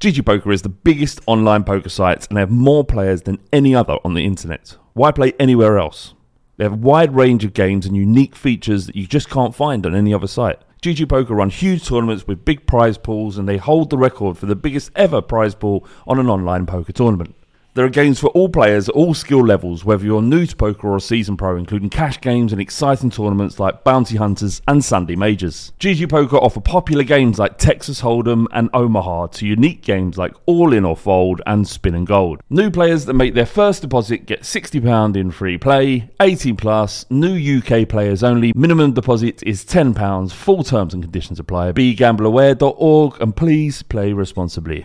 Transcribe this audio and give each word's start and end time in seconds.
GG 0.00 0.24
Poker 0.24 0.52
is 0.52 0.62
the 0.62 0.68
biggest 0.68 1.20
online 1.26 1.64
poker 1.64 1.88
site 1.88 2.28
and 2.28 2.36
they 2.36 2.40
have 2.40 2.52
more 2.52 2.84
players 2.84 3.22
than 3.22 3.40
any 3.52 3.74
other 3.74 3.98
on 4.04 4.14
the 4.14 4.24
internet. 4.24 4.76
Why 4.92 5.10
play 5.10 5.32
anywhere 5.40 5.76
else? 5.76 6.14
They 6.56 6.62
have 6.62 6.74
a 6.74 6.76
wide 6.76 7.16
range 7.16 7.44
of 7.44 7.52
games 7.52 7.84
and 7.84 7.96
unique 7.96 8.36
features 8.36 8.86
that 8.86 8.94
you 8.94 9.08
just 9.08 9.28
can't 9.28 9.56
find 9.56 9.84
on 9.84 9.96
any 9.96 10.14
other 10.14 10.28
site. 10.28 10.60
GG 10.82 11.08
Poker 11.08 11.34
run 11.34 11.50
huge 11.50 11.84
tournaments 11.84 12.28
with 12.28 12.44
big 12.44 12.64
prize 12.64 12.96
pools 12.96 13.38
and 13.38 13.48
they 13.48 13.56
hold 13.56 13.90
the 13.90 13.98
record 13.98 14.38
for 14.38 14.46
the 14.46 14.54
biggest 14.54 14.92
ever 14.94 15.20
prize 15.20 15.56
pool 15.56 15.84
on 16.06 16.20
an 16.20 16.28
online 16.28 16.64
poker 16.64 16.92
tournament. 16.92 17.34
There 17.78 17.86
are 17.86 17.90
games 17.90 18.18
for 18.18 18.26
all 18.30 18.48
players 18.48 18.88
at 18.88 18.96
all 18.96 19.14
skill 19.14 19.46
levels, 19.46 19.84
whether 19.84 20.04
you're 20.04 20.20
new 20.20 20.44
to 20.46 20.56
poker 20.56 20.88
or 20.88 20.96
a 20.96 21.00
season 21.00 21.36
pro, 21.36 21.56
including 21.56 21.90
cash 21.90 22.20
games 22.20 22.50
and 22.50 22.60
exciting 22.60 23.08
tournaments 23.08 23.60
like 23.60 23.84
Bounty 23.84 24.16
Hunters 24.16 24.60
and 24.66 24.84
Sunday 24.84 25.14
Majors. 25.14 25.72
GG 25.78 26.10
Poker 26.10 26.38
offer 26.38 26.60
popular 26.60 27.04
games 27.04 27.38
like 27.38 27.56
Texas 27.56 28.00
Hold'em 28.00 28.46
and 28.50 28.68
Omaha 28.74 29.28
to 29.28 29.46
unique 29.46 29.82
games 29.82 30.18
like 30.18 30.34
All 30.46 30.72
In 30.72 30.84
or 30.84 30.96
Fold 30.96 31.40
and 31.46 31.68
Spin 31.68 31.94
and 31.94 32.04
Gold. 32.04 32.40
New 32.50 32.68
players 32.68 33.04
that 33.04 33.14
make 33.14 33.34
their 33.34 33.46
first 33.46 33.82
deposit 33.82 34.26
get 34.26 34.42
£60 34.42 35.14
in 35.14 35.30
free 35.30 35.56
play, 35.56 36.10
18 36.20 36.56
plus, 36.56 37.06
new 37.10 37.58
UK 37.58 37.88
players 37.88 38.24
only, 38.24 38.52
minimum 38.56 38.92
deposit 38.92 39.40
is 39.44 39.64
£10, 39.64 40.32
full 40.32 40.64
terms 40.64 40.94
and 40.94 41.04
conditions 41.04 41.38
apply. 41.38 41.70
BeGambleAware.org 41.70 43.22
and 43.22 43.36
please 43.36 43.84
play 43.84 44.12
responsibly. 44.12 44.84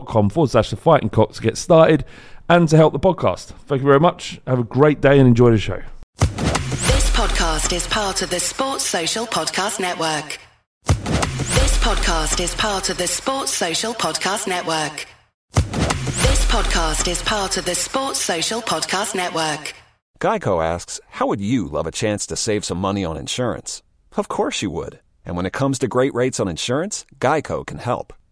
forward 0.29 0.49
slash 0.49 0.69
the 0.69 0.75
fighting 0.75 1.09
cock 1.09 1.33
to 1.33 1.41
get 1.41 1.57
started 1.57 2.05
and 2.49 2.67
to 2.69 2.77
help 2.77 2.93
the 2.93 2.99
podcast. 2.99 3.47
Thank 3.67 3.81
you 3.81 3.87
very 3.87 3.99
much. 3.99 4.41
Have 4.47 4.59
a 4.59 4.63
great 4.63 5.01
day 5.01 5.19
and 5.19 5.27
enjoy 5.27 5.51
the 5.51 5.57
show. 5.57 5.81
This 6.17 7.09
podcast 7.11 7.73
is 7.73 7.87
part 7.87 8.21
of 8.21 8.29
the 8.29 8.39
Sports 8.39 8.85
Social 8.85 9.25
Podcast 9.25 9.79
Network. 9.79 10.39
This 10.85 11.77
podcast 11.79 12.39
is 12.43 12.53
part 12.55 12.89
of 12.89 12.97
the 12.97 13.07
Sports 13.07 13.53
Social 13.53 13.93
Podcast 13.93 14.47
Network. 14.47 15.05
This 15.53 16.45
podcast 16.45 17.07
is 17.09 17.21
part 17.23 17.57
of 17.57 17.65
the 17.65 17.75
Sports 17.75 18.19
Social 18.19 18.61
Podcast 18.61 19.15
Network. 19.15 19.73
Geico 20.19 20.63
asks, 20.63 20.99
How 21.09 21.27
would 21.27 21.41
you 21.41 21.67
love 21.67 21.87
a 21.87 21.91
chance 21.91 22.25
to 22.27 22.35
save 22.35 22.63
some 22.65 22.77
money 22.77 23.03
on 23.03 23.17
insurance? 23.17 23.81
Of 24.17 24.27
course 24.27 24.61
you 24.61 24.69
would. 24.71 24.99
And 25.25 25.35
when 25.35 25.45
it 25.45 25.53
comes 25.53 25.79
to 25.79 25.87
great 25.87 26.13
rates 26.13 26.39
on 26.39 26.47
insurance, 26.47 27.05
Geico 27.19 27.65
can 27.65 27.77
help. 27.77 28.13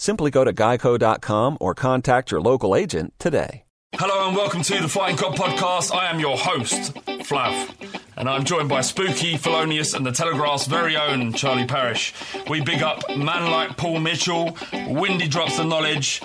Simply 0.00 0.30
go 0.30 0.44
to 0.44 0.52
geico.com 0.54 1.58
or 1.60 1.74
contact 1.74 2.30
your 2.30 2.40
local 2.40 2.74
agent 2.74 3.12
today. 3.18 3.64
Hello 3.96 4.28
and 4.28 4.34
welcome 4.34 4.62
to 4.62 4.80
the 4.80 4.88
Fighting 4.88 5.18
Cock 5.18 5.34
podcast. 5.34 5.94
I 5.94 6.06
am 6.08 6.18
your 6.18 6.38
host, 6.38 6.94
Flav, 6.94 7.68
and 8.16 8.26
I'm 8.26 8.44
joined 8.44 8.70
by 8.70 8.80
Spooky, 8.80 9.34
Thelonious, 9.34 9.94
and 9.94 10.06
the 10.06 10.10
Telegraph's 10.10 10.66
very 10.66 10.96
own 10.96 11.34
Charlie 11.34 11.66
Parrish. 11.66 12.14
We 12.48 12.62
big 12.62 12.82
up 12.82 13.02
man 13.14 13.50
like 13.50 13.76
Paul 13.76 14.00
Mitchell, 14.00 14.56
Windy 14.72 15.28
drops 15.28 15.58
the 15.58 15.64
knowledge, 15.64 16.22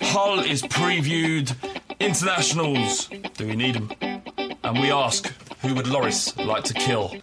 Hull 0.00 0.40
is 0.40 0.62
previewed, 0.62 1.54
internationals, 2.00 3.10
do 3.34 3.46
we 3.46 3.56
need 3.56 3.74
them? 3.74 3.90
And 4.64 4.80
we 4.80 4.90
ask, 4.90 5.30
who 5.60 5.74
would 5.74 5.84
Lloris 5.84 6.34
like 6.46 6.64
to 6.64 6.72
kill? 6.72 7.14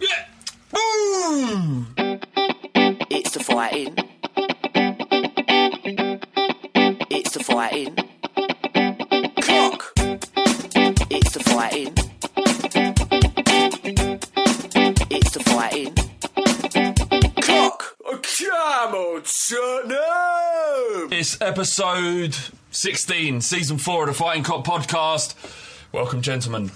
Yeah! 0.00 0.26
Boom! 0.72 1.94
It's 3.08 3.30
the 3.34 3.44
fighting. 3.44 4.13
It's 5.86 7.32
the 7.32 7.44
fighting. 7.44 7.94
Cock. 9.42 9.92
It's 11.10 11.32
the 11.34 11.42
fighting. 11.44 11.92
It's 15.10 15.30
the 15.32 15.40
fighting. 15.44 15.94
Cock. 17.42 17.96
Come 18.00 18.94
on, 18.94 19.24
son. 19.26 21.12
It's 21.12 21.38
episode 21.42 22.34
16, 22.70 23.42
season 23.42 23.76
4 23.76 24.04
of 24.04 24.08
the 24.08 24.14
Fighting 24.14 24.42
Cock 24.42 24.64
podcast. 24.64 25.34
Welcome, 25.92 26.22
gentlemen. 26.22 26.70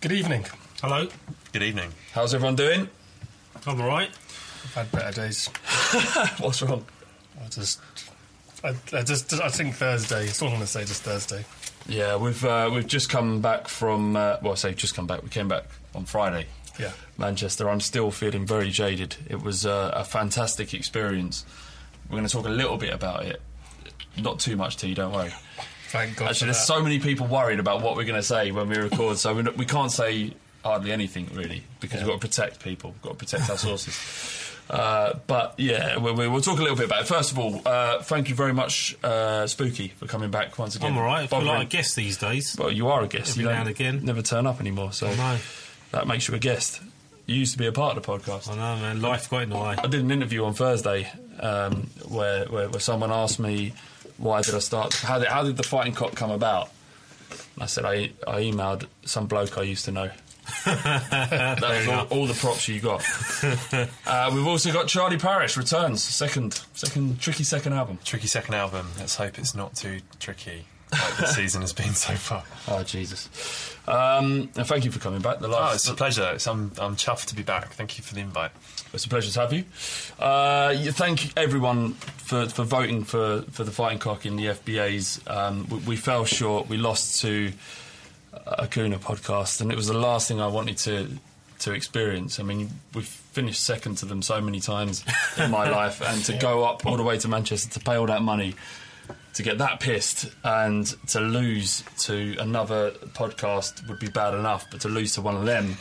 Good 0.00 0.12
evening. 0.12 0.46
Hello, 0.80 1.08
Good 1.52 1.62
evening. 1.62 1.92
How's 2.14 2.32
everyone 2.32 2.56
doing? 2.56 2.88
I'm 3.66 3.78
alright. 3.78 4.08
I've 4.64 4.74
had 4.74 4.92
better 4.92 5.20
days. 5.20 5.48
What's 6.38 6.62
wrong? 6.62 6.86
I 7.44 7.48
just, 7.48 7.80
I, 8.62 8.74
I 8.92 9.02
just, 9.02 9.32
I 9.34 9.48
think 9.48 9.74
Thursday. 9.74 10.26
That's 10.26 10.42
all 10.42 10.48
I'm 10.48 10.54
going 10.54 10.62
to 10.62 10.66
say. 10.66 10.80
Just 10.84 11.02
Thursday. 11.02 11.44
Yeah, 11.88 12.16
we've 12.16 12.44
uh, 12.44 12.70
we've 12.72 12.86
just 12.86 13.08
come 13.08 13.40
back 13.40 13.68
from. 13.68 14.16
Uh, 14.16 14.36
well, 14.42 14.52
I 14.52 14.56
say 14.56 14.74
just 14.74 14.94
come 14.94 15.06
back. 15.06 15.22
We 15.22 15.28
came 15.30 15.48
back 15.48 15.64
on 15.94 16.04
Friday, 16.04 16.46
Yeah. 16.78 16.92
Manchester. 17.18 17.68
I'm 17.70 17.80
still 17.80 18.10
feeling 18.10 18.46
very 18.46 18.70
jaded. 18.70 19.16
It 19.28 19.42
was 19.42 19.64
uh, 19.66 19.90
a 19.94 20.04
fantastic 20.04 20.74
experience. 20.74 21.44
We're 22.08 22.16
going 22.18 22.26
to 22.26 22.32
talk 22.32 22.46
a 22.46 22.50
little 22.50 22.76
bit 22.76 22.92
about 22.92 23.24
it. 23.24 23.40
Not 24.18 24.40
too 24.40 24.56
much, 24.56 24.76
T. 24.76 24.92
Don't 24.94 25.12
worry. 25.12 25.32
Thank 25.88 26.16
God. 26.16 26.30
Actually, 26.30 26.46
there's 26.46 26.64
so 26.66 26.82
many 26.82 26.98
people 27.00 27.26
worried 27.26 27.58
about 27.60 27.82
what 27.82 27.96
we're 27.96 28.04
going 28.04 28.20
to 28.20 28.22
say 28.22 28.50
when 28.52 28.68
we 28.68 28.76
record, 28.76 29.16
so 29.18 29.34
we, 29.34 29.42
we 29.42 29.64
can't 29.64 29.90
say 29.90 30.34
hardly 30.64 30.92
anything 30.92 31.28
really 31.32 31.64
because 31.80 32.00
we've 32.00 32.08
got 32.08 32.20
to 32.20 32.26
protect 32.28 32.62
people. 32.62 32.90
We've 32.90 33.02
got 33.02 33.18
to 33.18 33.24
protect 33.24 33.48
our 33.50 33.56
sources. 33.56 33.94
Uh, 34.70 35.18
but 35.26 35.54
yeah, 35.58 35.98
we, 35.98 36.12
we, 36.12 36.28
we'll 36.28 36.40
talk 36.40 36.60
a 36.60 36.62
little 36.62 36.76
bit 36.76 36.86
about 36.86 37.02
it. 37.02 37.08
First 37.08 37.32
of 37.32 37.38
all, 37.40 37.60
uh, 37.66 38.02
thank 38.02 38.28
you 38.28 38.36
very 38.36 38.52
much, 38.52 38.96
uh, 39.02 39.48
Spooky, 39.48 39.88
for 39.88 40.06
coming 40.06 40.30
back 40.30 40.56
once 40.60 40.76
again. 40.76 40.92
I'm 40.92 40.98
alright. 40.98 41.24
I 41.24 41.26
feel 41.26 41.42
like 41.42 41.66
a 41.66 41.70
guest 41.70 41.96
these 41.96 42.16
days. 42.18 42.56
Well, 42.56 42.70
you 42.70 42.86
are 42.88 43.02
a 43.02 43.08
guest. 43.08 43.32
Every 43.32 43.42
you 43.42 43.48
now 43.50 43.60
and 43.62 43.68
again. 43.68 44.04
never 44.04 44.22
turn 44.22 44.46
up 44.46 44.60
anymore, 44.60 44.92
so 44.92 45.08
that 45.90 46.06
makes 46.06 46.28
you 46.28 46.34
a 46.36 46.38
guest. 46.38 46.80
You 47.26 47.34
used 47.34 47.52
to 47.52 47.58
be 47.58 47.66
a 47.66 47.72
part 47.72 47.96
of 47.96 48.04
the 48.04 48.12
podcast. 48.12 48.48
I 48.48 48.54
know, 48.54 48.80
man. 48.80 49.00
Life 49.00 49.28
got 49.28 49.42
in 49.42 49.50
the 49.50 49.56
way. 49.56 49.76
I 49.76 49.86
did 49.86 50.02
an 50.02 50.10
interview 50.10 50.44
on 50.44 50.54
Thursday 50.54 51.10
um, 51.40 51.88
where, 52.08 52.44
where 52.46 52.68
where 52.68 52.80
someone 52.80 53.10
asked 53.10 53.40
me 53.40 53.72
why 54.18 54.42
did 54.42 54.54
I 54.54 54.58
start 54.58 54.94
how 54.94 55.18
did, 55.18 55.28
how 55.28 55.42
did 55.42 55.56
the 55.56 55.62
fighting 55.62 55.94
cock 55.94 56.14
come 56.14 56.30
about? 56.30 56.70
And 57.54 57.62
I 57.64 57.66
said 57.66 57.84
I 57.84 58.10
I 58.26 58.42
emailed 58.42 58.86
some 59.04 59.26
bloke 59.26 59.58
I 59.58 59.62
used 59.62 59.84
to 59.86 59.92
know. 59.92 60.10
That 60.64 61.60
was 61.60 61.88
all, 61.88 62.18
all 62.18 62.26
the 62.26 62.34
props 62.34 62.68
you 62.68 62.80
got. 62.80 63.04
uh, 64.06 64.30
we've 64.34 64.46
also 64.46 64.72
got 64.72 64.88
Charlie 64.88 65.18
Parrish 65.18 65.56
returns 65.56 66.02
second 66.02 66.60
second 66.74 67.20
tricky 67.20 67.44
second 67.44 67.72
album. 67.72 67.98
Tricky 68.04 68.26
second 68.26 68.54
album. 68.54 68.86
Let's 68.98 69.16
hope 69.16 69.38
it's 69.38 69.54
not 69.54 69.74
too 69.74 70.00
tricky 70.18 70.66
like 70.92 71.16
the 71.16 71.26
season 71.34 71.60
has 71.60 71.72
been 71.72 71.94
so 71.94 72.14
far. 72.14 72.44
Oh 72.68 72.82
Jesus! 72.82 73.76
Um, 73.86 74.50
and 74.56 74.66
thank 74.66 74.84
you 74.84 74.90
for 74.90 74.98
coming 74.98 75.20
back. 75.20 75.40
The 75.40 75.48
last. 75.48 75.70
Oh, 75.70 75.74
it's 75.74 75.88
a 75.88 75.94
pleasure. 75.94 76.30
It's, 76.34 76.46
I'm, 76.46 76.72
I'm 76.78 76.96
chuffed 76.96 77.26
to 77.26 77.34
be 77.34 77.42
back. 77.42 77.72
Thank 77.72 77.98
you 77.98 78.04
for 78.04 78.14
the 78.14 78.20
invite. 78.20 78.52
It's 78.92 79.04
a 79.04 79.08
pleasure 79.08 79.30
to 79.30 79.40
have 79.40 79.52
you. 79.52 79.64
Uh, 80.18 80.74
yeah, 80.76 80.90
thank 80.90 81.36
everyone 81.38 81.92
for, 81.94 82.46
for 82.46 82.64
voting 82.64 83.04
for, 83.04 83.42
for 83.50 83.62
the 83.62 83.70
Fighting 83.70 83.98
Cock 83.98 84.26
in 84.26 84.36
the 84.36 84.46
FBAs. 84.46 85.28
Um, 85.30 85.68
we, 85.68 85.78
we 85.78 85.96
fell 85.96 86.24
short. 86.24 86.68
We 86.68 86.76
lost 86.76 87.20
to 87.22 87.52
a 88.32 88.66
Gooner 88.66 88.98
podcast, 88.98 89.60
and 89.60 89.72
it 89.72 89.76
was 89.76 89.86
the 89.86 89.98
last 89.98 90.28
thing 90.28 90.40
I 90.40 90.46
wanted 90.46 90.78
to 90.78 91.08
to 91.60 91.72
experience. 91.72 92.40
I 92.40 92.42
mean, 92.42 92.70
we've 92.94 93.04
finished 93.06 93.62
second 93.62 93.96
to 93.96 94.06
them 94.06 94.22
so 94.22 94.40
many 94.40 94.60
times 94.60 95.04
in 95.36 95.50
my 95.50 95.68
life, 95.70 96.00
and 96.00 96.24
to 96.24 96.32
go 96.34 96.64
up 96.64 96.86
all 96.86 96.96
the 96.96 97.02
way 97.02 97.18
to 97.18 97.28
Manchester 97.28 97.70
to 97.78 97.80
pay 97.80 97.96
all 97.96 98.06
that 98.06 98.22
money. 98.22 98.54
To 99.34 99.44
get 99.44 99.58
that 99.58 99.78
pissed 99.78 100.28
and 100.42 100.84
to 101.08 101.20
lose 101.20 101.84
to 101.98 102.36
another 102.40 102.90
podcast 102.90 103.88
would 103.88 104.00
be 104.00 104.08
bad 104.08 104.34
enough, 104.34 104.66
but 104.70 104.80
to 104.80 104.88
lose 104.88 105.14
to 105.14 105.22
one 105.22 105.36
of 105.36 105.44
them 105.44 105.76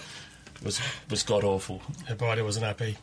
was 0.63 0.79
was 1.09 1.23
god 1.23 1.43
awful. 1.43 1.81
Everybody 2.03 2.41
wasn't 2.41 2.65
happy. 2.65 2.97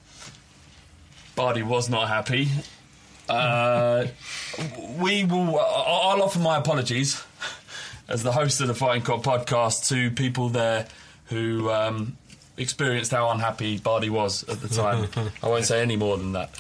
Bardi 1.34 1.62
was 1.62 1.90
not 1.90 2.08
happy. 2.08 2.48
Uh, 3.28 4.06
we 4.98 5.24
will. 5.24 5.58
I'll 5.58 6.22
offer 6.22 6.38
my 6.38 6.58
apologies 6.58 7.22
as 8.08 8.22
the 8.22 8.32
host 8.32 8.60
of 8.60 8.68
the 8.68 8.74
Fighting 8.74 9.02
Cock 9.02 9.22
podcast 9.22 9.88
to 9.88 10.10
people 10.10 10.48
there 10.48 10.86
who 11.26 11.70
um, 11.70 12.16
experienced 12.56 13.10
how 13.10 13.30
unhappy 13.30 13.78
Bardi 13.78 14.10
was 14.10 14.44
at 14.48 14.60
the 14.60 14.68
time. 14.68 15.08
I 15.42 15.48
won't 15.48 15.64
say 15.64 15.82
any 15.82 15.96
more 15.96 16.16
than 16.16 16.32
that. 16.32 16.50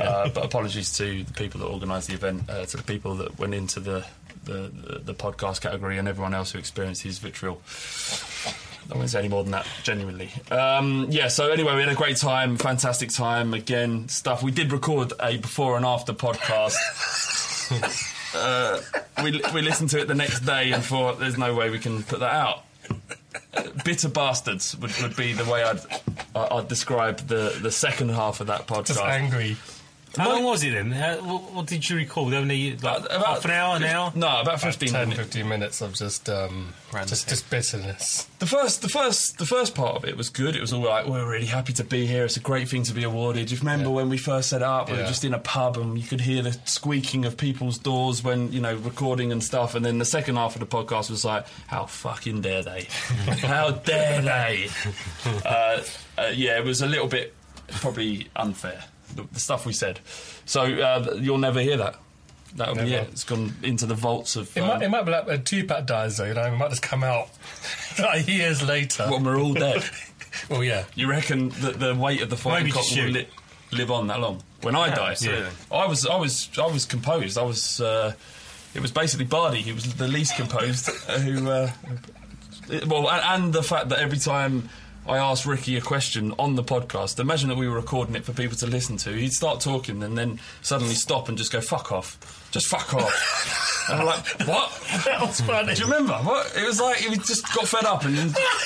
Uh, 0.00 0.28
but 0.28 0.44
apologies 0.44 0.96
to 0.98 1.24
the 1.24 1.32
people 1.32 1.60
that 1.60 1.66
organised 1.66 2.08
the 2.08 2.14
event, 2.14 2.48
uh, 2.48 2.64
to 2.66 2.76
the 2.76 2.82
people 2.82 3.14
that 3.16 3.38
went 3.38 3.54
into 3.54 3.80
the, 3.80 4.04
the, 4.44 4.70
the, 4.72 4.98
the 4.98 5.14
podcast 5.14 5.60
category, 5.60 5.98
and 5.98 6.08
everyone 6.08 6.34
else 6.34 6.52
who 6.52 6.58
experienced 6.58 7.02
his 7.02 7.18
vitriol. 7.18 7.60
I 8.92 8.96
won't 8.96 9.10
say 9.10 9.20
any 9.20 9.28
more 9.28 9.42
than 9.42 9.52
that, 9.52 9.66
genuinely. 9.82 10.30
Um, 10.50 11.06
yeah, 11.08 11.28
so 11.28 11.50
anyway, 11.50 11.74
we 11.76 11.80
had 11.80 11.88
a 11.88 11.94
great 11.94 12.16
time, 12.16 12.56
fantastic 12.56 13.10
time. 13.10 13.54
Again, 13.54 14.08
stuff. 14.08 14.42
We 14.42 14.50
did 14.50 14.72
record 14.72 15.12
a 15.20 15.38
before 15.38 15.76
and 15.76 15.86
after 15.86 16.12
podcast. 16.12 16.76
uh, 18.34 18.80
we, 19.22 19.40
we 19.54 19.62
listened 19.62 19.90
to 19.90 20.00
it 20.00 20.08
the 20.08 20.14
next 20.14 20.40
day 20.40 20.72
and 20.72 20.84
thought, 20.84 21.18
there's 21.18 21.38
no 21.38 21.54
way 21.54 21.70
we 21.70 21.78
can 21.78 22.02
put 22.02 22.20
that 22.20 22.32
out. 22.32 22.64
Uh, 23.54 23.62
Bitter 23.84 24.08
bastards 24.08 24.76
would, 24.76 24.90
would 25.02 25.16
be 25.16 25.32
the 25.32 25.44
way 25.44 25.62
I'd, 25.62 25.80
I'd 26.34 26.68
describe 26.68 27.18
the, 27.28 27.56
the 27.60 27.70
second 27.70 28.10
half 28.10 28.40
of 28.40 28.48
that 28.48 28.66
podcast. 28.66 28.86
Just 28.86 29.02
angry. 29.02 29.56
How 30.16 30.28
long 30.30 30.44
was 30.44 30.62
it 30.62 30.72
then? 30.72 30.92
Uh, 30.92 31.16
what, 31.18 31.52
what 31.52 31.66
did 31.66 31.88
you 31.88 31.96
recall? 31.96 32.34
Only 32.34 32.76
like, 32.76 33.04
About- 33.06 33.26
half 33.26 33.44
an 33.44 33.50
hour, 33.50 33.76
an 33.76 33.84
hour? 33.84 34.12
No, 34.14 34.40
about 34.40 34.60
15 34.60 34.88
10, 34.90 35.08
minutes. 35.08 35.18
15 35.20 35.48
minutes 35.48 35.80
of 35.80 35.94
just, 35.94 36.28
um, 36.28 36.74
just, 37.06 37.28
just 37.28 37.48
bitterness. 37.48 38.26
The 38.38 38.46
first, 38.46 38.82
the 38.82 38.88
first, 38.88 39.38
the 39.38 39.46
first 39.46 39.74
part 39.74 39.96
of 39.96 40.04
it 40.04 40.16
was 40.16 40.28
good. 40.28 40.54
It 40.56 40.60
was 40.60 40.72
all 40.72 40.82
like, 40.82 41.06
we're 41.06 41.28
really 41.30 41.46
happy 41.46 41.72
to 41.74 41.84
be 41.84 42.06
here. 42.06 42.24
It's 42.24 42.36
a 42.36 42.40
great 42.40 42.68
thing 42.68 42.82
to 42.84 42.92
be 42.92 43.04
awarded. 43.04 43.46
Do 43.48 43.54
you 43.54 43.60
remember 43.60 43.90
when 43.90 44.08
we 44.08 44.18
first 44.18 44.50
set 44.50 44.62
up? 44.62 44.90
We 44.90 44.96
were 44.98 45.06
just 45.06 45.24
in 45.24 45.32
a 45.34 45.38
pub 45.38 45.76
and 45.78 45.98
you 45.98 46.06
could 46.06 46.20
hear 46.20 46.42
the 46.42 46.52
squeaking 46.64 47.24
of 47.24 47.36
people's 47.36 47.78
doors 47.78 48.22
when 48.22 48.52
you 48.52 48.60
know 48.60 48.74
recording 48.76 49.32
and 49.32 49.42
stuff. 49.42 49.74
And 49.74 49.84
then 49.84 49.98
the 49.98 50.04
second 50.04 50.36
half 50.36 50.54
of 50.56 50.60
the 50.60 50.66
podcast 50.66 51.08
was 51.10 51.24
like, 51.24 51.46
how 51.66 51.86
fucking 51.86 52.42
dare 52.42 52.62
they? 52.62 52.82
how 53.46 53.70
dare 53.70 54.20
they? 54.20 54.68
uh, 55.44 55.82
uh, 56.18 56.30
yeah, 56.34 56.58
it 56.58 56.64
was 56.64 56.82
a 56.82 56.86
little 56.86 57.08
bit 57.08 57.34
probably 57.68 58.28
unfair. 58.36 58.84
The, 59.14 59.26
the 59.32 59.40
stuff 59.40 59.66
we 59.66 59.72
said. 59.72 60.00
So 60.46 60.62
uh, 60.62 61.16
you'll 61.20 61.38
never 61.38 61.60
hear 61.60 61.76
that. 61.78 61.96
That'll 62.54 62.74
be 62.74 62.90
Never. 62.90 63.04
it. 63.04 63.08
It's 63.12 63.24
gone 63.24 63.54
into 63.62 63.86
the 63.86 63.94
vaults 63.94 64.36
of. 64.36 64.54
It, 64.56 64.60
um, 64.60 64.68
might, 64.68 64.82
it 64.82 64.88
might 64.90 65.02
be 65.04 65.10
like 65.10 65.26
when 65.26 65.42
Tupac 65.42 65.86
dies, 65.86 66.18
though, 66.18 66.24
you 66.26 66.34
know, 66.34 66.42
it 66.42 66.50
might 66.50 66.68
just 66.68 66.82
come 66.82 67.02
out 67.02 67.30
like 67.98 68.28
years 68.28 68.62
later. 68.62 69.06
when 69.08 69.24
we're 69.24 69.38
all 69.40 69.54
dead. 69.54 69.82
well, 70.50 70.62
yeah. 70.62 70.84
You 70.94 71.08
reckon 71.08 71.48
that 71.60 71.80
the 71.80 71.94
weight 71.94 72.20
of 72.20 72.28
the 72.28 72.36
fighting 72.36 72.70
cock 72.72 72.84
will 72.94 73.04
li- 73.08 73.28
live 73.72 73.90
on 73.90 74.06
that 74.08 74.20
long? 74.20 74.42
When 74.60 74.76
I 74.76 74.94
die, 74.94 75.12
absolutely. 75.12 75.48
I 75.70 75.86
was, 75.86 76.06
I 76.06 76.16
was, 76.16 76.50
I 76.58 76.66
was 76.66 76.84
composed. 76.84 77.38
I 77.38 77.42
was. 77.42 77.80
Uh, 77.80 78.12
it 78.74 78.80
was 78.80 78.90
basically 78.90 79.24
Bardi. 79.26 79.62
He 79.62 79.72
was 79.72 79.94
the 79.94 80.08
least 80.08 80.36
composed. 80.36 80.88
uh, 81.08 81.18
who, 81.18 81.48
uh, 81.50 81.70
it- 82.68 82.86
well, 82.86 83.08
and, 83.10 83.44
and 83.44 83.52
the 83.54 83.62
fact 83.62 83.88
that 83.88 83.98
every 83.98 84.18
time 84.18 84.68
I 85.06 85.18
asked 85.18 85.46
Ricky 85.46 85.76
a 85.76 85.80
question 85.80 86.32
on 86.38 86.54
the 86.54 86.62
podcast, 86.62 87.18
imagine 87.18 87.48
that 87.48 87.56
we 87.58 87.68
were 87.68 87.74
recording 87.74 88.14
it 88.14 88.24
for 88.24 88.32
people 88.32 88.56
to 88.58 88.66
listen 88.66 88.96
to. 88.98 89.10
He'd 89.12 89.32
start 89.32 89.60
talking 89.60 90.02
and 90.02 90.16
then 90.16 90.38
suddenly 90.62 90.94
stop 90.94 91.28
and 91.28 91.36
just 91.36 91.50
go 91.52 91.60
"fuck 91.60 91.90
off," 91.90 92.48
just 92.52 92.68
"fuck 92.68 92.94
off." 92.94 93.86
and 93.90 94.00
I'm 94.00 94.06
like, 94.06 94.24
"What?" 94.46 94.70
That 95.04 95.20
was 95.20 95.40
funny. 95.40 95.74
Do 95.74 95.80
you 95.80 95.86
remember? 95.90 96.14
What? 96.14 96.52
It 96.56 96.64
was 96.64 96.80
like 96.80 96.98
he 96.98 97.16
just 97.16 97.52
got 97.54 97.66
fed 97.66 97.84
up 97.84 98.04
and 98.04 98.16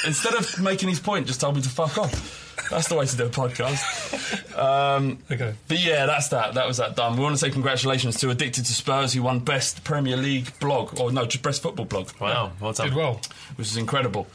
instead 0.05 0.35
of 0.35 0.61
making 0.61 0.91
his 0.91 1.01
point, 1.01 1.27
just 1.27 1.41
told 1.41 1.57
me 1.57 1.63
to 1.63 1.69
fuck 1.71 1.97
off. 1.97 2.43
That's 2.71 2.89
the 2.89 2.97
way 2.97 3.07
to 3.07 3.17
do 3.17 3.27
a 3.27 3.29
podcast. 3.29 4.59
Um, 4.59 5.19
Okay. 5.31 5.55
but 5.69 5.79
yeah, 5.83 6.05
that's 6.07 6.29
that. 6.29 6.55
That 6.55 6.67
was 6.67 6.79
that 6.79 6.97
done. 6.97 7.17
We 7.17 7.23
want 7.23 7.35
to 7.35 7.39
say 7.39 7.51
congratulations 7.51 8.17
to 8.21 8.31
Addicted 8.31 8.65
to 8.67 8.73
Spurs, 8.73 9.13
who 9.13 9.23
won 9.23 9.39
Best 9.41 9.85
Premier 9.85 10.17
League 10.17 10.59
Blog, 10.59 10.99
or 11.01 11.13
no, 11.13 11.27
just 11.27 11.43
Best 11.45 11.63
Football 11.63 11.85
Blog, 11.87 12.11
Wow, 12.21 12.53
well 12.61 12.73
done. 12.73 12.89
Did 12.89 12.97
well. 12.97 13.21
which 13.57 13.69
is 13.69 13.77
incredible. 13.77 14.27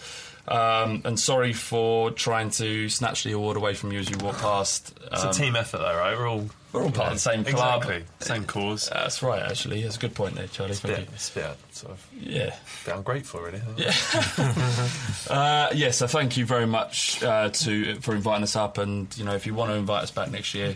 Um, 0.52 1.02
and 1.06 1.18
sorry 1.20 1.54
for 1.54 2.12
trying 2.12 2.50
to 2.52 2.90
snatch 2.90 3.24
the 3.24 3.32
award 3.32 3.56
away 3.56 3.74
from 3.74 3.92
you 3.94 4.00
as 4.00 4.10
you 4.10 4.18
walk 4.18 4.38
past. 4.40 4.94
It's 5.12 5.24
Um, 5.24 5.30
a 5.30 5.34
team 5.34 5.56
effort, 5.56 5.78
though, 5.78 5.96
right? 5.98 6.18
We're 6.18 6.28
all 6.28 6.50
We're 6.74 6.84
all 6.84 6.92
part 6.92 7.08
of 7.10 7.14
the 7.16 7.20
same 7.20 7.44
club. 7.44 7.84
Exactly, 7.84 8.06
same 8.20 8.46
cause. 8.46 8.90
That's 8.90 9.22
right, 9.22 9.42
actually. 9.44 9.82
That's 9.84 9.98
a 9.98 10.00
good 10.00 10.14
point 10.16 10.36
there, 10.36 10.48
Charlie. 10.48 10.72
It's 10.72 10.80
Thank 10.82 10.96
bit, 10.98 11.06
you. 11.08 11.14
it's 11.16 11.30
bit 11.30 11.58
sort 11.72 11.92
of 11.94 12.06
Yeah. 12.20 12.56
bit 12.86 12.96
ungrateful, 12.96 13.42
really. 13.42 13.62
Yeah. 13.78 13.94
uh, 15.30 15.70
yeah, 15.74 15.92
so 15.92 16.08
thank 16.08 16.38
you 16.38 16.46
very 16.46 16.66
much 16.68 17.22
uh, 17.24 17.50
to 17.50 17.96
for 18.02 18.16
inviting 18.16 18.44
us 18.44 18.56
up, 18.56 18.78
and 18.78 19.16
you 19.18 19.24
know 19.26 19.34
if 19.36 19.46
you 19.46 19.54
want 19.54 19.72
to 19.72 19.76
invite 19.76 20.04
us 20.04 20.12
back 20.12 20.32
next 20.32 20.54
year, 20.54 20.76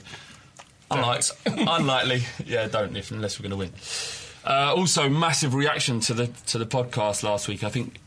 unlike, 0.91 1.24
unlikely, 1.46 2.24
yeah, 2.46 2.67
don't 2.67 2.96
if 2.96 3.12
unless 3.12 3.39
we're 3.39 3.50
going 3.50 3.51
to 3.51 3.58
win. 3.58 3.72
Uh, 4.46 4.74
also, 4.75 5.10
massive 5.10 5.53
reaction 5.55 6.00
to 6.01 6.13
the 6.13 6.27
to 6.48 6.58
the 6.58 6.65
podcast 6.65 7.24
last 7.24 7.48
week. 7.48 7.63
I 7.63 7.70
think 7.70 7.98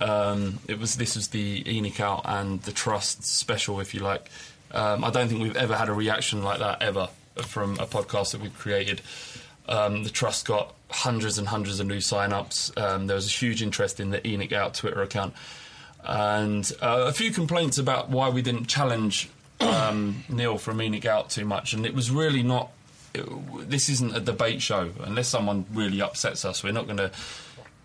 um, 0.00 0.58
it 0.68 0.78
was 0.78 0.96
this 0.96 1.16
was 1.16 1.28
the 1.28 1.62
ENIC 1.64 2.20
and 2.24 2.62
the 2.62 2.72
Trust 2.72 3.24
special, 3.24 3.80
if 3.80 3.94
you 3.94 4.00
like. 4.00 4.28
Um, 4.72 5.04
I 5.04 5.10
don't 5.10 5.28
think 5.28 5.40
we've 5.40 5.56
ever 5.56 5.76
had 5.76 5.88
a 5.88 5.92
reaction 5.92 6.42
like 6.42 6.58
that 6.58 6.82
ever 6.82 7.08
from 7.36 7.74
a 7.74 7.86
podcast 7.86 8.32
that 8.32 8.40
we've 8.40 8.56
created. 8.58 9.00
Um, 9.68 10.02
the 10.02 10.10
Trust 10.10 10.46
got 10.46 10.74
hundreds 10.90 11.38
and 11.38 11.48
hundreds 11.48 11.80
of 11.80 11.86
new 11.86 12.00
sign-ups. 12.00 12.72
Um, 12.76 13.06
there 13.06 13.16
was 13.16 13.26
a 13.26 13.30
huge 13.30 13.62
interest 13.62 14.00
in 14.00 14.10
the 14.10 14.20
ENIC 14.20 14.52
out 14.52 14.74
Twitter 14.74 15.02
account, 15.02 15.34
and 16.04 16.70
uh, 16.82 17.04
a 17.06 17.12
few 17.12 17.30
complaints 17.30 17.78
about 17.78 18.10
why 18.10 18.28
we 18.28 18.42
didn't 18.42 18.66
challenge 18.66 19.30
um, 19.60 20.24
Neil 20.28 20.58
from 20.58 20.78
ENIC 20.78 21.06
out 21.06 21.30
too 21.30 21.44
much, 21.44 21.72
and 21.72 21.86
it 21.86 21.94
was 21.94 22.10
really 22.10 22.42
not. 22.42 22.70
It, 23.14 23.24
this 23.68 23.88
isn't 23.88 24.14
a 24.14 24.20
debate 24.20 24.60
show. 24.60 24.90
Unless 25.04 25.28
someone 25.28 25.66
really 25.72 26.02
upsets 26.02 26.44
us, 26.44 26.64
we're 26.64 26.72
not 26.72 26.86
going 26.86 26.96
to 26.98 27.12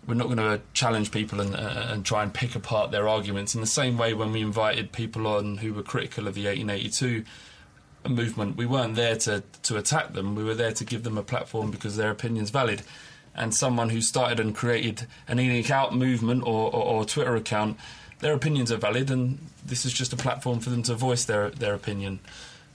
we're 0.06 0.14
not 0.14 0.26
going 0.26 0.38
to 0.38 0.60
challenge 0.72 1.10
people 1.10 1.40
and, 1.40 1.54
uh, 1.54 1.86
and 1.88 2.04
try 2.04 2.22
and 2.22 2.32
pick 2.32 2.54
apart 2.54 2.90
their 2.90 3.08
arguments. 3.08 3.54
In 3.54 3.60
the 3.60 3.66
same 3.66 3.98
way 3.98 4.14
when 4.14 4.32
we 4.32 4.40
invited 4.40 4.92
people 4.92 5.26
on 5.26 5.58
who 5.58 5.72
were 5.74 5.82
critical 5.82 6.26
of 6.26 6.34
the 6.34 6.46
1882 6.46 7.24
movement 8.08 8.56
we 8.56 8.66
weren't 8.66 8.94
there 8.94 9.16
to, 9.16 9.42
to 9.62 9.76
attack 9.76 10.14
them. 10.14 10.34
We 10.34 10.44
were 10.44 10.54
there 10.54 10.72
to 10.72 10.84
give 10.84 11.02
them 11.02 11.18
a 11.18 11.22
platform 11.22 11.70
because 11.70 11.96
their 11.96 12.10
opinion's 12.10 12.50
valid. 12.50 12.82
And 13.34 13.54
someone 13.54 13.90
who 13.90 14.00
started 14.00 14.40
and 14.40 14.54
created 14.54 15.06
an 15.28 15.38
ENIC 15.38 15.70
out 15.70 15.94
movement 15.94 16.42
or, 16.42 16.74
or, 16.74 16.84
or 16.84 17.04
Twitter 17.04 17.36
account 17.36 17.78
their 18.20 18.34
opinions 18.34 18.70
are 18.70 18.76
valid 18.76 19.10
and 19.10 19.38
this 19.64 19.86
is 19.86 19.94
just 19.94 20.12
a 20.12 20.16
platform 20.16 20.60
for 20.60 20.68
them 20.68 20.82
to 20.82 20.94
voice 20.94 21.24
their 21.24 21.50
their 21.50 21.74
opinion. 21.74 22.20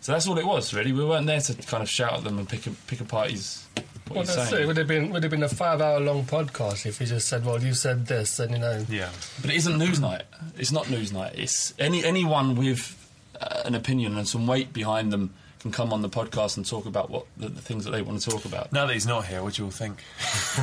So 0.01 0.11
that's 0.11 0.27
all 0.27 0.37
it 0.37 0.45
was 0.45 0.73
really. 0.73 0.91
We 0.91 1.05
weren't 1.05 1.27
there 1.27 1.39
to 1.41 1.53
kind 1.53 1.83
of 1.83 1.89
shout 1.89 2.13
at 2.13 2.23
them 2.23 2.39
and 2.39 2.49
pick 2.49 2.67
a, 2.67 2.71
pick 2.87 3.01
apart 3.01 3.31
his 3.31 3.65
what 4.07 4.15
Well, 4.17 4.25
he's 4.25 4.35
that's 4.35 4.49
saying. 4.49 4.63
it. 4.63 4.67
Would 4.67 4.77
have 4.77 4.87
been 4.87 5.09
would 5.11 5.23
have 5.23 5.29
been 5.31 5.43
a 5.43 5.49
five 5.49 5.81
hour 5.81 5.99
long 5.99 6.23
podcast 6.25 6.85
if 6.85 6.99
he 6.99 7.05
just 7.05 7.27
said, 7.27 7.45
"Well, 7.45 7.61
you 7.61 7.73
said 7.73 8.05
this," 8.07 8.39
and 8.39 8.51
you 8.51 8.59
know. 8.59 8.85
Yeah. 8.89 9.09
But 9.41 9.49
it 9.51 9.55
isn't 9.57 9.77
Newsnight. 9.79 10.21
It's 10.57 10.71
not 10.71 10.85
Newsnight. 10.85 11.37
It's 11.37 11.73
any 11.79 12.03
anyone 12.05 12.55
with 12.55 12.95
uh, 13.41 13.63
an 13.65 13.75
opinion 13.75 14.17
and 14.17 14.27
some 14.27 14.45
weight 14.47 14.73
behind 14.73 15.11
them 15.11 15.33
can 15.59 15.71
come 15.71 15.91
on 15.91 16.03
the 16.03 16.09
podcast 16.09 16.57
and 16.57 16.65
talk 16.65 16.85
about 16.85 17.09
what 17.09 17.25
the, 17.37 17.49
the 17.49 17.59
things 17.61 17.85
that 17.85 17.91
they 17.91 18.01
want 18.03 18.21
to 18.21 18.29
talk 18.29 18.45
about. 18.45 18.71
Now 18.71 18.85
that 18.85 18.93
he's 18.93 19.07
not 19.07 19.25
here, 19.25 19.41
what 19.41 19.55
do 19.55 19.63
you 19.63 19.65
all 19.65 19.71
think? 19.71 19.97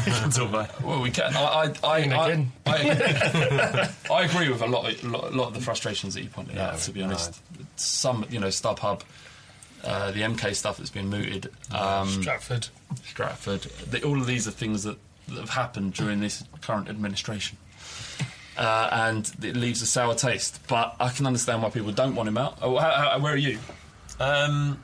We 0.06 0.12
can 0.12 0.30
talk 0.30 0.48
about- 0.48 0.80
Well, 0.80 1.02
we 1.02 1.10
can. 1.10 1.34
I, 1.34 1.40
I, 1.42 1.64
I, 1.64 1.74
I, 1.82 1.98
again. 1.98 2.52
I, 2.64 3.90
I 4.10 4.22
agree 4.22 4.48
with 4.48 4.62
a 4.62 4.66
lot, 4.66 4.88
of, 4.92 5.02
lot, 5.02 5.34
lot 5.34 5.48
of 5.48 5.54
the 5.54 5.60
frustrations 5.60 6.14
that 6.14 6.22
you 6.22 6.28
pointed 6.28 6.54
Yeah, 6.54 6.68
out. 6.70 6.78
To 6.78 6.92
be 6.92 7.00
no. 7.00 7.06
honest, 7.06 7.42
some 7.74 8.24
you 8.30 8.38
know 8.38 8.46
StubHub, 8.46 9.00
uh, 9.84 10.10
the 10.12 10.20
MK 10.20 10.54
stuff 10.54 10.76
that's 10.78 10.90
been 10.90 11.08
mooted, 11.08 11.50
um, 11.74 12.08
Stratford. 12.08 12.68
Stratford. 13.04 13.62
The, 13.90 14.02
all 14.04 14.20
of 14.20 14.26
these 14.26 14.46
are 14.46 14.50
things 14.52 14.84
that, 14.84 14.96
that 15.28 15.38
have 15.40 15.50
happened 15.50 15.94
during 15.94 16.20
this 16.20 16.44
current 16.60 16.88
administration. 16.88 17.58
Uh, 18.56 18.88
and 18.92 19.32
it 19.42 19.56
leaves 19.56 19.80
a 19.82 19.86
sour 19.86 20.14
taste. 20.14 20.60
But 20.68 20.94
I 21.00 21.08
can 21.08 21.26
understand 21.26 21.62
why 21.62 21.70
people 21.70 21.90
don't 21.92 22.14
want 22.14 22.28
him 22.28 22.36
out. 22.38 22.58
Oh, 22.60 22.76
how, 22.76 22.90
how, 22.90 23.18
where 23.18 23.32
are 23.32 23.36
you? 23.36 23.58
Um, 24.20 24.78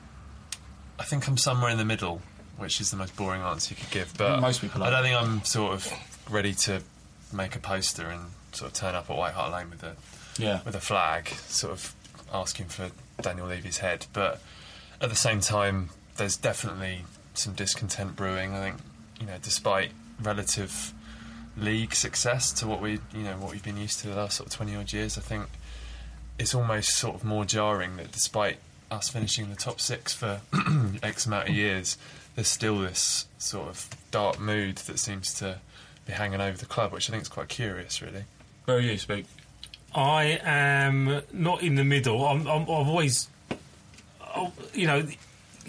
I 0.99 1.03
think 1.03 1.27
I'm 1.27 1.37
somewhere 1.37 1.69
in 1.69 1.77
the 1.77 1.85
middle, 1.85 2.21
which 2.57 2.81
is 2.81 2.89
the 2.91 2.97
most 2.97 3.15
boring 3.15 3.41
answer 3.41 3.73
you 3.75 3.81
could 3.81 3.91
give. 3.91 4.13
But 4.17 4.41
Most 4.41 4.61
people 4.61 4.83
I 4.83 4.89
don't 4.89 5.03
think 5.03 5.15
I'm 5.15 5.43
sort 5.45 5.73
of 5.73 5.93
ready 6.29 6.53
to 6.53 6.81
make 7.31 7.55
a 7.55 7.59
poster 7.59 8.07
and 8.07 8.21
sort 8.53 8.71
of 8.71 8.77
turn 8.77 8.95
up 8.95 9.09
at 9.09 9.15
White 9.15 9.33
Hart 9.33 9.51
Lane 9.53 9.69
with 9.69 9.83
a 9.83 9.95
Yeah. 10.41 10.61
with 10.65 10.75
a 10.75 10.81
flag, 10.81 11.27
sort 11.47 11.71
of 11.73 11.93
asking 12.33 12.65
for 12.65 12.89
Daniel 13.21 13.47
Levy's 13.47 13.77
head. 13.77 14.07
But 14.13 14.41
at 15.01 15.09
the 15.09 15.15
same 15.15 15.39
time, 15.39 15.89
there's 16.17 16.37
definitely 16.37 17.05
some 17.33 17.53
discontent 17.53 18.15
brewing. 18.15 18.53
I 18.53 18.59
think 18.59 18.77
you 19.19 19.27
know, 19.27 19.37
despite 19.41 19.91
relative 20.21 20.93
league 21.57 21.93
success 21.93 22.51
to 22.53 22.67
what 22.67 22.81
we 22.81 22.99
you 23.13 23.23
know 23.23 23.37
what 23.37 23.51
we've 23.51 23.63
been 23.63 23.77
used 23.77 23.99
to 23.99 24.07
the 24.07 24.15
last 24.15 24.37
sort 24.37 24.47
of 24.47 24.53
twenty 24.53 24.75
odd 24.75 24.91
years, 24.91 25.17
I 25.17 25.21
think 25.21 25.45
it's 26.37 26.55
almost 26.55 26.95
sort 26.95 27.15
of 27.15 27.23
more 27.23 27.45
jarring 27.45 27.97
that 27.97 28.11
despite 28.11 28.57
us 28.91 29.09
finishing 29.09 29.45
in 29.45 29.51
the 29.51 29.57
top 29.57 29.79
six 29.79 30.13
for 30.13 30.41
X 31.03 31.25
amount 31.25 31.49
of 31.49 31.55
years, 31.55 31.97
there's 32.35 32.47
still 32.47 32.79
this 32.79 33.25
sort 33.37 33.67
of 33.67 33.89
dark 34.11 34.39
mood 34.39 34.77
that 34.77 34.99
seems 34.99 35.33
to 35.35 35.57
be 36.05 36.13
hanging 36.13 36.41
over 36.41 36.57
the 36.57 36.65
club, 36.65 36.91
which 36.91 37.09
I 37.09 37.11
think 37.11 37.23
is 37.23 37.29
quite 37.29 37.49
curious, 37.49 38.01
really. 38.01 38.23
Where 38.65 38.77
are 38.77 38.81
you, 38.81 38.97
Speak? 38.97 39.25
I 39.93 40.39
am 40.43 41.21
not 41.33 41.61
in 41.63 41.75
the 41.75 41.83
middle. 41.83 42.25
I'm, 42.25 42.47
I'm, 42.47 42.63
I've 42.63 42.69
always, 42.69 43.27
Oh, 44.39 44.51
you 44.73 44.87
know, 44.87 45.05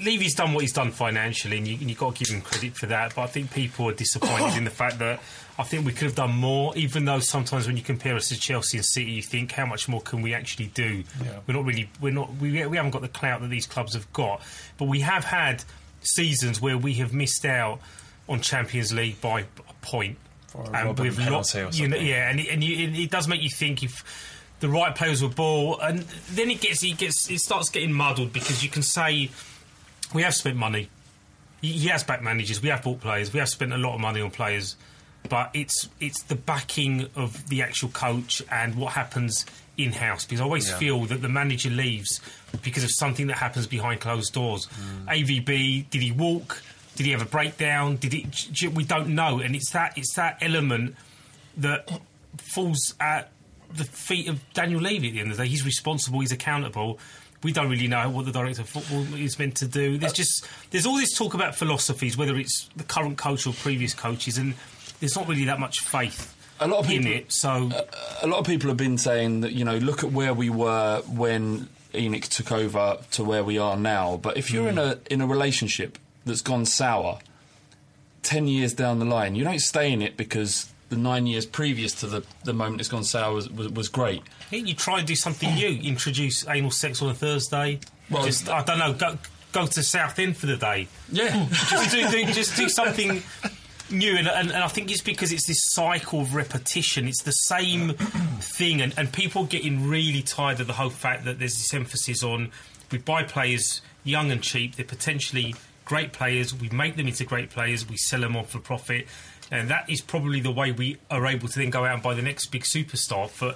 Levy's 0.02 0.34
done 0.34 0.52
what 0.54 0.62
he's 0.62 0.72
done 0.72 0.92
financially, 0.92 1.58
and, 1.58 1.68
you, 1.68 1.74
and 1.74 1.88
you've 1.88 1.98
got 1.98 2.14
to 2.14 2.24
give 2.24 2.34
him 2.34 2.40
credit 2.40 2.74
for 2.74 2.86
that. 2.86 3.14
But 3.14 3.22
I 3.22 3.26
think 3.26 3.52
people 3.52 3.88
are 3.88 3.94
disappointed 3.94 4.56
in 4.56 4.64
the 4.64 4.70
fact 4.70 4.98
that 5.00 5.20
I 5.58 5.62
think 5.62 5.84
we 5.84 5.92
could 5.92 6.04
have 6.04 6.14
done 6.14 6.30
more. 6.30 6.76
Even 6.76 7.04
though 7.04 7.20
sometimes 7.20 7.66
when 7.66 7.76
you 7.76 7.82
compare 7.82 8.16
us 8.16 8.28
to 8.28 8.38
Chelsea 8.38 8.78
and 8.78 8.86
City, 8.86 9.10
you 9.10 9.22
think 9.22 9.52
how 9.52 9.66
much 9.66 9.88
more 9.88 10.00
can 10.00 10.22
we 10.22 10.32
actually 10.32 10.68
do? 10.68 11.04
Yeah. 11.22 11.40
We're 11.46 11.54
not 11.54 11.64
really, 11.64 11.90
we're 12.00 12.12
not, 12.12 12.34
we, 12.36 12.66
we 12.66 12.76
haven't 12.76 12.92
got 12.92 13.02
the 13.02 13.08
clout 13.08 13.42
that 13.42 13.48
these 13.48 13.66
clubs 13.66 13.94
have 13.94 14.10
got. 14.12 14.40
But 14.78 14.86
we 14.86 15.00
have 15.00 15.24
had 15.24 15.64
seasons 16.00 16.60
where 16.60 16.78
we 16.78 16.94
have 16.94 17.12
missed 17.12 17.44
out 17.44 17.80
on 18.28 18.40
Champions 18.40 18.92
League 18.92 19.20
by 19.20 19.40
a 19.40 19.72
point. 19.82 20.16
Or 20.54 20.64
a 20.64 20.84
Robin 20.84 21.14
penalty 21.14 21.60
or 21.60 21.68
you 21.70 21.86
know, 21.86 21.96
yeah, 21.96 22.28
and, 22.28 22.40
it, 22.40 22.48
and 22.48 22.64
you, 22.64 22.88
it, 22.88 22.98
it 22.98 23.10
does 23.10 23.28
make 23.28 23.40
you 23.40 23.50
think 23.50 23.84
if 23.84 24.02
the 24.60 24.68
right 24.68 24.94
players 24.94 25.22
were 25.22 25.28
ball, 25.28 25.78
and 25.80 26.00
then 26.30 26.50
it 26.50 26.60
gets 26.60 26.82
it 26.84 26.98
gets 26.98 27.30
it 27.30 27.40
starts 27.40 27.68
getting 27.70 27.92
muddled 27.92 28.32
because 28.32 28.62
you 28.62 28.70
can 28.70 28.82
say 28.82 29.30
we 30.14 30.22
have 30.22 30.34
spent 30.34 30.56
money. 30.56 30.88
He 31.62 31.88
has 31.88 32.04
back 32.04 32.22
managers. 32.22 32.62
We 32.62 32.70
have 32.70 32.82
bought 32.82 33.00
players. 33.00 33.32
We 33.32 33.38
have 33.40 33.48
spent 33.48 33.72
a 33.72 33.78
lot 33.78 33.94
of 33.94 34.00
money 34.00 34.20
on 34.20 34.30
players, 34.30 34.76
but 35.28 35.50
it's 35.54 35.88
it's 36.00 36.22
the 36.24 36.34
backing 36.36 37.08
of 37.16 37.48
the 37.48 37.62
actual 37.62 37.90
coach 37.90 38.42
and 38.50 38.74
what 38.76 38.92
happens 38.94 39.44
in 39.76 39.92
house. 39.92 40.24
Because 40.24 40.40
I 40.40 40.44
always 40.44 40.68
Yeah. 40.68 40.78
feel 40.78 41.04
that 41.06 41.22
the 41.22 41.28
manager 41.28 41.70
leaves 41.70 42.20
because 42.62 42.84
of 42.84 42.90
something 42.92 43.26
that 43.28 43.36
happens 43.38 43.66
behind 43.66 44.00
closed 44.00 44.32
doors. 44.32 44.66
Mm. 44.66 45.08
AVB 45.08 45.86
did 45.90 46.02
he 46.02 46.12
walk? 46.12 46.62
Did 46.96 47.06
he 47.06 47.12
have 47.12 47.22
a 47.22 47.26
breakdown? 47.26 47.96
Did 47.96 48.12
it? 48.14 48.74
We 48.74 48.84
don't 48.84 49.08
know, 49.10 49.38
and 49.40 49.54
it's 49.56 49.70
that 49.70 49.96
it's 49.96 50.14
that 50.14 50.38
element 50.42 50.96
that 51.56 51.88
falls 52.38 52.94
at 53.00 53.30
the 53.74 53.84
feet 53.84 54.28
of 54.28 54.40
Daniel 54.52 54.80
Levy 54.80 55.08
at 55.08 55.14
the 55.14 55.20
end 55.20 55.30
of 55.30 55.36
the 55.36 55.44
day. 55.44 55.48
He's 55.48 55.64
responsible. 55.64 56.20
He's 56.20 56.32
accountable. 56.32 56.98
We 57.42 57.52
don't 57.52 57.70
really 57.70 57.88
know 57.88 58.10
what 58.10 58.26
the 58.26 58.32
director 58.32 58.62
of 58.62 58.68
football 58.68 59.02
is 59.14 59.38
meant 59.38 59.56
to 59.58 59.66
do. 59.66 59.96
There's 59.96 60.12
just 60.12 60.46
there's 60.70 60.84
all 60.84 60.96
this 60.96 61.16
talk 61.16 61.34
about 61.34 61.54
philosophies, 61.54 62.16
whether 62.16 62.36
it's 62.36 62.68
the 62.76 62.84
current 62.84 63.16
coach 63.16 63.46
or 63.46 63.54
previous 63.54 63.94
coaches, 63.94 64.36
and 64.36 64.54
there's 65.00 65.16
not 65.16 65.26
really 65.26 65.44
that 65.44 65.58
much 65.58 65.80
faith 65.80 66.34
A 66.60 66.68
lot 66.68 66.80
of 66.80 66.90
in 66.90 67.04
people- 67.04 67.12
it. 67.12 67.32
So 67.32 67.70
a 68.22 68.26
lot 68.26 68.40
of 68.40 68.46
people 68.46 68.68
have 68.68 68.76
been 68.76 68.98
saying 68.98 69.40
that 69.40 69.52
you 69.52 69.64
know 69.64 69.78
look 69.78 70.04
at 70.04 70.12
where 70.12 70.34
we 70.34 70.50
were 70.50 71.02
when 71.08 71.68
ENIC 71.94 72.28
took 72.28 72.52
over 72.52 72.98
to 73.12 73.24
where 73.24 73.42
we 73.42 73.58
are 73.58 73.76
now. 73.76 74.18
But 74.18 74.36
if 74.36 74.50
you're 74.50 74.68
in 74.68 74.74
hmm. 74.74 74.80
a 74.80 74.98
in 75.10 75.20
a 75.22 75.26
relationship 75.26 75.98
that's 76.26 76.42
gone 76.42 76.66
sour, 76.66 77.20
ten 78.22 78.46
years 78.48 78.74
down 78.74 78.98
the 78.98 79.06
line, 79.06 79.34
you 79.34 79.44
don't 79.44 79.60
stay 79.60 79.90
in 79.90 80.02
it 80.02 80.18
because 80.18 80.70
the 80.90 80.96
nine 80.96 81.26
years 81.26 81.46
previous 81.46 81.94
to 81.94 82.06
the, 82.06 82.24
the 82.44 82.52
moment 82.52 82.80
it's 82.80 82.90
gone 82.90 83.04
sour 83.04 83.32
was, 83.32 83.48
was, 83.48 83.68
was 83.70 83.88
great. 83.88 84.22
You 84.50 84.74
try 84.74 84.98
and 84.98 85.06
do 85.06 85.16
something 85.16 85.54
new. 85.54 85.80
Introduce 85.82 86.46
anal 86.46 86.70
sex 86.70 87.00
on 87.00 87.08
a 87.08 87.14
Thursday. 87.14 87.80
Well, 88.10 88.24
just 88.24 88.48
I 88.48 88.62
don't 88.62 88.78
know. 88.78 88.92
Go 88.92 89.16
go 89.52 89.66
to 89.66 89.82
Southend 89.82 90.36
for 90.36 90.46
the 90.46 90.56
day. 90.56 90.88
Yeah, 91.10 91.46
just 91.52 91.90
do, 91.90 92.08
do 92.10 92.24
just 92.32 92.56
do 92.56 92.68
something 92.68 93.22
new 93.92 94.16
and, 94.16 94.28
and, 94.28 94.52
and 94.52 94.62
I 94.62 94.68
think 94.68 94.90
it's 94.90 95.02
because 95.02 95.32
it's 95.32 95.46
this 95.46 95.64
cycle 95.64 96.20
of 96.20 96.34
repetition 96.34 97.08
it's 97.08 97.22
the 97.22 97.32
same 97.32 97.94
thing 98.38 98.80
and, 98.80 98.94
and 98.96 99.12
people 99.12 99.42
are 99.42 99.48
getting 99.48 99.88
really 99.88 100.22
tired 100.22 100.60
of 100.60 100.68
the 100.68 100.72
whole 100.74 100.90
fact 100.90 101.24
that 101.24 101.38
there's 101.38 101.54
this 101.54 101.74
emphasis 101.74 102.22
on 102.22 102.50
we 102.92 102.98
buy 102.98 103.24
players 103.24 103.82
young 104.04 104.30
and 104.30 104.42
cheap 104.42 104.76
they're 104.76 104.84
potentially 104.84 105.54
great 105.84 106.12
players 106.12 106.54
we 106.54 106.68
make 106.68 106.96
them 106.96 107.08
into 107.08 107.24
great 107.24 107.50
players 107.50 107.88
we 107.88 107.96
sell 107.96 108.20
them 108.20 108.36
on 108.36 108.44
for 108.44 108.60
profit 108.60 109.06
and 109.50 109.68
that 109.68 109.88
is 109.88 110.00
probably 110.00 110.40
the 110.40 110.50
way 110.50 110.72
we 110.72 110.96
are 111.10 111.26
able 111.26 111.48
to 111.48 111.58
then 111.58 111.70
go 111.70 111.84
out 111.84 111.94
and 111.94 112.02
buy 112.02 112.14
the 112.14 112.22
next 112.22 112.46
big 112.46 112.62
superstar 112.62 113.28
for 113.28 113.54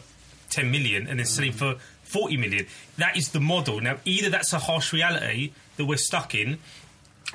10 0.51 0.71
million 0.71 1.07
and 1.07 1.19
then 1.19 1.27
sell 1.27 1.45
him 1.45 1.53
for 1.53 1.77
40 2.03 2.37
million 2.37 2.67
that 2.99 3.17
is 3.17 3.31
the 3.31 3.41
model 3.41 3.81
now 3.81 3.97
either 4.05 4.29
that's 4.31 4.53
a 4.53 4.59
harsh 4.59 4.93
reality 4.93 5.53
that 5.77 5.87
we're 5.87 5.97
stuck 5.97 6.35
in 6.35 6.59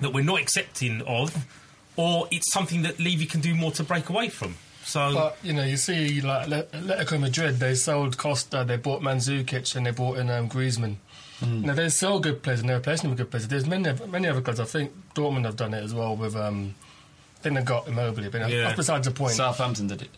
that 0.02 0.14
we're 0.14 0.24
not 0.24 0.40
accepting 0.40 1.02
of, 1.02 1.46
or 1.96 2.28
it's 2.32 2.52
something 2.54 2.84
that 2.84 3.00
Levy 3.00 3.26
can 3.26 3.42
do 3.42 3.54
more 3.54 3.72
to 3.74 3.84
break 3.84 4.10
away 4.10 4.30
from. 4.30 4.56
So 4.84 5.14
But 5.14 5.38
you 5.44 5.54
know, 5.54 5.64
you 5.64 5.78
see, 5.78 6.22
like 6.22 6.48
Le- 6.48 6.64
Atletico 6.64 7.20
Madrid, 7.20 7.60
they 7.60 7.76
sold 7.76 8.18
Costa, 8.18 8.64
they 8.66 8.78
bought 8.78 9.02
Mandzukic, 9.02 9.76
and 9.76 9.86
they 9.86 9.92
bought 9.92 10.18
in 10.18 10.30
um, 10.30 10.50
Griezmann. 10.50 10.96
Hmm. 11.40 11.62
Now 11.62 11.74
they 11.74 11.90
sell 11.90 12.20
good 12.20 12.42
players 12.42 12.62
and 12.62 12.70
they're 12.70 12.78
replacing 12.78 13.04
them 13.04 13.12
with 13.12 13.20
good 13.20 13.32
players. 13.32 13.48
There's 13.48 13.68
many, 13.68 13.94
many 14.08 14.28
other 14.28 14.42
clubs. 14.42 14.60
I 14.60 14.66
think 14.66 14.92
Dortmund 15.14 15.46
have 15.46 15.56
done 15.56 15.74
it 15.74 15.84
as 15.84 15.94
well 15.94 16.16
with. 16.16 16.36
Um, 16.36 16.76
I 17.40 17.44
think 17.44 17.56
they 17.56 17.62
got 17.64 17.88
Immobile, 17.88 18.30
but 18.30 18.50
Yeah. 18.50 18.64
that's 18.64 18.76
besides 18.76 19.08
the 19.08 19.14
point. 19.14 19.34
Southampton 19.36 19.88
did 19.88 20.02
it. 20.02 20.10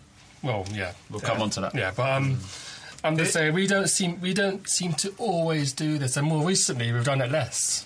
well, 0.41 0.65
yeah, 0.73 0.93
We'll 1.09 1.21
yeah. 1.21 1.27
come 1.29 1.41
on 1.41 1.49
to 1.51 1.61
that. 1.61 1.75
Yeah, 1.75 1.91
but 1.95 2.09
um, 2.11 2.39
I'm 3.03 3.15
just 3.17 3.29
It- 3.29 3.33
saying 3.33 3.53
we 3.53 3.67
don't 3.67 3.87
seem 3.89 4.19
we 4.21 4.33
don't 4.33 4.67
seem 4.67 4.93
to 4.95 5.13
always 5.17 5.71
do 5.73 5.97
this, 5.97 6.17
and 6.17 6.27
more 6.27 6.45
recently 6.45 6.91
we've 6.91 7.03
done 7.05 7.21
it 7.21 7.31
less. 7.31 7.85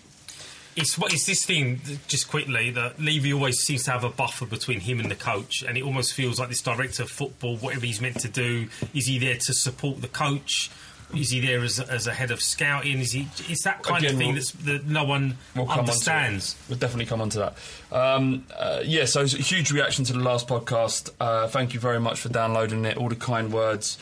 it's 0.77 0.97
what 0.97 1.13
it's 1.13 1.25
this 1.25 1.45
thing 1.45 1.79
just 2.09 2.27
quickly 2.27 2.69
that 2.71 2.99
Levy 2.99 3.31
always 3.31 3.59
seems 3.61 3.83
to 3.83 3.91
have 3.91 4.03
a 4.03 4.09
buffer 4.09 4.45
between 4.45 4.81
him 4.81 4.99
and 4.99 5.09
the 5.09 5.15
coach, 5.15 5.63
and 5.65 5.77
it 5.77 5.83
almost 5.83 6.13
feels 6.13 6.37
like 6.39 6.49
this 6.49 6.61
director 6.61 7.03
of 7.03 7.09
football, 7.09 7.55
whatever 7.57 7.85
he's 7.85 8.01
meant 8.01 8.19
to 8.19 8.27
do, 8.27 8.67
is 8.93 9.05
he 9.07 9.17
there 9.19 9.35
to 9.37 9.53
support 9.53 10.01
the 10.01 10.09
coach? 10.09 10.69
Is 11.13 11.29
he 11.29 11.39
there 11.39 11.61
as 11.63 11.79
a, 11.79 11.89
as 11.91 12.07
a 12.07 12.13
head 12.13 12.31
of 12.31 12.41
scouting? 12.41 12.99
Is 12.99 13.11
he? 13.11 13.27
It's 13.47 13.63
that 13.63 13.83
kind 13.83 13.99
Again, 14.03 14.13
of 14.13 14.17
thing 14.17 14.27
we'll- 14.29 14.35
that's, 14.35 14.51
that 14.51 14.85
no 14.87 15.03
one 15.03 15.37
We'll 15.55 15.65
come 15.67 15.79
understands. 15.81 16.53
On 16.55 16.63
to. 16.65 16.69
We'll 16.71 16.79
definitely 16.79 17.05
come 17.05 17.21
on 17.21 17.29
to 17.29 17.37
that. 17.39 17.57
Um, 17.91 18.45
uh, 18.57 18.81
yeah, 18.83 19.05
so 19.05 19.21
it's 19.21 19.33
a 19.33 19.37
huge 19.37 19.71
reaction 19.71 20.03
to 20.05 20.13
the 20.13 20.19
last 20.19 20.47
podcast. 20.47 21.11
Uh, 21.19 21.47
thank 21.47 21.73
you 21.73 21.79
very 21.79 21.99
much 21.99 22.19
for 22.19 22.29
downloading 22.29 22.83
it. 22.85 22.97
All 22.97 23.07
the 23.09 23.15
kind 23.15 23.53
words. 23.53 23.97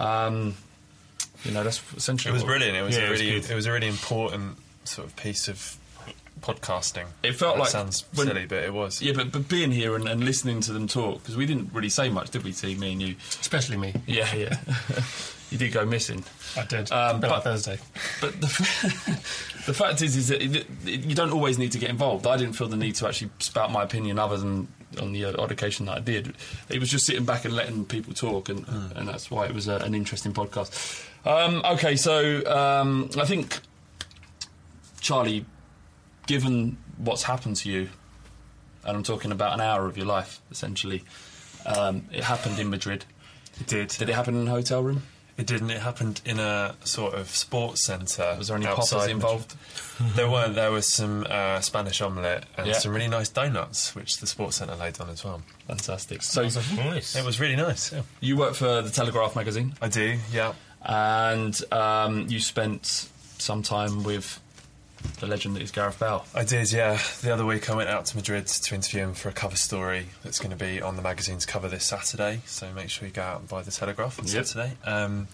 Um, 0.00 0.56
you 1.44 1.52
know, 1.52 1.62
that's 1.62 1.80
essentially 1.96 2.30
It 2.30 2.34
was 2.34 2.42
what- 2.42 2.48
brilliant. 2.48 2.76
It 2.76 2.82
was 2.82 2.96
Yeah, 2.96 3.02
a 3.02 3.06
it 3.06 3.10
was 3.10 3.20
really, 3.20 3.36
it 3.36 3.54
was 3.54 3.66
a 3.66 3.72
really 3.72 3.88
important 3.88 4.56
sort 4.84 5.06
of 5.06 5.14
piece 5.16 5.48
of 5.48 5.76
podcasting. 6.40 7.04
It 7.22 7.32
felt 7.32 7.56
That 7.56 7.60
like 7.62 7.70
sounds 7.70 8.04
when- 8.14 8.26
silly, 8.28 8.46
but 8.46 8.58
it 8.64 8.72
was. 8.72 9.00
Yeah, 9.02 9.12
but, 9.14 9.30
but 9.30 9.48
being 9.48 9.70
here 9.70 9.94
and, 9.94 10.08
and 10.08 10.24
listening 10.24 10.60
to 10.62 10.72
them 10.72 10.86
talk 10.88 11.18
because 11.22 11.36
we 11.36 11.46
didn't 11.46 11.70
really 11.72 11.88
say 11.90 12.08
much, 12.08 12.30
did 12.30 12.44
we? 12.44 12.52
See 12.52 12.74
me 12.74 12.92
and 12.92 13.02
you. 13.02 13.16
Especially 13.40 13.76
me. 13.76 13.94
Yeah, 14.06 14.34
yeah. 14.34 14.56
you 15.50 15.58
did 15.58 15.72
go 15.72 15.84
missing. 15.86 16.24
I 16.56 16.64
did. 16.64 16.90
Um, 16.92 17.20
but- 17.20 17.30
like 17.30 17.42
Thursday. 17.44 17.78
But 18.20 18.40
the, 18.40 18.46
the 19.66 19.74
fact 19.74 20.02
is, 20.02 20.16
is 20.16 20.28
that 20.28 20.42
it, 20.42 20.66
it- 20.86 21.04
you 21.04 21.14
don't 21.14 21.32
always 21.32 21.58
need 21.58 21.72
to 21.72 21.78
get 21.78 21.90
involved. 21.90 22.26
I 22.26 22.36
didn't 22.36 22.54
feel 22.54 22.68
the 22.68 22.76
need 22.76 22.94
to 22.96 23.06
actually 23.08 23.30
spout 23.38 23.70
my 23.70 23.82
opinion, 23.82 24.18
other 24.18 24.36
than 24.36 24.68
on 25.00 25.12
the 25.12 25.24
odd 25.26 25.52
occasion 25.52 25.86
that 25.86 25.96
I 25.96 26.00
did. 26.00 26.34
It 26.68 26.78
was 26.80 26.88
just 26.88 27.04
sitting 27.06 27.24
back 27.24 27.44
and 27.44 27.54
letting 27.54 27.84
people 27.84 28.14
talk, 28.14 28.48
and 28.48 28.64
and 28.94 29.06
that's 29.08 29.30
why 29.30 29.46
it 29.46 29.52
was 29.54 29.68
a, 29.68 29.76
an 29.76 29.94
interesting 29.94 30.32
podcast. 30.32 31.04
Um, 31.26 31.60
okay, 31.64 31.96
so 31.96 32.44
um, 32.46 33.10
I 33.18 33.24
think 33.26 33.58
Charlie, 35.00 35.44
given 36.26 36.76
what's 36.98 37.24
happened 37.24 37.56
to 37.56 37.70
you, 37.70 37.88
and 38.84 38.96
I'm 38.96 39.02
talking 39.02 39.32
about 39.32 39.52
an 39.54 39.60
hour 39.60 39.86
of 39.86 39.96
your 39.96 40.06
life, 40.06 40.40
essentially, 40.50 41.04
um, 41.66 42.06
it 42.12 42.24
happened 42.24 42.58
in 42.58 42.70
Madrid. 42.70 43.04
It 43.60 43.66
did. 43.66 43.88
Did 43.88 44.08
it 44.08 44.14
happen 44.14 44.36
in 44.36 44.46
a 44.46 44.50
hotel 44.50 44.82
room? 44.82 45.02
It 45.38 45.46
didn't. 45.46 45.70
It 45.70 45.80
happened 45.82 46.22
in 46.24 46.38
a 46.40 46.74
sort 46.84 47.14
of 47.14 47.28
sports 47.28 47.84
centre. 47.84 48.34
Was 48.38 48.48
there 48.48 48.56
any 48.56 48.66
outside 48.66 48.96
poppers 48.96 49.10
involved? 49.10 49.54
There 50.14 50.30
weren't. 50.30 50.54
There 50.54 50.70
was 50.72 50.90
some 50.90 51.26
uh, 51.28 51.60
Spanish 51.60 52.00
omelette 52.00 52.44
and 52.56 52.66
Yeah. 52.68 52.72
some 52.74 52.92
really 52.92 53.08
nice 53.08 53.28
donuts, 53.28 53.94
which 53.94 54.16
the 54.18 54.26
sports 54.26 54.56
centre 54.56 54.74
laid 54.76 54.98
on 55.00 55.10
as 55.10 55.24
well. 55.24 55.42
Fantastic. 55.66 56.22
So 56.22 56.42
Nice. 56.42 57.16
It 57.16 57.24
was 57.24 57.38
really 57.38 57.56
nice. 57.56 57.92
Yeah. 57.92 58.02
you 58.20 58.36
work 58.38 58.54
for 58.54 58.80
the 58.80 58.90
Telegraph 58.90 59.36
magazine. 59.36 59.74
I 59.82 59.88
do. 59.88 60.16
Yeah. 60.32 60.54
and 60.82 61.60
um, 61.72 62.26
you 62.28 62.40
spent 62.40 63.08
some 63.38 63.62
time 63.62 64.04
with 64.04 64.40
the 65.20 65.26
legend 65.26 65.56
that 65.56 65.62
is 65.62 65.70
Gareth 65.70 65.98
Bale. 65.98 66.24
I 66.34 66.44
did, 66.44 66.72
yeah. 66.72 66.98
The 67.22 67.32
other 67.32 67.44
week 67.46 67.68
I 67.70 67.74
went 67.74 67.88
out 67.88 68.06
to 68.06 68.16
Madrid 68.16 68.46
to 68.46 68.74
interview 68.74 69.02
him 69.02 69.14
for 69.14 69.28
a 69.28 69.32
cover 69.32 69.56
story 69.56 70.06
that's 70.22 70.38
going 70.38 70.50
to 70.50 70.56
be 70.56 70.80
on 70.82 70.96
the 70.96 71.02
magazine's 71.02 71.46
cover 71.46 71.68
this 71.68 71.84
Saturday. 71.84 72.40
So 72.46 72.72
make 72.72 72.90
sure 72.90 73.06
you 73.08 73.14
go 73.14 73.22
out 73.22 73.40
and 73.40 73.48
buy 73.48 73.62
the 73.62 73.70
Telegraph 73.70 74.18
on 74.18 74.26
Yep. 74.26 74.46
Saturday. 74.46 74.76
Um, 74.84 75.28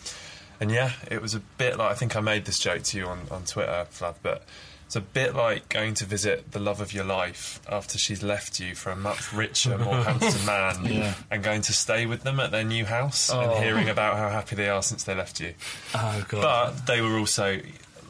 and 0.60 0.70
yeah, 0.70 0.92
it 1.10 1.20
was 1.20 1.34
a 1.34 1.40
bit 1.40 1.76
like 1.78 1.90
I 1.90 1.94
think 1.94 2.14
I 2.16 2.20
made 2.20 2.44
this 2.44 2.58
joke 2.58 2.82
to 2.84 2.98
you 2.98 3.06
on, 3.06 3.20
on 3.30 3.44
Twitter, 3.44 3.86
Flav, 3.90 4.14
but 4.22 4.44
it's 4.86 4.94
a 4.94 5.00
bit 5.00 5.34
like 5.34 5.70
going 5.70 5.94
to 5.94 6.04
visit 6.04 6.52
the 6.52 6.60
love 6.60 6.80
of 6.82 6.92
your 6.92 7.04
life 7.04 7.60
after 7.66 7.96
she's 7.98 8.22
left 8.22 8.60
you 8.60 8.74
for 8.74 8.90
a 8.90 8.96
much 8.96 9.32
richer, 9.32 9.78
more 9.78 9.94
handsome 10.04 10.44
man 10.44 10.84
Yeah. 10.84 11.14
and 11.30 11.42
going 11.42 11.62
to 11.62 11.72
stay 11.72 12.04
with 12.06 12.22
them 12.24 12.38
at 12.38 12.50
their 12.50 12.62
new 12.62 12.84
house 12.84 13.30
Oh. 13.32 13.40
and 13.40 13.64
hearing 13.64 13.88
about 13.88 14.18
how 14.18 14.28
happy 14.28 14.54
they 14.54 14.68
are 14.68 14.82
since 14.82 15.02
they 15.04 15.14
left 15.14 15.40
you. 15.40 15.54
Oh 15.94 16.24
god! 16.28 16.42
But 16.42 16.86
they 16.86 17.00
were 17.00 17.18
also, 17.18 17.58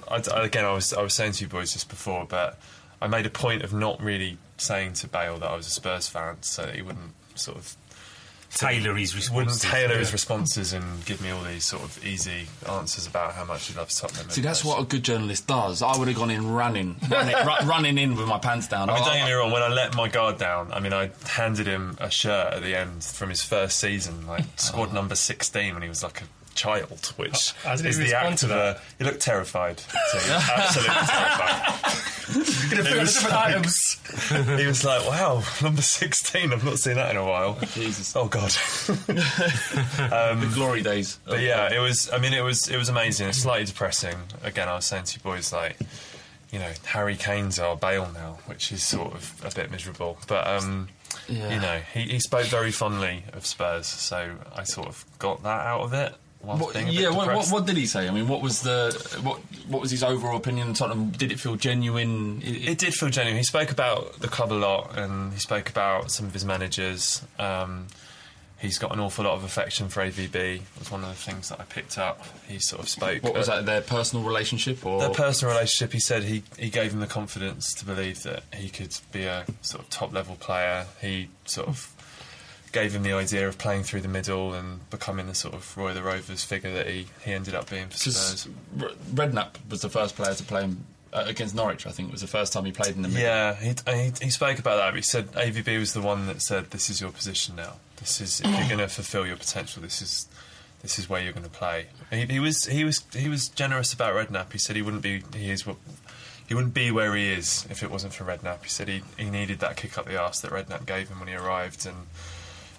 I, 0.08 0.22
I- 0.34 0.44
again, 0.44 0.64
I 0.64 0.72
was 0.72 0.92
I 0.92 1.02
was 1.02 1.14
saying 1.14 1.32
to 1.32 1.44
you 1.44 1.48
boys 1.48 1.72
just 1.72 1.88
before, 1.88 2.26
but 2.28 2.58
I 3.00 3.06
made 3.08 3.26
a 3.26 3.30
point 3.30 3.62
of 3.62 3.72
not 3.72 4.00
really 4.02 4.38
saying 4.58 4.92
to 4.94 5.08
Bale 5.08 5.38
that 5.38 5.50
I 5.50 5.56
was 5.56 5.66
a 5.66 5.70
Spurs 5.70 6.08
fan, 6.08 6.36
so 6.42 6.66
that 6.66 6.74
he 6.74 6.82
wouldn't 6.82 7.12
sort 7.34 7.56
of 7.58 7.76
Tailor 8.54 8.94
his 8.96 9.14
wouldn't 9.14 9.46
responses. 9.46 9.62
tailor 9.62 9.96
his 9.98 10.12
responses 10.12 10.72
and 10.74 10.84
give 11.06 11.22
me 11.22 11.30
all 11.30 11.42
these 11.42 11.64
sort 11.64 11.82
of 11.84 12.04
easy 12.04 12.46
answers 12.68 13.06
about 13.06 13.32
how 13.32 13.46
much 13.46 13.68
he 13.68 13.74
loves 13.74 13.98
Tottenham. 13.98 14.28
See, 14.28 14.42
that's 14.42 14.62
what 14.62 14.78
a 14.78 14.84
good 14.84 15.02
journalist 15.02 15.46
does. 15.46 15.80
I 15.80 15.96
would 15.96 16.06
have 16.08 16.16
gone 16.18 16.28
in 16.30 16.52
running, 16.52 16.96
running, 17.08 17.34
ru- 17.34 17.66
running 17.66 17.96
in 17.96 18.14
with 18.14 18.28
my 18.28 18.36
pants 18.38 18.68
down. 18.68 18.90
I 18.90 18.94
mean, 18.96 19.04
don't 19.04 19.12
I- 19.14 19.18
get 19.20 19.24
me 19.26 19.32
wrong. 19.32 19.52
When 19.52 19.62
I 19.62 19.68
let 19.68 19.96
my 19.96 20.06
guard 20.06 20.36
down, 20.36 20.70
I 20.70 20.80
mean, 20.80 20.92
I 20.92 21.12
handed 21.26 21.66
him 21.66 21.96
a 21.98 22.10
shirt 22.10 22.52
at 22.52 22.62
the 22.62 22.76
end 22.78 23.02
from 23.02 23.30
his 23.30 23.42
first 23.42 23.78
season, 23.80 24.26
like 24.26 24.42
oh. 24.44 24.48
squad 24.56 24.92
number 24.92 25.14
sixteen, 25.14 25.72
when 25.72 25.82
he 25.82 25.88
was 25.88 26.02
like 26.02 26.20
a 26.20 26.24
child, 26.54 27.12
which 27.16 27.52
How 27.64 27.76
did 27.76 27.84
he 27.84 27.90
is 27.90 27.96
the 27.98 28.04
respond 28.04 28.32
act 28.34 28.42
of 28.44 28.50
a. 28.50 28.80
He 28.98 29.04
looked 29.04 29.20
terrified. 29.20 29.80
So 29.80 30.18
he 30.18 30.30
was 30.30 30.50
absolutely 30.50 31.06
terrified. 31.06 32.70
Gonna 32.70 32.84
put 32.88 32.98
was- 33.00 33.14
different 33.14 33.36
items. 33.36 33.98
He 34.60 34.66
was 34.66 34.84
like, 34.84 35.06
"Wow, 35.06 35.42
number 35.62 35.82
sixteen. 35.82 36.52
I've 36.52 36.64
not 36.64 36.78
seen 36.78 36.94
that 36.96 37.10
in 37.10 37.16
a 37.16 37.24
while." 37.24 37.58
Jesus. 37.74 38.14
Oh 38.16 38.26
God. 38.28 38.52
Um, 39.98 40.40
the 40.40 40.50
glory 40.54 40.82
days. 40.82 41.18
But 41.24 41.40
yeah, 41.40 41.64
uh, 41.64 41.74
it 41.74 41.78
was. 41.78 42.10
I 42.12 42.18
mean, 42.18 42.32
it 42.32 42.42
was. 42.42 42.68
It 42.68 42.76
was 42.76 42.88
amazing. 42.88 43.28
It's 43.28 43.38
slightly 43.38 43.64
depressing. 43.66 44.16
Again, 44.42 44.68
I 44.68 44.74
was 44.74 44.84
saying 44.86 45.04
to 45.04 45.16
you 45.18 45.22
boys, 45.22 45.52
like, 45.52 45.76
you 46.50 46.58
know, 46.58 46.70
Harry 46.86 47.16
Kane's 47.16 47.58
our 47.58 47.76
Bale 47.76 48.10
now, 48.14 48.38
which 48.46 48.72
is 48.72 48.82
sort 48.82 49.12
of 49.14 49.34
a 49.44 49.50
bit 49.54 49.70
miserable. 49.70 50.18
But 50.26 50.46
um, 50.46 50.88
Yeah. 51.28 51.54
you 51.54 51.60
know, 51.60 51.80
he, 51.94 52.00
he 52.02 52.18
spoke 52.20 52.46
very 52.46 52.72
fondly 52.72 53.24
of 53.32 53.46
Spurs, 53.46 53.86
so 53.86 54.36
I 54.54 54.64
sort 54.64 54.88
of 54.88 55.04
got 55.18 55.42
that 55.42 55.66
out 55.66 55.80
of 55.82 55.92
it. 55.92 56.14
What, 56.42 56.72
being 56.74 56.88
a 56.88 56.90
bit 56.90 57.00
yeah, 57.00 57.10
what, 57.10 57.28
what, 57.28 57.48
what 57.48 57.66
did 57.66 57.76
he 57.76 57.86
say? 57.86 58.08
I 58.08 58.10
mean, 58.10 58.26
what 58.26 58.42
was 58.42 58.62
the 58.62 58.90
what 59.22 59.38
what 59.68 59.80
was 59.80 59.90
his 59.92 60.02
overall 60.02 60.36
opinion 60.36 60.68
on 60.68 60.74
Tottenham? 60.74 61.10
Did 61.10 61.30
it 61.30 61.38
feel 61.38 61.54
genuine? 61.56 62.42
It- 62.42 62.68
It 62.70 62.78
did 62.78 62.94
feel 62.94 63.10
genuine. 63.10 63.36
He 63.38 63.44
spoke 63.44 63.70
about 63.70 64.18
the 64.18 64.28
club 64.28 64.52
a 64.52 64.54
lot, 64.54 64.98
and 64.98 65.32
he 65.32 65.38
spoke 65.38 65.68
about 65.70 66.10
some 66.10 66.26
of 66.26 66.32
his 66.32 66.44
managers. 66.44 67.22
Um, 67.38 67.86
he's 68.58 68.78
got 68.78 68.92
an 68.92 68.98
awful 69.00 69.24
lot 69.24 69.34
of 69.34 69.44
affection 69.44 69.88
for 69.88 70.02
AVB. 70.02 70.62
Was 70.80 70.90
one 70.90 71.02
of 71.04 71.10
the 71.10 71.14
things 71.14 71.48
that 71.50 71.60
I 71.60 71.64
picked 71.64 71.96
up. 71.98 72.24
He 72.48 72.58
sort 72.58 72.82
of 72.82 72.88
spoke. 72.88 73.22
what 73.22 73.34
was 73.34 73.46
that? 73.46 73.64
Their 73.66 73.80
personal 73.80 74.24
relationship, 74.24 74.84
or 74.84 74.98
Their 75.00 75.10
personal 75.10 75.54
relationship, 75.54 75.92
he 75.92 76.00
said 76.00 76.24
he, 76.24 76.42
he 76.58 76.70
gave 76.70 76.92
him 76.92 76.98
the 77.00 77.06
confidence 77.06 77.72
to 77.74 77.84
believe 77.84 78.22
that 78.24 78.42
he 78.54 78.68
could 78.68 78.96
be 79.12 79.24
a 79.24 79.44
sort 79.62 79.82
of 79.84 79.90
top 79.90 80.12
level 80.12 80.34
player. 80.36 80.86
He 81.00 81.28
sort 81.44 81.68
of 81.68 81.91
gave 82.72 82.94
him 82.94 83.02
the 83.02 83.12
idea 83.12 83.46
of 83.46 83.58
playing 83.58 83.84
through 83.84 84.00
the 84.00 84.08
middle 84.08 84.54
and 84.54 84.88
becoming 84.90 85.26
the 85.26 85.34
sort 85.34 85.54
of 85.54 85.76
Roy 85.76 85.92
the 85.92 86.02
Rovers 86.02 86.42
figure 86.42 86.72
that 86.72 86.88
he, 86.88 87.06
he 87.24 87.32
ended 87.32 87.54
up 87.54 87.70
being 87.70 87.88
for 87.88 87.96
Spurs. 87.98 88.48
Redknapp 89.14 89.56
was 89.68 89.82
the 89.82 89.90
first 89.90 90.16
player 90.16 90.34
to 90.34 90.42
play 90.42 90.62
him 90.62 90.84
uh, 91.12 91.24
against 91.26 91.54
Norwich. 91.54 91.86
I 91.86 91.90
think 91.90 92.08
it 92.08 92.12
was 92.12 92.22
the 92.22 92.26
first 92.26 92.52
time 92.52 92.64
he 92.64 92.72
played 92.72 92.96
in 92.96 93.02
the 93.02 93.08
middle. 93.08 93.22
Yeah, 93.22 93.54
he, 93.54 93.74
he, 93.86 94.12
he 94.22 94.30
spoke 94.30 94.58
about 94.58 94.76
that. 94.76 94.94
He 94.94 95.02
said 95.02 95.30
AVB 95.32 95.78
was 95.78 95.92
the 95.92 96.00
one 96.00 96.26
that 96.26 96.40
said, 96.40 96.70
"This 96.70 96.88
is 96.88 97.00
your 97.00 97.10
position 97.10 97.56
now. 97.56 97.74
This 97.96 98.20
is 98.20 98.40
if 98.40 98.46
you're 98.46 98.68
going 98.68 98.78
to 98.78 98.88
fulfil 98.88 99.26
your 99.26 99.36
potential. 99.36 99.82
This 99.82 100.00
is 100.00 100.26
this 100.80 100.98
is 100.98 101.08
where 101.08 101.22
you're 101.22 101.34
going 101.34 101.44
to 101.44 101.50
play." 101.50 101.86
He, 102.10 102.24
he 102.24 102.40
was 102.40 102.64
he 102.64 102.84
was 102.84 103.04
he 103.14 103.28
was 103.28 103.48
generous 103.48 103.92
about 103.92 104.14
Redknapp. 104.14 104.52
He 104.52 104.58
said 104.58 104.76
he 104.76 104.82
wouldn't 104.82 105.02
be 105.02 105.22
he 105.34 105.50
is 105.50 105.66
what 105.66 105.76
he 106.48 106.54
wouldn't 106.54 106.74
be 106.74 106.90
where 106.90 107.14
he 107.14 107.30
is 107.30 107.66
if 107.70 107.82
it 107.82 107.90
wasn't 107.90 108.14
for 108.14 108.24
Redknapp. 108.24 108.62
He 108.62 108.68
said 108.68 108.88
he, 108.88 109.02
he 109.18 109.30
needed 109.30 109.60
that 109.60 109.76
kick 109.76 109.96
up 109.98 110.06
the 110.06 110.18
arse 110.18 110.40
that 110.40 110.50
Redknapp 110.50 110.86
gave 110.86 111.08
him 111.08 111.18
when 111.18 111.28
he 111.28 111.34
arrived, 111.34 111.86
and 111.86 112.06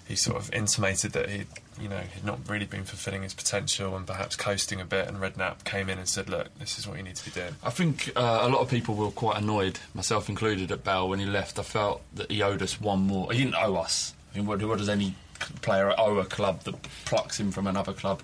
he 0.06 0.16
sort 0.16 0.36
of 0.36 0.52
intimated 0.52 1.12
that 1.12 1.30
he 1.30 1.44
you 1.80 1.88
know 1.88 1.98
he'd 1.98 2.24
not 2.24 2.38
really 2.48 2.66
been 2.66 2.84
fulfilling 2.84 3.22
his 3.22 3.34
potential 3.34 3.96
and 3.96 4.06
perhaps 4.06 4.36
coasting 4.36 4.80
a 4.80 4.84
bit. 4.84 5.08
And 5.08 5.18
Redknapp 5.18 5.64
came 5.64 5.88
in 5.88 5.98
and 5.98 6.08
said, 6.08 6.28
"Look, 6.28 6.56
this 6.58 6.78
is 6.78 6.86
what 6.86 6.96
you 6.96 7.02
need 7.02 7.16
to 7.16 7.24
be 7.24 7.30
doing." 7.30 7.56
I 7.62 7.70
think 7.70 8.12
uh, 8.16 8.40
a 8.42 8.48
lot 8.48 8.60
of 8.60 8.68
people 8.68 8.94
were 8.94 9.10
quite 9.10 9.38
annoyed, 9.38 9.78
myself 9.94 10.28
included, 10.28 10.70
at 10.70 10.84
Bale 10.84 11.08
when 11.08 11.18
he 11.18 11.26
left. 11.26 11.58
I 11.58 11.62
felt 11.62 12.02
that 12.14 12.30
he 12.30 12.42
owed 12.42 12.62
us 12.62 12.80
one 12.80 13.00
more. 13.00 13.32
He 13.32 13.38
didn't 13.38 13.56
owe 13.56 13.76
us. 13.76 14.14
I 14.32 14.38
mean, 14.38 14.46
what, 14.46 14.62
what 14.62 14.78
does 14.78 14.88
any 14.88 15.14
player 15.62 15.94
owe 15.98 16.18
a 16.18 16.24
club 16.24 16.62
that 16.62 16.80
plucks 17.04 17.38
him 17.38 17.50
from 17.50 17.66
another 17.66 17.92
club? 17.92 18.22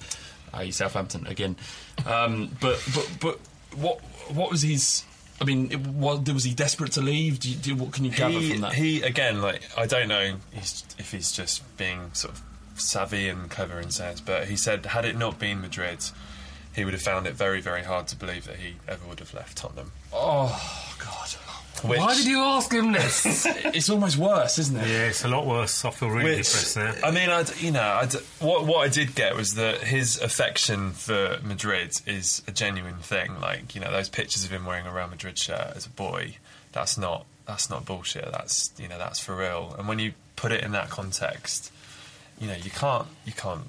Southampton 0.71 1.27
again. 1.27 1.57
Um, 2.07 2.51
but 2.61 2.83
but 2.95 3.11
but 3.21 3.41
what 3.77 4.01
what 4.35 4.51
was 4.51 4.63
his? 4.63 5.05
I 5.41 5.45
mean, 5.45 5.71
it, 5.73 5.87
was, 5.87 6.21
was 6.31 6.45
he 6.45 6.55
desperate 6.55 6.93
to 6.93 7.01
leave? 7.01 7.41
Do 7.41 7.51
you, 7.51 7.57
do, 7.57 7.75
what 7.77 7.93
can 7.93 8.05
you 8.05 8.11
gather 8.11 8.39
he, 8.39 8.53
from 8.53 8.61
that? 8.61 8.75
He 8.75 9.03
again, 9.03 9.41
like 9.41 9.63
I 9.77 9.87
don't 9.87 10.09
know 10.09 10.35
he's, 10.53 10.85
if 10.99 11.13
he's 11.13 11.33
just 11.33 11.77
being 11.77 12.11
sort 12.13 12.35
of 12.35 12.43
savvy 12.75 13.29
and 13.29 13.51
clever 13.51 13.79
and 13.79 13.93
says, 13.93 14.21
but 14.21 14.49
he 14.49 14.57
said 14.57 14.87
had 14.87 15.05
it 15.05 15.17
not 15.17 15.39
been 15.39 15.61
Madrid, 15.61 16.05
he 16.75 16.85
would 16.85 16.95
have 16.95 17.03
found 17.03 17.27
it 17.27 17.35
very 17.35 17.61
very 17.61 17.85
hard 17.85 18.07
to 18.09 18.17
believe 18.17 18.45
that 18.47 18.57
he 18.57 18.77
ever 18.87 19.07
would 19.09 19.19
have 19.19 19.33
left 19.33 19.57
Tottenham. 19.57 19.93
oh 20.13 20.97
God! 20.99 21.35
Which, 21.85 21.99
Why 21.99 22.15
did 22.15 22.27
you 22.27 22.41
ask 22.41 22.73
him 22.73 22.93
this? 22.93 23.47
It's 23.73 23.89
almost 23.89 24.19
worse, 24.19 24.59
isn't 24.59 24.77
it? 24.77 24.87
Yeah, 24.87 25.07
it's 25.07 25.25
a 25.25 25.29
lot 25.29 25.47
worse. 25.47 25.85
I 25.85 25.91
feel 25.91 26.09
really 26.11 26.37
Which, 26.37 26.47
depressed 26.47 26.77
now. 26.77 26.95
I 27.03 27.11
mean, 27.11 27.31
I 27.31 27.45
you 27.59 27.71
know, 27.71 27.81
I'd, 27.81 28.13
what 28.41 28.67
what 28.67 28.81
I 28.87 28.89
did 28.89 29.15
get 29.15 29.35
was 29.35 29.55
that 29.55 29.79
his 29.83 30.21
affection 30.21 30.91
for 30.91 31.39
Madrid 31.43 31.99
is 32.07 32.43
a 32.47 32.53
genuine 32.53 32.99
thing. 32.99 33.41
Like 33.41 33.75
you 33.75 33.81
know, 33.81 33.91
those 33.91 34.09
pictures 34.09 34.45
of 34.45 34.51
him 34.51 34.67
wearing 34.67 34.87
a 34.87 34.93
Real 34.93 35.09
Madrid 35.09 35.39
shirt 35.39 35.73
as 35.75 35.87
a 35.87 35.91
boy, 35.91 36.37
that's 36.73 36.99
not 36.99 37.25
that's 37.47 37.71
not 37.71 37.87
bullshit. 37.87 38.31
That's 38.31 38.73
you 38.79 38.89
know, 38.89 38.99
that's 38.99 39.21
for 39.21 39.35
real. 39.37 39.75
And 39.79 39.89
when 39.89 39.99
you 39.99 40.13
put 40.37 40.53
it 40.53 40.63
in 40.63 40.73
that 40.73 40.91
context, 40.91 41.73
you 42.39 42.47
know, 42.49 42.57
you 42.57 42.71
can't 42.71 43.07
you 43.25 43.33
can't. 43.33 43.63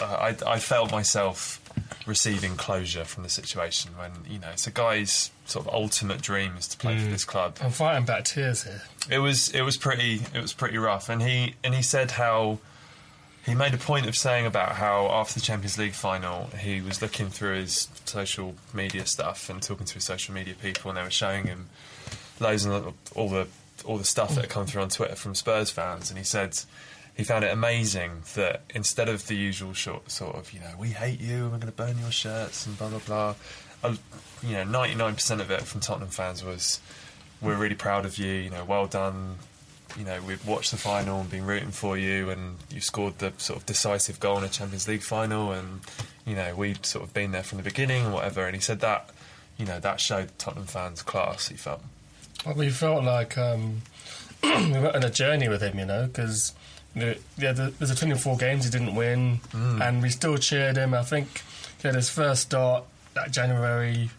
Uh, 0.00 0.04
I 0.04 0.54
I 0.54 0.58
felt 0.58 0.90
myself 0.90 1.60
receiving 2.06 2.56
closure 2.56 3.04
from 3.04 3.22
the 3.22 3.28
situation 3.30 3.92
when 3.96 4.10
you 4.28 4.38
know 4.38 4.48
it's 4.52 4.66
a 4.66 4.70
guy's 4.70 5.30
sort 5.46 5.66
of 5.66 5.74
ultimate 5.74 6.20
dream 6.20 6.52
is 6.58 6.68
to 6.68 6.76
play 6.76 6.98
for 6.98 7.06
mm. 7.06 7.12
this 7.12 7.24
club. 7.24 7.56
I'm 7.60 7.70
fighting 7.70 8.04
back 8.04 8.24
tears 8.24 8.64
here. 8.64 8.82
it 9.10 9.18
was 9.18 9.48
it 9.50 9.62
was 9.62 9.76
pretty 9.76 10.20
it 10.34 10.42
was 10.42 10.52
pretty 10.52 10.78
rough. 10.78 11.08
And 11.08 11.22
he 11.22 11.54
and 11.64 11.74
he 11.74 11.82
said 11.82 12.12
how 12.12 12.58
he 13.44 13.54
made 13.54 13.72
a 13.72 13.78
point 13.78 14.06
of 14.06 14.16
saying 14.16 14.44
about 14.44 14.72
how 14.72 15.06
after 15.06 15.34
the 15.34 15.40
Champions 15.40 15.78
League 15.78 15.92
final 15.92 16.46
he 16.58 16.80
was 16.80 17.00
looking 17.00 17.28
through 17.28 17.54
his 17.60 17.88
social 18.04 18.54
media 18.74 19.06
stuff 19.06 19.48
and 19.48 19.62
talking 19.62 19.86
to 19.86 19.94
his 19.94 20.04
social 20.04 20.34
media 20.34 20.54
people 20.60 20.90
and 20.90 20.98
they 20.98 21.02
were 21.02 21.10
showing 21.10 21.46
him 21.46 21.68
loads 22.40 22.64
and 22.64 22.92
all 23.14 23.28
the 23.28 23.46
all 23.84 23.98
the 23.98 24.04
stuff 24.04 24.34
that 24.34 24.42
had 24.42 24.50
come 24.50 24.66
through 24.66 24.82
on 24.82 24.88
Twitter 24.88 25.14
from 25.14 25.34
Spurs 25.34 25.70
fans. 25.70 26.10
And 26.10 26.18
he 26.18 26.24
said 26.24 26.58
he 27.16 27.24
found 27.24 27.44
it 27.44 27.52
amazing 27.52 28.22
that 28.34 28.62
instead 28.74 29.08
of 29.08 29.26
the 29.26 29.36
usual 29.36 29.72
short 29.72 30.10
sort 30.10 30.34
of 30.34 30.52
you 30.52 30.60
know 30.60 30.72
we 30.78 30.88
hate 30.88 31.20
you 31.20 31.44
and 31.44 31.52
we're 31.52 31.58
going 31.58 31.66
to 31.66 31.72
burn 31.72 31.98
your 31.98 32.10
shirts 32.10 32.66
and 32.66 32.76
blah 32.76 32.88
blah 32.88 32.98
blah 33.06 33.34
you 33.84 34.52
know 34.52 34.64
99% 34.64 35.40
of 35.40 35.50
it 35.50 35.62
from 35.62 35.80
Tottenham 35.80 36.08
fans 36.08 36.44
was 36.44 36.80
we're 37.40 37.56
really 37.56 37.74
proud 37.74 38.06
of 38.06 38.18
you 38.18 38.32
you 38.32 38.50
know 38.50 38.64
well 38.64 38.86
done 38.86 39.36
you 39.98 40.04
know 40.04 40.20
we've 40.22 40.46
watched 40.46 40.70
the 40.70 40.76
final 40.76 41.20
and 41.20 41.30
been 41.30 41.46
rooting 41.46 41.70
for 41.70 41.96
you 41.96 42.30
and 42.30 42.56
you 42.70 42.80
scored 42.80 43.18
the 43.18 43.32
sort 43.38 43.58
of 43.58 43.66
decisive 43.66 44.20
goal 44.20 44.38
in 44.38 44.44
a 44.44 44.48
Champions 44.48 44.86
League 44.88 45.02
final 45.02 45.52
and 45.52 45.80
you 46.26 46.34
know 46.34 46.54
we'd 46.54 46.84
sort 46.84 47.04
of 47.04 47.14
been 47.14 47.32
there 47.32 47.42
from 47.42 47.58
the 47.58 47.64
beginning 47.64 48.04
and 48.04 48.14
whatever. 48.14 48.46
And 48.46 48.54
he 48.54 48.60
said 48.60 48.80
that 48.80 49.10
you 49.56 49.64
know 49.64 49.80
that 49.80 50.00
showed 50.00 50.36
Tottenham 50.38 50.66
fans 50.66 51.02
class 51.02 51.48
he 51.48 51.56
felt. 51.56 51.80
Well, 52.44 52.54
we 52.56 52.70
felt 52.70 53.04
like 53.04 53.38
um, 53.38 53.82
we 54.42 54.50
went 54.50 54.94
on 54.94 55.02
a 55.02 55.10
journey 55.10 55.48
with 55.48 55.62
him, 55.62 55.78
you 55.78 55.86
know, 55.86 56.06
because 56.06 56.52
yeah, 56.94 57.14
the, 57.36 57.72
there's 57.78 57.90
a 57.90 57.96
24 57.96 58.36
games 58.38 58.64
he 58.64 58.70
didn't 58.70 58.94
win, 58.94 59.40
and 59.52 60.02
we 60.02 60.08
still 60.08 60.38
cheered 60.38 60.76
him. 60.76 60.94
I 60.94 61.02
think 61.02 61.42
he 61.80 61.88
had 61.88 61.94
his 61.94 62.08
first 62.08 62.42
start 62.42 62.84
that 63.16 63.32
January 63.32 64.10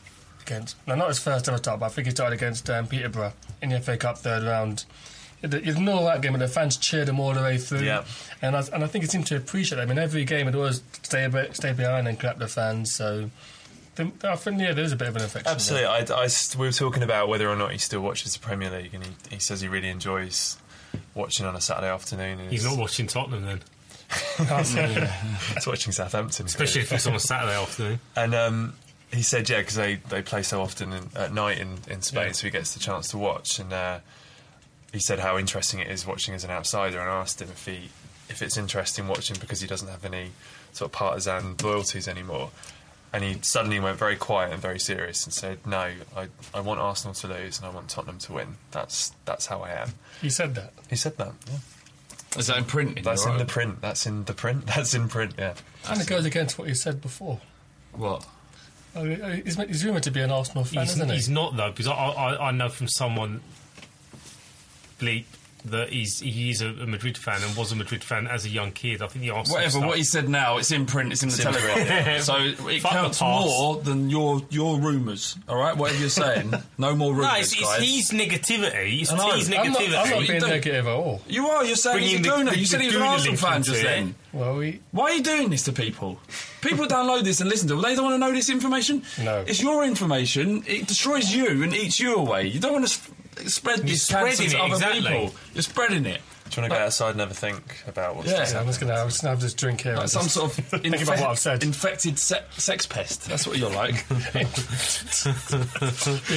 against 0.42 0.76
no, 0.88 0.96
not 0.96 1.08
his 1.08 1.20
first 1.20 1.48
ever 1.48 1.58
start, 1.58 1.80
but 1.80 1.88
I 1.88 1.90
think 1.90 2.08
he 2.08 2.12
started 2.12 2.36
against 2.36 2.70
um, 2.70 2.88
Peterborough 2.88 3.34
in 3.62 3.70
the 3.70 3.80
FA 3.80 3.98
Cup 3.98 4.18
third 4.18 4.44
round. 4.44 4.86
You 5.42 5.50
didn't 5.50 5.86
know 5.86 6.04
that 6.06 6.22
game, 6.22 6.34
and 6.34 6.42
the 6.42 6.48
fans 6.48 6.78
cheered 6.78 7.08
him 7.08 7.20
all 7.20 7.34
the 7.34 7.42
way 7.42 7.60
through. 7.60 7.82
Yeah. 7.82 8.06
And 8.42 8.56
I, 8.56 8.64
and 8.74 8.84
I 8.84 8.88
think 8.88 9.04
he 9.04 9.10
seemed 9.10 9.28
to 9.28 9.38
appreciate 9.38 9.76
that. 9.78 9.84
I 9.84 9.86
mean, 9.86 10.00
every 10.00 10.26
game 10.26 10.48
it 10.48 10.56
was 10.56 10.82
stay 11.04 11.26
a 11.26 11.30
bit, 11.30 11.56
stay 11.56 11.74
behind 11.74 12.08
and 12.08 12.20
clap 12.20 12.40
the 12.40 12.48
fans. 12.48 12.96
So 12.96 13.30
I 14.00 14.36
think 14.36 14.60
yeah, 14.60 14.74
there's 14.74 14.92
a 14.92 14.96
bit 14.96 15.10
of 15.10 15.16
an 15.16 15.24
affection. 15.24 15.46
there. 15.46 15.54
Absolutely. 15.54 15.88
I, 15.88 16.24
I 16.24 16.28
we 16.60 16.68
were 16.68 16.72
talking 16.72 17.04
about 17.04 17.30
whether 17.30 17.48
or 17.48 17.56
not 17.56 17.72
he 17.72 17.78
still 17.78 18.02
watches 18.02 18.34
the 18.34 18.40
Premier 18.40 18.72
League, 18.72 18.96
and 18.96 19.06
he, 19.06 19.12
he 19.30 19.40
says 19.40 19.62
he 19.62 19.68
really 19.68 19.90
enjoys 19.90 20.58
watching 21.14 21.46
on 21.46 21.56
a 21.56 21.62
Saturday 21.62 21.90
afternoon. 21.90 22.50
He's 22.50 22.66
not 22.66 22.78
watching 22.78 23.06
Tottenham 23.06 23.46
then, 23.46 23.62
he's 24.38 25.68
watching 25.68 25.92
Southampton, 25.92 26.46
especially 26.46 26.82
if 26.82 26.92
it's 26.94 27.06
on 27.08 27.16
a 27.16 27.20
Saturday 27.20 27.62
afternoon. 27.62 28.00
And 28.16 28.34
um, 28.34 28.74
he 29.13 29.22
said, 29.22 29.50
yeah, 29.50 29.60
because 29.60 29.76
they, 29.76 29.96
they 29.96 30.22
play 30.22 30.43
so 30.43 30.62
often 30.62 30.91
in, 30.93 31.10
at 31.15 31.34
night 31.34 31.60
in, 31.60 31.78
in 31.89 32.02
Spain, 32.02 32.28
Yeah. 32.28 32.32
so 32.34 32.48
he 32.48 32.52
gets 32.52 32.74
the 32.74 32.80
chance 32.80 33.08
to 33.10 33.17
watch. 33.17 33.58
And 33.60 33.72
uh, 33.72 34.00
he 34.91 35.00
said 35.00 35.20
how 35.20 35.38
interesting 35.38 35.80
it 35.80 35.88
is 35.89 36.06
watching 36.06 36.34
as 36.34 36.43
an 36.43 36.52
outsider, 36.52 37.00
and 37.00 37.10
I 37.10 37.15
asked 37.22 37.41
him 37.41 37.50
if 37.50 37.65
he 37.65 37.89
if 38.30 38.41
it's 38.41 38.58
interesting 38.58 39.08
watching 39.08 39.38
because 39.39 39.62
he 39.62 39.67
doesn't 39.67 39.88
have 39.88 40.04
any 40.04 40.32
sort 40.74 40.89
of 40.89 40.91
partisan 40.91 41.56
loyalties 41.63 42.08
anymore. 42.10 42.50
And 43.13 43.24
he 43.24 43.38
suddenly 43.41 43.80
went 43.80 43.98
very 43.98 44.17
quiet 44.17 44.52
and 44.52 44.62
very 44.62 44.80
serious 44.80 45.24
and 45.24 45.34
said, 45.34 45.65
"No, 45.65 45.91
I, 46.15 46.28
I 46.54 46.60
want 46.60 46.82
Arsenal 46.82 47.13
to 47.15 47.28
lose 47.28 47.58
and 47.58 47.65
I 47.65 47.70
want 47.70 47.88
Tottenham 47.89 48.20
to 48.20 48.34
win. 48.34 48.58
That's 48.72 49.13
that's 49.24 49.46
how 49.46 49.62
I 49.62 49.72
am." 49.72 49.91
He 50.22 50.30
said 50.30 50.56
that. 50.56 50.74
He 50.89 50.98
said 50.98 51.15
that. 51.17 51.32
Yeah. 51.50 52.39
Is 52.39 52.48
that 52.48 52.58
in 52.58 52.65
print? 52.65 53.02
That's 53.04 53.24
your 53.24 53.32
in 53.34 53.39
the 53.39 53.46
print. 53.46 53.80
That's 53.82 54.06
in 54.06 54.26
the 54.26 54.34
print. 54.34 54.65
That's 54.76 54.93
in 54.93 55.08
print. 55.08 55.36
Yeah. 55.39 55.54
And 55.89 56.02
it 56.02 56.08
goes 56.08 56.26
against 56.26 56.60
what 56.60 56.67
he 56.67 56.74
said 56.76 57.02
before. 57.02 57.39
What? 57.93 58.26
Oh, 58.95 59.04
He's, 59.06 59.56
he's 59.56 59.86
rumoured 59.86 60.04
to 60.04 60.12
be 60.12 60.21
an 60.21 60.32
Arsenal 60.32 60.63
fan, 60.63 60.84
He's, 60.84 60.93
isn't 60.95 61.10
he? 61.10 61.15
he's 61.15 61.30
not 61.30 61.56
though, 61.56 61.69
because 61.69 61.88
I, 61.88 61.93
I, 61.93 62.47
I 62.47 62.52
know 62.52 62.69
from 62.69 62.88
someone 62.88 63.41
bleep 65.00 65.26
that 65.65 65.89
he's 65.89 66.20
he's 66.20 66.62
a, 66.62 66.67
a 66.70 66.88
Madrid 66.88 67.17
fan 67.17 67.41
and 67.43 67.56
was 67.58 67.72
a 67.72 67.76
Madrid 67.76 68.04
fan 68.04 68.28
as 68.28 68.46
a 68.46 68.50
young 68.50 68.72
kid. 68.72 69.02
I 69.02 69.08
think 69.08 69.24
the 69.24 69.32
Arsenal 69.32 69.56
Whatever. 69.58 69.72
stuff- 69.72 69.86
What 69.86 69.98
he 69.98 70.04
said 70.04 70.30
now, 70.30 70.58
it's 70.58 70.72
in 70.72 70.86
print. 70.86 71.12
It's 71.12 71.24
in 71.24 71.30
the 71.30 71.38
Telegraph. 71.38 71.88
print. 71.88 72.24
so 72.24 72.36
it 72.70 72.82
Fuck 72.82 72.91
counts 72.91 73.22
more 73.22 73.78
than 73.78 74.10
your 74.10 74.41
your 74.50 74.80
rumours. 74.80 75.38
All 75.50 75.58
right, 75.58 75.76
whatever 75.76 76.00
you're 76.00 76.10
saying. 76.10 76.54
No 76.78 76.96
more 76.96 77.12
rumours, 77.13 77.28
No, 77.34 77.39
it's, 77.39 77.52
it's 77.54 77.62
guys. 77.62 77.82
his 77.82 78.12
negativity. 78.12 79.02
It's 79.02 79.12
I 79.12 79.17
know. 79.17 79.32
his 79.36 79.50
I'm 79.50 79.56
not, 79.56 79.65
negativity. 79.65 79.88
I'm 80.04 80.10
not 80.10 80.22
You 80.22 80.28
being 80.28 80.39
don't- 80.39 80.50
negative 80.50 80.88
at 80.88 80.93
all. 80.93 81.22
You 81.28 81.48
are. 81.48 81.65
You're 81.65 81.76
saying 81.76 82.00
he's 82.04 82.20
a 82.20 82.22
Bringing 82.24 82.46
the- 82.46 82.52
gooner. 82.52 82.58
You 82.58 82.65
said 82.65 82.82
he 82.82 82.88
was 82.88 82.96
an 82.96 83.02
Arsenal 83.02 83.38
fan 83.38 83.63
just 83.63 83.82
then. 83.84 84.15
Well, 84.34 84.58
we, 84.58 84.82
Why 84.91 85.06
are 85.06 85.13
you 85.15 85.24
doing 85.24 85.50
this 85.50 85.63
to 85.63 85.74
people? 85.74 86.20
People 86.62 86.86
download 86.88 87.24
this 87.24 87.41
and 87.41 87.50
listen 87.50 87.67
to 87.70 87.80
it. 87.80 87.82
They 87.82 87.96
don't 87.96 88.04
want 88.06 88.13
to 88.15 88.20
know 88.20 88.32
this 88.32 88.50
information. 88.50 89.02
No. 89.24 89.43
It's 89.48 89.62
your 89.62 89.84
information. 89.84 90.63
It 90.67 90.86
destroys 90.88 91.34
you 91.34 91.63
and 91.63 91.74
eats 91.74 92.00
you 92.00 92.15
away. 92.15 92.46
You 92.48 92.60
don't 92.60 92.74
want 92.74 92.86
to 92.86 92.91
sp- 92.93 93.10
spread 93.45 93.80
this 93.80 94.04
spreading 94.04 94.38
cancer 94.38 94.50
to 94.50 94.58
it, 94.58 94.62
other 94.62 94.73
exactly. 94.73 95.02
people. 95.02 95.36
You're 95.54 95.62
spreading 95.63 96.06
it. 96.06 96.21
Do 96.50 96.62
you 96.62 96.63
want 96.63 96.71
to 96.73 96.80
go 96.80 96.86
outside 96.86 97.12
and 97.12 97.19
have 97.19 97.32
a 97.32 97.34
think 97.34 97.84
about 97.88 98.15
what's 98.15 98.30
Yeah. 98.32 98.45
so 98.45 98.60
I'm 98.60 98.67
just 98.67 98.80
going 98.80 98.89
to 98.89 98.95
have, 98.97 99.13
have 99.21 99.41
this 99.41 99.54
drink 99.54 99.82
here. 99.82 99.97
Like 99.97 100.08
some 100.08 100.30
sort 100.30 100.58
of 100.58 100.65
think 100.82 100.86
about 101.02 101.19
what 101.19 101.30
I've 101.30 101.36
infe- 101.36 101.39
said. 101.39 101.63
infected 101.63 102.17
se- 102.17 102.43
sex 102.52 102.86
pest. 102.86 103.28
That's 103.28 103.45
what 103.45 103.58
you're 103.58 103.69
like. 103.69 104.08
be 104.10 104.15
a 104.15 104.43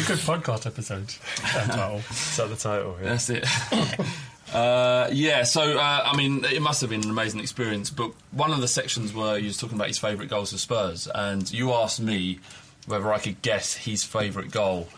good 0.04 0.18
podcast 0.18 0.66
episode. 0.66 1.14
that 1.54 1.66
title. 1.70 1.98
Is 2.10 2.36
that 2.36 2.48
the 2.48 2.56
title? 2.56 2.96
Yeah. 3.00 3.08
That's 3.10 3.30
it. 3.30 3.46
Uh, 4.52 5.08
yeah, 5.12 5.44
so 5.44 5.78
uh, 5.78 6.02
I 6.04 6.16
mean, 6.16 6.44
it 6.44 6.60
must 6.60 6.80
have 6.80 6.90
been 6.90 7.04
an 7.04 7.10
amazing 7.10 7.38
experience. 7.38 7.88
But 7.88 8.10
one 8.32 8.50
of 8.50 8.60
the 8.60 8.66
sections 8.66 9.14
where 9.14 9.38
you 9.38 9.46
was 9.46 9.58
talking 9.58 9.76
about 9.76 9.86
his 9.86 9.98
favourite 9.98 10.28
goals 10.28 10.50
for 10.50 10.58
Spurs, 10.58 11.06
and 11.14 11.48
you 11.52 11.72
asked 11.72 12.00
me 12.00 12.40
whether 12.86 13.12
I 13.12 13.20
could 13.20 13.42
guess 13.42 13.74
his 13.74 14.02
favourite 14.02 14.50
goal, 14.50 14.88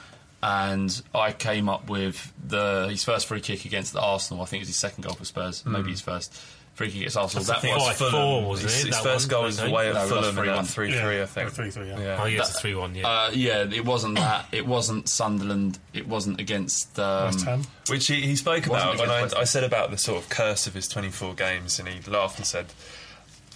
and 0.42 1.02
I 1.14 1.33
came 1.33 1.68
up 1.68 1.88
with 1.88 2.33
the 2.44 2.88
his 2.90 3.05
first 3.05 3.26
free 3.26 3.40
kick 3.40 3.64
against 3.64 3.92
the 3.92 4.00
Arsenal. 4.00 4.42
I 4.42 4.46
think 4.46 4.61
it 4.61 4.62
was 4.62 4.68
his 4.68 4.78
second 4.78 5.05
goal 5.05 5.14
for 5.14 5.24
Spurs, 5.24 5.64
maybe 5.64 5.90
his 5.90 6.00
first 6.00 6.35
free 6.74 6.88
kick 6.88 6.96
against 6.96 7.16
Arsenal. 7.16 7.44
That's 7.44 7.62
that 7.62 7.74
was 7.74 7.87
five 7.87 7.96
Fulham. 7.96 8.12
four, 8.12 8.48
wasn't 8.48 8.70
his, 8.72 8.81
it? 8.81 8.87
His 8.88 8.96
That 8.96 9.02
first 9.05 9.26
one, 9.26 9.31
goal 9.31 9.42
was 9.44 9.61
away 9.62 9.88
at 9.90 9.94
we 9.94 10.09
Fulham 10.09 10.46
lost 10.46 10.70
3-1. 10.70 10.74
three 10.74 10.92
three, 10.98 11.22
I 11.22 11.26
think. 11.26 11.50
3-3, 11.50 11.87
yeah. 11.87 12.00
yeah. 12.00 12.18
Oh, 12.20 12.26
yes, 12.26 12.50
it's 12.50 12.61
three 12.61 12.74
one. 12.74 12.94
Yeah. 12.94 13.09
Uh, 13.09 13.31
yeah, 13.33 13.64
it 13.70 13.85
wasn't 13.85 14.16
that. 14.16 14.46
It 14.52 14.66
wasn't 14.66 15.09
Sunderland. 15.09 15.78
It 15.92 16.09
wasn't 16.09 16.40
against 16.40 16.98
um, 16.98 17.26
West 17.26 17.44
Ham. 17.44 17.62
Which 17.88 18.07
he, 18.09 18.22
he 18.22 18.35
spoke 18.37 18.66
about 18.66 18.98
when 18.98 19.11
I, 19.11 19.28
I 19.37 19.44
said 19.44 19.64
about 19.64 19.90
the 19.90 19.98
sort 19.98 20.18
of 20.22 20.28
curse 20.28 20.66
of 20.66 20.74
his 20.74 20.88
24 20.88 21.35
games, 21.35 21.78
and 21.78 21.88
he 21.88 22.11
laughed 22.11 22.38
and 22.38 22.46
said, 22.46 22.66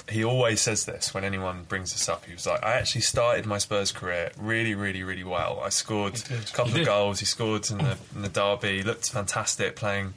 he 0.08 0.24
always 0.24 0.60
says 0.60 0.84
this 0.84 1.12
when 1.12 1.24
anyone 1.24 1.64
brings 1.68 1.92
this 1.92 2.08
up. 2.08 2.24
He 2.26 2.32
was 2.32 2.46
like, 2.46 2.62
I 2.62 2.74
actually 2.74 3.00
started 3.00 3.46
my 3.46 3.58
Spurs 3.58 3.92
career 3.92 4.30
really, 4.38 4.74
really, 4.74 5.02
really 5.02 5.24
well. 5.24 5.60
I 5.64 5.68
scored 5.70 6.22
a 6.30 6.52
couple 6.52 6.78
of 6.78 6.86
goals. 6.86 7.20
He 7.20 7.26
scored 7.26 7.70
in 7.70 7.78
the, 7.78 7.96
in 8.14 8.22
the 8.22 8.28
derby. 8.28 8.78
He 8.78 8.82
looked 8.82 9.10
fantastic 9.10 9.76
playing 9.76 10.14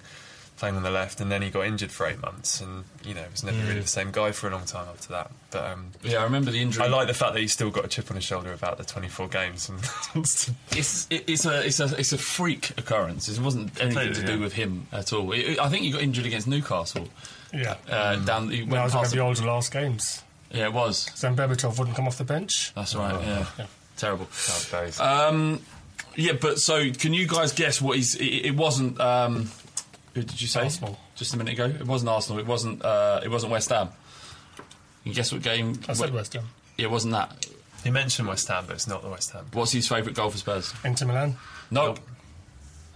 playing 0.60 0.76
on 0.76 0.84
the 0.84 0.92
left, 0.92 1.22
and 1.22 1.32
then 1.32 1.42
he 1.42 1.50
got 1.50 1.66
injured 1.66 1.90
for 1.90 2.06
eight 2.06 2.22
months, 2.22 2.60
and 2.60 2.84
you 3.04 3.14
know 3.14 3.24
was 3.32 3.44
never 3.44 3.58
really 3.66 3.80
the 3.80 3.88
same 3.88 4.12
guy 4.12 4.32
for 4.32 4.48
a 4.48 4.52
long 4.52 4.66
time 4.66 4.88
after 4.90 5.10
that. 5.14 5.32
But 5.52 5.72
um, 5.72 5.92
Yeah, 6.04 6.20
I 6.20 6.24
remember 6.24 6.52
the 6.52 6.62
injury. 6.62 6.84
I 6.84 6.88
like 6.88 7.08
the 7.08 7.14
fact 7.14 7.34
that 7.34 7.40
he's 7.40 7.54
still 7.54 7.72
got 7.72 7.86
a 7.86 7.88
chip 7.88 8.12
on 8.12 8.16
his 8.16 8.26
shoulder 8.26 8.52
about 8.52 8.78
the 8.78 8.84
24 8.84 9.30
games. 9.30 9.70
And 9.70 9.80
It's 10.72 11.08
it, 11.10 11.24
it's 11.28 11.46
a 11.46 11.66
it's 11.66 11.80
a 11.80 11.98
it's 11.98 12.12
a 12.14 12.18
freak 12.18 12.78
occurrence. 12.78 13.30
It 13.30 13.40
wasn't 13.40 13.82
anything 13.82 14.14
to 14.14 14.26
do 14.26 14.34
yeah. 14.34 14.40
with 14.40 14.54
him 14.54 14.88
at 14.92 15.14
all. 15.14 15.32
It- 15.32 15.60
I 15.60 15.70
think 15.70 15.84
he 15.84 15.92
got 15.92 16.02
injured 16.02 16.26
against 16.26 16.48
Newcastle. 16.48 17.08
Yeah. 17.54 17.76
Uh, 17.90 18.16
down, 18.18 18.50
he 18.50 18.64
When 18.64 18.80
I 18.80 18.84
was 18.84 18.94
looking 18.94 19.00
at 19.00 19.04
past. 19.06 19.14
the 19.16 19.20
old 19.20 19.44
last 19.44 19.72
games. 19.72 20.22
yeah, 20.52 20.66
it 20.66 20.74
was. 20.74 21.06
Then 21.22 21.36
Berbatov 21.36 21.78
wouldn't 21.80 21.96
come 21.96 22.08
off 22.08 22.18
the 22.18 22.24
bench. 22.24 22.74
That's 22.76 22.96
right. 22.96 23.20
yeah. 23.22 23.46
Yeah. 23.58 23.66
terrible. 23.98 24.28
Days. 24.72 25.00
Um, 25.00 25.62
yeah, 26.16 26.34
but 26.34 26.60
so 26.60 26.92
can 26.92 27.14
you 27.14 27.28
guys 27.28 27.52
guess 27.54 27.82
what 27.82 27.98
he's? 27.98 28.16
It, 28.16 28.26
it 28.48 28.56
wasn't. 28.56 29.00
Um, 29.00 29.50
who 30.14 30.22
did 30.24 30.42
you 30.42 30.48
say? 30.48 30.64
Arsenal. 30.64 30.98
Just 31.16 31.34
a 31.34 31.38
minute 31.38 31.54
ago. 31.54 31.66
It 31.66 31.86
wasn't 31.86 32.10
Arsenal. 32.10 32.40
It 32.40 32.48
wasn't. 32.48 32.84
Uh, 32.84 33.22
it 33.24 33.30
wasn't 33.30 33.52
West 33.52 33.70
Ham. 33.70 33.90
You 35.04 35.14
guess 35.14 35.32
what 35.32 35.42
game? 35.42 35.80
I 35.88 35.94
said 35.94 36.14
West 36.14 36.34
Ham. 36.34 36.46
Yeah, 36.78 36.86
it 36.86 36.92
wasn't 36.92 37.14
that. 37.14 37.46
he 37.84 37.90
mentioned 37.92 38.28
West 38.28 38.48
Ham, 38.48 38.66
but 38.68 38.76
it's 38.76 38.88
not 38.88 39.02
the 39.02 39.10
West 39.10 39.32
Ham. 39.32 39.46
What's 39.54 39.72
his 39.72 39.88
favourite 39.88 40.16
goal 40.16 40.30
for 40.30 40.38
Spurs? 40.38 40.74
Inter 40.84 41.06
Milan. 41.08 41.36
Nope. 41.72 42.00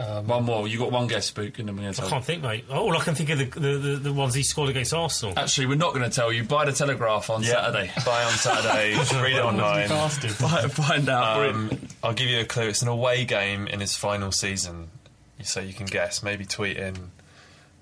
Um, 0.04 0.28
One 0.28 0.44
more. 0.44 0.68
You 0.68 0.80
got 0.80 0.92
one 0.92 1.08
guess, 1.08 1.28
Spook, 1.28 1.60
and 1.60 1.68
then 1.68 1.76
we're 1.76 1.84
going 1.84 1.94
to 1.94 2.04
I 2.04 2.10
can't 2.10 2.26
think, 2.26 2.44
mate. 2.44 2.66
All 2.70 2.96
I 2.98 3.00
can 3.02 3.16
think 3.16 3.30
of 3.30 3.38
the 3.40 3.46
the, 3.46 3.78
the, 3.78 3.96
the 3.98 4.14
ones 4.14 4.34
he 4.34 4.44
scored 4.44 4.70
against 4.70 4.94
Arsenal. 4.94 5.38
Actually, 5.38 5.68
we're 5.68 5.76
not 5.76 5.94
going 5.94 6.10
to 6.10 6.14
tell 6.14 6.32
you. 6.34 6.44
Buy 6.44 6.66
the 6.66 6.72
Telegraph 6.74 7.30
on 7.30 7.44
Saturday. 7.44 7.92
Buy 8.06 8.24
on 8.24 8.32
Saturday. 8.34 8.96
read 9.22 9.38
it 9.38 9.44
online. 9.44 9.90
Bastard. 9.90 10.32
Find 10.32 11.08
out. 11.10 11.50
Um, 11.50 11.80
I'll 12.04 12.14
give 12.14 12.28
you 12.28 12.42
a 12.42 12.46
clue. 12.46 12.68
It's 12.68 12.82
an 12.82 12.88
away 12.88 13.26
game 13.26 13.68
in 13.68 13.80
his 13.80 13.96
final 13.96 14.32
season 14.32 14.90
so 15.42 15.60
you 15.60 15.74
can 15.74 15.86
guess. 15.86 16.24
Maybe 16.24 16.46
tweet 16.46 16.78
in. 16.78 17.12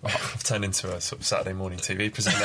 I've 0.05 0.43
turned 0.43 0.65
into 0.65 0.91
a 0.93 0.99
sort 0.99 1.21
of 1.21 1.27
Saturday 1.27 1.53
morning 1.53 1.77
TV 1.77 2.11
presenter. 2.11 2.39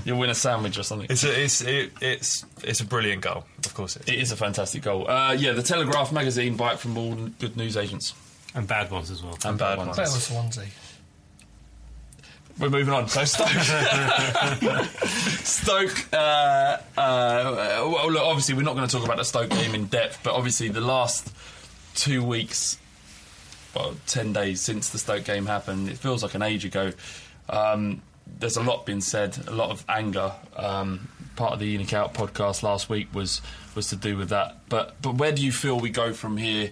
You'll 0.06 0.18
win 0.18 0.30
a 0.30 0.34
sandwich 0.34 0.78
or 0.78 0.82
something. 0.82 1.08
it's 1.10 1.24
a 1.24 1.42
it's 1.42 1.60
it, 1.60 1.92
it's 2.00 2.44
it's 2.62 2.80
a 2.80 2.86
brilliant 2.86 3.22
goal. 3.22 3.44
Of 3.64 3.74
course, 3.74 3.96
it 3.96 4.08
is. 4.08 4.14
It 4.14 4.18
is 4.20 4.32
a 4.32 4.36
fantastic 4.36 4.82
goal. 4.82 5.08
Uh, 5.10 5.32
yeah, 5.32 5.52
the 5.52 5.62
Telegraph 5.62 6.10
magazine 6.12 6.56
bite 6.56 6.78
from 6.78 6.96
all 6.96 7.14
good 7.38 7.56
news 7.56 7.76
agents 7.76 8.14
and 8.54 8.66
bad 8.66 8.90
ones 8.90 9.10
as 9.10 9.22
well. 9.22 9.36
and 9.44 9.58
bad 9.58 9.76
ones. 9.78 9.96
That 9.96 10.04
was 10.04 10.24
Swansea. 10.24 10.66
We're 12.58 12.70
moving 12.70 12.94
on. 12.94 13.08
So 13.08 13.24
Stoke, 13.24 13.48
Stoke. 15.42 16.06
Uh, 16.12 16.16
uh, 16.16 16.78
well, 16.96 18.10
look, 18.12 18.22
obviously 18.22 18.54
we're 18.54 18.62
not 18.62 18.76
going 18.76 18.86
to 18.86 18.96
talk 18.96 19.04
about 19.04 19.16
the 19.16 19.24
Stoke 19.24 19.50
game 19.50 19.74
in 19.74 19.86
depth, 19.86 20.20
but 20.22 20.34
obviously 20.34 20.68
the 20.68 20.80
last 20.80 21.34
two 21.96 22.22
weeks, 22.22 22.78
well, 23.74 23.96
ten 24.06 24.32
days 24.32 24.60
since 24.60 24.90
the 24.90 24.98
Stoke 24.98 25.24
game 25.24 25.46
happened, 25.46 25.88
it 25.88 25.98
feels 25.98 26.22
like 26.22 26.34
an 26.34 26.42
age 26.42 26.64
ago. 26.64 26.92
Um, 27.48 28.02
there's 28.38 28.56
a 28.56 28.62
lot 28.62 28.86
been 28.86 29.00
said, 29.00 29.36
a 29.46 29.52
lot 29.52 29.70
of 29.70 29.84
anger. 29.88 30.32
Um, 30.56 31.08
part 31.36 31.52
of 31.52 31.58
the 31.58 31.76
ENIC 31.76 31.92
Out 31.92 32.14
podcast 32.14 32.62
last 32.62 32.88
week 32.88 33.08
was 33.12 33.42
was 33.74 33.88
to 33.88 33.96
do 33.96 34.16
with 34.16 34.30
that. 34.30 34.58
But 34.68 35.00
but 35.02 35.16
where 35.16 35.32
do 35.32 35.44
you 35.44 35.52
feel 35.52 35.78
we 35.78 35.90
go 35.90 36.12
from 36.12 36.36
here? 36.36 36.70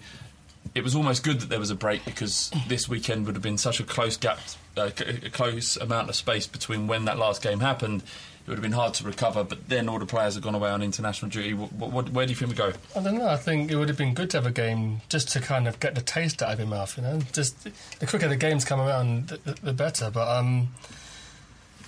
it 0.75 0.83
was 0.83 0.95
almost 0.95 1.23
good 1.23 1.41
that 1.41 1.49
there 1.49 1.59
was 1.59 1.71
a 1.71 1.75
break 1.75 2.05
because 2.05 2.51
this 2.69 2.89
weekend 2.89 3.27
would 3.27 3.35
have 3.35 3.43
been 3.43 3.59
such 3.59 3.81
a 3.81 3.85
close 3.85 4.17
gap, 4.17 4.39
uh, 4.77 4.91
a 4.99 5.31
close 5.31 5.77
amount 5.77 6.09
of 6.09 6.17
space 6.17 6.47
between 6.47 6.87
when 6.87 7.05
that 7.05 7.19
last 7.19 7.43
game 7.43 7.61
happened. 7.61 8.03
It 8.45 8.49
would 8.49 8.59
have 8.59 8.63
been 8.63 8.73
hard 8.73 8.95
to 8.95 9.05
recover, 9.05 9.45
but 9.45 9.69
then 9.69 9.89
all 9.89 10.01
the 10.01 10.07
players 10.07 10.35
have 10.35 10.43
gone 10.43 10.57
away 10.57 10.69
on 10.69 10.83
international 10.83 11.31
duty. 11.31 11.55
What, 11.55 11.93
what, 11.93 12.09
where 12.11 12.27
do 12.27 12.31
you 12.31 12.37
think 12.37 12.51
we 12.51 12.57
go? 12.57 12.73
I 12.97 13.01
don't 13.01 13.17
know. 13.17 13.29
I 13.29 13.37
think 13.37 13.71
it 13.71 13.77
would 13.77 13.89
have 13.89 13.97
been 13.97 14.15
good 14.15 14.31
to 14.31 14.39
have 14.39 14.47
a 14.47 14.51
game 14.51 15.01
just 15.09 15.29
to 15.31 15.41
kind 15.41 15.69
of 15.69 15.79
get 15.79 15.95
the 15.95 16.01
taste 16.01 16.43
out 16.43 16.53
of 16.53 16.59
your 16.59 16.67
mouth. 16.67 16.97
You 16.97 17.05
know, 17.05 17.21
just 17.33 17.63
the 18.01 18.07
quicker 18.07 18.27
the 18.27 18.35
games 18.35 18.65
come 18.65 18.81
around, 18.81 19.29
the, 19.29 19.37
the, 19.37 19.53
the 19.67 19.73
better. 19.73 20.11
But 20.11 20.27
um, 20.27 20.69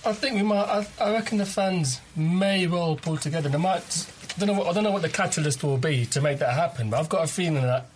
I 0.05 0.13
think 0.13 0.35
we 0.35 0.43
might. 0.43 0.63
I, 0.63 0.87
I 1.01 1.11
reckon 1.11 1.39
the 1.39 1.45
fans 1.45 1.99
may 2.15 2.67
well 2.67 2.95
pull 2.95 3.17
together. 3.17 3.49
They 3.49 3.57
might. 3.57 4.07
I 4.37 4.39
don't 4.39 4.47
know. 4.47 4.61
What, 4.61 4.67
I 4.67 4.73
don't 4.73 4.85
know 4.85 4.91
what 4.91 5.01
the 5.01 5.09
catalyst 5.09 5.61
will 5.61 5.77
be 5.77 6.05
to 6.07 6.21
make 6.21 6.39
that 6.39 6.53
happen. 6.53 6.89
But 6.89 7.01
I've 7.01 7.09
got 7.09 7.25
a 7.25 7.27
feeling 7.27 7.63
that 7.63 7.87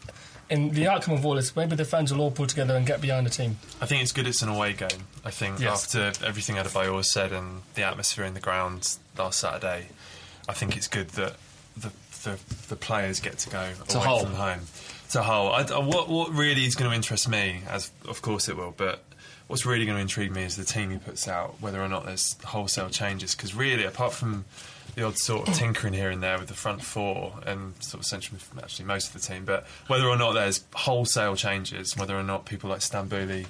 in 0.50 0.72
the 0.72 0.88
outcome 0.88 1.14
of 1.14 1.26
all 1.26 1.36
this, 1.36 1.56
maybe 1.56 1.76
the 1.76 1.86
fans 1.86 2.12
will 2.14 2.22
all 2.22 2.32
pull 2.32 2.48
together 2.48 2.76
and 2.76 2.86
get 2.86 3.02
behind 3.02 3.26
the 3.26 3.30
team. 3.30 3.58
I 3.82 3.86
think 3.86 4.02
it's 4.02 4.12
good 4.12 4.28
it's 4.28 4.42
an 4.42 4.50
away 4.50 4.74
game. 4.74 5.08
I 5.24 5.32
think 5.32 5.60
Yes. 5.60 5.96
after 5.96 6.26
everything 6.26 6.56
Adebayor 6.56 7.04
said 7.06 7.32
and 7.32 7.62
the 7.76 7.84
atmosphere 7.84 8.26
in 8.26 8.34
the 8.34 8.40
ground 8.40 8.98
last 9.18 9.40
Saturday, 9.40 9.88
I 10.48 10.54
think 10.54 10.76
it's 10.78 10.88
good 10.88 11.10
that 11.10 11.36
the 11.78 11.92
the, 12.24 12.38
the 12.68 12.76
players 12.76 13.22
get 13.22 13.38
to 13.40 13.50
go 13.50 13.70
To 13.90 13.96
away 13.98 14.06
Hull. 14.06 14.20
from 14.26 14.34
home. 14.34 14.60
To 15.12 15.22
Hull. 15.24 15.52
I, 15.54 15.62
I- 15.62 15.78
what 15.80 16.10
what 16.10 16.32
really 16.34 16.66
is 16.66 16.76
going 16.76 16.90
to 16.92 16.96
interest 16.96 17.30
me, 17.30 17.62
as 17.70 17.92
of 18.08 18.22
course 18.22 18.50
it 18.50 18.58
will, 18.58 18.74
but 18.76 19.04
what's 19.48 19.66
really 19.66 19.86
going 19.86 19.96
to 19.98 20.02
intrigue 20.02 20.32
me 20.32 20.44
is 20.44 20.56
the 20.58 20.66
team 20.66 20.92
he 20.92 20.98
puts 20.98 21.28
out, 21.28 21.56
whether 21.62 21.82
or 21.82 21.88
not 21.88 22.06
there's 22.06 22.36
wholesale 22.44 22.90
changes. 22.90 23.34
Because 23.36 23.56
really, 23.56 23.84
apart 23.86 24.14
from 24.14 24.46
the 25.00 25.06
odd 25.06 25.18
sort 25.18 25.48
of 25.48 25.54
tinkering 25.54 25.94
here 25.94 26.10
and 26.10 26.22
there 26.22 26.38
with 26.38 26.50
the 26.50 26.54
front 26.54 26.84
four 26.84 27.34
and 27.46 27.74
sort 27.82 28.02
of 28.02 28.06
central, 28.06 28.38
actually 28.62 28.86
most 28.86 29.08
of 29.08 29.14
the 29.14 29.26
team, 29.26 29.46
but 29.46 29.66
whether 29.88 30.06
or 30.06 30.18
not 30.18 30.34
there's 30.34 30.66
wholesale 30.76 31.36
changes, 31.36 31.96
whether 31.96 32.18
or 32.18 32.24
not 32.24 32.46
people 32.46 32.70
like 32.70 32.80
Stambouli 32.80 33.46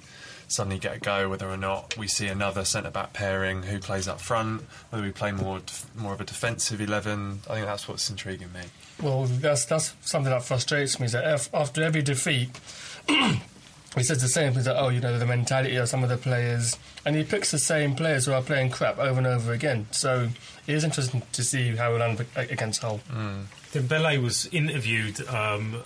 suddenly 0.47 0.77
get 0.77 0.97
a 0.97 0.99
go, 0.99 1.27
whether 1.27 1.49
or 1.49 1.57
not 1.57 1.97
we 1.97 2.07
see 2.07 2.27
another 2.27 2.63
centre 2.65 2.91
back 2.91 3.13
pairing 3.13 3.63
who 3.63 3.79
plays 3.79 4.07
up 4.07 4.21
front, 4.21 4.61
whether 4.91 5.03
we 5.03 5.11
play 5.11 5.31
more 5.31 5.59
more 5.95 6.13
of 6.13 6.21
a 6.21 6.23
defensive 6.23 6.81
eleven. 6.81 7.39
I 7.49 7.55
think 7.55 7.65
that's 7.65 7.87
what's 7.87 8.09
intriguing 8.09 8.51
me. 8.53 8.61
Well, 9.01 9.25
that's 9.25 9.65
that's 9.65 9.95
something 10.01 10.31
that 10.31 10.43
frustrates 10.43 10.99
me. 10.99 11.07
Is 11.07 11.13
that 11.13 11.25
af- 11.25 11.49
after 11.53 11.83
every 11.83 12.03
defeat, 12.03 12.49
he 13.07 14.03
says 14.03 14.21
the 14.21 14.27
same 14.27 14.53
things. 14.53 14.65
That 14.65 14.77
oh, 14.77 14.89
you 14.89 14.99
know, 14.99 15.17
the 15.17 15.25
mentality 15.25 15.75
of 15.77 15.89
some 15.89 16.03
of 16.03 16.09
the 16.09 16.17
players, 16.17 16.77
and 17.05 17.15
he 17.15 17.23
picks 17.23 17.51
the 17.51 17.59
same 17.59 17.95
players 17.95 18.25
who 18.25 18.33
are 18.33 18.41
playing 18.43 18.69
crap 18.69 18.99
over 18.99 19.17
and 19.17 19.27
over 19.27 19.53
again. 19.53 19.87
So 19.91 20.29
it 20.69 20.75
is 20.75 20.83
interesting 20.83 21.23
to 21.31 21.43
see 21.43 21.75
how 21.75 21.91
we 21.91 21.99
land 21.99 22.23
against 22.35 22.83
Hull. 22.83 22.99
Mm. 23.11 23.45
Dembele 23.71 24.21
was 24.21 24.45
interviewed 24.51 25.19
um, 25.27 25.81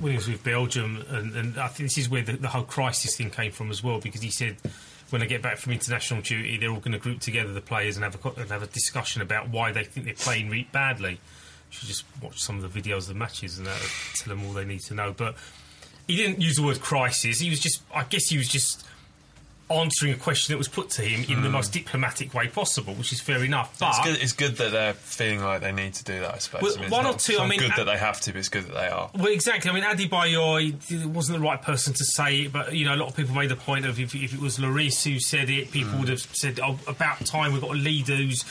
when 0.00 0.12
he 0.12 0.16
was 0.16 0.26
with 0.26 0.42
Belgium, 0.42 1.04
and, 1.10 1.36
and 1.36 1.58
I 1.58 1.68
think 1.68 1.90
this 1.90 1.98
is 1.98 2.08
where 2.08 2.22
the, 2.22 2.32
the 2.32 2.48
whole 2.48 2.62
crisis 2.62 3.16
thing 3.16 3.28
came 3.30 3.52
from 3.52 3.70
as 3.70 3.84
well, 3.84 4.00
because 4.00 4.22
he 4.22 4.30
said 4.30 4.56
when 5.10 5.20
they 5.20 5.26
get 5.26 5.42
back 5.42 5.58
from 5.58 5.74
international 5.74 6.22
duty, 6.22 6.56
they're 6.56 6.70
all 6.70 6.80
going 6.80 6.92
to 6.92 6.98
group 6.98 7.20
together 7.20 7.52
the 7.52 7.60
players 7.60 7.96
and 7.98 8.04
have 8.04 8.16
a 8.24 8.40
and 8.40 8.50
have 8.50 8.62
a 8.62 8.66
discussion 8.66 9.20
about 9.20 9.50
why 9.50 9.72
they 9.72 9.84
think 9.84 10.06
they're 10.06 10.14
playing 10.14 10.48
re- 10.48 10.68
badly. 10.72 11.12
You 11.12 11.18
should 11.68 11.88
just 11.88 12.04
watch 12.22 12.40
some 12.40 12.64
of 12.64 12.72
the 12.72 12.80
videos 12.80 13.00
of 13.00 13.08
the 13.08 13.14
matches 13.14 13.58
and 13.58 13.66
that 13.66 13.78
will 13.78 13.88
tell 14.14 14.34
them 14.34 14.46
all 14.46 14.54
they 14.54 14.64
need 14.64 14.80
to 14.80 14.94
know. 14.94 15.12
But 15.14 15.34
he 16.08 16.16
didn't 16.16 16.40
use 16.40 16.56
the 16.56 16.62
word 16.62 16.80
crisis. 16.80 17.40
He 17.40 17.50
was 17.50 17.60
just, 17.60 17.82
I 17.94 18.04
guess, 18.04 18.28
he 18.28 18.38
was 18.38 18.48
just 18.48 18.86
answering 19.70 20.12
a 20.12 20.16
question 20.16 20.52
that 20.52 20.58
was 20.58 20.68
put 20.68 20.90
to 20.90 21.02
him 21.02 21.24
in 21.34 21.42
the 21.42 21.48
most 21.48 21.72
diplomatic 21.72 22.34
way 22.34 22.48
possible, 22.48 22.92
which 22.94 23.12
is 23.12 23.20
fair 23.20 23.42
enough. 23.42 23.78
But 23.80 23.88
It's 23.96 24.04
good, 24.06 24.22
it's 24.22 24.32
good 24.32 24.56
that 24.56 24.72
they're 24.72 24.92
feeling 24.94 25.42
like 25.42 25.62
they 25.62 25.72
need 25.72 25.94
to 25.94 26.04
do 26.04 26.20
that. 26.20 26.34
I 26.34 26.38
suppose. 26.38 26.62
Well, 26.62 26.78
I 26.78 26.80
mean, 26.82 26.90
one 26.90 27.06
or 27.06 27.14
two, 27.14 27.32
It's 27.32 27.40
I 27.40 27.44
not 27.44 27.48
mean, 27.48 27.60
good 27.60 27.72
uh, 27.72 27.76
that 27.76 27.84
they 27.84 27.96
have 27.96 28.20
to, 28.22 28.32
but 28.32 28.38
it's 28.38 28.48
good 28.50 28.64
that 28.64 28.74
they 28.74 28.88
are. 28.88 29.10
Well, 29.14 29.26
exactly. 29.32 29.70
I 29.70 29.74
mean, 29.74 29.84
Adebayor 29.84 30.82
he 30.84 31.06
wasn't 31.06 31.38
the 31.38 31.44
right 31.44 31.60
person 31.60 31.94
to 31.94 32.04
say 32.04 32.42
it, 32.42 32.52
but 32.52 32.74
you 32.74 32.84
know, 32.84 32.94
a 32.94 32.98
lot 32.98 33.08
of 33.08 33.16
people 33.16 33.34
made 33.34 33.48
the 33.48 33.56
point 33.56 33.86
of 33.86 33.98
if, 33.98 34.14
if 34.14 34.34
it 34.34 34.40
was 34.40 34.58
Lloris 34.58 35.02
who 35.10 35.18
said 35.18 35.48
it, 35.48 35.70
people 35.70 35.98
would 35.98 36.08
have 36.08 36.20
said, 36.20 36.60
"Oh, 36.62 36.78
about 36.86 37.24
time 37.24 37.52
we've 37.52 37.62
got 37.62 37.70
a 37.70 37.74
leader 37.74 38.16
who's, 38.16 38.44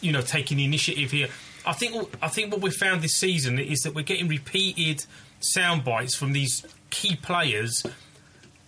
you 0.00 0.12
know, 0.12 0.20
taking 0.22 0.58
the 0.58 0.64
initiative 0.64 1.10
here." 1.10 1.28
I 1.66 1.72
think 1.72 2.08
I 2.22 2.28
think 2.28 2.52
what 2.52 2.62
we 2.62 2.70
found 2.70 3.02
this 3.02 3.16
season 3.16 3.58
is 3.58 3.80
that 3.80 3.94
we're 3.94 4.02
getting 4.02 4.28
repeated 4.28 5.04
sound 5.40 5.84
bites 5.84 6.14
from 6.14 6.32
these 6.32 6.64
key 6.90 7.16
players. 7.16 7.82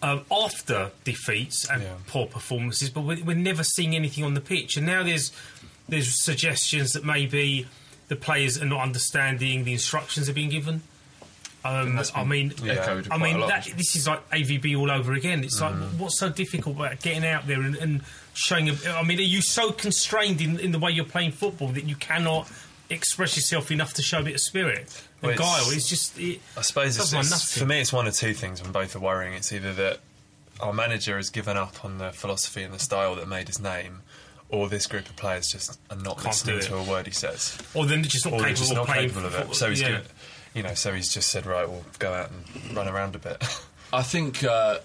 Um, 0.03 0.25
after 0.33 0.91
defeats 1.05 1.69
and 1.71 1.83
Yeah. 1.83 1.95
poor 2.09 2.27
performances, 2.27 2.91
but 2.91 3.03
we're, 3.03 3.23
we're 3.23 3.37
never 3.37 3.63
seeing 3.63 3.95
anything 3.95 4.25
on 4.25 4.35
the 4.35 4.41
pitch. 4.41 4.77
And 4.77 4.85
now 4.85 5.03
there's 5.05 5.31
there's 5.89 6.23
suggestions 6.25 6.93
that 6.93 7.05
maybe 7.05 7.67
the 8.09 8.17
players 8.17 8.61
are 8.61 8.65
not 8.67 8.81
understanding 8.81 9.63
the 9.65 9.73
instructions 9.73 10.27
they're 10.27 10.35
being 10.35 10.49
given. 10.51 10.83
Um, 11.65 12.01
I 12.17 12.25
mean, 12.25 12.53
echoed 12.69 13.07
I 13.13 13.19
mean, 13.19 13.39
that, 13.47 13.69
this 13.77 13.95
is 13.95 14.09
like 14.09 14.29
AVB 14.31 14.77
all 14.77 14.91
over 14.91 15.13
again. 15.13 15.45
It's 15.45 15.61
like, 15.61 15.73
Mm-hmm. 15.75 15.99
what's 15.99 16.19
so 16.19 16.29
difficult 16.29 16.75
about 16.77 17.01
getting 17.01 17.25
out 17.25 17.47
there 17.47 17.61
and, 17.63 17.77
and 17.77 18.01
showing? 18.35 18.69
A, 18.71 18.75
I 18.89 19.05
mean, 19.05 19.19
are 19.21 19.23
you 19.23 19.41
so 19.43 19.71
constrained 19.71 20.41
in, 20.41 20.59
in 20.59 20.73
the 20.73 20.81
way 20.81 20.91
you're 20.91 21.05
playing 21.05 21.31
football 21.31 21.69
that 21.69 21.85
you 21.85 21.95
cannot 21.95 22.51
express 22.93 23.37
yourself 23.37 23.71
enough 23.71 23.95
to 23.95 24.03
show 24.03 24.21
a 24.21 24.23
bit 24.23 24.35
of 24.35 24.41
spirit 24.41 24.79
and 24.79 24.89
Well, 25.23 25.31
it's- 25.33 25.39
guile? 25.65 25.71
It's 25.77 25.89
just, 25.89 26.19
it, 26.19 26.41
I 26.57 26.63
suppose 26.63 26.97
it's, 26.99 27.13
it's- 27.13 27.59
for 27.59 27.67
me, 27.67 27.81
it's 27.81 27.93
one 27.93 28.07
of 28.07 28.15
two 28.15 28.35
things, 28.35 28.61
and 28.61 28.73
both 28.73 28.95
are 28.97 29.01
worrying. 29.01 29.35
It's 29.35 29.53
either 29.53 29.73
that 29.75 30.01
our 30.61 30.73
manager 30.73 31.17
has 31.17 31.31
given 31.31 31.57
up 31.57 31.85
on 31.85 31.99
the 31.99 32.11
philosophy 32.13 32.63
and 32.63 32.73
the 32.73 32.79
style 32.79 33.15
that 33.17 33.27
made 33.29 33.49
his 33.49 33.59
name, 33.61 34.03
or 34.49 34.69
this 34.69 34.87
group 34.87 35.09
of 35.09 35.17
players 35.17 35.49
just 35.51 35.81
are 35.91 35.97
not 35.97 36.17
Can't 36.17 36.27
listening 36.27 36.61
to 36.61 36.77
a 36.77 36.83
word 36.83 37.07
he 37.07 37.13
says, 37.13 37.57
or 37.75 37.87
then 37.87 38.03
they're 38.03 38.11
just 38.11 38.25
not 38.27 38.35
or 38.35 38.39
capable 38.39 38.55
just 38.57 38.71
of 38.73 38.77
not 38.77 38.87
capable 38.89 39.25
of 39.27 39.33
football. 39.33 39.53
it. 39.53 39.57
So 39.57 39.71
he's 39.71 39.81
yeah. 39.81 39.89
given, 39.89 40.03
you 40.55 40.63
know, 40.63 40.75
so 40.75 40.93
he's 40.93 41.13
just 41.13 41.31
said, 41.31 41.47
right, 41.47 41.69
we'll 41.69 41.85
go 41.99 42.13
out 42.13 42.31
and 42.31 42.77
run 42.77 42.87
around 42.89 43.15
a 43.17 43.19
bit. 43.19 43.43
I 43.93 44.03
think 44.03 44.45
uh, 44.45 44.79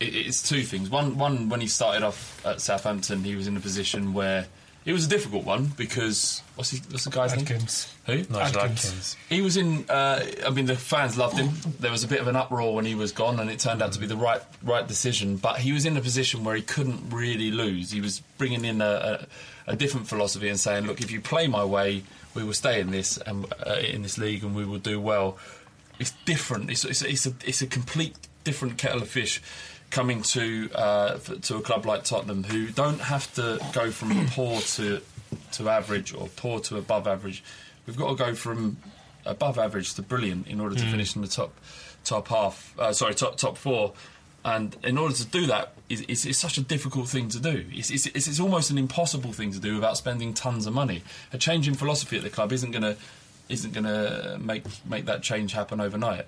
it, 0.00 0.14
it's 0.14 0.42
two 0.42 0.62
things. 0.62 0.90
One, 0.90 1.16
one 1.16 1.48
when 1.48 1.60
he 1.60 1.68
started 1.68 2.02
off 2.02 2.44
at 2.44 2.60
Southampton, 2.60 3.22
he 3.24 3.36
was 3.36 3.46
in 3.46 3.56
a 3.56 3.60
position 3.60 4.12
where 4.12 4.46
it 4.86 4.92
was 4.92 5.04
a 5.04 5.08
difficult 5.08 5.44
one 5.44 5.66
because 5.76 6.42
what's 6.54 6.70
he, 6.70 6.78
what's 6.90 7.04
the 7.04 7.10
guy's 7.10 7.32
name? 7.32 7.40
Adkins. 7.40 7.92
Who? 8.06 8.18
Nigel 8.18 8.40
Adkins. 8.40 8.86
Adkins. 8.86 9.16
He 9.28 9.40
was 9.40 9.56
in. 9.56 9.84
Uh, 9.90 10.24
I 10.46 10.50
mean, 10.50 10.66
the 10.66 10.76
fans 10.76 11.18
loved 11.18 11.36
him. 11.36 11.50
There 11.80 11.90
was 11.90 12.04
a 12.04 12.08
bit 12.08 12.20
of 12.20 12.28
an 12.28 12.36
uproar 12.36 12.72
when 12.72 12.84
he 12.84 12.94
was 12.94 13.10
gone, 13.10 13.40
and 13.40 13.50
it 13.50 13.58
turned 13.58 13.82
out 13.82 13.92
to 13.92 13.98
be 13.98 14.06
the 14.06 14.16
right 14.16 14.40
right 14.62 14.86
decision. 14.86 15.38
But 15.38 15.58
he 15.58 15.72
was 15.72 15.84
in 15.86 15.96
a 15.96 16.00
position 16.00 16.44
where 16.44 16.54
he 16.54 16.62
couldn't 16.62 17.10
really 17.10 17.50
lose. 17.50 17.90
He 17.90 18.00
was 18.00 18.20
bringing 18.38 18.64
in 18.64 18.80
a, 18.80 19.26
a, 19.66 19.72
a 19.72 19.76
different 19.76 20.06
philosophy 20.06 20.48
and 20.48 20.58
saying, 20.58 20.86
"Look, 20.86 21.00
if 21.00 21.10
you 21.10 21.20
play 21.20 21.48
my 21.48 21.64
way, 21.64 22.04
we 22.34 22.44
will 22.44 22.54
stay 22.54 22.80
in 22.80 22.92
this 22.92 23.18
and 23.18 23.44
uh, 23.66 23.74
in 23.74 24.02
this 24.02 24.18
league, 24.18 24.44
and 24.44 24.54
we 24.54 24.64
will 24.64 24.78
do 24.78 25.00
well." 25.00 25.36
It's 25.98 26.12
different. 26.24 26.70
It's 26.70 26.84
it's, 26.84 27.02
it's 27.02 27.26
a 27.26 27.34
it's 27.44 27.60
a 27.60 27.66
complete 27.66 28.14
different 28.44 28.78
kettle 28.78 29.02
of 29.02 29.08
fish. 29.08 29.42
Coming 29.90 30.22
to 30.22 30.70
uh, 30.74 31.18
to 31.18 31.56
a 31.56 31.60
club 31.60 31.86
like 31.86 32.04
Tottenham, 32.04 32.44
who 32.44 32.66
don't 32.68 33.00
have 33.00 33.32
to 33.34 33.58
go 33.72 33.90
from 33.90 34.26
poor 34.30 34.60
to 34.60 35.00
to 35.52 35.68
average 35.68 36.14
or 36.14 36.28
poor 36.36 36.60
to 36.60 36.76
above 36.76 37.06
average, 37.06 37.42
we've 37.86 37.96
got 37.96 38.10
to 38.10 38.14
go 38.16 38.34
from 38.34 38.76
above 39.24 39.58
average 39.58 39.94
to 39.94 40.02
brilliant 40.02 40.46
in 40.46 40.60
order 40.60 40.74
to 40.74 40.84
finish 40.86 41.16
in 41.16 41.22
the 41.22 41.28
top 41.28 41.52
top 42.04 42.28
half. 42.28 42.74
Uh, 42.78 42.92
sorry, 42.92 43.14
top 43.14 43.36
top 43.36 43.56
four. 43.56 43.92
And 44.44 44.76
in 44.84 44.96
order 44.96 45.12
to 45.12 45.24
do 45.24 45.46
that, 45.46 45.72
it's, 45.88 46.02
it's, 46.02 46.24
it's 46.24 46.38
such 46.38 46.56
a 46.56 46.60
difficult 46.60 47.08
thing 47.08 47.28
to 47.30 47.40
do. 47.40 47.66
It's, 47.72 47.90
it's, 47.90 48.06
it's, 48.06 48.28
it's 48.28 48.38
almost 48.38 48.70
an 48.70 48.78
impossible 48.78 49.32
thing 49.32 49.50
to 49.50 49.58
do 49.58 49.74
without 49.74 49.96
spending 49.96 50.34
tons 50.34 50.66
of 50.66 50.72
money. 50.72 51.02
A 51.32 51.38
change 51.38 51.66
in 51.66 51.74
philosophy 51.74 52.16
at 52.16 52.22
the 52.22 52.30
club 52.30 52.52
isn't 52.52 52.70
going 52.70 52.82
to 52.84 52.96
isn't 53.48 53.72
going 53.72 53.84
to 53.84 54.38
make 54.40 54.64
make 54.86 55.06
that 55.06 55.22
change 55.22 55.52
happen 55.52 55.80
overnight. 55.80 56.26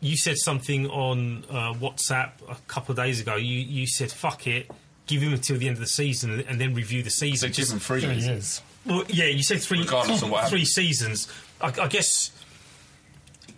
You 0.00 0.16
said 0.16 0.36
something 0.38 0.86
on 0.88 1.44
uh, 1.50 1.72
WhatsApp 1.74 2.30
a 2.48 2.56
couple 2.68 2.92
of 2.92 2.96
days 2.96 3.20
ago. 3.20 3.36
You 3.36 3.58
you 3.58 3.86
said 3.86 4.10
fuck 4.12 4.46
it, 4.46 4.70
give 5.06 5.22
him 5.22 5.32
until 5.32 5.58
the 5.58 5.66
end 5.66 5.74
of 5.76 5.80
the 5.80 5.86
season 5.86 6.40
and 6.48 6.60
then 6.60 6.74
review 6.74 7.02
the 7.02 7.10
So 7.10 7.26
season. 7.26 7.50
give 7.52 7.68
him 7.70 7.78
three 7.78 8.00
Three 8.00 8.10
years. 8.14 8.26
years. 8.26 8.62
Well, 8.86 9.04
yeah, 9.08 9.26
you 9.26 9.42
said 9.42 9.60
three 9.60 9.80
Regardless 9.80 10.22
of 10.22 10.30
what 10.30 10.48
three 10.48 10.64
seasons. 10.64 11.28
I, 11.60 11.66
I 11.80 11.88
guess 11.88 12.30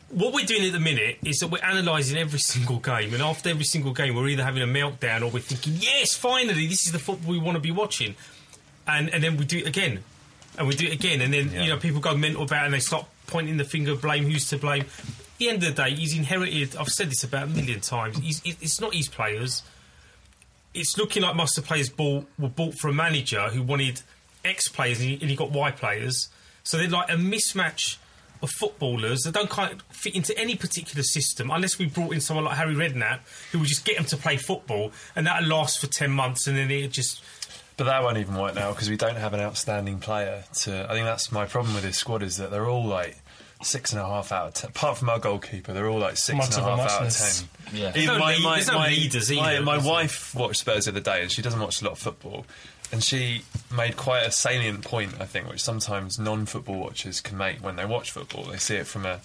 what 0.09 0.33
we're 0.35 0.45
doing 0.47 0.65
at 0.65 0.73
the 0.73 0.81
minute 0.81 1.19
is 1.25 1.39
that 1.39 1.49
we're 1.49 1.63
analysing 1.63 2.17
every 2.19 2.39
single 2.53 2.79
game, 2.79 3.13
and 3.15 3.23
after 3.23 3.49
every 3.51 3.65
single 3.65 3.93
game, 3.93 4.15
we're 4.17 4.29
either 4.29 4.43
having 4.43 4.63
a 4.63 4.67
meltdown 4.67 5.23
or 5.23 5.27
we're 5.31 5.41
thinking, 5.41 5.75
"Yes, 5.79 6.15
finally, 6.17 6.67
this 6.67 6.87
is 6.87 6.93
the 6.93 6.99
football 6.99 7.31
we 7.33 7.39
want 7.39 7.57
to 7.57 7.61
be 7.61 7.71
watching," 7.71 8.15
and 8.87 9.09
and 9.11 9.23
then 9.23 9.37
we 9.37 9.45
do 9.45 9.59
it 9.59 9.67
again, 9.67 10.03
and 10.59 10.67
we 10.67 10.75
do 10.75 10.87
it 10.87 10.93
again, 10.93 11.21
and 11.21 11.33
then 11.33 11.51
Yeah. 11.53 11.63
you 11.63 11.69
know 11.69 11.77
people 11.79 12.01
go 12.01 12.17
mental 12.17 12.43
about 12.43 12.63
it 12.63 12.67
and 12.67 12.75
they 12.75 12.81
start 12.81 13.07
pointing 13.29 13.57
the 13.59 13.65
finger, 13.65 13.93
of 13.93 14.03
blame 14.03 14.25
who's 14.25 14.49
to 14.49 14.57
blame. 14.59 14.85
The 15.41 15.49
end 15.49 15.63
of 15.63 15.75
the 15.75 15.83
day, 15.85 15.95
he's 15.95 16.15
inherited. 16.15 16.77
I've 16.77 16.89
said 16.89 17.11
this 17.11 17.25
about 17.25 17.45
a 17.45 17.47
million 17.47 17.81
times. 17.81 18.19
He's, 18.19 18.43
it's 18.45 18.79
not 18.79 18.93
his 18.93 19.09
players. 19.09 19.63
It's 20.75 20.99
looking 20.99 21.23
like 21.23 21.35
most 21.35 21.57
of 21.57 21.65
the 21.65 21.69
players 21.69 21.89
bought, 21.89 22.27
were 22.39 22.51
bought 22.51 22.75
for 22.75 22.89
a 22.89 22.93
manager 22.93 23.49
who 23.49 23.63
wanted 23.63 24.03
X 24.45 24.69
players 24.69 25.01
and 25.01 25.09
he, 25.09 25.19
and 25.19 25.31
he 25.31 25.37
got 25.37 25.51
Y 25.51 25.71
players. 25.71 26.29
So 26.63 26.77
they're 26.77 26.91
like 26.91 27.09
a 27.09 27.15
mismatch 27.15 27.97
of 28.43 28.51
footballers 28.51 29.21
that 29.21 29.33
don't 29.33 29.59
of 29.59 29.83
fit 29.89 30.15
into 30.15 30.37
any 30.39 30.57
particular 30.57 31.03
system 31.03 31.51
unless 31.51 31.79
we 31.79 31.87
brought 31.87 32.13
in 32.13 32.21
someone 32.21 32.45
like 32.45 32.59
Harry 32.59 32.75
Redknapp 32.75 33.21
who 33.51 33.61
would 33.61 33.69
just 33.69 33.87
get 33.87 33.97
them 33.97 34.05
to 34.07 34.19
play 34.19 34.37
football 34.37 34.93
and 35.17 35.27
that'll 35.27 35.49
last 35.49 35.79
for 35.79 35.87
10 35.87 36.11
months 36.11 36.49
and 36.49 36.59
then 36.59 36.71
it 36.71 36.93
just. 36.93 37.23
But 37.79 37.85
that 37.85 38.03
won't 38.03 38.19
even 38.19 38.37
work 38.37 38.55
now 38.55 38.73
because 38.73 38.91
we 38.91 38.99
don't 38.99 39.17
have 39.17 39.33
an 39.33 39.41
outstanding 39.41 40.01
player. 40.01 40.45
To 40.65 40.85
I 40.85 40.93
think 40.93 41.07
that's 41.07 41.33
my 41.33 41.47
problem 41.47 41.75
with 41.75 41.85
this 41.85 41.97
squad 41.97 42.23
is 42.23 42.37
that 42.37 42.51
they're 42.51 42.69
all 42.69 42.85
like 42.85 43.17
six 43.63 43.93
and 43.93 44.01
a 44.01 44.07
half 44.07 44.33
out 44.33 44.49
of 44.49 44.55
ten. 44.55 44.71
Apart 44.71 44.99
from 44.99 45.09
our 45.11 45.19
goalkeeper, 45.19 45.73
they're 45.73 45.89
all 45.89 45.99
like 45.99 46.17
six 46.17 46.37
Much 46.37 46.57
and 46.57 46.65
a 46.65 46.69
of 46.69 46.79
a 46.79 46.83
half 46.83 46.91
out 46.93 47.07
of 47.07 47.17
ten. 47.17 47.49
Yeah. 47.73 47.93
Even 47.95 48.19
my, 48.19 48.35
lead- 48.35 48.43
my, 48.43 48.63
no 48.67 48.75
my, 48.75 48.89
leaders 48.89 49.31
my, 49.31 49.55
either, 49.55 49.65
my 49.65 49.77
is 49.77 49.83
there? 49.83 49.93
wife 49.93 50.35
watched 50.35 50.61
Spurs 50.61 50.87
the 50.87 50.91
other 50.93 51.01
day 51.01 51.23
and 51.23 51.31
she 51.31 51.43
doesn't 51.43 51.61
watch 51.61 51.81
a 51.83 51.85
lot 51.85 51.93
of 51.93 51.99
football. 51.99 52.47
And 52.93 53.05
she 53.05 53.43
made 53.73 53.97
quite 53.97 54.27
a 54.27 54.33
salient 54.33 54.83
point, 54.85 55.15
I 55.21 55.25
think, 55.25 55.49
which 55.49 55.63
sometimes 55.63 56.19
non-football 56.19 56.77
watchers 56.77 57.21
can 57.21 57.39
make 57.39 57.59
when 57.65 57.77
they 57.77 57.85
watch 57.85 58.11
football. 58.11 58.43
They 58.43 58.57
see 58.57 58.75
it 58.75 58.87
from 58.89 59.07
a 59.07 59.21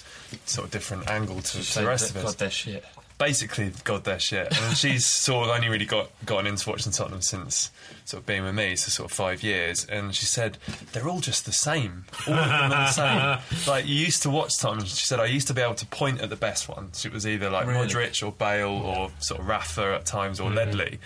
sort 0.46 0.66
of 0.66 0.72
different 0.72 1.10
angle 1.10 1.42
to, 1.42 1.64
to 1.64 1.80
the 1.80 1.88
rest 1.88 2.12
of 2.12 2.18
us 2.18 2.24
God, 2.26 2.38
they're 2.38 2.52
shit. 2.52 2.86
Basically 3.18 3.72
god 3.84 4.04
their 4.04 4.20
shit. 4.20 4.48
And 4.62 4.78
she's 4.78 5.06
sort 5.06 5.48
of 5.48 5.56
only 5.56 5.70
really 5.70 5.86
got 5.86 6.10
gotten 6.26 6.48
into 6.48 6.70
watching 6.70 6.92
Tottenham 6.92 7.22
since 7.22 7.72
sort 8.06 8.22
of 8.22 8.28
being 8.28 8.44
with 8.44 8.54
me 8.54 8.76
so 8.76 8.90
sort 8.90 9.10
of 9.10 9.16
five 9.16 9.42
years 9.42 9.86
and 9.86 10.14
she 10.14 10.26
said 10.26 10.58
they're 10.92 11.08
all 11.08 11.20
just 11.22 11.46
the 11.46 11.52
same. 11.52 12.06
All 12.28 12.34
of 12.34 12.48
them 12.48 12.62
are 12.64 12.70
the 12.70 12.92
same. 12.92 13.68
Like 13.68 13.88
you 13.88 13.96
used 13.96 14.22
to 14.24 14.30
watch 14.30 14.58
Tottenham 14.60 14.86
she 14.86 15.06
said 15.06 15.20
I 15.20 15.26
used 15.26 15.48
to 15.48 15.54
be 15.54 15.62
able 15.62 15.76
to 15.76 15.86
point 15.88 16.22
at 16.22 16.30
the 16.30 16.36
best 16.36 16.68
ones. 16.70 17.06
It 17.06 17.14
was 17.14 17.26
either 17.26 17.50
like 17.50 17.68
Really? 17.68 17.88
Modric 17.88 18.26
or 18.26 18.32
Bale 18.32 18.70
or 18.70 19.12
sort 19.20 19.40
of 19.40 19.48
Rafa 19.48 19.96
at 19.96 20.06
times 20.06 20.40
or 20.40 20.48
mm-hmm. 20.48 20.58
Ledley. 20.58 21.00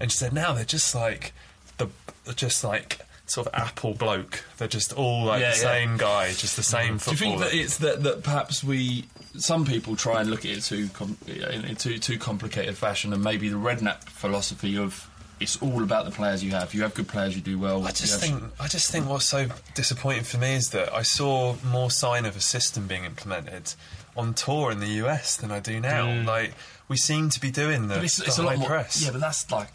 And 0.00 0.10
she 0.10 0.18
said 0.18 0.32
now 0.32 0.52
they're 0.52 0.64
just 0.64 0.94
like 0.94 1.32
the 1.78 1.88
just 2.34 2.64
like 2.64 3.00
sort 3.26 3.48
of 3.48 3.54
apple 3.54 3.94
bloke. 3.94 4.44
They're 4.58 4.68
just 4.68 4.92
all 4.92 5.24
like 5.24 5.40
Yeah, 5.40 5.50
the 5.50 5.56
yeah. 5.56 5.62
same 5.62 5.96
guy 5.96 6.28
just 6.32 6.56
the 6.56 6.62
same 6.62 6.98
mm. 6.98 7.04
Do 7.04 7.10
you 7.10 7.16
think 7.16 7.40
that 7.40 7.54
it's 7.54 7.78
that, 7.78 8.02
that 8.04 8.22
perhaps 8.22 8.62
we 8.64 9.06
some 9.38 9.64
people 9.64 9.96
try 9.96 10.20
and 10.20 10.30
look 10.30 10.40
at 10.44 10.50
it 10.52 10.62
too 10.62 10.88
com- 10.92 11.16
in, 11.26 11.64
in 11.64 11.76
too 11.76 11.98
too 11.98 12.18
complicated 12.18 12.76
fashion, 12.76 13.12
and 13.12 13.22
maybe 13.22 13.48
the 13.48 13.56
Redknapp 13.56 14.04
philosophy 14.04 14.76
of 14.78 15.08
it's 15.38 15.60
all 15.60 15.82
about 15.82 16.06
the 16.06 16.10
players 16.10 16.42
you 16.42 16.52
have. 16.52 16.72
You 16.72 16.82
have 16.82 16.94
good 16.94 17.08
players, 17.08 17.36
you 17.36 17.42
do 17.42 17.58
well. 17.58 17.84
I 17.86 17.90
just 17.90 18.18
think 18.20 18.42
I 18.58 18.68
just 18.68 18.90
think 18.90 19.08
what's 19.08 19.26
so 19.26 19.48
disappointing 19.74 20.24
for 20.24 20.38
me 20.38 20.54
is 20.54 20.70
that 20.70 20.92
I 20.94 21.02
saw 21.02 21.56
more 21.64 21.90
sign 21.90 22.24
of 22.24 22.36
a 22.36 22.40
system 22.40 22.86
being 22.86 23.04
implemented 23.04 23.74
on 24.16 24.32
tour 24.32 24.70
in 24.70 24.80
the 24.80 24.88
US 25.04 25.36
than 25.36 25.50
I 25.50 25.60
do 25.60 25.78
now. 25.78 26.06
Mm. 26.06 26.24
Like 26.24 26.54
we 26.88 26.96
seem 26.96 27.28
to 27.30 27.40
be 27.40 27.50
doing 27.50 27.88
the, 27.88 27.96
But 27.96 28.04
it's, 28.04 28.16
the 28.16 28.24
it's 28.24 28.38
a 28.38 28.42
high 28.42 28.48
lot 28.50 28.58
more. 28.60 28.68
press. 28.68 29.02
Yeah, 29.04 29.10
but 29.10 29.20
that's 29.20 29.50
like 29.50 29.68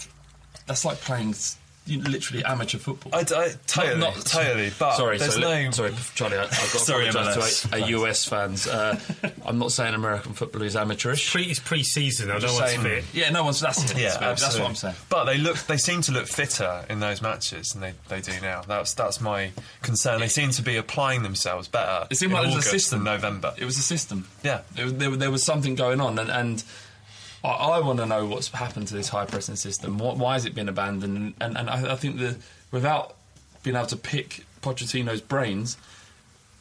that's 0.65 0.83
like 0.83 0.99
playing 1.01 1.29
s- 1.29 1.57
you 1.57 1.59
know, 1.59 1.60
literally 1.97 2.43
amateur 2.43 2.77
football. 2.77 3.13
I, 3.13 3.19
I, 3.19 3.23
totally, 3.67 3.99
Not- 3.99 4.15
not- 4.17 4.25
totally. 4.25 4.71
But 4.79 4.95
sorry, 4.95 5.17
there's 5.17 5.33
so 5.35 5.39
no. 5.41 5.47
let- 5.49 5.73
sorry, 5.75 5.93
Charlie. 6.15 6.37
I, 6.37 6.43
I've 6.43 6.49
got 6.49 6.57
to 6.57 6.79
Sorry, 6.79 7.07
apologise 7.09 7.61
to 7.63 7.75
a, 7.75 7.83
a. 7.83 7.87
US 7.99 8.25
fans. 8.27 8.67
Uh, 8.67 8.99
I'm 9.45 9.57
not 9.59 9.71
saying 9.71 9.93
American 9.93 10.33
football 10.33 10.61
is 10.63 10.75
amateurish. 10.75 11.31
Pre, 11.31 11.43
it's 11.43 11.59
pre 11.59 11.83
season, 11.83 12.27
though, 12.27 12.35
no 12.35 12.39
Just 12.39 12.59
one's 12.59 12.71
saying- 12.71 12.81
fit. 12.83 13.03
Yeah, 13.13 13.29
no 13.29 13.43
one's. 13.43 13.59
That's 13.59 13.91
it. 13.91 13.97
Yeah, 13.97 14.17
That's 14.17 14.57
what 14.57 14.67
I'm 14.67 14.75
saying. 14.75 14.95
But 15.09 15.25
they 15.25 15.37
look, 15.37 15.57
they 15.67 15.77
seem 15.77 16.01
to 16.03 16.11
look 16.11 16.27
fitter 16.27 16.85
in 16.89 16.99
those 16.99 17.21
matches 17.21 17.69
than 17.69 17.81
they, 17.81 17.93
they 18.09 18.21
do 18.21 18.39
now. 18.41 18.61
That's 18.67 18.93
that's 18.93 19.21
my 19.21 19.51
concern. 19.81 20.19
They 20.19 20.27
seem 20.27 20.51
to 20.51 20.61
be 20.61 20.77
applying 20.77 21.23
themselves 21.23 21.67
better. 21.67 22.07
It 22.09 22.15
seemed 22.15 22.31
in 22.33 22.37
like 22.37 22.51
it 22.51 22.55
was 22.55 22.65
a 22.65 22.69
system. 22.69 23.03
November. 23.03 23.53
It 23.57 23.65
was 23.65 23.77
a 23.77 23.81
system. 23.81 24.27
Yeah. 24.43 24.61
It 24.75 24.97
there, 24.99 25.09
there 25.11 25.31
was 25.31 25.43
something 25.43 25.75
going 25.75 26.01
on, 26.01 26.17
and, 26.19 26.29
and 26.29 26.63
I, 27.43 27.49
I 27.49 27.79
want 27.79 27.99
to 27.99 28.05
know 28.05 28.25
what's 28.25 28.49
happened 28.49 28.87
to 28.89 28.93
this 28.93 29.09
high 29.09 29.25
pressing 29.25 29.55
system. 29.55 29.97
What, 29.97 30.17
why 30.17 30.33
has 30.33 30.45
it 30.45 30.53
been 30.55 30.69
abandoned? 30.69 31.33
And, 31.39 31.57
and 31.57 31.69
I, 31.69 31.93
I 31.93 31.95
think 31.95 32.17
that 32.19 32.37
without 32.71 33.15
being 33.63 33.75
able 33.75 33.87
to 33.87 33.97
pick 33.97 34.45
Pochettino's 34.61 35.21
brains, 35.21 35.77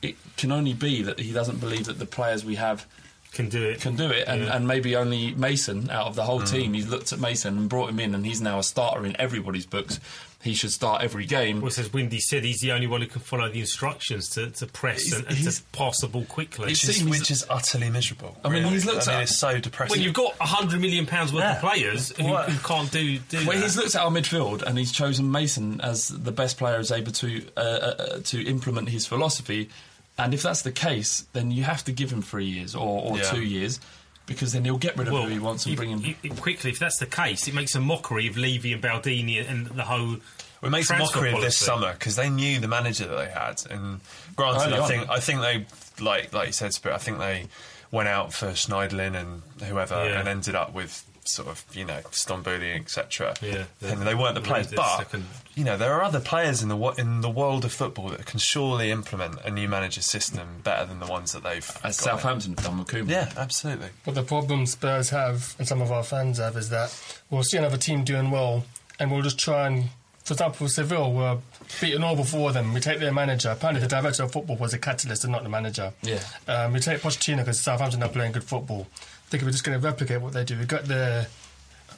it 0.02 0.16
can 0.36 0.52
only 0.52 0.72
be 0.72 1.02
that 1.02 1.18
he 1.18 1.32
doesn't 1.32 1.60
believe 1.60 1.84
that 1.86 1.98
the 1.98 2.06
players 2.06 2.44
we 2.44 2.54
have 2.54 2.86
Can 3.32 3.48
do 3.48 3.62
it. 3.62 3.80
can 3.80 3.96
do 3.96 4.08
it, 4.08 4.26
and, 4.26 4.42
Yeah. 4.44 4.56
and 4.56 4.66
maybe 4.66 4.96
only 4.96 5.34
Mason 5.34 5.90
out 5.90 6.06
of 6.06 6.16
the 6.16 6.24
whole 6.24 6.40
mm. 6.40 6.50
team. 6.50 6.72
He's 6.72 6.88
looked 6.88 7.12
at 7.12 7.20
Mason 7.20 7.58
and 7.58 7.68
brought 7.68 7.90
him 7.90 8.00
in, 8.00 8.14
and 8.14 8.24
he's 8.24 8.40
now 8.40 8.58
a 8.58 8.62
starter 8.62 9.04
in 9.04 9.14
everybody's 9.20 9.66
books. 9.66 10.00
He 10.42 10.54
should 10.54 10.72
start 10.72 11.02
every 11.02 11.26
game. 11.26 11.60
Well, 11.60 11.70
as 11.76 11.92
Windy 11.92 12.18
said, 12.18 12.44
he's 12.44 12.60
the 12.60 12.72
only 12.72 12.86
one 12.86 13.02
who 13.02 13.06
can 13.06 13.20
follow 13.20 13.50
the 13.50 13.60
instructions 13.60 14.30
to, 14.30 14.48
to 14.52 14.66
press 14.66 15.02
He's- 15.02 15.12
and, 15.18 15.26
and 15.28 15.36
he's- 15.36 15.58
to 15.58 15.62
pass 15.72 16.00
the 16.00 16.08
ball 16.08 16.24
quickly. 16.24 16.68
He's- 16.68 16.86
which 16.86 16.96
is, 16.96 17.04
which 17.04 17.30
is 17.30 17.44
utterly 17.50 17.90
miserable. 17.90 18.38
I 18.42 18.48
mean, 18.48 18.62
really. 18.62 18.74
he's 18.74 18.86
looked 18.86 19.06
I 19.06 19.10
mean, 19.10 19.16
at- 19.18 19.22
it's 19.24 19.36
so 19.38 19.58
depressing. 19.58 19.96
when 19.98 20.02
you've 20.02 20.14
got 20.14 20.34
hundred 20.40 20.80
million 20.80 21.04
pounds 21.04 21.30
worth 21.32 21.42
Yeah. 21.42 21.56
of 21.56 21.60
players 21.60 22.16
who, 22.16 22.34
who 22.34 22.58
can't 22.66 22.90
do 22.90 23.18
do 23.18 23.36
Well, 23.46 23.54
that. 23.58 23.62
he's 23.64 23.76
looked 23.76 23.94
at 23.94 24.00
our 24.00 24.10
midfield 24.10 24.62
and 24.62 24.78
he's 24.78 24.92
chosen 24.92 25.30
Mason 25.30 25.80
as 25.82 26.08
the 26.08 26.32
best 26.32 26.56
player 26.56 26.78
who's 26.78 26.90
able 26.90 27.12
to 27.12 27.42
uh, 27.58 27.60
uh, 27.60 28.20
to 28.24 28.42
implement 28.46 28.88
his 28.88 29.04
philosophy. 29.06 29.68
And 30.16 30.32
if 30.32 30.42
that's 30.42 30.62
the 30.62 30.72
case, 30.72 31.26
then 31.34 31.50
you 31.50 31.64
have 31.64 31.84
to 31.84 31.92
give 31.92 32.10
him 32.10 32.22
three 32.22 32.46
years 32.46 32.74
or, 32.74 33.02
or 33.02 33.18
Yeah. 33.18 33.24
two 33.30 33.42
years 33.42 33.78
because 34.26 34.52
then 34.52 34.64
he'll 34.64 34.78
get 34.78 34.96
rid 34.96 35.08
of 35.08 35.14
who 35.14 35.26
he 35.28 35.38
wants 35.38 35.64
and 35.64 35.72
if- 35.72 35.76
bring 35.78 35.90
him. 35.90 36.04
if- 36.04 36.24
if- 36.24 36.40
quickly. 36.40 36.70
If 36.70 36.78
that's 36.78 36.98
the 36.98 37.06
case, 37.06 37.48
it 37.48 37.54
makes 37.54 37.74
a 37.74 37.80
mockery 37.80 38.26
of 38.28 38.36
Levy 38.36 38.72
and 38.72 38.82
Baldini 38.82 39.48
and 39.48 39.66
the 39.66 39.84
whole. 39.84 40.16
It 40.62 40.68
makes 40.70 40.90
a 40.90 40.94
transfer 40.96 41.16
mockery 41.18 41.32
of 41.32 41.40
this 41.40 41.56
summer 41.56 41.92
because 41.94 42.16
they 42.16 42.28
knew 42.28 42.60
the 42.60 42.68
manager 42.68 43.06
that 43.08 43.16
they 43.16 43.30
had, 43.30 43.62
and 43.70 44.00
granted, 44.36 44.66
Early 44.66 44.74
I 44.74 44.80
on. 44.80 44.88
think 44.88 45.08
I 45.10 45.20
think 45.20 45.40
they 45.40 45.66
like 46.04 46.32
like 46.34 46.48
you 46.48 46.52
said, 46.52 46.74
Spirit. 46.74 46.94
I 46.94 46.98
think 46.98 47.18
they 47.18 47.46
went 47.90 48.08
out 48.08 48.32
for 48.34 48.48
Schneiderlin 48.50 49.16
and 49.16 49.42
whoever, 49.66 49.94
Yeah. 50.06 50.20
and 50.20 50.28
ended 50.28 50.54
up 50.54 50.72
with 50.74 51.02
sort 51.24 51.48
of 51.48 51.64
you 51.72 51.84
know 51.84 52.00
Stambouli, 52.10 52.74
etc. 52.76 53.34
Yeah, 53.42 53.64
and 53.82 54.02
they 54.02 54.14
weren't 54.14 54.34
the 54.34 54.40
the 54.40 54.46
players, 54.46 54.72
but 54.72 54.98
second. 54.98 55.24
you 55.54 55.64
know 55.64 55.76
there 55.76 55.92
are 55.92 56.02
other 56.02 56.20
players 56.20 56.62
in 56.62 56.68
the 56.68 56.78
in 56.98 57.20
the 57.20 57.30
world 57.30 57.64
of 57.64 57.72
football 57.72 58.08
that 58.10 58.26
can 58.26 58.38
surely 58.38 58.90
implement 58.90 59.40
a 59.44 59.50
new 59.50 59.68
manager 59.68 60.02
system 60.02 60.60
better 60.62 60.86
than 60.86 61.00
the 61.00 61.06
ones 61.06 61.32
that 61.32 61.42
they've. 61.42 61.68
as 61.84 62.00
got. 62.00 62.20
Southampton 62.20 62.54
have 62.54 62.64
done 62.64 62.78
with 62.78 62.88
Koeman. 62.88 63.10
Yeah, 63.10 63.30
absolutely. 63.36 63.88
But 64.04 64.14
the 64.14 64.22
problem 64.22 64.66
Spurs 64.66 65.10
have, 65.10 65.54
and 65.58 65.66
some 65.66 65.80
of 65.80 65.92
our 65.92 66.02
fans 66.02 66.38
have, 66.38 66.56
is 66.56 66.70
that 66.70 66.96
we'll 67.30 67.42
see 67.42 67.58
another 67.58 67.76
team 67.76 68.04
doing 68.04 68.30
well, 68.30 68.64
and 68.98 69.10
we'll 69.10 69.22
just 69.22 69.38
try 69.38 69.66
and, 69.66 69.90
for 70.24 70.34
example, 70.34 70.68
Seville 70.68 71.12
were 71.12 71.38
beaten 71.80 72.02
all 72.02 72.16
before 72.16 72.52
them. 72.52 72.74
We 72.74 72.80
take 72.80 72.98
their 72.98 73.12
manager. 73.12 73.50
Apparently, 73.50 73.80
the 73.80 73.88
director 73.88 74.24
of 74.24 74.32
football 74.32 74.56
was 74.56 74.74
a 74.74 74.78
catalyst 74.78 75.24
and 75.24 75.32
not 75.32 75.42
the 75.42 75.48
manager. 75.48 75.92
Yeah. 76.02 76.20
Um, 76.48 76.72
we 76.72 76.80
take 76.80 77.00
Pochettino 77.00 77.38
because 77.38 77.60
Southampton 77.60 78.02
are 78.02 78.08
playing 78.08 78.32
good 78.32 78.44
football. 78.44 78.86
I 79.30 79.38
think 79.38 79.44
we're 79.44 79.52
just 79.52 79.62
going 79.62 79.80
to 79.80 79.86
replicate 79.86 80.20
what 80.20 80.32
they 80.32 80.42
do. 80.42 80.58
We've 80.58 80.66
got 80.66 80.86
the 80.86 81.24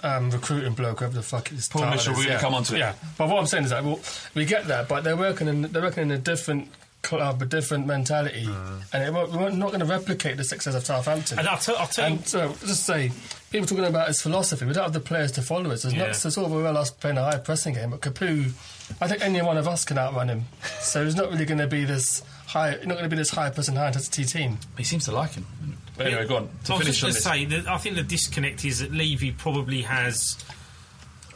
um, 0.02 0.30
recruiting 0.30 0.74
bloke, 0.74 0.98
whoever 0.98 1.14
the 1.14 1.22
fuck 1.22 1.48
his 1.48 1.66
Paul 1.66 1.88
Mitchell, 1.88 2.12
is, 2.12 2.18
we're 2.18 2.24
gonna 2.24 2.34
yeah. 2.34 2.40
come 2.40 2.54
on 2.54 2.62
to 2.64 2.74
it. 2.74 2.80
Yeah, 2.80 2.94
but 3.16 3.28
what 3.28 3.38
I'm 3.38 3.46
saying 3.46 3.64
is 3.64 3.70
that 3.70 3.82
well, 3.82 4.00
we 4.34 4.44
get 4.44 4.66
that, 4.66 4.86
but 4.86 5.02
they're 5.02 5.16
working 5.16 5.48
in 5.48 5.62
they're 5.62 5.80
working 5.80 6.02
in 6.02 6.10
a 6.10 6.18
different 6.18 6.68
club, 7.00 7.40
a 7.40 7.46
different 7.46 7.86
mentality, 7.86 8.46
and 8.92 9.02
it, 9.02 9.12
we're 9.12 9.50
not 9.50 9.68
going 9.68 9.80
to 9.80 9.86
replicate 9.86 10.36
the 10.36 10.44
success 10.44 10.74
of 10.74 10.84
Southampton. 10.84 11.38
And 11.38 11.48
I'll 11.48 11.56
tell, 11.56 11.76
I'll 11.76 11.86
tell 11.86 12.08
you. 12.10 12.16
And 12.16 12.28
so, 12.28 12.54
just 12.66 12.84
say, 12.84 13.12
people 13.50 13.66
talking 13.66 13.84
about 13.84 14.08
his 14.08 14.20
philosophy, 14.20 14.66
we 14.66 14.74
don't 14.74 14.84
have 14.84 14.92
the 14.92 15.00
players 15.00 15.32
to 15.32 15.42
follow 15.42 15.70
it. 15.70 15.78
So 15.78 15.88
it's 15.88 15.96
Yeah. 15.96 16.08
not 16.08 16.16
so 16.16 16.28
sort 16.28 16.46
of 16.46 16.52
a 16.52 16.62
well 16.62 16.76
us 16.76 16.90
playing 16.90 17.16
a 17.16 17.24
high 17.24 17.38
pressing 17.38 17.74
game. 17.74 17.90
But 17.90 18.02
Capoue, 18.02 18.52
I 19.00 19.08
think 19.08 19.22
any 19.22 19.40
one 19.40 19.56
of 19.56 19.66
us 19.66 19.84
can 19.84 19.98
outrun 19.98 20.28
him. 20.28 20.44
So 20.80 21.04
it's 21.04 21.16
not 21.16 21.30
really 21.30 21.44
going 21.44 21.58
to 21.58 21.66
be 21.66 21.84
this 21.84 22.22
high, 22.46 22.72
not 22.72 22.98
going 22.98 23.04
to 23.04 23.08
be 23.08 23.16
this 23.16 23.30
high 23.30 23.50
pressing, 23.50 23.76
high 23.76 23.88
intensity 23.88 24.24
team. 24.24 24.58
He 24.76 24.84
seems 24.84 25.04
to 25.06 25.12
like 25.12 25.32
him. 25.32 25.46
But 25.96 26.06
anyway, 26.06 26.26
go 26.26 26.36
on. 26.36 26.48
To 26.64 26.72
I 26.72 26.76
was 26.76 26.84
finish 26.84 27.00
just 27.00 27.26
on 27.26 27.32
going 27.34 27.46
to 27.46 27.52
say 27.56 27.60
that 27.62 27.68
I 27.70 27.78
think 27.78 27.96
the 27.96 28.02
disconnect 28.02 28.64
is 28.64 28.78
that 28.80 28.92
Levy 28.92 29.30
probably 29.32 29.82
has 29.82 30.42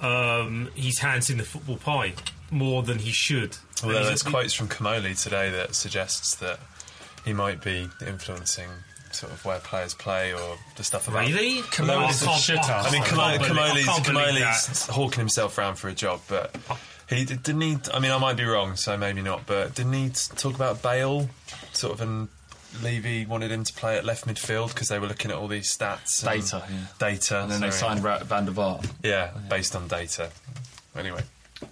um, 0.00 0.70
his 0.74 0.98
hands 0.98 1.30
in 1.30 1.38
the 1.38 1.44
football 1.44 1.76
pie 1.76 2.14
more 2.50 2.82
than 2.82 2.98
he 2.98 3.10
should. 3.10 3.56
Although 3.82 3.94
there's 4.04 4.08
he's- 4.08 4.22
quotes 4.22 4.54
from 4.54 4.68
Comolli 4.68 5.20
today 5.20 5.50
that 5.50 5.74
suggests 5.74 6.34
that 6.36 6.58
he 7.24 7.32
might 7.32 7.62
be 7.62 7.88
influencing 8.06 8.68
sort 9.12 9.32
of 9.32 9.44
where 9.44 9.58
players 9.60 9.94
play 9.94 10.32
or 10.34 10.56
the 10.76 10.84
stuff 10.84 11.08
about. 11.08 11.26
Really? 11.26 11.62
Comolli's 11.62 12.22
I 12.22 12.26
a 12.26 12.28
can't- 12.28 12.42
shit 12.42 12.58
I 12.70 12.90
mean, 12.90 13.02
can't 13.02 13.40
Comolli, 13.42 13.82
Comolli's, 13.84 14.06
Comolli's 14.06 14.86
hawking 14.86 15.18
himself 15.20 15.56
around 15.58 15.76
for 15.76 15.88
a 15.88 15.94
job, 15.94 16.20
but 16.28 16.54
he 17.08 17.24
didn't 17.24 17.60
he. 17.60 17.78
I 17.94 17.98
mean, 17.98 18.10
I 18.12 18.18
might 18.18 18.36
be 18.36 18.44
wrong, 18.44 18.76
so 18.76 18.96
maybe 18.96 19.22
not. 19.22 19.46
But 19.46 19.74
didn't 19.74 19.92
he 19.94 20.10
talk 20.10 20.54
about 20.54 20.82
Bale, 20.82 21.28
sort 21.72 21.94
of, 21.94 22.00
and 22.02 22.28
Levy 22.82 23.26
wanted 23.26 23.50
him 23.50 23.64
to 23.64 23.72
play 23.72 23.96
at 23.96 24.04
left 24.04 24.26
midfield 24.26 24.68
because 24.68 24.88
they 24.88 24.98
were 24.98 25.06
looking 25.06 25.30
at 25.30 25.36
all 25.36 25.48
these 25.48 25.76
stats, 25.76 26.22
and 26.26 26.40
Data, 26.42 26.62
yeah. 26.70 26.76
data, 26.98 27.42
And 27.42 27.50
then 27.50 27.60
they 27.60 27.70
signed 27.70 28.02
Ra- 28.02 28.22
Van 28.24 28.44
der 28.46 28.52
Vaart. 28.52 28.86
yeah, 29.02 29.30
based 29.48 29.74
on 29.76 29.88
data. 29.88 30.30
Anyway, 30.96 31.22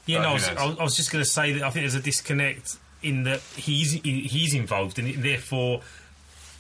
Yeah, 0.07 0.19
But 0.19 0.23
no, 0.23 0.29
I 0.29 0.33
was. 0.35 0.49
I 0.81 0.83
was- 0.85 0.97
just 0.97 1.11
going 1.11 1.25
to 1.25 1.31
say 1.31 1.53
that 1.55 1.63
I 1.63 1.71
think 1.71 1.83
there's 1.85 1.95
a 1.95 2.01
disconnect 2.01 2.77
in 3.03 3.25
that 3.25 3.41
he's 3.57 3.93
he's 4.03 4.55
involved 4.55 4.99
in 4.99 5.07
it, 5.07 5.17
and 5.17 5.25
therefore 5.25 5.81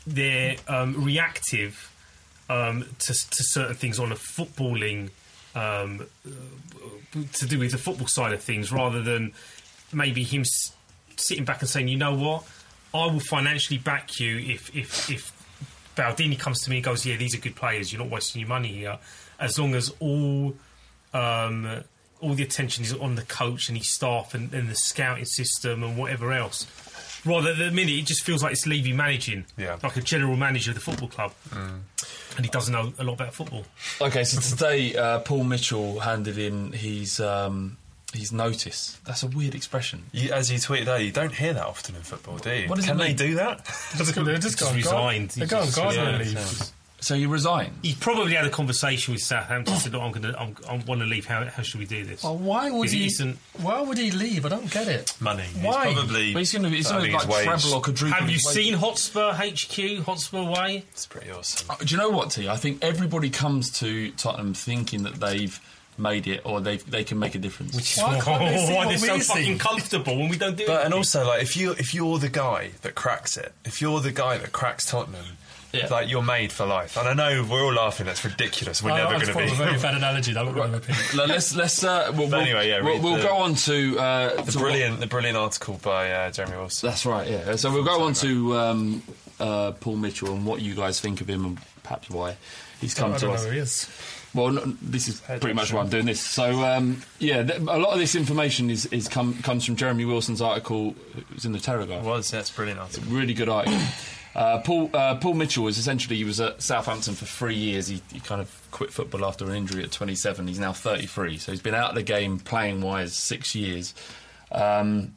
they're 0.07 0.57
um, 0.68 1.03
reactive 1.05 1.90
um, 2.51 2.84
to, 2.99 3.12
to 3.14 3.42
certain 3.45 3.74
things 3.74 3.99
on 3.99 4.12
a 4.12 4.16
footballing 4.16 5.11
um, 5.55 6.07
uh, 6.26 6.30
to 7.32 7.47
do 7.47 7.59
with 7.59 7.70
the 7.72 7.78
football 7.78 8.07
side 8.09 8.32
of 8.32 8.42
things, 8.42 8.70
rather 8.72 9.03
than 9.03 9.32
maybe 9.92 10.22
him 10.24 10.42
s- 10.42 10.72
sitting 11.16 11.45
back 11.45 11.61
and 11.61 11.68
saying, 11.70 11.88
"You 11.88 11.97
know 11.97 12.14
what? 12.14 12.45
I 12.95 13.07
will 13.07 13.20
financially 13.20 13.78
back 13.78 14.20
you 14.20 14.38
if 14.38 14.74
if 14.74 15.11
if 15.11 15.32
Baldini 15.97 16.38
comes 16.38 16.61
to 16.62 16.70
me 16.70 16.76
and 16.76 16.84
goes, 16.84 17.05
"Yeah, 17.05 17.16
these 17.16 17.34
are 17.34 17.38
good 17.40 17.57
players. 17.57 17.92
You're 17.92 18.03
not 18.03 18.11
wasting 18.11 18.40
your 18.40 18.49
money 18.49 18.68
here." 18.68 18.99
As 19.40 19.59
long 19.59 19.74
as 19.74 19.92
all 20.01 20.55
um, 21.12 21.82
all 22.20 22.34
the 22.34 22.42
attention 22.42 22.84
is 22.84 22.92
on 22.95 23.16
the 23.16 23.22
coach 23.22 23.68
and 23.68 23.76
his 23.76 23.88
staff 23.92 24.32
and, 24.34 24.53
and 24.55 24.68
the 24.68 24.74
scouting 24.74 25.24
system 25.26 25.82
and 25.82 25.97
whatever 25.99 26.32
else. 26.32 26.66
Rather, 27.26 27.51
at 27.51 27.59
the 27.59 27.70
minute, 27.70 27.92
it 27.95 28.07
just 28.07 28.22
feels 28.22 28.42
like 28.42 28.53
it's 28.53 28.66
Levy 28.66 28.92
managing, 28.92 29.47
Yeah. 29.57 29.78
like 29.82 29.97
a 29.97 30.03
general 30.03 30.36
manager 30.36 30.70
of 30.72 30.74
the 30.74 30.80
football 30.82 31.09
club, 31.09 31.32
and 31.53 32.45
he 32.45 32.49
doesn't 32.51 32.72
know 32.72 32.92
a 32.99 33.05
lot 33.05 33.14
about 33.14 33.34
football. 33.34 33.64
Okay, 34.01 34.24
so 34.24 34.40
today 34.40 34.95
uh, 34.95 35.20
Paul 35.20 35.45
Mitchell 35.45 36.01
handed 36.01 36.36
in 36.38 36.72
his 36.72 37.20
um, 37.20 37.78
his 38.19 38.33
notice. 38.33 38.99
That's 39.05 39.23
a 39.23 39.27
weird 39.29 39.55
expression. 39.55 40.05
You, 40.12 40.33
as 40.33 40.51
you 40.51 40.59
tweeted 40.59 40.89
earlier, 40.89 41.07
you 41.07 41.12
don't 41.12 41.35
hear 41.35 41.53
that 41.55 41.65
often 41.67 41.95
in 41.97 42.03
football, 42.03 42.39
do 42.39 42.51
you? 42.55 42.69
What 42.69 42.77
does 42.77 42.85
it 42.87 42.89
Can 42.89 42.99
they 42.99 43.15
do 43.15 43.35
that? 43.37 43.65
Just, 43.97 44.15
they're 44.15 44.25
just, 44.37 44.43
Just 44.43 44.61
gone 44.61 44.75
resigned. 44.75 45.31
They're 45.31 45.47
He 45.47 45.51
going 45.51 45.65
just- 45.67 45.77
gardening 45.77 46.07
yeah, 46.07 46.19
leave. 46.41 46.62
So 47.01 47.15
he 47.15 47.27
resigned. 47.27 47.75
He 47.83 47.95
probably 47.95 48.33
had 48.33 48.47
a 48.47 48.51
conversation 48.51 49.12
with 49.12 49.23
Southampton. 49.23 49.77
said, 49.77 49.93
"Look, 49.93 50.01
I'm 50.01 50.11
going 50.12 50.33
to, 50.33 50.41
I'm, 50.41 50.87
want 50.87 51.03
to 51.03 51.07
leave. 51.07 51.27
How, 51.27 51.45
how 51.45 51.62
should 51.62 51.79
we 51.81 51.85
do 51.85 52.03
this?" 52.03 52.25
Well, 52.25 52.39
why 52.39 52.71
would 52.71 52.89
he 52.89 53.01
he? 53.01 53.07
isn't- 53.09 53.39
Why 53.61 53.83
would 53.83 53.99
he 53.99 54.11
leave? 54.11 54.47
I 54.47 54.49
don't 54.49 54.71
get 54.71 54.89
it. 54.89 55.15
Money. 55.21 55.43
He's 55.43 55.62
Why? 55.62 55.93
probably. 55.93 56.33
But 56.33 56.39
he's 56.39 56.53
going 56.53 56.62
to 56.62 56.71
be 56.71 56.77
he's 56.77 56.87
I 56.91 56.93
going 56.97 57.12
to 57.12 57.19
think 57.19 57.29
like 57.29 57.45
treble 57.45 57.75
or 57.75 57.83
quadruple. 57.83 58.19
Have 58.19 58.31
you 58.31 58.39
seen 58.39 58.73
Hotspur 58.73 59.33
HQ, 59.35 60.05
Hotspur 60.07 60.45
Way? 60.45 60.85
It's 60.93 61.05
pretty 61.05 61.31
awesome. 61.31 61.69
Uh, 61.69 61.77
Do 61.77 61.85
you 61.95 61.99
know 62.01 62.09
what, 62.09 62.31
T? 62.31 62.49
I 62.49 62.57
think 62.57 62.79
everybody 62.83 63.29
comes 63.29 63.71
to 63.81 64.11
Tottenham 64.12 64.55
thinking 64.55 65.03
that 65.03 65.17
they've 65.17 65.61
made 65.99 66.26
it 66.26 66.42
or 66.45 66.61
they 66.61 66.76
they 66.78 67.05
can 67.05 67.18
make 67.18 67.34
a 67.34 67.38
difference. 67.38 67.74
Which 67.74 67.97
is 67.97 68.03
Why 68.03 68.16
why, 68.16 68.20
can't 68.20 68.40
they 68.53 68.59
see 68.66 68.72
why 68.72 68.78
what 68.86 68.88
they're 68.88 68.99
so 68.99 69.14
we 69.14 69.20
see? 69.20 69.32
fucking 69.32 69.59
comfortable 69.59 70.16
when 70.18 70.28
we 70.28 70.36
don't 70.36 70.57
do 70.57 70.64
it. 70.64 70.66
But 70.66 70.80
it. 70.82 70.84
and 70.86 70.95
also 70.95 71.26
like 71.26 71.42
if 71.42 71.57
you 71.57 71.72
if 71.72 71.95
you're 71.95 72.18
the 72.18 72.28
guy 72.28 72.70
that 72.82 72.95
cracks 72.95 73.36
it, 73.36 73.53
if 73.64 73.80
you're 73.80 74.01
the 74.01 74.12
guy 74.12 74.38
that 74.38 74.53
cracks 74.53 74.86
Tottenham, 74.90 75.24
Yeah. 75.72 75.88
like 75.88 76.09
you're 76.09 76.22
made 76.22 76.53
for 76.53 76.66
life. 76.66 76.97
And 76.97 77.09
I 77.09 77.14
know 77.14 77.45
we're 77.51 77.64
all 77.64 77.72
laughing. 77.72 78.07
That's 78.07 78.24
ridiculous. 78.24 78.80
We're 78.82 78.92
I- 78.92 78.99
never 78.99 79.14
going 79.14 79.26
to 79.26 79.32
thought 79.32 79.42
it 79.42 79.53
a 79.53 79.55
very 79.57 79.74
be. 79.74 79.82
bad 79.82 79.95
analogy. 79.97 80.32
That 80.32 80.47
we're 80.47 80.53
going 80.55 80.70
to 80.72 80.78
repeat. 80.78 81.14
Let- 81.14 81.28
let's 81.28 81.55
let's 81.57 81.82
uh, 81.82 82.12
we'll, 82.14 82.28
But 82.30 82.40
anyway, 82.42 82.68
yeah, 82.68 82.80
we'll, 82.80 82.95
read 82.95 83.03
we'll 83.03 83.16
the- 83.16 83.22
go 83.22 83.36
on 83.36 83.55
to 83.57 83.99
uh, 83.99 84.42
The 84.42 84.53
to 84.53 84.59
brilliant, 84.59 85.01
the 85.01 85.07
brilliant 85.09 85.36
article 85.36 85.80
by 85.82 86.11
uh, 86.12 86.30
Jeremy 86.30 86.57
Wilson. 86.59 86.88
that's 86.88 87.05
right, 87.05 87.28
yeah. 87.28 87.57
So 87.57 87.72
we'll 87.72 87.82
go 87.84 88.03
on 88.03 88.14
to 88.14 88.57
um, 88.57 89.03
uh, 89.40 89.72
Paul 89.72 89.97
Mitchell 89.97 90.32
and 90.32 90.47
what 90.47 90.61
you 90.61 90.74
guys 90.76 91.01
think 91.01 91.20
of 91.20 91.28
him 91.28 91.45
and 91.45 91.59
perhaps 91.82 92.09
why 92.09 92.36
he's 92.80 92.95
come 92.95 93.12
I 93.12 93.16
to 93.18 93.26
don't 93.26 93.34
know 93.55 93.61
us. 93.62 93.88
Is. 94.35 94.41
Well, 94.41 94.51
no, 94.51 94.76
this 94.82 95.09
is 95.09 95.20
pretty 95.20 95.53
much 95.53 95.72
why 95.72 95.80
I'm 95.80 95.89
doing 95.89 96.07
this. 96.07 96.20
So, 96.20 96.64
um, 96.64 97.03
yeah, 97.18 97.43
th- 97.43 97.61
a 97.61 97.62
lot 97.62 97.93
of 97.93 97.99
this 97.99 98.14
information 98.14 98.70
is, 98.70 98.87
is 98.87 99.09
come, 99.09 99.35
comes 99.43 99.64
from 99.64 99.76
Jeremy 99.76 100.05
Wilson's 100.05 100.41
article. 100.41 100.95
It 101.16 101.24
was 101.32 101.45
in 101.45 101.53
the 101.53 101.61
Telegraph. 101.61 102.03
It 102.03 102.07
was 102.07 102.30
that's 102.30 102.51
brilliant 102.51 102.80
article. 102.80 103.11
Really 103.11 103.35
good 103.35 103.49
article. 103.49 103.80
Uh, 104.35 104.61
Paul 104.62 104.91
uh, 104.93 105.14
Paul 105.16 105.35
Mitchell 105.35 105.62
was 105.62 105.78
essentially 105.78 106.16
he 106.16 106.24
was 106.24 106.41
at 106.41 106.61
Southampton 106.61 107.14
for 107.14 107.24
three 107.24 107.55
years. 107.55 107.87
He, 107.87 108.03
he 108.12 108.18
kind 108.18 108.41
of 108.41 108.68
quit 108.72 108.91
football 108.93 109.24
after 109.24 109.45
an 109.45 109.55
injury 109.55 109.85
at 109.85 109.93
27. 109.93 110.49
He's 110.49 110.59
now 110.59 110.72
33, 110.72 111.39
so 111.39 111.53
he's 111.53 111.62
been 111.62 111.74
out 111.74 111.91
of 111.91 111.95
the 111.95 112.03
game 112.03 112.41
playing 112.41 112.80
wise 112.80 113.16
six 113.16 113.55
years. 113.55 113.95
Um, 114.51 115.14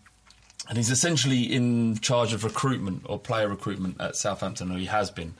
and 0.69 0.77
he's 0.77 0.91
essentially 0.91 1.43
in 1.43 1.97
charge 1.99 2.33
of 2.33 2.43
recruitment 2.43 3.03
or 3.05 3.17
player 3.17 3.47
recruitment 3.47 3.99
at 3.99 4.15
Southampton, 4.15 4.71
or 4.71 4.77
he 4.77 4.85
has 4.85 5.09
been. 5.09 5.33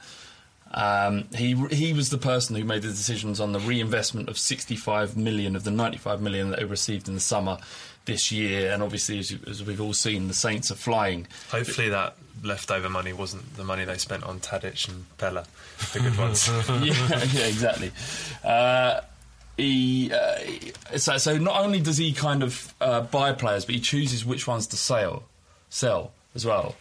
Um, 0.72 1.24
he 1.34 1.54
he 1.70 1.92
was 1.92 2.10
the 2.10 2.18
person 2.18 2.54
who 2.54 2.64
made 2.64 2.82
the 2.82 2.88
decisions 2.88 3.40
on 3.40 3.52
the 3.52 3.60
reinvestment 3.60 4.28
of 4.28 4.36
65 4.36 5.16
million 5.16 5.56
of 5.56 5.64
the 5.64 5.70
95 5.70 6.20
million 6.20 6.50
that 6.50 6.58
they 6.58 6.64
received 6.66 7.08
in 7.08 7.14
the 7.14 7.20
summer 7.20 7.58
this 8.04 8.32
year, 8.32 8.72
and 8.72 8.82
obviously, 8.82 9.18
as, 9.18 9.30
you, 9.30 9.38
as 9.46 9.62
we've 9.62 9.80
all 9.80 9.92
seen, 9.92 10.28
the 10.28 10.34
Saints 10.34 10.70
are 10.70 10.76
flying. 10.76 11.28
Hopefully 11.50 11.90
that 11.90 12.16
leftover 12.42 12.88
money 12.88 13.12
wasn't 13.12 13.56
the 13.56 13.64
money 13.64 13.84
they 13.84 13.98
spent 13.98 14.24
on 14.24 14.40
Tadic 14.40 14.88
and 14.88 15.04
Pellè, 15.18 15.44
the 15.92 16.00
good 16.00 16.18
ones. 16.18 16.48
yeah, 16.68 17.24
yeah, 17.32 17.46
exactly. 17.46 17.92
Uh, 18.42 19.00
he, 19.56 20.10
uh, 20.12 20.98
so, 20.98 21.18
so 21.18 21.36
not 21.36 21.62
only 21.62 21.80
does 21.80 21.98
he 21.98 22.12
kind 22.12 22.42
of 22.42 22.74
uh, 22.80 23.02
buy 23.02 23.32
players, 23.32 23.64
but 23.64 23.74
he 23.74 23.80
chooses 23.80 24.24
which 24.24 24.46
ones 24.46 24.66
to 24.68 24.76
sell, 24.76 25.24
sell 25.68 26.12
as 26.34 26.46
well. 26.46 26.76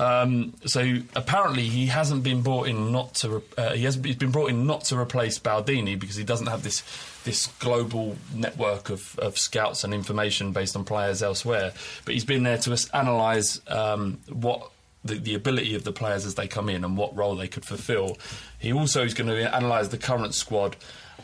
Um, 0.00 0.54
so 0.64 0.96
apparently 1.14 1.68
he 1.68 1.86
hasn't 1.86 2.22
been 2.22 2.40
brought 2.40 2.68
in 2.68 2.90
not 2.90 3.14
to. 3.16 3.28
Re- 3.28 3.42
uh, 3.58 3.72
he 3.74 3.84
has 3.84 3.96
he's 3.96 4.16
been 4.16 4.30
brought 4.30 4.48
in 4.48 4.66
not 4.66 4.84
to 4.84 4.98
replace 4.98 5.38
Baldini 5.38 5.98
because 5.98 6.16
he 6.16 6.24
doesn't 6.24 6.46
have 6.46 6.62
this 6.62 6.82
this 7.24 7.48
global 7.58 8.16
network 8.34 8.88
of, 8.88 9.18
of 9.18 9.36
scouts 9.36 9.84
and 9.84 9.92
information 9.92 10.52
based 10.52 10.74
on 10.74 10.84
players 10.84 11.22
elsewhere. 11.22 11.74
But 12.06 12.14
he's 12.14 12.24
been 12.24 12.44
there 12.44 12.56
to 12.58 12.88
analyse 12.94 13.60
um, 13.68 14.20
what 14.32 14.70
the, 15.04 15.16
the 15.16 15.34
ability 15.34 15.74
of 15.74 15.84
the 15.84 15.92
players 15.92 16.24
as 16.24 16.34
they 16.34 16.48
come 16.48 16.70
in 16.70 16.82
and 16.82 16.96
what 16.96 17.14
role 17.14 17.36
they 17.36 17.48
could 17.48 17.66
fulfil. 17.66 18.16
He 18.58 18.72
also 18.72 19.04
is 19.04 19.12
going 19.12 19.28
to 19.28 19.56
analyse 19.56 19.88
the 19.88 19.98
current 19.98 20.34
squad 20.34 20.76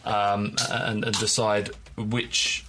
um, 0.04 0.54
and, 0.70 1.02
and 1.02 1.18
decide 1.18 1.70
which 1.96 2.66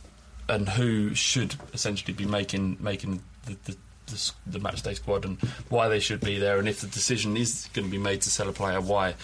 and 0.47 0.69
who 0.69 1.13
should 1.13 1.55
essentially 1.73 2.13
be 2.13 2.25
making 2.25 2.77
making 2.79 3.21
the, 3.45 3.57
the, 3.65 3.77
the, 4.07 4.31
the 4.45 4.59
match 4.59 4.81
day 4.81 4.93
squad 4.93 5.25
and 5.25 5.39
why 5.69 5.87
they 5.87 5.99
should 5.99 6.19
be 6.21 6.39
there 6.39 6.59
and 6.59 6.67
if 6.67 6.81
the 6.81 6.87
decision 6.87 7.37
is 7.37 7.69
going 7.73 7.85
to 7.85 7.91
be 7.91 7.97
made 7.97 8.21
to 8.21 8.29
sell 8.29 8.49
a 8.49 8.53
player, 8.53 8.81
why. 8.81 9.15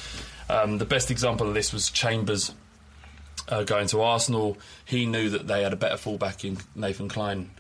Um, 0.50 0.78
the 0.78 0.86
best 0.86 1.10
example 1.10 1.48
of 1.48 1.54
this 1.54 1.74
was 1.74 1.90
Chambers 1.90 2.54
uh, 3.48 3.64
going 3.64 3.88
to 3.88 4.02
Arsenal. 4.02 4.58
He 4.86 5.06
knew 5.06 5.30
that 5.30 5.48
they 5.48 5.64
had 5.64 5.74
a 5.74 5.78
better 5.78 5.98
fullback 5.98 6.46
in 6.46 6.58
Nathan 6.76 7.10
Clyne, 7.10 7.52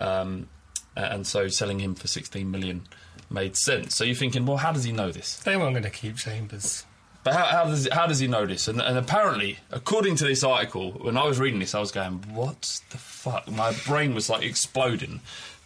um, 0.00 0.48
and 0.96 1.26
so 1.26 1.48
selling 1.48 1.80
him 1.80 1.94
for 1.94 2.08
16 2.08 2.50
million 2.50 2.86
made 3.30 3.56
sense. 3.56 3.94
So 3.94 4.04
you're 4.04 4.14
thinking, 4.14 4.46
well, 4.46 4.56
how 4.56 4.72
does 4.72 4.84
he 4.84 4.92
know 4.92 5.10
this? 5.10 5.38
They 5.40 5.56
weren't 5.56 5.74
going 5.74 5.82
to 5.82 5.90
keep 5.90 6.16
Chambers. 6.16 6.84
But 7.24 7.34
how, 7.34 7.44
how 7.44 7.64
does 7.64 7.88
how 7.92 8.06
does 8.06 8.20
he 8.20 8.28
know 8.28 8.46
this? 8.46 8.68
And, 8.68 8.80
and 8.80 8.96
apparently, 8.96 9.58
according 9.70 10.16
to 10.16 10.24
this 10.24 10.44
article, 10.44 10.92
when 10.92 11.16
I 11.16 11.26
was 11.26 11.38
reading 11.38 11.58
this, 11.58 11.74
I 11.74 11.80
was 11.80 11.90
going, 11.90 12.24
"What 12.32 12.80
the 12.90 12.96
fuck?" 12.96 13.50
My 13.50 13.72
brain 13.86 14.14
was 14.14 14.30
like 14.30 14.44
exploding. 14.44 15.20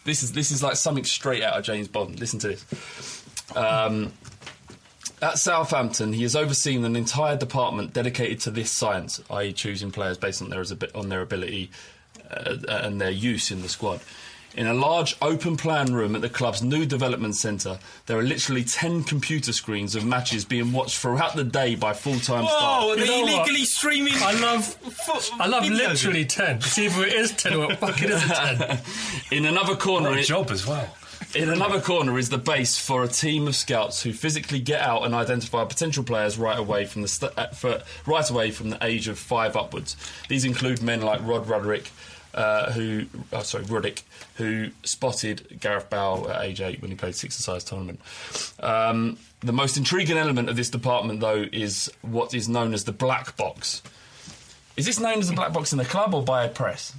This 0.04 0.22
is 0.22 0.32
this 0.32 0.50
is 0.50 0.62
like 0.62 0.76
something 0.76 1.04
straight 1.04 1.42
out 1.42 1.54
of 1.54 1.64
James 1.64 1.88
Bond. 1.88 2.18
Listen 2.18 2.38
to 2.40 2.48
this. 2.48 3.24
Um, 3.54 4.12
at 5.20 5.38
Southampton, 5.38 6.12
he 6.12 6.22
has 6.22 6.34
overseen 6.34 6.84
an 6.84 6.96
entire 6.96 7.36
department 7.36 7.92
dedicated 7.92 8.40
to 8.40 8.50
this 8.50 8.70
science, 8.70 9.22
i.e., 9.30 9.52
choosing 9.52 9.92
players 9.92 10.18
based 10.18 10.42
on 10.42 10.50
their 10.50 10.64
on 10.94 11.08
their 11.08 11.20
ability 11.20 11.70
uh, 12.30 12.56
and 12.68 13.00
their 13.00 13.10
use 13.10 13.50
in 13.50 13.62
the 13.62 13.68
squad. 13.68 14.00
In 14.54 14.66
a 14.66 14.74
large 14.74 15.16
open 15.22 15.56
plan 15.56 15.94
room 15.94 16.14
at 16.14 16.20
the 16.20 16.28
club's 16.28 16.62
new 16.62 16.84
development 16.84 17.36
centre, 17.36 17.78
there 18.04 18.18
are 18.18 18.22
literally 18.22 18.62
10 18.64 19.04
computer 19.04 19.50
screens 19.52 19.94
of 19.94 20.04
matches 20.04 20.44
being 20.44 20.72
watched 20.72 20.98
throughout 20.98 21.34
the 21.34 21.44
day 21.44 21.74
by 21.74 21.94
full 21.94 22.18
time 22.20 22.44
Whoa, 22.44 22.48
staff. 22.48 22.82
are 22.82 22.96
they 22.96 23.06
know 23.06 23.22
what? 23.22 23.32
illegally 23.48 23.64
streaming? 23.64 24.12
I 24.16 24.38
love, 24.40 24.66
Foot- 24.66 25.30
I 25.40 25.46
love 25.46 25.66
literally 25.68 26.26
ten. 26.26 26.56
It's 26.56 26.78
either 26.78 27.02
it 27.06 27.14
is 27.14 27.32
ten 27.32 27.54
or 27.54 27.72
it 27.72 27.78
fucking 27.78 28.10
isn't 28.10 28.28
ten. 28.28 28.80
In 29.32 29.46
another 29.46 29.74
corner, 29.74 30.10
What 30.10 30.18
a 30.18 30.20
it- 30.20 30.26
job 30.26 30.50
as 30.50 30.66
well. 30.66 30.86
In 31.34 31.48
another 31.48 31.80
corner 31.80 32.18
is 32.18 32.28
the 32.28 32.36
base 32.36 32.76
for 32.76 33.02
a 33.02 33.08
team 33.08 33.48
of 33.48 33.56
scouts 33.56 34.02
who 34.02 34.12
physically 34.12 34.60
get 34.60 34.82
out 34.82 35.04
and 35.06 35.14
identify 35.14 35.64
potential 35.64 36.04
players 36.04 36.36
right 36.36 36.58
away 36.58 36.84
from 36.84 37.00
the 37.00 37.08
st- 37.08 37.32
uh, 37.38 37.46
for, 37.48 37.80
right 38.06 38.28
away 38.28 38.50
from 38.50 38.68
the 38.68 38.84
age 38.84 39.08
of 39.08 39.18
five 39.18 39.56
upwards. 39.56 39.96
These 40.28 40.44
include 40.44 40.82
men 40.82 41.00
like 41.00 41.26
Rod 41.26 41.48
Roderick, 41.48 41.90
uh, 42.34 42.72
who 42.72 43.06
oh, 43.32 43.42
sorry 43.42 43.64
Ruddick, 43.64 44.02
who 44.36 44.70
spotted 44.82 45.58
Gareth 45.60 45.90
Bale 45.90 46.28
at 46.30 46.42
age 46.42 46.60
eight 46.60 46.80
when 46.80 46.90
he 46.90 46.96
played 46.96 47.14
six-a-side 47.14 47.60
tournament. 47.62 48.00
Um, 48.60 49.18
the 49.40 49.52
most 49.52 49.76
intriguing 49.76 50.16
element 50.16 50.48
of 50.48 50.56
this 50.56 50.70
department, 50.70 51.20
though, 51.20 51.46
is 51.52 51.90
what 52.02 52.34
is 52.34 52.48
known 52.48 52.74
as 52.74 52.84
the 52.84 52.92
black 52.92 53.36
box. 53.36 53.82
Is 54.76 54.86
this 54.86 54.98
known 54.98 55.18
as 55.18 55.28
the 55.28 55.34
black 55.34 55.52
box 55.52 55.72
in 55.72 55.78
the 55.78 55.84
club 55.84 56.14
or 56.14 56.22
by 56.22 56.44
a 56.44 56.48
press? 56.48 56.94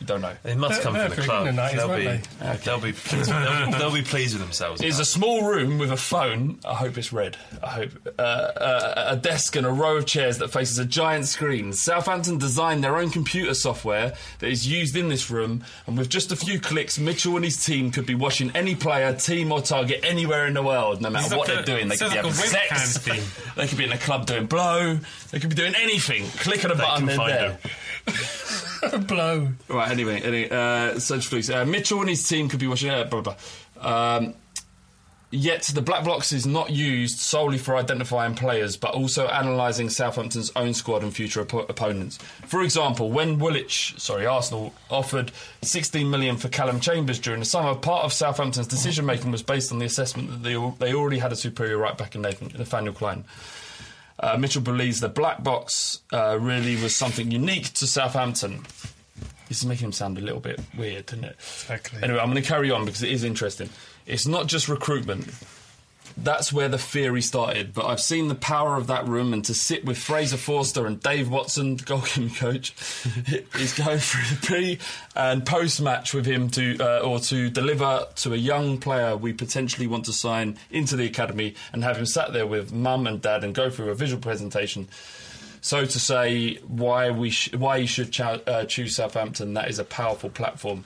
You 0.00 0.06
don't 0.06 0.22
know. 0.22 0.32
It 0.44 0.56
must 0.56 0.74
They're- 0.76 0.82
come 0.82 0.94
they're 0.94 1.08
from 1.10 1.16
the 1.16 1.22
club. 1.22 1.44
the 1.44 1.50
90s, 1.52 1.76
they'll, 1.76 1.96
be, 1.96 2.06
weren't 2.06 2.62
they'll 2.64 2.80
be 2.80 2.92
pleased. 2.92 3.30
They'll, 3.30 3.70
they'll 3.72 3.92
be 3.92 4.00
pleased 4.02 4.32
with 4.34 4.42
themselves. 4.42 4.80
It's 4.80 4.98
a 4.98 5.04
small 5.04 5.44
room 5.44 5.78
with 5.78 5.92
a 5.92 5.96
phone. 5.98 6.58
I 6.64 6.72
hope 6.74 6.96
it's 6.96 7.12
red. 7.12 7.36
I 7.62 7.66
hope 7.68 7.90
uh, 8.18 8.22
uh, 8.22 9.04
a 9.08 9.16
desk 9.16 9.56
and 9.56 9.66
a 9.66 9.70
row 9.70 9.98
of 9.98 10.06
chairs 10.06 10.38
that 10.38 10.48
faces 10.48 10.78
a 10.78 10.86
giant 10.86 11.26
screen. 11.26 11.74
Southampton 11.74 12.38
designed 12.38 12.82
their 12.82 12.96
own 12.96 13.10
computer 13.10 13.52
software 13.52 14.14
that 14.38 14.48
is 14.48 14.66
used 14.66 14.96
in 14.96 15.10
this 15.10 15.30
room, 15.30 15.64
and 15.86 15.98
with 15.98 16.08
just 16.08 16.32
a 16.32 16.36
few 16.36 16.58
clicks, 16.60 16.98
Mitchell 16.98 17.36
and 17.36 17.44
his 17.44 17.62
team 17.62 17.90
could 17.90 18.06
be 18.06 18.14
watching 18.14 18.50
any 18.54 18.74
player, 18.74 19.12
team, 19.14 19.52
or 19.52 19.60
target 19.60 20.00
anywhere 20.02 20.46
in 20.46 20.54
the 20.54 20.62
world, 20.62 21.02
no 21.02 21.10
matter 21.10 21.26
It's 21.26 21.34
what 21.34 21.40
like 21.48 21.48
they're 21.48 21.62
a- 21.62 21.78
doing. 21.78 21.88
They 21.88 21.96
could 21.98 22.10
be 22.10 22.16
like 22.16 22.24
having 22.24 22.30
a 22.30 22.78
sex. 22.78 22.96
thing. 22.98 23.22
they 23.56 23.66
could 23.66 23.76
be 23.76 23.84
in 23.84 23.92
a 23.92 23.98
club 23.98 24.24
doing 24.24 24.46
blow. 24.46 24.98
They 25.30 25.40
could 25.40 25.50
be 25.50 25.56
doing 25.56 25.74
anything. 25.78 26.24
Click 26.38 26.64
on 26.64 26.70
a 26.70 26.74
button, 26.74 27.06
can 27.06 27.06
they're 27.06 27.16
find 27.16 27.58
there. 27.58 27.58
Blow. 29.06 29.48
Right, 29.68 29.89
anyway, 29.90 30.20
anyway 30.20 30.48
uh, 30.48 30.98
flews. 30.98 31.50
Uh, 31.50 31.64
Mitchell 31.64 32.00
and 32.00 32.08
his 32.08 32.26
team 32.26 32.48
could 32.48 32.60
be 32.60 32.66
watching. 32.66 32.90
Uh, 32.90 33.04
blah, 33.04 33.20
blah. 33.20 33.36
Um, 33.80 34.34
Yet 35.32 35.62
the 35.62 35.80
black 35.80 36.04
box 36.04 36.32
is 36.32 36.44
not 36.44 36.70
used 36.70 37.20
solely 37.20 37.56
for 37.56 37.76
identifying 37.76 38.34
players, 38.34 38.76
but 38.76 38.94
also 38.94 39.28
analysing 39.28 39.88
Southampton's 39.88 40.50
own 40.56 40.74
squad 40.74 41.04
and 41.04 41.14
future 41.14 41.44
oppo- 41.44 41.68
opponents. 41.70 42.16
For 42.48 42.62
example, 42.62 43.12
when 43.12 43.38
Woolwich, 43.38 43.94
sorry, 43.96 44.26
Arsenal 44.26 44.74
offered 44.90 45.30
16 45.62 46.10
million 46.10 46.36
for 46.36 46.48
Calum 46.48 46.80
Chambers 46.80 47.20
during 47.20 47.38
the 47.38 47.46
summer, 47.46 47.76
part 47.76 48.04
of 48.04 48.12
Southampton's 48.12 48.66
decision 48.66 49.06
making 49.06 49.30
was 49.30 49.44
based 49.44 49.70
on 49.70 49.78
the 49.78 49.84
assessment 49.84 50.30
that 50.30 50.42
they, 50.42 50.54
they 50.80 50.92
already 50.92 51.18
had 51.18 51.30
a 51.30 51.36
superior 51.36 51.78
right 51.78 51.96
back 51.96 52.16
in 52.16 52.22
Nathan, 52.22 52.50
Nathaniel 52.58 52.92
Clyne. 52.92 53.24
Uh, 54.18 54.36
Mitchell 54.36 54.62
believes 54.62 54.98
the 54.98 55.08
black 55.08 55.44
box 55.44 56.00
uh, 56.12 56.36
really 56.40 56.74
was 56.74 56.94
something 56.94 57.30
unique 57.30 57.72
to 57.74 57.86
Southampton. 57.86 58.66
This 59.50 59.58
is 59.58 59.66
making 59.66 59.86
him 59.86 59.92
sound 59.92 60.16
a 60.16 60.20
little 60.20 60.38
bit 60.38 60.60
weird, 60.78 61.12
isn't 61.12 61.24
it? 61.24 61.34
Exactly. 61.40 61.98
Anyway, 62.04 62.20
I'm 62.20 62.30
going 62.30 62.40
to 62.40 62.48
carry 62.48 62.70
on 62.70 62.84
because 62.84 63.02
it 63.02 63.10
is 63.10 63.24
interesting. 63.24 63.68
It's 64.06 64.24
not 64.24 64.46
just 64.46 64.68
recruitment. 64.68 65.28
That's 66.16 66.52
where 66.52 66.68
the 66.68 66.78
theory 66.78 67.20
started. 67.20 67.74
But 67.74 67.86
I've 67.86 68.00
seen 68.00 68.28
the 68.28 68.36
power 68.36 68.76
of 68.76 68.86
that 68.86 69.08
room, 69.08 69.32
and 69.32 69.44
to 69.46 69.52
sit 69.52 69.84
with 69.84 69.98
Fraser 69.98 70.36
Forster 70.36 70.86
and 70.86 71.02
Dave 71.02 71.28
Watson, 71.28 71.78
the 71.78 71.82
goalkeeping 71.82 72.36
coach, 72.36 72.74
is 73.60 73.72
going 73.72 73.98
through 73.98 74.36
the 74.36 74.46
pre 74.46 74.78
and 75.16 75.44
post 75.44 75.82
match 75.82 76.14
with 76.14 76.26
him 76.26 76.48
to, 76.50 76.78
uh, 76.78 77.00
or 77.00 77.18
to 77.18 77.50
deliver 77.50 78.06
to 78.16 78.32
a 78.32 78.36
young 78.36 78.78
player 78.78 79.16
we 79.16 79.32
potentially 79.32 79.88
want 79.88 80.04
to 80.04 80.12
sign 80.12 80.58
into 80.70 80.94
the 80.94 81.06
academy, 81.06 81.56
and 81.72 81.82
have 81.82 81.96
him 81.96 82.06
sat 82.06 82.32
there 82.32 82.46
with 82.46 82.72
mum 82.72 83.08
and 83.08 83.20
dad 83.20 83.42
and 83.42 83.52
go 83.52 83.68
through 83.68 83.90
a 83.90 83.96
visual 83.96 84.22
presentation. 84.22 84.86
So 85.62 85.84
to 85.84 86.00
say 86.00 86.54
why 86.66 87.10
we 87.10 87.30
sh- 87.30 87.52
why 87.54 87.76
you 87.78 87.86
should 87.86 88.10
chou- 88.12 88.40
uh, 88.46 88.64
choose 88.64 88.96
Southampton, 88.96 89.54
that 89.54 89.68
is 89.68 89.78
a 89.78 89.84
powerful 89.84 90.30
platform. 90.30 90.84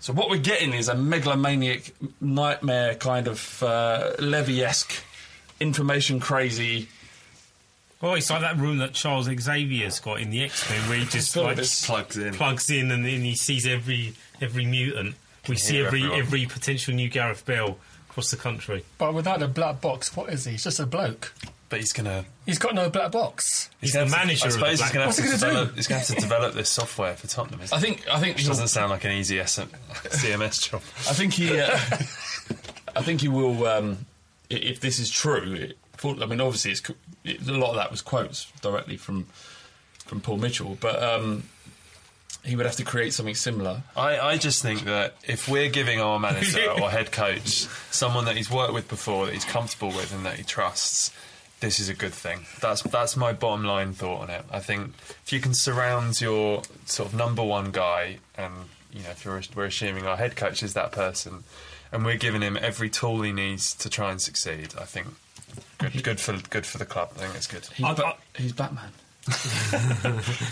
So 0.00 0.12
what 0.12 0.30
we're 0.30 0.38
getting 0.38 0.72
is 0.72 0.88
a 0.88 0.94
megalomaniac 0.94 1.92
nightmare 2.20 2.94
kind 2.94 3.26
of 3.28 3.62
uh, 3.62 4.12
Levy-esque, 4.18 4.92
information 5.60 6.20
crazy. 6.20 6.88
Oh, 8.00 8.14
it's 8.14 8.30
like 8.30 8.42
that 8.42 8.56
room 8.58 8.78
that 8.78 8.92
Charles 8.94 9.26
Xavier's 9.26 9.98
got 9.98 10.20
in 10.20 10.30
the 10.30 10.44
X 10.44 10.70
Men, 10.70 10.88
where 10.88 10.98
he 10.98 11.04
just 11.10 11.34
like 11.36 11.56
this- 11.56 11.84
Plugs 11.84 12.16
in. 12.16 12.32
plugs 12.34 12.70
in 12.70 12.90
and 12.92 13.04
then 13.04 13.20
he 13.22 13.34
sees 13.34 13.66
every 13.66 14.14
every 14.40 14.64
mutant. 14.64 15.16
We 15.48 15.56
see 15.56 15.80
every 15.82 16.00
everyone. 16.02 16.18
every 16.20 16.46
potential 16.46 16.94
new 16.94 17.08
Gareth 17.08 17.44
Bale 17.44 17.78
across 18.08 18.30
the 18.30 18.36
country. 18.36 18.84
But 18.98 19.14
without 19.14 19.42
a 19.42 19.48
black 19.48 19.80
box, 19.80 20.14
what 20.16 20.30
is 20.32 20.44
he? 20.44 20.52
He's 20.52 20.64
just 20.64 20.78
a 20.78 20.86
bloke. 20.86 21.32
But 21.70 21.80
he's 21.80 21.92
gonna. 21.92 22.24
He's 22.46 22.58
got 22.58 22.74
no 22.74 22.88
black 22.88 23.12
box. 23.12 23.68
He's 23.80 23.92
gonna 23.92 24.06
the 24.06 24.10
have 24.12 24.20
to- 24.22 24.26
manager 24.26 24.44
I 24.44 24.46
of 24.48 24.52
the 24.54 24.58
suppose 24.58 24.80
he's 24.80 24.90
gonna 24.90 25.04
have 25.04 25.08
What's 25.08 25.16
to 25.18 25.22
he 25.22 25.28
gonna 25.28 25.38
do? 25.40 25.46
develop. 25.48 25.74
He's 25.76 25.86
gonna 25.86 25.98
have 25.98 26.08
to 26.08 26.14
develop 26.14 26.54
this 26.54 26.70
software 26.70 27.14
for 27.14 27.26
Tottenham. 27.26 27.60
Isn't 27.60 27.76
I 27.76 27.80
think 27.80 28.08
I 28.08 28.18
think 28.20 28.36
Which 28.36 28.42
he'll- 28.44 28.50
doesn't 28.52 28.68
sound 28.68 28.90
like 28.90 29.04
an 29.04 29.12
easy 29.12 29.38
SM, 29.44 29.62
CMS 30.04 30.62
job. 30.70 30.80
I 31.08 31.12
think 31.12 31.34
he. 31.34 31.60
Uh, 31.60 31.78
I 32.96 33.02
think 33.02 33.20
he 33.20 33.28
will. 33.28 33.66
Um, 33.66 34.06
if 34.50 34.80
this 34.80 34.98
is 34.98 35.10
true, 35.10 35.52
it, 35.54 35.78
for- 35.96 36.16
I 36.22 36.26
mean, 36.26 36.40
obviously, 36.40 36.70
it's, 36.70 36.82
it, 37.24 37.46
a 37.46 37.52
lot 37.52 37.70
of 37.70 37.76
that 37.76 37.90
was 37.90 38.00
quotes 38.00 38.50
directly 38.62 38.96
from 38.96 39.26
from 40.06 40.22
Paul 40.22 40.38
Mitchell, 40.38 40.78
but 40.80 41.02
um, 41.02 41.42
he 42.46 42.56
would 42.56 42.64
have 42.64 42.76
to 42.76 42.84
create 42.84 43.12
something 43.12 43.34
similar. 43.34 43.82
I, 43.94 44.18
I 44.18 44.38
just 44.38 44.62
think 44.62 44.84
that 44.84 45.16
if 45.26 45.48
we're 45.50 45.68
giving 45.68 46.00
our 46.00 46.18
manager 46.18 46.66
or 46.80 46.88
head 46.90 47.12
coach 47.12 47.66
someone 47.90 48.24
that 48.24 48.38
he's 48.38 48.50
worked 48.50 48.72
with 48.72 48.88
before, 48.88 49.26
that 49.26 49.34
he's 49.34 49.44
comfortable 49.44 49.88
with, 49.88 50.14
and 50.14 50.24
that 50.24 50.36
he 50.36 50.44
trusts, 50.44 51.10
this 51.60 51.80
is 51.80 51.88
a 51.88 51.94
good 51.94 52.12
thing. 52.14 52.40
That's 52.60 52.82
that's 52.82 53.16
my 53.16 53.32
bottom 53.32 53.64
line 53.64 53.92
thought 53.92 54.22
on 54.22 54.30
it. 54.30 54.44
I 54.50 54.60
think 54.60 54.94
if 55.24 55.32
you 55.32 55.40
can 55.40 55.54
surround 55.54 56.20
your 56.20 56.62
sort 56.86 57.08
of 57.10 57.14
number 57.14 57.42
one 57.42 57.70
guy, 57.72 58.18
and 58.36 58.52
you 58.92 59.02
know, 59.02 59.10
if 59.10 59.24
you're, 59.24 59.40
we're 59.54 59.66
assuming 59.66 60.06
our 60.06 60.16
head 60.16 60.36
coach 60.36 60.62
is 60.62 60.74
that 60.74 60.92
person, 60.92 61.44
and 61.92 62.04
we're 62.04 62.16
giving 62.16 62.42
him 62.42 62.56
every 62.60 62.88
tool 62.90 63.22
he 63.22 63.32
needs 63.32 63.74
to 63.74 63.90
try 63.90 64.10
and 64.10 64.20
succeed, 64.22 64.74
I 64.80 64.84
think 64.84 65.08
good 65.78 66.02
good 66.02 66.20
for 66.20 66.38
good 66.50 66.66
for 66.66 66.78
the 66.78 66.86
club. 66.86 67.10
I 67.16 67.20
think 67.20 67.34
it's 67.34 67.46
good. 67.46 67.66
He's, 67.74 67.84
I- 67.86 67.94
Ba- 67.94 68.16
he's 68.36 68.52
Batman. 68.52 68.92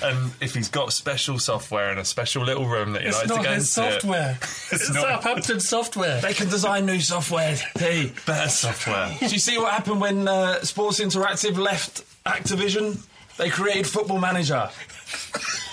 And 0.02 0.32
if 0.40 0.54
he's 0.54 0.68
got 0.68 0.92
special 0.92 1.38
software 1.38 1.90
in 1.92 1.98
a 1.98 2.04
special 2.04 2.44
little 2.44 2.66
room 2.66 2.92
that 2.92 3.02
he 3.02 3.08
It's 3.08 3.16
likes 3.16 3.28
not 3.28 3.36
to 3.38 3.42
go 3.48 3.54
his 3.54 3.70
software. 3.70 4.38
it's 4.42 4.92
not- 4.92 5.02
Southampton 5.22 5.60
software. 5.60 6.20
They 6.20 6.34
can 6.34 6.48
design 6.48 6.86
new 6.86 7.00
software. 7.00 7.56
Hey, 7.78 8.12
better 8.26 8.48
software. 8.48 9.14
Do 9.18 9.26
you 9.26 9.38
see 9.38 9.58
what 9.58 9.72
happened 9.72 10.00
when 10.00 10.28
uh, 10.28 10.60
Sports 10.62 11.00
Interactive 11.00 11.56
left 11.56 12.04
Activision? 12.24 13.04
They 13.36 13.50
created 13.50 13.86
Football 13.86 14.18
Manager. 14.18 14.68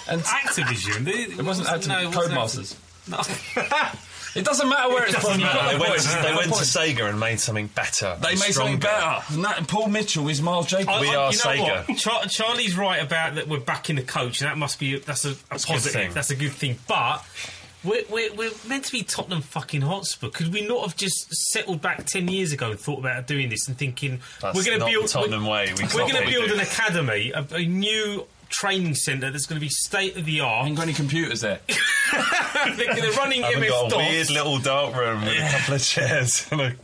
And 0.10 0.22
Activision. 0.22 1.08
it 1.08 1.44
wasn't 1.46 1.68
Activision, 1.68 1.88
no, 1.88 2.00
it 2.10 2.16
wasn't 2.16 2.36
Codemasters. 2.36 2.76
Activision. 3.10 4.10
It 4.36 4.46
doesn't 4.46 4.68
matter 4.68 4.90
where 4.90 5.04
it's 5.06 5.14
from. 5.14 5.24
doesn't 5.24 5.40
you've 5.42 5.50
got 5.54 5.64
matter. 5.66 5.78
They 5.78 5.90
went, 5.90 6.02
to, 6.02 6.08
they 6.10 6.34
went 6.36 6.54
to. 6.54 6.64
Sega 6.64 7.10
and 7.10 7.20
made 7.20 7.40
something 7.40 7.68
better. 7.68 8.18
They 8.22 8.32
and 8.32 8.40
made 8.40 8.54
something 8.54 8.80
better. 8.80 9.24
And 9.34 9.46
that, 9.46 9.68
Paul 9.68 9.88
Mitchell 9.90 10.28
is 10.30 10.42
Miles 10.42 10.68
Jacobs. 10.68 10.90
I- 10.90 11.02
We 11.02 11.10
I- 11.10 11.16
are 11.16 11.32
you 11.32 11.38
know 11.38 11.44
Sega. 11.44 11.88
what? 11.90 11.98
Char- 11.98 12.26
Charlie's 12.28 12.76
right 12.78 13.02
about 13.02 13.36
that. 13.36 13.48
We're 13.48 13.60
backing 13.60 13.96
the 13.98 14.04
coach, 14.04 14.42
and 14.42 14.50
that 14.50 14.58
must 14.58 14.80
be 14.80 14.98
that's 15.00 15.26
a, 15.26 15.30
a 15.30 15.32
a 15.32 15.36
good 15.36 15.62
positive. 15.68 15.92
thing. 15.94 16.14
That's 16.14 16.32
a 16.32 16.36
good 16.36 16.52
thing. 16.52 16.80
But 16.88 17.24
we're, 17.84 18.04
we're, 18.10 18.34
we're 18.34 18.52
meant 18.68 18.86
to 18.86 18.92
be 18.92 19.04
Tottenham 19.04 19.42
fucking 19.42 19.82
Hotspur. 19.82 20.30
Could 20.30 20.54
we 20.54 20.66
not 20.66 20.82
have 20.88 20.96
just 20.96 21.34
settled 21.52 21.82
back 21.82 22.06
ten 22.06 22.28
years 22.28 22.52
ago 22.54 22.72
and 22.72 22.80
thought 22.80 23.00
about 23.00 23.28
doing 23.28 23.50
this 23.50 23.68
and 23.68 23.78
thinking 23.78 24.20
That's 24.42 24.56
we're 24.58 24.64
going 24.64 24.80
to 24.80 24.86
build 24.86 25.04
the 25.06 25.10
Tottenham 25.10 25.46
we're, 25.46 25.52
way. 25.52 25.74
We 25.78 25.84
we're 25.84 26.08
going 26.10 26.24
to 26.24 26.30
build 26.32 26.50
an 26.52 26.60
academy, 26.62 27.32
a, 27.34 27.46
a 27.52 27.66
new 27.66 28.26
training 28.54 28.96
centre 28.96 29.32
that's 29.32 29.46
going 29.46 29.60
to 29.60 29.66
be 29.66 29.70
state 29.70 30.16
of 30.16 30.26
the 30.26 30.42
I 30.42 30.46
art. 30.46 30.68
ain't 30.68 30.76
got 30.78 30.84
any 30.84 30.94
computers 30.94 31.42
there. 31.42 31.60
They're 31.68 33.12
running 33.14 33.44
I 33.44 33.48
haven't 33.48 33.62
MS 33.62 33.70
got 33.70 33.88
a 33.88 33.90
DOS. 33.90 33.98
weird 33.98 34.30
little 34.30 34.60
dark 34.60 34.96
room 34.96 35.22
with 35.22 35.38
a 35.38 35.50
couple 35.58 35.74
of 35.76 35.84
chairs 35.84 36.48
and 36.52 36.62
a 36.62 36.76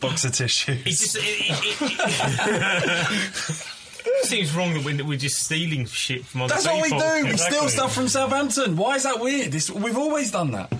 box 0.00 0.24
of 0.24 0.32
tissues. 0.32 0.80
It 0.80 0.90
just 0.90 1.16
it, 1.16 1.22
it, 1.22 1.82
it, 1.82 3.66
it 4.06 4.24
seems 4.26 4.54
wrong 4.54 4.74
that 4.74 4.84
we're, 4.84 5.04
we're 5.04 5.18
just 5.18 5.42
stealing 5.42 5.86
shit 5.86 6.24
from 6.24 6.42
other 6.42 6.54
That's 6.54 6.66
what 6.66 6.76
we 6.82 6.82
people. 6.90 6.98
do. 7.00 7.24
We 7.24 7.30
Exactly. 7.30 7.56
steal 7.58 7.68
stuff 7.70 7.94
from 7.94 8.08
Southampton. 8.08 8.76
Why 8.76 8.96
is 8.96 9.02
that 9.04 9.20
weird? 9.20 9.54
It's, 9.54 9.70
we've 9.70 9.96
always 9.98 10.30
done 10.30 10.52
that. 10.52 10.72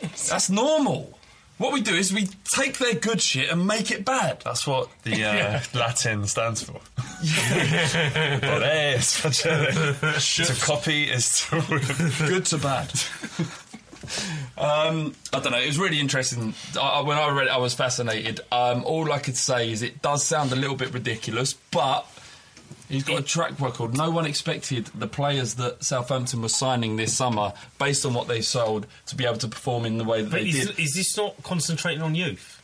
That's 0.00 0.48
normal. 0.50 1.18
What 1.60 1.74
we 1.74 1.82
do 1.82 1.94
is 1.94 2.10
we 2.10 2.26
take 2.54 2.78
their 2.78 2.94
good 2.94 3.20
shit 3.20 3.50
and 3.50 3.66
make 3.66 3.90
it 3.90 4.02
bad. 4.02 4.40
That's 4.46 4.66
what 4.66 4.88
the 5.02 5.24
uh, 5.24 5.60
Latin 5.78 6.26
stands 6.26 6.62
for. 6.62 6.80
Facere. 9.22 10.46
to 10.46 10.64
copy 10.64 11.04
is 11.04 11.46
to. 11.50 12.26
good 12.28 12.46
to 12.46 12.56
bad. 12.56 12.90
um, 14.56 15.14
I 15.34 15.40
don't 15.40 15.52
know. 15.52 15.58
It 15.60 15.66
was 15.66 15.78
really 15.78 16.00
interesting. 16.00 16.54
I, 16.80 16.80
I- 16.80 17.00
when 17.02 17.18
I 17.18 17.28
read 17.30 17.48
it, 17.48 17.50
I 17.52 17.58
was 17.58 17.74
fascinated. 17.74 18.40
Um, 18.50 18.82
all 18.84 19.12
I 19.12 19.18
could 19.18 19.36
say 19.36 19.70
is 19.70 19.82
it 19.82 20.00
does 20.00 20.24
sound 20.24 20.52
a 20.52 20.56
little 20.56 20.76
bit 20.76 20.94
ridiculous, 20.94 21.52
but 21.70 22.06
he's 22.90 23.04
got 23.04 23.18
a 23.20 23.22
track 23.22 23.58
record. 23.60 23.96
No 23.96 24.10
one 24.10 24.26
expected 24.26 24.86
the 24.94 25.06
players 25.06 25.54
that 25.54 25.82
Southampton 25.82 26.42
was 26.42 26.54
signing 26.54 26.96
this 26.96 27.16
summer, 27.16 27.54
based 27.78 28.04
on 28.04 28.12
what 28.12 28.28
they 28.28 28.42
sold, 28.42 28.86
to 29.06 29.16
be 29.16 29.24
able 29.24 29.38
to 29.38 29.48
perform 29.48 29.86
in 29.86 29.96
the 29.96 30.04
way 30.04 30.20
that 30.22 30.30
But 30.30 30.42
they 30.42 30.48
is, 30.48 30.66
did. 30.68 30.78
is 30.78 30.92
this 30.94 31.16
not 31.16 31.42
concentrating 31.42 32.02
on 32.02 32.14
youth? 32.14 32.60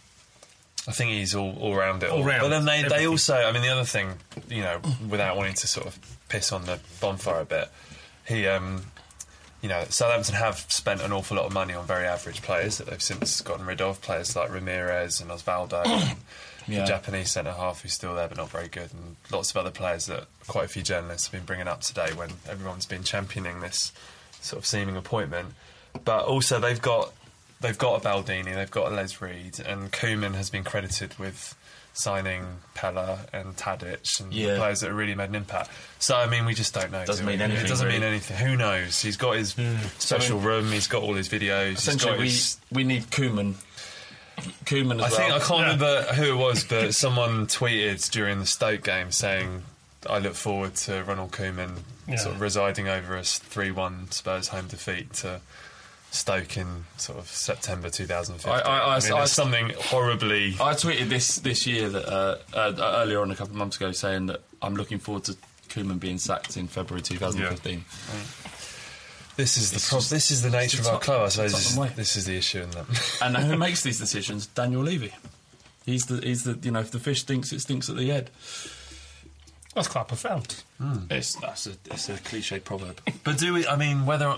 I 0.89 0.93
think 0.93 1.11
he's 1.13 1.35
all, 1.35 1.57
all 1.59 1.75
round 1.75 2.03
it. 2.03 2.11
All 2.11 2.23
round, 2.23 2.43
But 2.43 2.49
then 2.51 2.65
they, 2.65 2.83
they 2.85 3.07
also, 3.09 3.35
I 3.37 3.51
mean, 3.53 3.63
the 3.63 3.71
other 3.71 3.85
thing, 3.85 4.11
you 4.49 4.61
know, 4.63 4.81
without 5.09 5.37
wanting 5.37 5.55
to 5.55 5.67
sort 5.67 5.87
of 5.87 5.99
piss 6.29 6.53
on 6.53 6.65
the 6.67 6.79
bonfire 7.01 7.41
a 7.41 7.45
bit, 7.45 7.69
he, 8.27 8.47
um, 8.47 8.83
you 9.63 9.69
know, 9.69 9.85
Southampton 9.89 10.37
have 10.37 10.59
spent 10.69 11.01
an 11.03 11.11
awful 11.13 11.39
lot 11.39 11.47
of 11.47 11.53
money 11.53 11.75
on 11.75 11.87
very 11.87 12.07
average 12.07 12.41
players 12.43 12.79
that 12.79 12.87
they've 12.87 13.03
since 13.03 13.41
gotten 13.41 13.67
rid 13.67 13.81
of. 13.81 14.01
Players 14.01 14.37
like 14.37 14.53
Ramirez 14.53 15.21
and 15.21 15.29
Osvaldo, 15.31 15.85
and 15.85 16.17
Yeah. 16.69 16.81
the 16.81 16.87
Japanese 16.87 17.31
centre 17.31 17.53
half 17.53 17.83
who's 17.83 17.93
still 17.93 18.15
there 18.15 18.29
but 18.29 18.37
not 18.37 18.51
very 18.51 18.69
good, 18.69 18.93
and 18.93 19.17
lots 19.31 19.51
of 19.51 19.57
other 19.57 19.71
players 19.71 20.07
that 20.07 20.27
quite 20.47 20.65
a 20.65 20.69
few 20.69 20.83
journalists 20.83 21.27
have 21.27 21.33
been 21.33 21.45
bringing 21.47 21.69
up 21.69 21.81
today 21.81 22.13
when 22.15 22.31
everyone's 22.49 22.87
been 22.87 23.05
championing 23.05 23.61
this 23.61 23.93
sort 24.41 24.61
of 24.61 24.67
seeming 24.67 24.97
appointment. 24.97 25.55
But 26.05 26.25
also 26.27 26.59
they've 26.61 26.81
got 26.81 27.13
they've 27.61 27.79
got 27.79 28.05
a 28.05 28.09
Baldini, 28.09 28.55
they've 28.55 28.71
got 28.71 28.93
a 28.93 28.95
Les 28.95 29.21
Reed, 29.21 29.61
and 29.61 29.91
Koeman 29.93 30.35
has 30.35 30.51
been 30.51 30.65
credited 30.65 31.19
with 31.19 31.57
signing 31.97 32.45
Pellè 32.75 33.19
and 33.33 33.57
Tadic 33.57 34.21
and 34.21 34.33
Yeah. 34.33 34.59
players 34.59 34.81
that 34.81 34.89
have 34.89 34.97
really 34.97 35.15
made 35.15 35.31
an 35.31 35.35
impact. 35.35 35.71
So 35.99 36.15
I 36.15 36.27
mean, 36.27 36.45
we 36.45 36.53
just 36.55 36.75
don't 36.75 36.93
know. 36.93 37.05
Doesn't 37.07 37.25
do 37.25 37.33
mean 37.33 37.41
anything, 37.41 37.65
It 37.65 37.69
doesn't 37.69 37.89
mean 37.89 38.03
anything. 38.03 38.37
Who 38.37 38.57
knows? 38.57 39.01
He's 39.01 39.17
got 39.17 39.37
his 39.37 39.55
hmm. 39.55 39.77
special 39.99 40.39
room. 40.39 40.71
He's 40.71 40.89
got 40.89 41.03
all 41.03 41.15
his 41.15 41.29
videos. 41.29 41.79
Essentially, 41.79 42.13
got 42.13 42.19
we, 42.21 42.27
his- 42.27 42.59
we 42.71 42.85
need 42.85 43.05
Koeman. 43.05 43.55
Koeman 44.65 44.97
as 45.05 45.15
I 45.15 45.17
think 45.17 45.29
well. 45.31 45.37
I 45.37 45.41
can't 45.41 45.61
remember 45.81 46.03
who 46.15 46.33
it 46.35 46.37
was, 46.37 46.65
but 46.65 46.95
someone 47.05 47.47
tweeted 47.47 48.11
during 48.11 48.39
the 48.41 48.47
Stoke 48.47 48.83
game 48.83 49.11
saying, 49.13 49.63
"I 50.09 50.19
look 50.19 50.35
forward 50.35 50.75
to 50.87 51.03
Ronald 51.05 51.33
Koeman 51.33 51.79
Yeah. 52.09 52.17
sort 52.17 52.35
of 52.37 52.41
residing 52.41 52.89
over 52.89 53.17
a 53.17 53.23
three-one 53.25 54.11
Spurs 54.11 54.49
home 54.49 54.67
defeat 54.69 55.13
to 55.15 55.41
Stoke 56.11 56.57
in 56.57 56.85
sort 56.97 57.19
of 57.19 57.29
September 57.29 57.89
2015." 57.91 58.53
I- 58.53 58.61
I- 58.61 58.97
I- 58.97 59.01
mean, 59.01 59.13
I- 59.13 59.17
there's 59.19 59.33
something 59.33 59.71
horribly. 59.79 60.55
I 60.61 60.75
tweeted 60.75 61.09
this 61.09 61.37
this 61.37 61.67
year 61.67 61.89
that 61.89 62.07
uh, 62.07 62.37
uh, 62.55 62.73
earlier 63.03 63.21
on 63.23 63.31
a 63.31 63.35
couple 63.37 63.53
of 63.53 63.57
months 63.59 63.77
ago 63.77 63.93
saying 63.93 64.27
that 64.27 64.41
I'm 64.63 64.75
looking 64.77 64.99
forward 64.99 65.25
to 65.25 65.37
Koeman 65.69 65.99
being 66.01 66.19
sacked 66.19 66.57
in 66.57 66.69
February 66.69 67.03
2015. 67.03 67.85
This 69.37 69.57
is 69.59 69.71
the 69.71 69.77
It's 69.77 69.89
prob- 69.89 70.01
just- 70.01 70.11
this 70.11 70.31
is 70.31 70.43
the 70.43 70.51
nature 70.51 70.81
of 70.81 70.87
our 70.89 70.99
club. 70.99 71.23
I 71.27 71.29
suppose 71.29 71.53
this, 71.53 71.77
and 71.77 71.91
this 71.97 72.17
is 72.17 72.25
the 72.25 72.37
issue 72.37 72.63
in 72.63 72.71
them. 72.71 72.87
And 73.23 73.37
who 73.37 73.57
makes 73.57 73.83
these 73.83 73.99
decisions? 73.99 74.47
Daniel 74.47 74.83
Levy. 74.83 75.13
He's 75.85 76.07
the 76.07 76.21
he's 76.21 76.45
the 76.45 76.59
you 76.63 76.71
know 76.71 76.81
if 76.81 76.91
the 76.91 76.99
fish 76.99 77.21
stinks, 77.21 77.53
it 77.53 77.61
stinks 77.61 77.89
at 77.89 77.97
the 77.97 78.07
head. 78.09 78.31
That's 79.75 79.89
quite 79.89 80.09
profound. 80.09 80.65
Hmm. 80.79 81.01
It's 81.11 81.35
that's 81.37 81.67
a 81.67 81.73
it's 81.91 82.09
a 82.09 82.17
cliche 82.17 82.61
proverb. 82.61 83.01
But 83.25 83.39
do 83.39 83.53
we? 83.55 83.67
I 83.67 83.77
mean, 83.77 84.07
whether 84.07 84.37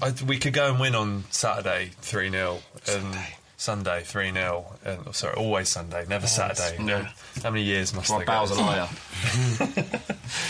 I, 0.00 0.12
we 0.26 0.38
could 0.38 0.54
go 0.54 0.70
and 0.70 0.80
win 0.80 0.94
on 0.94 1.24
Saturday 1.30 1.90
three 2.00 2.30
0 2.30 2.60
and 2.88 3.16
Sunday 3.62 4.02
three 4.02 4.32
0 4.32 4.66
and 4.84 4.98
oh, 5.06 5.12
sorry, 5.12 5.36
always 5.36 5.68
Sunday, 5.68 6.04
never 6.08 6.26
Saturday. 6.26 6.82
Yeah. 6.84 7.08
How 7.44 7.50
many 7.50 7.62
years 7.62 7.94
must 7.94 8.10
My 8.10 8.18
they 8.18 8.24
bow's 8.24 8.50
a 8.50 8.54
liar. 8.60 8.88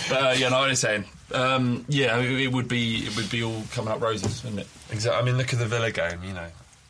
but 0.08 0.16
uh, 0.16 0.34
yeah, 0.34 0.48
no, 0.48 0.60
what 0.60 0.70
I'm 0.70 0.74
saying. 0.74 1.04
Um, 1.30 1.84
yeah, 1.90 2.18
it, 2.20 2.30
it 2.40 2.52
would 2.52 2.68
be 2.68 3.04
it 3.04 3.14
would 3.14 3.30
be 3.30 3.42
all 3.42 3.64
coming 3.72 3.92
up 3.92 4.00
roses, 4.00 4.42
wouldn't 4.42 4.62
it? 4.62 4.68
Exactly. 4.90 5.20
I 5.20 5.24
mean, 5.26 5.36
look 5.36 5.52
at 5.52 5.58
the 5.58 5.66
Villa 5.66 5.90
game. 5.90 6.24
You 6.24 6.32
know, 6.32 6.46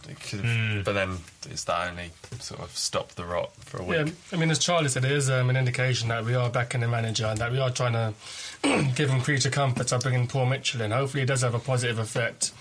it 0.08 0.20
could 0.20 0.44
have, 0.44 0.84
but 0.84 0.92
then 0.92 1.16
is 1.50 1.64
that 1.64 1.90
only 1.90 2.12
sort 2.38 2.60
of 2.60 2.70
stopped 2.70 3.16
the 3.16 3.24
rot 3.24 3.52
for 3.56 3.78
a 3.78 3.84
week? 3.84 4.06
Yeah, 4.06 4.12
I 4.32 4.36
mean, 4.36 4.52
as 4.52 4.60
Charlie 4.60 4.90
said, 4.90 5.04
it 5.04 5.10
is 5.10 5.28
um, 5.28 5.50
an 5.50 5.56
indication 5.56 6.06
that 6.10 6.24
we 6.24 6.36
are 6.36 6.50
backing 6.50 6.82
the 6.82 6.88
manager 6.88 7.26
and 7.26 7.38
that 7.38 7.50
we 7.50 7.58
are 7.58 7.70
trying 7.70 7.94
to 7.94 8.14
give 8.94 9.10
him 9.10 9.22
creature 9.22 9.50
comforts 9.50 9.90
by 9.90 9.98
bringing 9.98 10.28
Paul 10.28 10.46
Mitchell 10.46 10.82
in. 10.82 10.92
Hopefully, 10.92 11.24
it 11.24 11.26
does 11.26 11.42
have 11.42 11.56
a 11.56 11.58
positive 11.58 11.98
effect. 11.98 12.52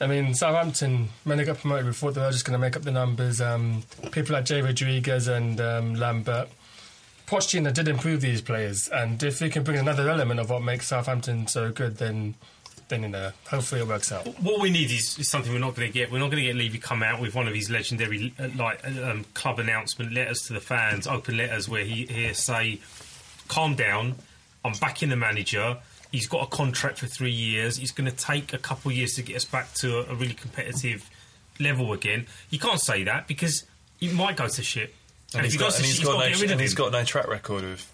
I 0.00 0.06
mean, 0.06 0.34
Southampton, 0.34 1.08
when 1.24 1.38
they 1.38 1.44
got 1.44 1.58
promoted, 1.58 1.86
we 1.86 1.92
thought 1.92 2.14
they 2.14 2.20
were 2.20 2.30
just 2.30 2.44
going 2.44 2.52
to 2.52 2.58
make 2.58 2.76
up 2.76 2.82
the 2.82 2.90
numbers. 2.90 3.40
Um, 3.40 3.82
people 4.10 4.34
like 4.34 4.44
Jay 4.44 4.60
Rodriguez 4.60 5.26
and 5.26 5.60
um, 5.60 5.94
Lambert. 5.94 6.48
Pochettino 7.26 7.72
did 7.72 7.88
improve 7.88 8.20
these 8.20 8.40
players, 8.40 8.88
and 8.88 9.20
if 9.20 9.40
he 9.40 9.50
can 9.50 9.64
bring 9.64 9.78
another 9.78 10.08
element 10.08 10.38
of 10.38 10.48
what 10.48 10.62
makes 10.62 10.86
Southampton 10.86 11.48
so 11.48 11.72
good, 11.72 11.96
then, 11.96 12.34
then 12.86 13.02
you 13.02 13.08
know, 13.08 13.32
hopefully 13.48 13.80
it 13.80 13.88
works 13.88 14.12
out. 14.12 14.26
What 14.40 14.60
we 14.60 14.70
need 14.70 14.92
is, 14.92 15.18
is 15.18 15.28
something 15.28 15.52
we're 15.52 15.58
not 15.58 15.74
going 15.74 15.88
to 15.88 15.92
get. 15.92 16.12
We're 16.12 16.20
not 16.20 16.30
going 16.30 16.44
to 16.44 16.46
get 16.46 16.54
Levy 16.54 16.78
come 16.78 17.02
out 17.02 17.20
with 17.20 17.34
one 17.34 17.48
of 17.48 17.54
his 17.54 17.68
legendary 17.68 18.32
uh, 18.38 18.48
like 18.56 18.86
um, 18.86 19.24
club 19.34 19.58
announcement 19.58 20.12
letters 20.12 20.42
to 20.42 20.52
the 20.52 20.60
fans, 20.60 21.08
open 21.08 21.36
letters 21.36 21.68
where 21.68 21.84
he 21.84 22.06
he 22.06 22.32
say, 22.32 22.80
"Calm 23.48 23.74
down, 23.74 24.14
I'm 24.64 24.74
backing 24.74 25.08
the 25.08 25.16
manager. 25.16 25.78
He's 26.12 26.26
got 26.26 26.42
a 26.42 26.46
contract 26.46 26.98
for 26.98 27.06
three 27.06 27.32
years. 27.32 27.78
It's 27.78 27.90
going 27.90 28.10
to 28.10 28.16
take 28.16 28.52
a 28.52 28.58
couple 28.58 28.90
of 28.90 28.96
years 28.96 29.14
to 29.14 29.22
get 29.22 29.36
us 29.36 29.44
back 29.44 29.72
to 29.74 29.98
a, 29.98 30.12
a 30.12 30.14
really 30.14 30.34
competitive 30.34 31.08
level 31.58 31.92
again." 31.92 32.26
You 32.50 32.58
can't 32.58 32.80
say 32.80 33.04
that 33.04 33.26
because 33.26 33.64
he 33.98 34.08
might 34.10 34.36
go 34.36 34.48
to 34.48 34.62
shit. 34.62 34.94
and, 35.34 35.44
if 35.44 35.52
he's 35.52 35.52
he 35.54 35.58
got, 35.58 35.66
and 35.66 35.74
shit, 35.74 35.84
he's 35.86 35.98
he's 35.98 36.06
got 36.06 36.18
no 36.18 36.28
get 36.28 36.40
rid 36.40 36.50
of 36.50 36.60
and 36.60 36.76
got 36.76 36.92
no 36.92 37.04
track 37.04 37.28
record 37.28 37.64
of 37.64 37.86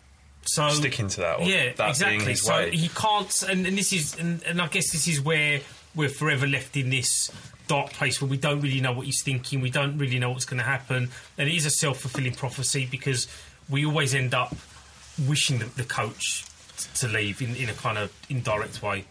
so 0.44 0.68
sticking 0.70 1.08
to 1.08 1.20
that 1.20 1.44
yeah, 1.44 1.72
that 1.76 1.90
exactly. 1.90 2.34
so 2.34 2.56
way. 2.56 2.70
he 2.70 2.88
can't, 2.88 3.42
and, 3.48 3.66
and 3.66 3.78
this 3.78 3.92
is, 3.92 4.18
and, 4.18 4.42
and 4.44 4.60
I 4.60 4.66
guess 4.68 4.90
this 4.90 5.06
is 5.06 5.20
where 5.20 5.60
we're 5.94 6.08
forever 6.08 6.46
left 6.46 6.76
in 6.76 6.90
this 6.90 7.30
dark 7.68 7.92
place 7.92 8.20
where 8.20 8.28
we 8.28 8.36
don't 8.36 8.60
really 8.60 8.80
know 8.80 8.92
what 8.92 9.06
he's 9.06 9.22
thinking, 9.22 9.60
we 9.60 9.70
don't 9.70 9.98
really 9.98 10.18
know 10.18 10.30
what's 10.30 10.44
going 10.44 10.58
to 10.58 10.64
happen, 10.64 11.10
and 11.38 11.48
it 11.48 11.54
is 11.54 11.66
a 11.66 11.70
self 11.70 12.00
fulfilling 12.00 12.34
prophecy 12.34 12.88
because 12.90 13.28
we 13.68 13.86
always 13.86 14.14
end 14.14 14.34
up 14.34 14.54
wishing 15.28 15.58
the, 15.58 15.66
the 15.66 15.84
coach 15.84 16.44
t- 16.84 17.06
to 17.06 17.08
leave 17.12 17.40
in, 17.42 17.54
in 17.56 17.68
a 17.68 17.74
kind 17.74 17.98
of 17.98 18.12
indirect 18.28 18.82
way. 18.82 19.04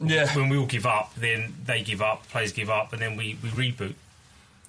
Yeah. 0.00 0.34
When 0.36 0.48
we 0.48 0.56
all 0.56 0.66
give 0.66 0.86
up, 0.86 1.14
then 1.14 1.54
they 1.64 1.82
give 1.82 2.02
up, 2.02 2.28
players 2.28 2.52
give 2.52 2.70
up, 2.70 2.92
and 2.92 3.00
then 3.00 3.16
we, 3.16 3.38
we 3.42 3.50
reboot. 3.50 3.94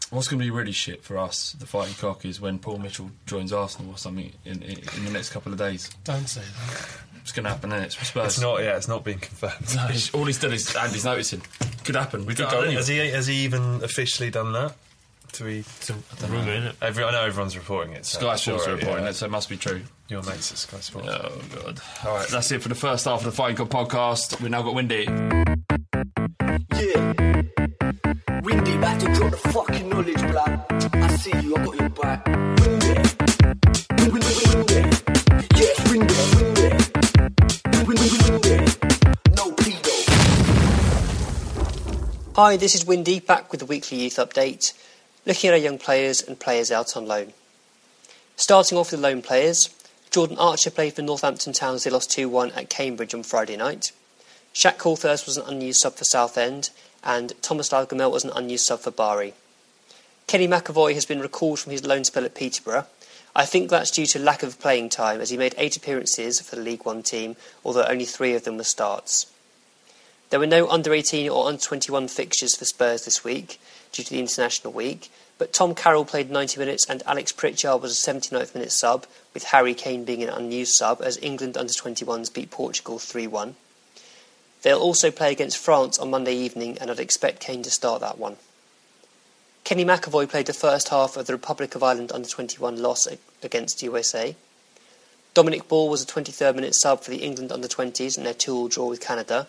What's 0.10 0.28
going 0.28 0.39
to 0.39 0.45
be 0.45 0.51
really 0.51 0.72
shit 0.72 1.04
for 1.04 1.18
us, 1.18 1.54
the 1.54 1.66
fighting 1.66 1.95
cock, 1.95 2.24
is 2.24 2.39
when 2.39 2.60
Paul 2.60 2.78
Mitchell 2.78 3.10
joins 3.26 3.51
Arsenal 3.51 3.93
or 3.93 3.97
something 3.97 4.32
in, 4.45 4.62
in, 4.62 4.78
in 4.78 5.06
the 5.06 5.12
next 5.12 5.32
couple 5.32 5.51
of 5.51 5.58
days. 5.58 5.89
Don't 6.04 6.28
say 6.28 6.41
that. 6.41 6.88
It's 7.24 7.32
going 7.32 7.45
to 7.45 7.49
happen, 7.49 7.72
and 7.72 7.84
it's 7.84 7.95
for 7.95 8.06
Spurs. 8.06 8.34
It's 8.34 8.41
not. 8.41 8.62
Yeah, 8.62 8.76
it's 8.76 8.88
not 8.88 9.04
being 9.04 9.18
confirmed. 9.18 9.76
No, 9.76 9.89
all 10.20 10.26
he's 10.26 10.39
done 10.39 10.54
is 10.54 10.76
Andy's 10.76 11.06
noticing. 11.06 11.41
Could 11.84 11.95
happen. 11.95 12.26
We 12.26 12.36
could 12.36 12.49
go 12.49 12.70
has 12.70 12.88
he? 12.88 12.97
Has 12.97 13.28
he 13.28 13.36
even 13.38 13.82
officially 13.84 14.30
done 14.30 14.51
that? 14.54 14.76
Do 15.34 15.46
we? 15.46 15.60
It's 15.60 15.90
a 15.90 15.96
rumour, 16.28 16.52
isn't 16.52 16.64
it? 16.64 16.76
Every, 16.80 17.04
I 17.04 17.12
know 17.12 17.24
everyone's 17.24 17.58
reporting 17.58 17.94
it. 17.94 18.06
So 18.06 18.20
Sky 18.20 18.36
Sports 18.36 18.66
sure, 18.66 18.74
are 18.74 18.76
reporting 18.76 19.06
yeah. 19.06 19.10
it, 19.10 19.14
so 19.16 19.26
it 19.26 19.32
must 19.32 19.50
be 19.50 19.58
true. 19.58 19.82
Your 20.08 20.22
mates 20.22 20.52
at 20.52 20.60
Sky 20.60 20.80
Sports. 20.80 21.08
Oh 21.10 21.42
god! 21.56 21.82
All 22.06 22.14
right, 22.16 22.28
that's 22.28 22.52
it 22.52 22.62
for 22.62 22.70
the 22.70 22.76
first 22.76 23.06
half 23.06 23.18
of 23.22 23.26
the 23.26 23.32
Fighting 23.32 23.56
Cock 23.56 23.70
podcast. 23.70 24.40
We've 24.40 24.52
now 24.52 24.62
got 24.62 24.76
Windy. 24.76 25.06
Yeah. 26.76 27.14
Windy, 28.44 28.78
back 28.78 29.00
to 29.00 29.12
drop 29.16 29.32
the 29.32 29.38
fucking 29.52 29.90
knowledge, 29.90 30.22
blood. 30.22 30.66
I 30.94 31.16
see 31.16 31.32
you, 31.42 31.56
I 31.56 31.66
got 31.66 31.80
your 31.80 31.90
back. 31.90 32.28
Windy. 32.28 32.94
Wind, 33.98 34.14
wind, 34.14 34.24
wind, 34.24 34.70
windy. 34.70 34.82
Yes, 35.56 35.78
windy, 35.90 36.14
windy. 36.38 36.70
Wind, 37.88 38.00
wind, 38.00 38.12
wind, 38.22 38.46
windy. 38.46 38.58
No 39.36 39.52
pedo. 39.56 39.96
Hi, 42.36 42.56
this 42.58 42.76
is 42.76 42.86
Windy, 42.86 43.20
back 43.20 43.52
with 43.52 43.62
the 43.62 43.66
weekly 43.66 44.04
youth 44.04 44.18
update, 44.18 44.74
looking 45.26 45.50
at 45.50 45.54
our 45.54 45.60
young 45.60 45.78
players 45.78 46.22
and 46.22 46.40
players 46.40 46.72
out 46.72 46.96
on 46.98 47.06
loan. 47.06 47.34
Starting 48.36 48.78
off 48.78 48.92
with 48.92 49.02
the 49.02 49.08
loan 49.08 49.22
players, 49.22 49.70
Jordan 50.12 50.38
Archer 50.38 50.70
played 50.70 50.94
for 50.94 51.02
Northampton 51.02 51.54
Town 51.54 51.76
as 51.76 51.84
they 51.84 51.90
lost 51.90 52.12
2 52.12 52.30
1 52.30 52.52
at 52.52 52.70
Cambridge 52.70 53.14
on 53.14 53.24
Friday 53.24 53.58
night. 53.58 53.92
Shaq 54.54 54.78
Coulthirst 54.78 55.26
was 55.26 55.38
an 55.38 55.48
unused 55.48 55.82
sub 55.82 55.96
for 55.96 56.04
Southend, 56.04 56.70
and 57.04 57.34
Thomas 57.42 57.70
Lalgamel 57.70 58.12
was 58.12 58.24
an 58.24 58.32
unused 58.36 58.66
sub 58.66 58.82
for 58.82 58.92
Bari. 58.92 59.34
Kenny 60.28 60.48
McAvoy 60.48 60.94
has 60.94 61.06
been 61.06 61.20
recalled 61.20 61.60
from 61.60 61.72
his 61.72 61.86
loan 61.86 62.04
spell 62.04 62.26
at 62.26 62.36
Peterborough. 62.36 62.86
I 63.36 63.46
think 63.46 63.70
that's 63.70 63.90
due 63.90 64.06
to 64.06 64.20
lack 64.20 64.44
of 64.44 64.60
playing 64.60 64.90
time, 64.90 65.20
as 65.20 65.32
he 65.32 65.38
made 65.38 65.56
eight 65.58 65.76
appearances 65.76 66.40
for 66.40 66.56
the 66.56 66.62
League 66.62 66.86
One 66.86 67.02
team, 67.02 67.36
although 67.66 67.86
only 67.86 68.06
three 68.06 68.36
of 68.36 68.44
them 68.44 68.58
were 68.58 68.64
starts. 68.64 69.26
There 70.30 70.40
were 70.40 70.48
no 70.48 70.70
under 70.70 70.94
18 70.94 71.30
or 71.30 71.48
under 71.48 71.62
21 71.62 72.08
fixtures 72.08 72.56
for 72.56 72.66
Spurs 72.66 73.06
this 73.06 73.24
week 73.24 73.60
due 73.94 74.04
to 74.04 74.10
the 74.10 74.20
international 74.20 74.74
week, 74.74 75.10
but 75.38 75.54
Tom 75.54 75.74
Carroll 75.74 76.04
played 76.04 76.30
90 76.30 76.60
minutes 76.60 76.86
and 76.89 77.02
Alex 77.06 77.32
Pritchard 77.32 77.82
was 77.82 77.91
a 77.91 78.12
79th 78.12 78.54
minute 78.54 78.74
sub, 78.74 79.06
with 79.34 79.46
Harry 79.46 79.74
Kane 79.74 80.04
being 80.04 80.22
an 80.22 80.30
unused 80.30 80.76
sub 80.76 81.02
as 81.02 81.18
England 81.22 81.56
under 81.56 81.72
21s 81.72 82.34
beat 82.34 82.52
Portugal 82.52 83.00
3 83.00 83.28
1. 83.28 83.56
They'll 84.64 84.80
also 84.80 85.12
play 85.12 85.32
against 85.32 85.58
France 85.58 86.00
on 86.00 86.10
Monday 86.10 86.36
evening, 86.36 86.78
and 86.80 86.89
I'd 86.89 87.00
expect 87.00 87.39
Kane 87.39 87.64
to 87.64 87.72
start 87.72 88.02
that 88.02 88.18
one. 88.18 88.38
Kenny 89.64 89.86
McAvoy 89.86 90.30
played 90.30 90.46
the 90.46 90.54
first 90.54 90.89
half 90.89 91.16
of 91.16 91.26
the 91.26 91.34
Republic 91.34 91.76
of 91.76 91.84
Ireland 91.84 92.12
under 92.12 92.28
21 92.28 92.82
loss 92.82 93.08
against 93.41 93.82
USA. 93.82 94.36
Dominic 95.34 95.68
Ball 95.68 95.89
was 95.89 96.04
a 96.04 96.06
23rd 96.06 96.56
minute 96.56 96.76
sub 96.76 97.02
for 97.02 97.12
the 97.12 97.24
England 97.24 97.52
under 97.52 97.68
20s 97.68 98.18
in 98.18 98.24
their 98.24 98.34
2 98.34 98.56
all 98.56 98.68
draw 98.68 98.88
with 98.88 99.02
Canada, 99.02 99.48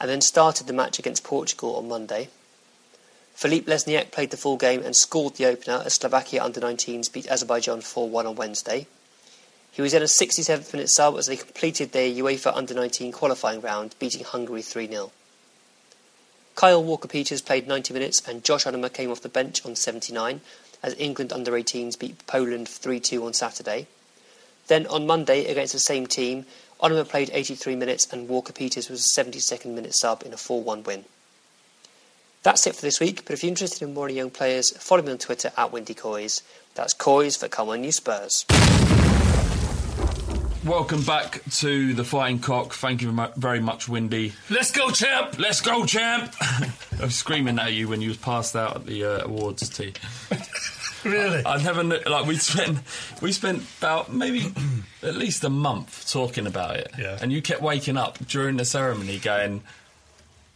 and 0.00 0.08
then 0.10 0.20
started 0.20 0.66
the 0.66 0.72
match 0.72 0.98
against 0.98 1.24
Portugal 1.24 1.76
on 1.76 1.88
Monday. 1.88 2.28
Filip 3.36 3.66
Lesniak 3.66 4.12
played 4.12 4.30
the 4.30 4.36
full 4.38 4.56
game 4.56 4.82
and 4.82 4.96
scored 4.96 5.34
the 5.34 5.44
opener 5.44 5.82
as 5.84 5.96
Slovakia 5.96 6.42
under 6.42 6.58
19s 6.58 7.12
beat 7.12 7.28
Azerbaijan 7.28 7.82
4 7.82 8.08
1 8.08 8.26
on 8.26 8.34
Wednesday. 8.34 8.86
He 9.70 9.82
was 9.82 9.92
in 9.92 10.00
a 10.00 10.06
67th 10.06 10.72
minute 10.72 10.88
sub 10.88 11.18
as 11.18 11.26
they 11.26 11.36
completed 11.36 11.92
their 11.92 12.08
UEFA 12.10 12.56
under 12.56 12.72
19 12.72 13.12
qualifying 13.12 13.60
round, 13.60 13.94
beating 13.98 14.24
Hungary 14.24 14.62
3 14.62 14.88
0. 14.88 15.12
Kyle 16.54 16.82
Walker 16.82 17.08
Peters 17.08 17.42
played 17.42 17.68
90 17.68 17.92
minutes 17.92 18.26
and 18.26 18.42
Josh 18.42 18.64
Onomah 18.64 18.94
came 18.94 19.10
off 19.10 19.20
the 19.20 19.28
bench 19.28 19.66
on 19.66 19.76
79 19.76 20.40
as 20.82 20.94
England 20.94 21.30
under 21.30 21.52
18s 21.52 21.98
beat 21.98 22.26
Poland 22.26 22.66
3 22.66 22.98
2 22.98 23.22
on 23.22 23.34
Saturday. 23.34 23.86
Then 24.68 24.86
on 24.86 25.06
Monday 25.06 25.44
against 25.44 25.74
the 25.74 25.78
same 25.78 26.06
team, 26.06 26.46
Onomah 26.80 27.06
played 27.06 27.28
83 27.34 27.76
minutes 27.76 28.10
and 28.10 28.30
Walker 28.30 28.54
Peters 28.54 28.88
was 28.88 29.04
a 29.04 29.22
72nd 29.22 29.74
minute 29.74 29.94
sub 29.94 30.22
in 30.22 30.32
a 30.32 30.38
4 30.38 30.62
1 30.62 30.84
win. 30.84 31.04
That's 32.46 32.64
it 32.68 32.76
for 32.76 32.82
this 32.82 33.00
week, 33.00 33.24
but 33.24 33.32
if 33.32 33.42
you're 33.42 33.48
interested 33.48 33.82
in 33.82 33.92
more 33.92 34.08
young 34.08 34.30
players, 34.30 34.70
follow 34.78 35.02
me 35.02 35.10
on 35.10 35.18
Twitter 35.18 35.50
at 35.56 35.72
Windy 35.72 35.94
Coys. 35.94 36.44
That's 36.76 36.92
Coys 36.92 37.36
for 37.36 37.48
Come 37.48 37.70
On 37.70 37.82
You 37.82 37.90
Spurs. 37.90 38.46
Welcome 40.64 41.02
back 41.02 41.42
to 41.56 41.92
the 41.92 42.04
Fighting 42.04 42.38
Cock. 42.38 42.74
Thank 42.74 43.02
you 43.02 43.10
very 43.34 43.58
much, 43.58 43.88
Windy. 43.88 44.32
Let's 44.48 44.70
go, 44.70 44.92
champ! 44.92 45.40
Let's 45.40 45.60
go, 45.60 45.86
champ! 45.86 46.32
I 46.40 46.70
was 47.00 47.16
screaming 47.16 47.58
at 47.58 47.72
you 47.72 47.88
when 47.88 48.00
you 48.00 48.10
was 48.10 48.16
passed 48.16 48.54
out 48.54 48.76
at 48.76 48.86
the 48.86 49.04
uh, 49.04 49.24
awards 49.24 49.68
tea. 49.68 49.94
Really? 51.04 51.42
I 51.46 51.62
never 51.62 51.84
knew, 51.84 52.00
like 52.06 52.26
we 52.26 52.36
spent 52.36 52.78
we 53.22 53.30
spent 53.30 53.62
about 53.78 54.12
maybe 54.12 54.52
at 55.04 55.14
least 55.14 55.44
a 55.44 55.50
month 55.50 56.10
talking 56.10 56.48
about 56.48 56.76
it. 56.76 56.90
Yeah. 56.98 57.16
And 57.22 57.32
you 57.32 57.42
kept 57.42 57.62
waking 57.62 57.96
up 57.96 58.18
during 58.26 58.56
the 58.56 58.64
ceremony 58.64 59.18
going, 59.18 59.62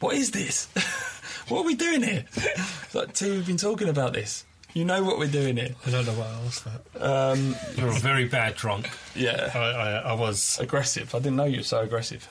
What 0.01 0.16
is 0.16 0.32
this? 0.32 0.66
what 1.51 1.61
are 1.61 1.66
we 1.66 1.74
doing 1.74 2.03
here? 2.03 2.24
It's 2.34 2.94
like, 2.94 3.12
T, 3.12 3.30
we've 3.30 3.46
been 3.46 3.57
talking 3.57 3.88
about 3.88 4.12
this. 4.14 4.44
You 4.72 4.84
know 4.84 5.03
what 5.03 5.18
we're 5.18 5.26
doing 5.30 5.57
here. 5.57 5.74
I 5.84 5.90
don't 5.90 6.07
know 6.07 6.12
why 6.12 6.26
I 6.26 6.46
asked 6.46 6.64
that. 6.64 7.03
Um, 7.05 7.57
You're 7.76 7.88
a 7.88 7.92
very 7.98 8.26
bad 8.26 8.55
drunk. 8.55 8.88
yeah. 9.16 9.51
I, 9.53 9.59
I, 9.59 9.90
I 10.11 10.12
was. 10.12 10.59
Aggressive. 10.61 11.12
I 11.14 11.18
didn't 11.18 11.36
know 11.36 11.44
you 11.44 11.59
were 11.59 11.62
so 11.64 11.80
aggressive. 11.80 12.26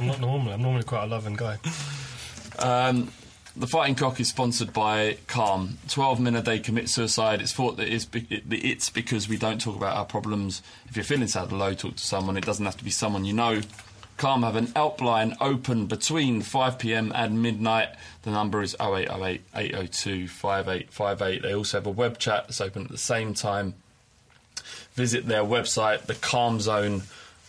I'm 0.00 0.08
not 0.08 0.20
normal. 0.20 0.52
I'm 0.52 0.60
normally 0.62 0.82
quite 0.82 1.04
a 1.04 1.06
loving 1.06 1.34
guy. 1.34 1.58
Um, 2.58 3.12
the 3.56 3.68
Fighting 3.68 3.94
Cock 3.94 4.18
is 4.18 4.28
sponsored 4.28 4.72
by 4.72 5.18
Calm. 5.28 5.78
12 5.88 6.18
men 6.18 6.34
a 6.34 6.42
day 6.42 6.58
commit 6.58 6.88
suicide. 6.88 7.40
It's 7.40 7.52
thought 7.52 7.76
that 7.76 7.86
it's, 7.88 8.04
be- 8.04 8.26
it- 8.28 8.42
it's 8.50 8.90
because 8.90 9.28
we 9.28 9.36
don't 9.36 9.60
talk 9.60 9.76
about 9.76 9.96
our 9.96 10.04
problems. 10.04 10.62
If 10.88 10.96
you're 10.96 11.04
feeling 11.04 11.28
sad 11.28 11.52
or 11.52 11.56
low, 11.58 11.74
talk 11.74 11.94
to 11.96 12.02
someone. 12.04 12.36
It 12.36 12.44
doesn't 12.44 12.64
have 12.64 12.76
to 12.78 12.84
be 12.84 12.90
someone 12.90 13.24
you 13.24 13.34
know. 13.34 13.60
Calm 14.16 14.42
have 14.44 14.54
an 14.56 14.68
helpline 14.68 15.36
open 15.40 15.86
between 15.86 16.40
5pm 16.42 17.10
and 17.14 17.42
midnight. 17.42 17.88
The 18.22 18.30
number 18.30 18.62
is 18.62 18.76
0808 18.80 19.42
802 19.54 20.28
5858. 20.28 21.42
They 21.42 21.54
also 21.54 21.78
have 21.78 21.86
a 21.86 21.90
web 21.90 22.18
chat 22.18 22.44
that's 22.46 22.60
open 22.60 22.84
at 22.84 22.90
the 22.90 22.98
same 22.98 23.34
time. 23.34 23.74
visit 24.94 25.26
their 25.26 25.42
website, 25.42 26.06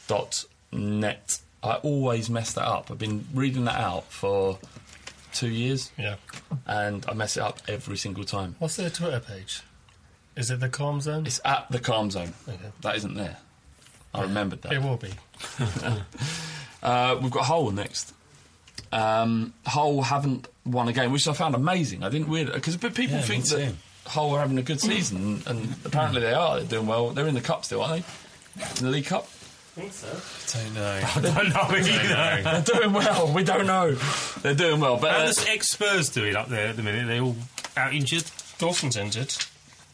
thecalmzone.net. 0.09 1.39
I 1.63 1.73
always 1.75 2.29
mess 2.29 2.53
that 2.53 2.67
up. 2.67 2.91
I've 2.91 2.97
been 2.99 3.25
reading 3.33 3.65
that 3.65 3.79
out 3.79 4.11
for 4.11 4.59
two 5.33 5.49
years, 5.49 5.91
Yeah. 5.97 6.15
and 6.65 7.05
I 7.07 7.13
mess 7.13 7.37
it 7.37 7.43
up 7.43 7.59
every 7.67 7.97
single 7.97 8.23
time. 8.23 8.55
What's 8.59 8.75
their 8.77 8.89
Twitter 8.89 9.19
page? 9.19 9.61
Is 10.35 10.51
it 10.51 10.59
the 10.59 10.69
Calm 10.69 11.01
Zone? 11.01 11.25
It's 11.25 11.39
at 11.45 11.67
the 11.71 11.79
Calm 11.79 12.11
Zone. 12.11 12.33
Okay. 12.47 12.71
That 12.81 12.95
isn't 12.97 13.15
there. 13.15 13.37
I 14.13 14.21
remembered 14.21 14.61
that. 14.63 14.73
It 14.73 14.81
will 14.81 14.97
be. 14.97 15.11
Uh, 16.83 17.17
we've 17.19 17.31
got 17.31 17.45
Hull 17.45 17.71
next. 17.71 18.13
Um, 18.91 19.53
Hull 19.65 20.03
haven't 20.03 20.47
won 20.65 20.87
a 20.87 20.93
game, 20.93 21.11
which 21.11 21.27
I 21.27 21.33
found 21.33 21.55
amazing. 21.55 22.03
I 22.03 22.09
didn't 22.09 22.29
really 22.29 22.51
because 22.51 22.77
people 22.77 23.03
Yeah, 23.03 23.21
think 23.21 23.45
that. 23.45 23.73
Hull 24.05 24.35
are 24.35 24.39
having 24.39 24.59
a 24.59 24.61
good 24.61 24.79
season, 24.79 25.41
and 25.47 25.73
apparently 25.83 26.21
they 26.21 26.33
are. 26.33 26.57
They're 26.59 26.67
doing 26.67 26.85
well. 26.85 27.09
They're 27.09 27.25
in 27.27 27.33
the 27.33 27.41
cup 27.41 27.65
still, 27.65 27.81
aren't 27.81 28.05
they? 28.55 28.61
In 28.77 28.85
the 28.85 28.91
League 28.91 29.05
Cup. 29.07 29.23
I 29.77 29.81
think 29.89 29.93
so. 29.93 30.07
I 30.07 30.63
Don't 30.63 30.73
know. 30.75 31.01
I 31.15 31.21
don't 31.21 31.49
know 31.49 31.75
either. 31.75 32.43
They're 32.63 32.79
doing 32.79 32.93
well. 32.93 33.33
We 33.33 33.43
don't 33.43 33.65
know. 33.65 33.93
They're 34.43 34.53
doing 34.53 34.79
well, 34.79 34.97
but 34.97 35.09
How 35.11 35.17
uh, 35.17 35.25
does 35.25 35.45
ex 35.49 35.71
Spurs 35.71 36.09
doing 36.09 36.35
up 36.35 36.47
there 36.49 36.67
at 36.67 36.75
the 36.77 36.83
minute? 36.83 37.07
They 37.07 37.19
all 37.19 37.35
out 37.75 37.93
injured. 37.95 38.25
Dawson's 38.59 38.95
injured. 38.95 39.33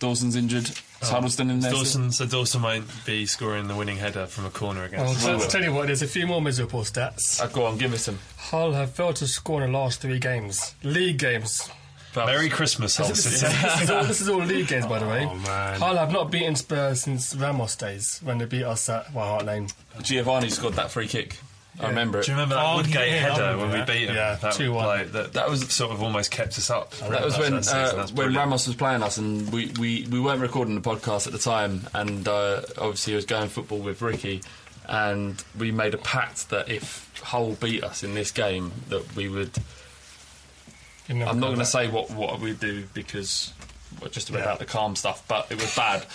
Dawson's 0.02 0.36
injured. 0.36 0.64
Is 0.70 0.82
Oh. 1.04 1.08
Huddlestone 1.16 1.50
in 1.50 1.62
there. 1.62 1.72
Dawson, 1.72 2.12
so 2.12 2.26
Dawson 2.28 2.62
might 2.62 2.84
be 3.08 3.26
scoring 3.26 3.68
the 3.68 3.76
winning 3.76 3.98
header 3.98 4.28
from 4.28 4.46
a 4.46 4.50
corner 4.52 4.82
Well, 4.92 5.10
against. 5.12 5.26
I'll 5.26 5.40
tell 5.40 5.64
you 5.64 5.74
what, 5.74 5.88
there's 5.88 6.04
a 6.04 6.08
few 6.08 6.28
more 6.28 6.42
miserable 6.42 6.82
stats. 6.82 7.42
Uh, 7.42 7.48
go 7.48 7.66
on, 7.66 7.78
give 7.80 7.92
us 7.94 8.04
some. 8.04 8.20
Hull 8.38 8.74
have 8.74 8.92
failed 8.92 9.16
to 9.16 9.28
score 9.28 9.64
in 9.64 9.72
the 9.72 9.78
last 9.80 10.00
three 10.02 10.20
games. 10.20 10.76
League 10.84 11.18
games. 11.18 11.70
Merry 12.16 12.50
Christmas, 12.50 12.98
Hull 12.98 13.08
This, 13.08 13.24
City. 13.40 13.56
is 13.84 13.90
all, 13.90 14.04
this 14.04 14.22
is 14.22 14.30
all 14.30 14.44
league 14.44 14.68
games, 14.68 14.86
by 14.86 15.00
the 15.00 15.08
way. 15.08 15.26
Oh, 15.26 15.34
man. 15.36 15.80
Hull 15.80 15.96
have 15.96 16.12
not 16.12 16.30
beaten 16.30 16.56
Spurs 16.56 17.02
since 17.02 17.34
Ramos 17.36 17.76
days 17.78 18.20
when 18.24 18.38
they 18.38 18.46
beat 18.46 18.64
us 18.66 18.88
at 18.90 19.12
White 19.14 19.26
Hart 19.28 19.46
Lane. 19.46 19.70
Geovanni 20.00 20.52
scored 20.52 20.74
that 20.74 20.92
free 20.92 21.08
kick. 21.08 21.38
I 21.80 21.88
remember 21.88 22.20
it. 22.20 22.26
Do 22.26 22.32
you 22.32 22.36
remember 22.38 22.56
that 22.56 22.66
Oh, 22.66 22.76
Woodgate 22.78 22.94
yeah, 22.96 23.02
I 23.02 23.08
header 23.20 23.42
remember 23.44 23.58
when 23.64 23.72
we 23.72 23.78
that. 23.78 23.88
beat 23.88 24.10
him? 24.10 24.16
Yeah, 24.16 24.36
that, 24.36 24.54
2-1. 24.54 24.76
like, 24.76 25.12
that, 25.14 25.34
that 25.34 25.50
was 25.50 25.74
sort 25.74 25.92
of 25.92 26.04
almost 26.04 26.30
kept 26.30 26.58
us 26.58 26.70
up. 26.70 26.92
That 26.98 27.24
was 27.24 27.38
when 27.38 27.54
uh, 27.54 28.08
when. 28.14 28.36
Ramos 28.36 28.68
was 28.68 28.76
playing 28.76 29.02
us, 29.04 29.18
and 29.18 29.52
we, 29.52 29.72
we, 29.80 30.06
we 30.12 30.20
weren't 30.20 30.42
recording 30.42 30.76
the 30.76 30.82
podcast 30.82 31.28
at 31.28 31.34
the 31.34 31.40
time, 31.40 31.88
and 31.94 32.28
uh, 32.28 32.62
obviously 32.78 33.14
he 33.14 33.16
was 33.16 33.26
going 33.26 33.48
football 33.50 33.80
with 33.80 34.02
Ricky, 34.02 34.42
and 34.88 35.42
we 35.58 35.72
made 35.72 35.94
a 35.94 35.98
pact 35.98 36.50
that 36.50 36.70
if 36.70 37.10
Hull 37.24 37.54
beat 37.54 37.84
us 37.84 38.04
in 38.04 38.14
this 38.16 38.32
game, 38.32 38.72
that 38.90 39.16
we 39.16 39.30
would. 39.30 39.52
You 41.08 41.16
never 41.16 41.32
I'm 41.32 41.40
not 41.40 41.48
know 41.52 41.56
going 41.56 41.58
to 41.58 41.60
that. 41.60 41.66
say 41.66 41.88
what 41.88 42.12
what 42.12 42.40
we 42.40 42.54
do 42.54 42.84
because 42.94 43.54
well, 44.00 44.10
just 44.10 44.30
about 44.30 44.46
Yeah. 44.46 44.56
the 44.56 44.66
calm 44.66 44.96
stuff, 44.96 45.24
but 45.28 45.48
it 45.52 45.56
was 45.60 45.74
bad. 45.76 46.06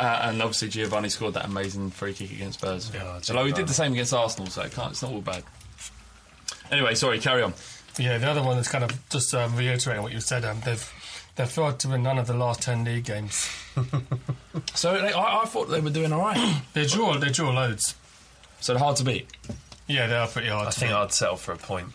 Uh, 0.00 0.20
and 0.24 0.42
obviously 0.42 0.68
Geovanni 0.68 1.10
scored 1.10 1.34
that 1.34 1.44
amazing 1.44 1.90
free 1.90 2.12
kick 2.14 2.32
against 2.32 2.58
Spurs. 2.58 2.90
Yeah, 2.92 3.02
Although 3.30 3.44
he 3.44 3.52
Geovanni. 3.52 3.54
did 3.56 3.68
the 3.68 3.74
same 3.74 3.92
against 3.92 4.12
Arsenal, 4.12 4.50
so 4.50 4.62
it 4.62 4.72
can't, 4.72 4.90
it's 4.90 5.02
not 5.02 5.12
all 5.12 5.20
bad. 5.20 5.44
Anyway, 6.70 6.94
sorry, 6.94 7.18
carry 7.20 7.42
on. 7.42 7.54
Yeah, 7.98 8.18
the 8.18 8.28
other 8.28 8.42
one 8.42 8.58
is 8.58 8.66
kind 8.68 8.82
of 8.82 9.08
just 9.08 9.32
um, 9.34 9.54
reiterating 9.56 10.02
what 10.02 10.12
you 10.12 10.20
said. 10.20 10.44
Um, 10.44 10.60
they've 10.64 10.92
they've 11.36 11.48
failed 11.48 11.78
to 11.80 11.88
win 11.88 12.02
none 12.02 12.18
of 12.18 12.26
the 12.26 12.34
last 12.34 12.62
ten 12.62 12.84
league 12.84 13.04
games. 13.04 13.48
So 14.74 15.00
they, 15.00 15.12
I, 15.12 15.42
I 15.42 15.44
thought 15.46 15.64
they 15.68 15.80
were 15.80 15.90
doing 15.90 16.12
all 16.12 16.20
right. 16.20 16.62
They 16.74 16.86
draw 16.86 17.16
they 17.18 17.30
draw 17.30 17.50
loads. 17.50 17.94
so 18.60 18.72
they're 18.72 18.82
hard 18.82 18.96
to 18.96 19.04
beat. 19.04 19.28
Yeah, 19.86 20.06
they 20.06 20.14
are 20.16 20.26
pretty 20.28 20.48
hard. 20.48 20.68
I 20.68 20.70
to 20.70 20.78
think 20.80 20.90
beat. 20.90 20.96
I'd 20.96 21.12
settle 21.12 21.36
for 21.36 21.52
a 21.52 21.56
point. 21.56 21.88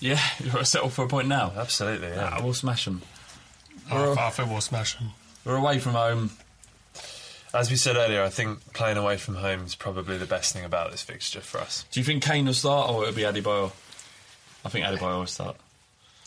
Yeah, 0.00 0.18
you're 0.44 0.64
settle 0.64 0.88
for 0.90 1.04
a 1.04 1.08
point 1.08 1.28
now. 1.28 1.52
Absolutely, 1.56 2.08
yeah. 2.08 2.30
Ah, 2.38 2.40
we'll 2.42 2.54
smash 2.54 2.84
them. 2.86 3.02
I, 3.90 4.12
I 4.18 4.30
think 4.30 4.50
we'll 4.50 4.60
smash 4.60 4.96
them. 4.98 5.08
We're 5.44 5.56
away 5.56 5.78
from 5.78 5.92
home. 5.92 6.30
As 7.56 7.70
we 7.70 7.76
said 7.76 7.96
earlier, 7.96 8.22
I 8.22 8.28
think 8.28 8.74
playing 8.74 8.98
away 8.98 9.16
from 9.16 9.36
home 9.36 9.64
is 9.64 9.74
probably 9.74 10.18
the 10.18 10.26
best 10.26 10.52
thing 10.52 10.64
about 10.64 10.90
this 10.90 11.00
fixture 11.00 11.40
for 11.40 11.58
us. 11.58 11.86
Do 11.90 11.98
you 11.98 12.04
think 12.04 12.22
Kane 12.22 12.44
will 12.44 12.52
start 12.52 12.90
or 12.90 13.04
it'll 13.04 13.14
be 13.14 13.22
Adebayor? 13.22 13.72
I 14.62 14.68
think 14.68 14.84
Adebayor 14.84 15.20
will 15.20 15.26
start. 15.26 15.56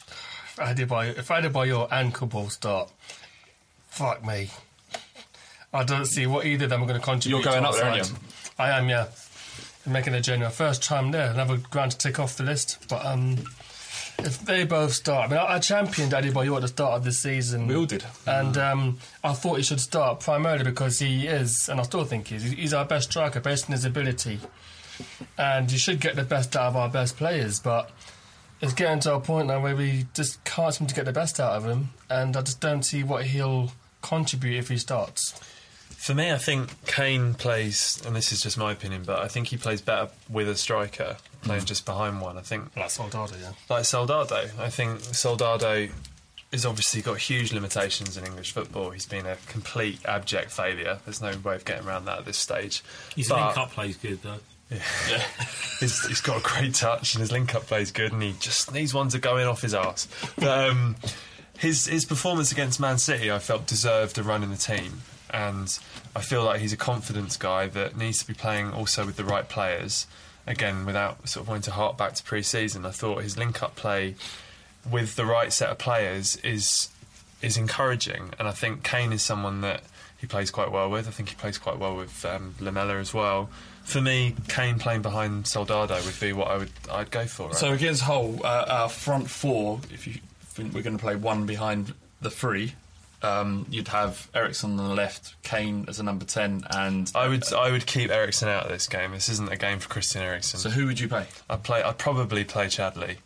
If 0.07 0.55
Adebayor, 0.57 1.19
if 1.19 1.27
Adebayor 1.27 1.87
and 1.91 2.15
Kaboul 2.15 2.49
start, 2.49 2.89
fuck 3.89 4.25
me. 4.25 4.49
I 5.71 5.83
don't 5.83 6.07
see 6.07 6.25
what 6.25 6.47
either 6.47 6.63
of 6.63 6.71
them 6.71 6.81
are 6.81 6.87
going 6.87 6.99
to 6.99 7.05
contribute. 7.05 7.37
You're 7.37 7.45
going 7.45 7.61
to 7.61 7.69
up 7.69 7.75
there, 7.75 7.85
aren't 7.85 8.05
side. 8.07 8.19
I 8.57 8.71
am, 8.71 8.89
yeah. 8.89 9.05
I'm 9.85 9.91
making 9.91 10.15
a 10.15 10.21
genuine 10.21 10.51
first 10.51 10.81
time 10.81 11.11
there. 11.11 11.29
Another 11.29 11.57
ground 11.57 11.91
to 11.91 11.97
tick 11.99 12.19
off 12.19 12.37
the 12.37 12.43
list. 12.43 12.79
But 12.89 13.05
um, 13.05 13.37
if 14.25 14.45
they 14.45 14.63
both 14.63 14.93
start, 14.93 15.27
I 15.29 15.31
mean, 15.31 15.39
I, 15.39 15.55
I 15.55 15.59
championed 15.59 16.11
Adebayor 16.11 16.55
at 16.55 16.61
the 16.61 16.67
start 16.67 16.93
of 16.93 17.03
this 17.03 17.19
season. 17.19 17.67
We 17.67 17.75
all 17.75 17.85
did. 17.85 18.03
And 18.25 18.57
um, 18.57 18.97
I 19.23 19.33
thought 19.33 19.57
he 19.57 19.63
should 19.63 19.79
start 19.79 20.19
primarily 20.19 20.63
because 20.63 20.99
he 20.99 21.27
is, 21.27 21.69
and 21.69 21.79
I 21.79 21.83
still 21.83 22.03
think 22.03 22.27
he 22.27 22.35
is, 22.35 22.43
he's 22.43 22.73
our 22.73 22.85
best 22.85 23.09
striker 23.11 23.39
based 23.39 23.65
on 23.65 23.71
his 23.73 23.85
ability. 23.85 24.39
And 25.37 25.71
you 25.71 25.77
should 25.77 25.99
get 26.01 26.15
the 26.15 26.23
best 26.23 26.55
out 26.55 26.67
of 26.67 26.75
our 26.75 26.89
best 26.89 27.17
players, 27.17 27.59
but 27.59 27.91
it's 28.61 28.73
getting 28.73 28.99
to 29.01 29.15
a 29.15 29.19
point 29.19 29.47
now 29.47 29.61
where 29.61 29.75
we 29.75 30.05
just 30.13 30.43
can't 30.43 30.73
seem 30.73 30.87
to 30.87 30.95
get 30.95 31.05
the 31.05 31.13
best 31.13 31.39
out 31.39 31.53
of 31.53 31.65
him, 31.65 31.89
and 32.09 32.35
I 32.35 32.41
just 32.41 32.59
don't 32.59 32.83
see 32.83 33.03
what 33.03 33.25
he'll 33.25 33.71
contribute 34.01 34.57
if 34.57 34.69
he 34.69 34.77
starts. 34.77 35.39
For 35.89 36.13
me, 36.13 36.31
I 36.31 36.37
think 36.37 36.85
Kane 36.85 37.33
plays, 37.33 38.01
and 38.05 38.15
this 38.15 38.31
is 38.31 38.41
just 38.41 38.57
my 38.57 38.71
opinion, 38.71 39.03
but 39.05 39.19
I 39.19 39.27
think 39.27 39.47
he 39.47 39.57
plays 39.57 39.81
better 39.81 40.09
with 40.29 40.47
a 40.47 40.55
striker 40.55 41.17
playing 41.41 41.65
just 41.65 41.85
behind 41.85 42.21
one. 42.21 42.37
I 42.37 42.41
think 42.41 42.75
Like 42.75 42.89
Soldado, 42.89 43.35
yeah. 43.41 43.51
like 43.69 43.85
Soldado. 43.85 44.49
I 44.59 44.69
think 44.69 44.99
Soldado 45.01 45.87
has 46.51 46.65
obviously 46.65 47.01
got 47.01 47.19
huge 47.19 47.53
limitations 47.53 48.17
in 48.17 48.25
English 48.25 48.51
football. 48.53 48.89
He's 48.89 49.05
been 49.05 49.25
a 49.25 49.37
complete 49.47 49.99
abject 50.05 50.51
failure. 50.51 50.99
There's 51.05 51.21
no 51.21 51.31
way 51.43 51.55
of 51.55 51.63
getting 51.65 51.87
around 51.87 52.05
that 52.05 52.19
at 52.19 52.25
this 52.25 52.37
stage. 52.37 52.83
His 53.15 53.29
But- 53.29 53.45
link 53.45 53.57
up 53.57 53.71
plays 53.71 53.97
good 53.97 54.21
though. 54.23 54.39
he's, 55.79 56.05
he's 56.05 56.21
got 56.21 56.37
a 56.39 56.43
great 56.43 56.75
touch 56.75 57.15
and 57.15 57.21
his 57.21 57.31
link 57.31 57.55
up 57.55 57.63
plays 57.65 57.91
good 57.91 58.11
and 58.11 58.21
he 58.21 58.35
just 58.39 58.71
needs 58.71 58.93
one 58.93 59.09
to 59.09 59.17
go 59.17 59.37
in 59.37 59.47
off 59.47 59.61
his 59.61 59.73
arse. 59.73 60.07
But 60.37 60.69
um, 60.69 60.95
his 61.57 61.87
his 61.87 62.05
performance 62.05 62.51
against 62.51 62.79
Man 62.79 62.97
City, 62.99 63.31
I 63.31 63.39
felt 63.39 63.65
deserved 63.65 64.17
a 64.19 64.23
run 64.23 64.43
in 64.43 64.51
the 64.51 64.57
team, 64.57 65.01
and 65.31 65.77
I 66.15 66.21
feel 66.21 66.43
like 66.43 66.61
he's 66.61 66.71
a 66.73 66.77
confidence 66.77 67.35
guy 67.35 67.67
that 67.67 67.97
needs 67.97 68.19
to 68.19 68.27
be 68.27 68.33
playing 68.35 68.71
also 68.71 69.05
with 69.05 69.15
the 69.17 69.23
right 69.25 69.47
players. 69.49 70.05
Again, 70.47 70.85
without 70.85 71.27
sort 71.29 71.43
of 71.43 71.47
wanting 71.47 71.63
to 71.63 71.71
hark 71.71 71.97
back 71.97 72.13
to 72.13 72.23
pre-season, 72.23 72.85
I 72.85 72.91
thought 72.91 73.21
his 73.21 73.37
link 73.37 73.61
up 73.61 73.75
play 73.75 74.15
with 74.89 75.15
the 75.15 75.25
right 75.25 75.51
set 75.53 75.69
of 75.69 75.77
players 75.77 76.37
is 76.37 76.89
is 77.41 77.55
encouraging, 77.55 78.31
and 78.37 78.47
I 78.47 78.51
think 78.51 78.83
Kane 78.83 79.13
is 79.13 79.21
someone 79.21 79.61
that 79.61 79.83
he 80.17 80.27
plays 80.27 80.51
quite 80.51 80.71
well 80.71 80.89
with. 80.89 81.07
I 81.07 81.11
think 81.11 81.29
he 81.29 81.35
plays 81.35 81.57
quite 81.57 81.77
well 81.77 81.95
with 81.95 82.25
um, 82.25 82.55
Lamela 82.59 82.97
as 82.97 83.13
well. 83.13 83.49
For 83.83 84.01
me, 84.01 84.35
Kane 84.49 84.77
playing 84.77 85.01
behind 85.01 85.47
Soldado 85.47 85.95
would 86.03 86.19
be 86.19 86.33
what 86.33 86.49
I 86.49 86.57
would 86.57 86.71
I'd 86.91 87.11
go 87.11 87.25
for. 87.25 87.47
Right? 87.47 87.55
So 87.55 87.71
against 87.71 88.01
Hull, 88.01 88.39
uh, 88.43 88.65
our 88.67 88.89
front 88.89 89.29
four, 89.29 89.79
if 89.91 90.05
you 90.05 90.15
think 90.41 90.73
we're 90.73 90.81
going 90.81 90.97
to 90.97 91.01
play 91.01 91.15
one 91.15 91.45
behind 91.45 91.93
the 92.21 92.29
three, 92.29 92.73
um, 93.21 93.65
you'd 93.69 93.89
have 93.89 94.29
Eriksen 94.33 94.79
on 94.79 94.87
the 94.89 94.95
left, 94.95 95.41
Kane 95.43 95.85
as 95.87 95.99
a 95.99 96.03
number 96.03 96.25
10, 96.25 96.65
and. 96.71 97.11
I 97.15 97.27
would 97.27 97.51
I 97.53 97.71
would 97.71 97.85
keep 97.85 98.09
Eriksen 98.09 98.47
out 98.47 98.65
of 98.65 98.71
this 98.71 98.87
game. 98.87 99.11
This 99.11 99.29
isn't 99.29 99.51
a 99.51 99.57
game 99.57 99.79
for 99.79 99.89
Christian 99.89 100.21
Eriksen. 100.21 100.59
so 100.59 100.69
who 100.69 100.85
would 100.85 100.99
you 100.99 101.07
play? 101.07 101.27
I'd 101.49 101.63
play. 101.63 101.81
I'd 101.83 101.97
probably 101.97 102.43
play 102.43 102.67
Chadli. 102.67 103.17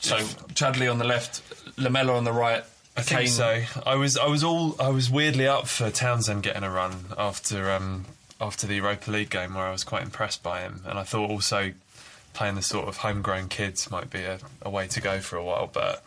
So 0.00 0.16
Chadli 0.52 0.90
on 0.90 0.98
the 0.98 1.04
left, 1.04 1.42
Lamela 1.78 2.14
on 2.14 2.24
the 2.24 2.32
right. 2.32 2.64
I 2.96 3.02
think 3.02 3.28
so. 3.28 3.62
I 3.84 3.96
was 3.96 4.16
I 4.16 4.26
was 4.26 4.44
all 4.44 4.76
I 4.78 4.88
was 4.88 5.10
weirdly 5.10 5.48
up 5.48 5.66
for 5.66 5.90
Townsend 5.90 6.42
getting 6.42 6.62
a 6.62 6.70
run 6.70 7.06
after 7.18 7.70
um, 7.72 8.04
after 8.40 8.66
the 8.66 8.76
Europa 8.76 9.10
League 9.10 9.30
game 9.30 9.54
where 9.54 9.64
I 9.64 9.72
was 9.72 9.82
quite 9.82 10.02
impressed 10.02 10.42
by 10.42 10.60
him, 10.60 10.82
and 10.86 10.98
I 10.98 11.02
thought 11.02 11.30
also 11.30 11.72
playing 12.34 12.56
the 12.56 12.62
sort 12.62 12.86
of 12.86 12.98
homegrown 12.98 13.48
kids 13.48 13.90
might 13.90 14.10
be 14.10 14.22
a, 14.22 14.38
a 14.62 14.70
way 14.70 14.86
to 14.88 15.00
go 15.00 15.20
for 15.20 15.36
a 15.36 15.44
while. 15.44 15.68
But 15.72 16.04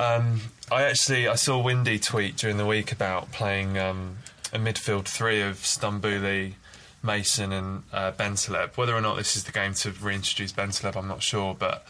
um, 0.00 0.40
I 0.72 0.82
actually 0.82 1.28
I 1.28 1.34
saw 1.34 1.60
Windy 1.60 1.98
tweet 1.98 2.36
during 2.36 2.56
the 2.56 2.66
week 2.66 2.90
about 2.90 3.30
playing 3.32 3.78
um, 3.78 4.18
a 4.52 4.58
midfield 4.58 5.04
three 5.04 5.42
of 5.42 5.56
Stambouli, 5.56 6.54
Mason, 7.02 7.52
and 7.52 7.82
uh, 7.92 8.12
Bentaleb. 8.12 8.76
Whether 8.76 8.94
or 8.94 9.00
not 9.00 9.16
this 9.16 9.36
is 9.36 9.44
the 9.44 9.52
game 9.52 9.74
to 9.74 9.90
reintroduce 9.90 10.52
Bentaleb, 10.52 10.96
I'm 10.96 11.08
not 11.08 11.22
sure, 11.22 11.54
but 11.58 11.86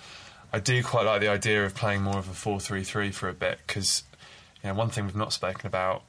I 0.52 0.58
do 0.58 0.82
quite 0.82 1.06
like 1.06 1.20
the 1.20 1.28
idea 1.28 1.64
of 1.64 1.74
playing 1.74 2.02
more 2.02 2.18
of 2.18 2.28
a 2.28 2.32
4-3-3 2.32 3.14
for 3.14 3.28
a 3.28 3.32
bit 3.32 3.60
because 3.66 4.02
you 4.62 4.68
know, 4.68 4.74
one 4.74 4.90
thing 4.90 5.04
we've 5.04 5.14
not 5.14 5.32
spoken 5.32 5.66
about 5.66 6.02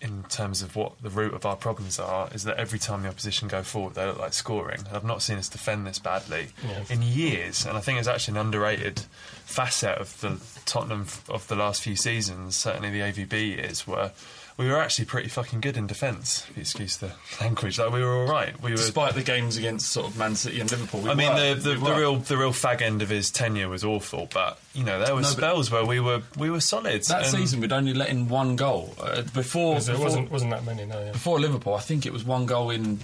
in 0.00 0.22
terms 0.24 0.62
of 0.62 0.76
what 0.76 1.02
the 1.02 1.10
root 1.10 1.34
of 1.34 1.44
our 1.44 1.56
problems 1.56 1.98
are 1.98 2.28
is 2.32 2.44
that 2.44 2.56
every 2.56 2.78
time 2.78 3.02
the 3.02 3.08
opposition 3.08 3.48
go 3.48 3.62
forward, 3.62 3.94
they 3.94 4.06
look 4.06 4.18
like 4.18 4.32
scoring. 4.32 4.78
And 4.86 4.96
I've 4.96 5.04
not 5.04 5.20
seen 5.20 5.36
us 5.36 5.48
defend 5.48 5.86
this 5.86 5.98
badly 5.98 6.48
in 6.88 7.02
years, 7.02 7.66
and 7.66 7.76
I 7.76 7.80
think 7.80 7.98
it's 7.98 8.08
actually 8.08 8.38
an 8.38 8.46
underrated 8.46 9.02
facet 9.50 9.98
of 9.98 10.18
the 10.20 10.38
Tottenham 10.64 11.06
of 11.28 11.46
the 11.48 11.56
last 11.56 11.82
few 11.82 11.96
seasons, 11.96 12.56
certainly 12.56 12.90
the 12.90 13.00
AVB 13.00 13.32
years, 13.56 13.86
were 13.86 14.12
we 14.56 14.68
were 14.68 14.78
actually 14.78 15.06
pretty 15.06 15.28
fucking 15.30 15.60
good 15.62 15.76
in 15.78 15.86
defence. 15.86 16.46
Excuse 16.54 16.98
the 16.98 17.12
language, 17.40 17.78
like 17.78 17.92
we 17.92 18.02
were 18.02 18.14
all 18.14 18.28
right. 18.28 18.60
We 18.62 18.72
were. 18.72 18.76
Despite 18.76 19.14
the 19.14 19.22
games 19.22 19.56
against 19.56 19.88
sort 19.90 20.08
of 20.08 20.18
Man 20.18 20.36
City 20.36 20.60
and 20.60 20.70
Liverpool, 20.70 21.00
we 21.00 21.08
I 21.10 21.14
mean, 21.14 21.32
were. 21.32 21.54
the, 21.54 21.60
the, 21.74 21.80
We 21.80 21.90
the 21.90 21.94
real 21.96 22.16
the 22.16 22.36
real 22.36 22.52
fag 22.52 22.82
end 22.82 23.00
of 23.00 23.08
his 23.08 23.30
tenure 23.30 23.68
was 23.70 23.84
awful, 23.84 24.28
but 24.32 24.58
you 24.74 24.84
know 24.84 24.98
there 25.02 25.14
were 25.14 25.22
No, 25.22 25.28
spells 25.28 25.70
where 25.70 25.84
we 25.86 25.98
were 25.98 26.22
we 26.36 26.50
were 26.50 26.60
solid. 26.60 27.02
that 27.04 27.26
season 27.26 27.60
we'd 27.60 27.72
only 27.72 27.94
let 27.94 28.10
in 28.10 28.28
one 28.28 28.56
goal 28.56 28.94
uh, 29.00 29.22
before. 29.34 29.78
It 29.78 29.86
before, 29.86 30.04
wasn't 30.04 30.30
wasn't 30.30 30.50
that 30.50 30.64
many, 30.64 30.84
no. 30.84 31.00
Yeah. 31.04 31.12
before 31.12 31.40
Liverpool. 31.40 31.74
I 31.74 31.80
think 31.80 32.04
it 32.04 32.12
was 32.12 32.24
one 32.24 32.44
goal 32.46 32.68
in 32.70 33.00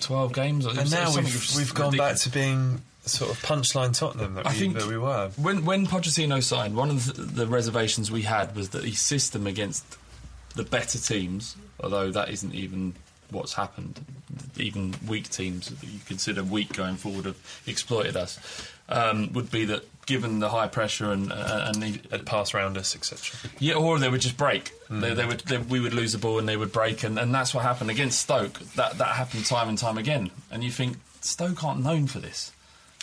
twelve 0.00 0.32
games. 0.34 0.66
Or 0.66 0.78
and 0.78 0.90
now 0.90 1.14
we've 1.16 1.56
we've 1.56 1.72
gone 1.74 1.96
back 1.96 2.16
to 2.16 2.28
being 2.30 2.82
sort 3.06 3.30
of 3.30 3.42
punchline 3.42 3.96
Tottenham 3.96 4.34
that 4.34 4.46
I 4.46 4.50
we 4.52 4.56
think 4.56 4.74
that 4.78 4.86
we 4.86 4.98
were. 4.98 5.30
When 5.36 5.64
when 5.64 5.86
Pochettino 5.86 6.42
signed, 6.42 6.76
one 6.76 6.90
of 6.90 7.14
the, 7.14 7.22
the 7.22 7.46
reservations 7.46 8.10
we 8.10 8.22
had 8.22 8.56
was 8.56 8.70
that 8.70 8.84
his 8.84 9.00
system 9.00 9.46
against 9.46 9.84
the 10.54 10.64
better 10.64 10.98
teams, 10.98 11.56
although 11.80 12.10
that 12.10 12.30
isn't 12.30 12.54
even 12.54 12.94
what's 13.30 13.54
happened, 13.54 14.04
even 14.56 14.94
weak 15.06 15.28
teams 15.28 15.68
that 15.68 15.86
you 15.86 15.98
consider 16.06 16.42
weak 16.42 16.72
going 16.72 16.96
forward 16.96 17.24
have 17.24 17.62
exploited 17.66 18.16
us, 18.16 18.38
um, 18.88 19.32
would 19.32 19.50
be 19.50 19.64
that 19.64 19.84
given 20.06 20.40
the 20.40 20.50
high 20.50 20.68
pressure 20.68 21.10
and 21.10 21.32
uh, 21.32 21.70
and 21.72 21.82
the, 21.82 21.90
They'd 22.08 22.26
pass 22.26 22.54
round 22.54 22.76
us, 22.76 22.94
etc. 22.94 23.50
yeah, 23.58 23.74
or 23.74 23.98
they 23.98 24.08
would 24.08 24.20
just 24.20 24.36
break. 24.36 24.72
They, 24.90 25.14
they 25.14 25.26
would 25.26 25.40
they, 25.40 25.58
we 25.58 25.80
would 25.80 25.94
lose 25.94 26.12
the 26.12 26.18
ball 26.18 26.38
and 26.38 26.48
they 26.48 26.56
would 26.56 26.72
break, 26.72 27.02
and, 27.02 27.18
and 27.18 27.34
that's 27.34 27.54
what 27.54 27.64
happened 27.64 27.90
against 27.90 28.20
Stoke. 28.20 28.60
That 28.76 28.98
that 28.98 29.08
happened 29.08 29.46
time 29.46 29.68
and 29.68 29.78
time 29.78 29.98
again. 29.98 30.30
And 30.50 30.62
you 30.62 30.70
think 30.70 30.98
Stoke 31.20 31.64
aren't 31.64 31.82
known 31.82 32.06
for 32.06 32.18
this, 32.18 32.52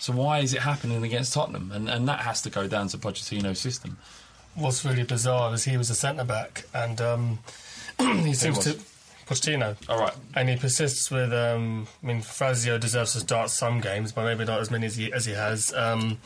so 0.02 0.14
why 0.14 0.39
is 0.39 0.52
it 0.56 0.62
happening 0.62 1.04
against 1.04 1.32
Tottenham? 1.32 1.72
And 1.72 1.88
and 1.88 2.08
that 2.08 2.22
has 2.22 2.41
to 2.41 2.49
go 2.49 2.68
down 2.68 2.88
to 2.88 2.97
Pochettino's 2.97 3.60
system. 3.60 3.97
What's 4.56 4.84
really 4.84 5.04
bizarre 5.04 5.54
is 5.54 5.66
he 5.66 5.78
was 5.78 5.91
a 5.91 5.95
centre 5.95 6.24
back, 6.24 6.66
and 6.74 6.99
um, 6.99 7.39
he 7.99 8.34
seems 8.34 8.58
was? 8.58 8.66
to 8.66 8.80
Pochettino. 9.28 9.78
All 9.88 9.99
right. 9.99 10.14
And 10.36 10.49
he 10.49 10.56
persists 10.56 11.12
with. 11.12 11.32
Um, 11.32 11.88
I 12.02 12.08
mean, 12.08 12.22
Fazio 12.24 12.80
deserves 12.80 13.14
to 13.14 13.20
start 13.20 13.52
some 13.52 13.80
games, 13.80 14.12
but 14.12 14.26
maybe 14.26 14.43
not 14.43 14.60
as 14.60 14.72
many 14.72 14.88
as 14.88 14.95
he 14.95 15.14
as 15.14 15.28
he 15.28 15.34
has. 15.34 15.72
Um, 15.76 16.18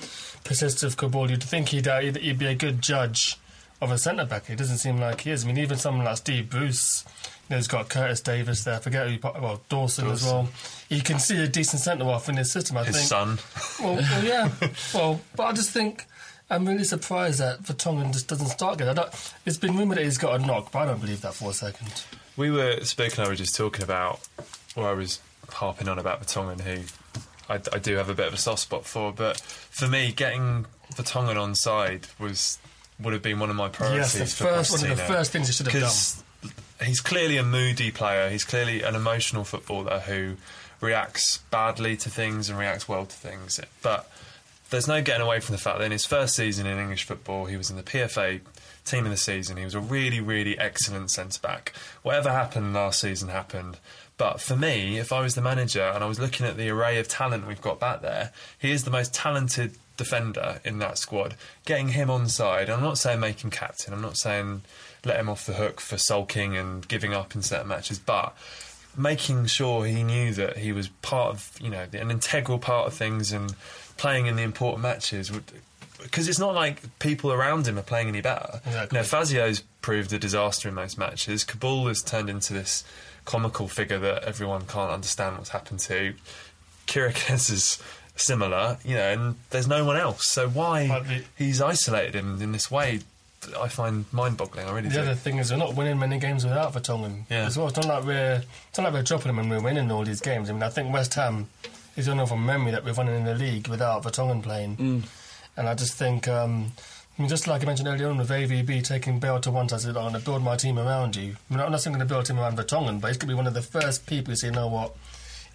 persists 0.45 0.81
with 0.81 0.95
Kaboul. 0.95 1.29
You'd 1.29 1.43
think 1.43 1.69
he'd, 1.69 1.89
uh, 1.89 1.99
he'd 1.99 2.15
he'd 2.15 2.39
be 2.39 2.45
a 2.45 2.55
good 2.55 2.81
judge 2.81 3.37
of 3.81 3.91
a 3.91 3.97
centre 3.97 4.23
back. 4.23 4.45
He 4.45 4.55
doesn't 4.55 4.77
seem 4.77 5.01
like 5.01 5.21
he 5.21 5.31
is. 5.31 5.43
I 5.43 5.47
mean, 5.47 5.57
even 5.57 5.77
someone 5.77 6.05
like 6.05 6.15
Steve 6.15 6.49
Bruce. 6.49 7.03
You 7.49 7.57
he's 7.57 7.67
got 7.67 7.89
Curtis 7.89 8.21
Davies 8.21 8.63
there. 8.63 8.75
I 8.75 8.79
forget 8.79 9.05
who. 9.05 9.11
He, 9.13 9.17
put- 9.19 9.39
well, 9.41 9.61
Dawson, 9.69 10.07
as 10.09 10.23
well. 10.23 10.47
You 10.89 11.01
can 11.01 11.19
see 11.19 11.41
a 11.43 11.47
decent 11.47 11.81
centre 11.81 12.05
half 12.05 12.27
in 12.29 12.37
his 12.37 12.51
system. 12.51 12.77
I 12.77 12.83
His 12.85 12.95
think. 12.95 13.07
son. 13.07 13.39
Well, 13.79 13.95
well, 13.97 14.23
yeah. 14.23 14.49
well, 14.93 15.21
but 15.35 15.43
I 15.43 15.51
just 15.53 15.69
think 15.71 16.05
I'm 16.49 16.67
really 16.67 16.83
surprised 16.83 17.39
that 17.39 17.61
Vertonghen 17.63 18.13
just 18.13 18.27
doesn't 18.27 18.47
start 18.47 18.77
don't, 18.93 19.33
it's 19.45 19.57
been 19.57 19.75
rumoured 19.77 19.97
that 19.99 20.03
he's 20.05 20.17
got 20.17 20.39
a 20.41 20.45
knock, 20.45 20.71
but 20.71 20.79
I 20.79 20.85
don't 20.85 21.01
believe 21.01 21.21
that 21.21 21.33
for 21.35 21.49
a 21.51 21.53
second. 21.53 22.03
We 22.37 22.51
were 22.51 22.79
Spook 22.83 23.17
and 23.17 23.25
I 23.25 23.29
were 23.29 23.35
just 23.35 23.55
talking 23.55 23.83
about, 23.83 24.19
or 24.75 24.87
I 24.87 24.93
was 24.93 25.19
harping 25.49 25.87
on 25.87 25.99
about 25.99 26.21
Vertonghen, 26.21 26.61
who 26.61 26.81
I, 27.47 27.55
I 27.73 27.79
do 27.79 27.95
have 27.97 28.09
a 28.09 28.13
bit 28.15 28.27
of 28.27 28.33
a 28.33 28.37
soft 28.37 28.61
spot 28.61 28.85
for. 28.85 29.11
But 29.11 29.39
for 29.39 29.87
me, 29.87 30.11
getting 30.11 30.65
Vertonghen 30.95 31.39
on 31.41 31.55
side 31.55 32.07
was 32.19 32.57
would 32.99 33.13
have 33.13 33.21
been 33.23 33.39
one 33.39 33.49
of 33.49 33.55
my 33.55 33.69
priorities. 33.69 34.17
Yes, 34.19 34.37
the 34.37 34.45
first- 34.45 34.71
one 34.71 34.91
of 34.91 34.97
the 34.97 35.03
first 35.03 35.31
things 35.31 35.47
he 35.47 35.53
should 35.53 35.67
have 35.67 35.81
done. 35.81 36.24
He's 36.83 36.99
clearly 36.99 37.37
a 37.37 37.43
moody 37.43 37.91
player. 37.91 38.29
He's 38.29 38.43
clearly 38.43 38.81
an 38.81 38.95
emotional 38.95 39.43
footballer 39.43 39.99
who 39.99 40.35
reacts 40.81 41.37
badly 41.49 41.95
to 41.97 42.09
things 42.09 42.49
and 42.49 42.59
reacts 42.59 42.87
well 42.87 43.05
to 43.05 43.15
things. 43.15 43.59
But 43.81 44.09
there's 44.69 44.87
no 44.87 45.01
getting 45.01 45.25
away 45.25 45.39
from 45.39 45.53
the 45.53 45.61
fact 45.61 45.79
that 45.79 45.85
in 45.85 45.91
his 45.91 46.05
first 46.05 46.35
season 46.35 46.65
in 46.65 46.77
English 46.77 47.05
football, 47.05 47.45
he 47.45 47.57
was 47.57 47.69
in 47.69 47.77
the 47.77 47.83
PFA 47.83 48.41
team 48.83 49.05
of 49.05 49.11
the 49.11 49.17
season. 49.17 49.57
He 49.57 49.63
was 49.63 49.75
a 49.75 49.79
really, 49.79 50.19
really 50.19 50.57
excellent 50.57 51.11
centre 51.11 51.39
back. 51.39 51.73
Whatever 52.03 52.31
happened 52.31 52.73
last 52.73 53.01
season 53.01 53.29
happened. 53.29 53.77
But 54.17 54.39
for 54.39 54.55
me, 54.55 54.97
if 54.97 55.11
I 55.11 55.21
was 55.21 55.35
the 55.35 55.41
manager 55.41 55.83
and 55.83 56.03
I 56.03 56.07
was 56.07 56.19
looking 56.19 56.45
at 56.45 56.55
the 56.55 56.69
array 56.69 56.99
of 56.99 57.07
talent 57.07 57.47
we've 57.47 57.61
got 57.61 57.79
back 57.79 58.01
there, 58.01 58.31
he 58.57 58.71
is 58.71 58.83
the 58.83 58.91
most 58.91 59.13
talented 59.13 59.75
defender 59.97 60.59
in 60.63 60.77
that 60.79 60.97
squad. 60.97 61.35
Getting 61.65 61.89
him 61.89 62.09
on 62.09 62.29
side, 62.29 62.69
I'm 62.69 62.81
not 62.81 62.97
saying 62.97 63.19
make 63.19 63.43
him 63.43 63.51
captain, 63.51 63.93
I'm 63.93 64.01
not 64.01 64.17
saying 64.17 64.61
let 65.05 65.19
him 65.19 65.29
off 65.29 65.45
the 65.45 65.53
hook 65.53 65.79
for 65.79 65.97
sulking 65.97 66.55
and 66.57 66.87
giving 66.87 67.13
up 67.13 67.35
in 67.35 67.41
certain 67.41 67.67
matches, 67.67 67.99
but 67.99 68.35
making 68.97 69.45
sure 69.45 69.85
he 69.85 70.03
knew 70.03 70.33
that 70.33 70.57
he 70.57 70.71
was 70.71 70.87
part 70.87 71.33
of, 71.33 71.51
you 71.59 71.69
know, 71.69 71.85
an 71.93 72.11
integral 72.11 72.57
part 72.59 72.87
of 72.87 72.93
things 72.93 73.31
and 73.31 73.53
playing 73.97 74.25
in 74.25 74.35
the 74.35 74.43
important 74.43 74.81
matches 74.81 75.31
would. 75.31 75.43
Because 76.01 76.27
it's 76.27 76.39
not 76.39 76.53
like 76.53 76.99
people 76.99 77.31
around 77.31 77.67
him 77.67 77.79
are 77.79 77.83
playing 77.83 78.09
any 78.09 78.21
better. 78.21 78.59
Exactly. 78.65 78.97
You 78.97 79.01
know, 79.01 79.07
Fazio's 79.07 79.63
proved 79.81 80.13
a 80.13 80.19
disaster 80.19 80.69
in 80.69 80.75
most 80.75 80.97
matches. 80.97 81.43
Kaboul 81.43 81.87
has 81.87 82.01
turned 82.01 82.29
into 82.29 82.53
this 82.53 82.83
comical 83.23 83.67
figure 83.67 83.97
that 83.99 84.23
everyone 84.23 84.67
can't 84.67 84.91
understand 84.91 85.37
what's 85.37 85.49
happened 85.49 85.79
to. 85.79 86.13
Chiriches 86.85 87.51
is 87.51 87.81
similar, 88.15 88.77
you 88.85 88.95
know, 88.95 89.11
and 89.11 89.35
there's 89.49 89.67
no 89.67 89.83
one 89.83 89.97
else. 89.97 90.27
So 90.27 90.47
why 90.47 90.87
the- 90.87 91.23
he's 91.35 91.59
isolated 91.61 92.13
him 92.13 92.41
in 92.41 92.51
this 92.51 92.69
way, 92.69 93.01
I 93.59 93.67
find 93.67 94.05
mind-boggling. 94.11 94.67
I 94.67 94.71
really 94.71 94.89
The 94.89 94.95
do. 94.95 95.01
other 95.01 95.15
thing 95.15 95.37
is 95.37 95.51
we're 95.51 95.57
not 95.57 95.75
winning 95.75 95.97
many 95.99 96.17
games 96.19 96.43
without 96.43 96.73
Vertonghen 96.73 97.23
Yeah. 97.29 97.45
as 97.45 97.57
well. 97.57 97.67
It's 97.67 97.77
not 97.77 97.85
like 97.87 98.03
we're 98.05 98.43
it's 98.69 98.77
not 98.77 98.85
like 98.85 98.93
we're 98.93 99.03
dropping 99.03 99.29
him 99.29 99.39
and 99.39 99.49
we're 99.49 99.61
winning 99.61 99.91
all 99.91 100.03
these 100.03 100.21
games. 100.21 100.49
I 100.49 100.53
mean, 100.53 100.63
I 100.63 100.69
think 100.69 100.93
West 100.93 101.13
Ham 101.15 101.49
is 101.95 102.07
only 102.09 102.25
from 102.25 102.45
memory 102.45 102.71
that 102.71 102.83
we've 102.83 102.97
won 102.97 103.07
in 103.07 103.23
the 103.25 103.35
league 103.35 103.67
without 103.67 104.03
Vertonghen 104.03 104.41
playing, 104.43 104.77
Mm. 104.77 105.03
and 105.57 105.69
I 105.69 105.73
just 105.75 105.93
think. 105.93 106.27
Um, 106.27 106.71
I 107.17 107.21
mean, 107.21 107.29
just 107.29 107.47
like 107.47 107.61
I 107.61 107.65
mentioned 107.65 107.87
earlier 107.87 108.09
on 108.09 108.17
with 108.17 108.29
AVB 108.29 108.81
taking 108.83 109.19
Bale 109.19 109.39
to 109.39 109.49
one 109.49 109.69
side, 109.69 109.79
said, 109.79 109.95
I'm 109.95 110.09
going 110.11 110.13
to 110.15 110.19
build 110.19 110.43
my 110.43 110.57
team 110.57 110.77
around 110.77 111.15
you. 111.15 111.37
I 111.49 111.53
mean, 111.53 111.63
I'm 111.63 111.71
not 111.71 111.79
saying 111.79 111.95
I'm 111.95 111.99
going 111.99 112.05
to 112.09 112.13
build 112.13 112.25
a 112.25 112.27
team 112.27 112.39
around 112.39 112.57
Vertonghen, 112.57 112.99
but 112.99 113.07
he's 113.07 113.15
going 113.17 113.27
to 113.29 113.33
be 113.33 113.33
one 113.35 113.47
of 113.47 113.53
the 113.53 113.61
first 113.61 114.05
people 114.05 114.33
who 114.33 114.35
say, 114.35 114.47
you 114.47 114.53
know 114.53 114.67
what, 114.67 114.93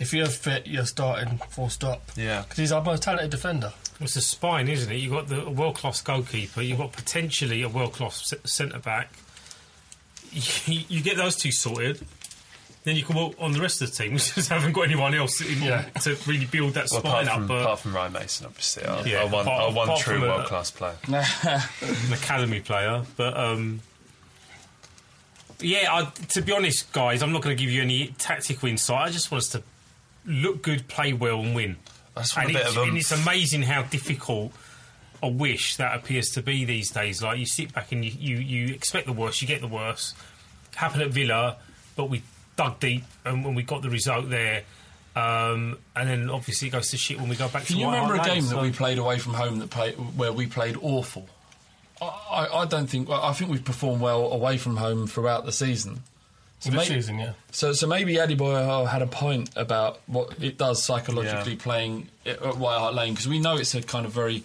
if 0.00 0.12
you're 0.12 0.26
fit, 0.26 0.66
you're 0.66 0.86
starting 0.86 1.38
full 1.50 1.68
stop. 1.68 2.10
Yeah. 2.16 2.42
Because 2.42 2.58
he's 2.58 2.72
our 2.72 2.82
most 2.82 3.02
talented 3.04 3.30
defender. 3.30 3.72
It's 4.00 4.16
a 4.16 4.20
spine, 4.22 4.66
isn't 4.68 4.90
it? 4.90 4.96
You've 4.96 5.12
got 5.12 5.28
the 5.28 5.48
world 5.50 5.76
class 5.76 6.00
goalkeeper, 6.02 6.62
you've 6.62 6.78
got 6.78 6.90
potentially 6.92 7.62
a 7.62 7.68
world 7.68 7.92
class 7.92 8.32
centre 8.44 8.78
back. 8.78 9.12
You, 10.32 10.80
you 10.88 11.02
get 11.02 11.16
those 11.18 11.36
two 11.36 11.52
sorted, 11.52 12.00
then 12.84 12.96
you 12.96 13.02
can 13.04 13.14
work 13.14 13.34
on 13.38 13.52
the 13.52 13.60
rest 13.60 13.82
of 13.82 13.90
the 13.90 13.96
team. 14.02 14.12
We 14.14 14.18
just 14.18 14.48
haven't 14.48 14.72
got 14.72 14.82
anyone 14.82 15.14
else 15.14 15.42
in, 15.42 15.62
Yeah. 15.62 15.82
to 16.02 16.16
really 16.26 16.46
build 16.46 16.74
that 16.74 16.86
Well, 16.90 17.00
spine 17.02 17.26
apart 17.26 17.42
up. 17.42 17.48
But 17.48 17.60
apart 17.62 17.78
from 17.80 17.94
Ryan 17.94 18.12
Mason, 18.14 18.46
obviously, 18.46 18.84
our, 18.86 19.06
Yeah, 19.06 19.18
our 19.18 19.28
one, 19.28 19.42
apart- 19.46 19.62
our 19.62 19.72
one 19.72 19.98
true 19.98 20.22
world 20.22 20.46
class 20.46 20.70
player. 20.70 20.96
an 21.08 22.12
academy 22.14 22.60
player. 22.60 23.02
But 23.18 23.36
um, 23.36 23.82
yeah, 25.60 25.88
I, 25.92 26.04
to 26.28 26.40
be 26.40 26.52
honest, 26.52 26.90
guys, 26.92 27.22
I'm 27.22 27.32
not 27.32 27.42
going 27.42 27.54
to 27.54 27.62
give 27.62 27.70
you 27.70 27.82
any 27.82 28.14
tactical 28.16 28.66
insight. 28.68 29.08
I 29.08 29.10
just 29.10 29.30
want 29.30 29.42
us 29.44 29.50
to 29.50 29.62
look 30.24 30.62
good, 30.62 30.88
play 30.88 31.12
well, 31.12 31.40
and 31.40 31.54
win. 31.54 31.76
I 32.16 32.20
just 32.20 32.36
want 32.36 32.48
and, 32.48 32.56
a 32.56 32.58
bit 32.58 32.66
it's, 32.66 32.76
of 32.76 32.88
and 32.88 32.96
it's 32.96 33.12
amazing 33.12 33.62
how 33.62 33.82
difficult 33.82 34.52
a 35.22 35.28
wish 35.28 35.76
that 35.76 35.94
appears 35.94 36.30
to 36.30 36.42
be 36.42 36.64
these 36.64 36.90
days. 36.90 37.22
Like 37.22 37.38
you 37.38 37.46
sit 37.46 37.72
back 37.72 37.92
and 37.92 38.04
you, 38.04 38.10
you, 38.10 38.36
you 38.36 38.74
expect 38.74 39.06
the 39.06 39.12
worst, 39.12 39.42
you 39.42 39.48
get 39.48 39.60
the 39.60 39.68
worst. 39.68 40.16
Happened 40.74 41.02
at 41.02 41.10
Villa, 41.10 41.56
but 41.96 42.08
we 42.08 42.22
dug 42.56 42.80
deep 42.80 43.04
and 43.24 43.44
when 43.44 43.54
we 43.54 43.62
got 43.62 43.82
the 43.82 43.90
result 43.90 44.30
there. 44.30 44.62
Um, 45.16 45.78
and 45.96 46.08
then 46.08 46.30
obviously 46.30 46.68
it 46.68 46.70
goes 46.70 46.90
to 46.90 46.96
shit 46.96 47.18
when 47.18 47.28
we 47.28 47.36
go 47.36 47.48
back 47.48 47.64
Can 47.66 47.74
to 47.74 47.80
you 47.80 47.86
White 47.86 47.94
remember 47.94 48.14
a 48.14 48.16
Hart 48.18 48.28
Lane, 48.28 48.40
game 48.40 48.48
that 48.48 48.56
so- 48.56 48.62
we 48.62 48.70
played 48.70 48.98
away 48.98 49.18
from 49.18 49.34
home 49.34 49.58
that 49.58 49.70
play, 49.70 49.92
where 49.92 50.32
we 50.32 50.46
played 50.46 50.76
awful? 50.80 51.28
I, 52.00 52.06
I, 52.06 52.62
I 52.62 52.64
don't 52.66 52.86
think. 52.86 53.10
I 53.10 53.32
think 53.34 53.50
we've 53.50 53.64
performed 53.64 54.00
well 54.00 54.32
away 54.32 54.56
from 54.56 54.76
home 54.76 55.06
throughout 55.06 55.44
the 55.44 55.52
season. 55.52 56.02
So, 56.60 56.70
maybe, 56.70 56.78
may- 56.78 56.84
season, 56.86 57.18
yeah. 57.18 57.32
so, 57.52 57.72
so 57.72 57.86
maybe 57.86 58.14
Adebayor 58.16 58.86
had 58.86 59.00
a 59.02 59.06
point 59.06 59.48
about 59.56 60.00
what 60.06 60.34
it 60.42 60.58
does 60.58 60.82
psychologically 60.82 61.52
Yeah. 61.54 61.58
playing 61.62 62.08
at 62.26 62.56
White 62.58 62.78
Hart 62.78 62.94
Lane 62.94 63.14
because 63.14 63.26
we 63.28 63.38
know 63.38 63.56
it's 63.56 63.74
a 63.74 63.82
kind 63.82 64.04
of 64.06 64.12
very 64.12 64.44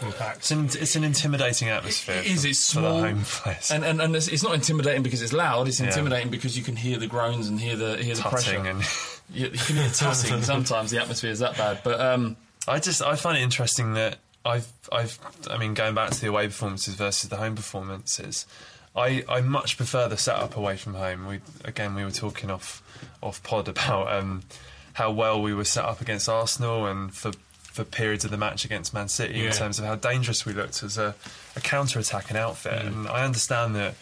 Compact. 0.00 0.38
It's 0.38 0.50
an, 0.50 0.64
it's 0.66 0.96
an 0.96 1.04
intimidating 1.04 1.68
atmosphere. 1.68 2.16
It 2.16 2.26
is. 2.26 2.42
for- 2.42 2.48
It's 2.48 2.72
for 2.72 2.80
small, 2.80 2.96
the 3.02 3.08
home 3.08 3.24
players. 3.24 3.70
and 3.70 3.84
and, 3.84 4.00
and 4.00 4.16
it's, 4.16 4.28
it's 4.28 4.42
not 4.42 4.54
intimidating 4.54 5.02
because 5.02 5.20
it's 5.20 5.32
loud. 5.32 5.68
It's 5.68 5.80
Yeah. 5.80 5.88
intimidating 5.88 6.30
because 6.30 6.56
you 6.56 6.64
can 6.64 6.76
hear 6.76 6.98
the 6.98 7.06
groans 7.06 7.48
and 7.48 7.60
hear 7.60 7.76
the 7.76 7.96
hear 7.98 8.14
the 8.14 8.22
pressure. 8.22 8.56
and 8.56 8.80
you, 9.30 9.46
you 9.48 9.58
can 9.58 9.76
hear 9.76 9.90
tutting. 9.90 10.42
Sometimes 10.42 10.90
the 10.90 11.00
atmosphere 11.00 11.30
is 11.30 11.40
that 11.40 11.56
bad, 11.58 11.80
but 11.84 12.00
um, 12.00 12.36
I 12.66 12.78
just 12.78 13.02
I 13.02 13.16
find 13.16 13.36
it 13.36 13.42
interesting 13.42 13.92
that 13.94 14.16
I've 14.46 14.66
I've 14.90 15.18
I 15.50 15.58
mean 15.58 15.74
going 15.74 15.94
back 15.94 16.10
to 16.10 16.20
the 16.20 16.28
away 16.28 16.46
performances 16.46 16.94
versus 16.94 17.28
the 17.28 17.36
home 17.36 17.54
performances, 17.54 18.46
I, 18.94 19.24
I 19.28 19.40
much 19.40 19.76
prefer 19.76 20.08
the 20.08 20.16
setup 20.16 20.56
away 20.56 20.76
from 20.76 20.94
home. 20.94 21.26
We 21.26 21.40
again 21.64 21.94
we 21.94 22.04
were 22.04 22.10
talking 22.10 22.50
off 22.50 22.82
off 23.22 23.42
pod 23.42 23.68
about 23.74 24.12
um, 24.12 24.42
how 24.94 25.10
well 25.12 25.40
we 25.40 25.54
were 25.54 25.64
set 25.64 25.84
up 25.84 26.00
against 26.00 26.28
Arsenal 26.28 26.86
and 26.86 27.14
for 27.14 27.32
for 27.56 27.84
periods 27.84 28.22
of 28.26 28.30
the 28.30 28.36
match 28.36 28.66
against 28.66 28.92
Man 28.92 29.08
City 29.08 29.38
Yeah. 29.38 29.46
in 29.46 29.52
terms 29.52 29.78
of 29.78 29.86
how 29.86 29.94
dangerous 29.94 30.44
we 30.44 30.52
looked 30.52 30.82
as 30.82 30.98
a, 30.98 31.14
a 31.56 31.60
counter 31.62 31.98
attacking 31.98 32.36
outfit. 32.36 32.84
And 32.84 33.08
I 33.08 33.24
understand 33.24 33.74
that 33.76 33.94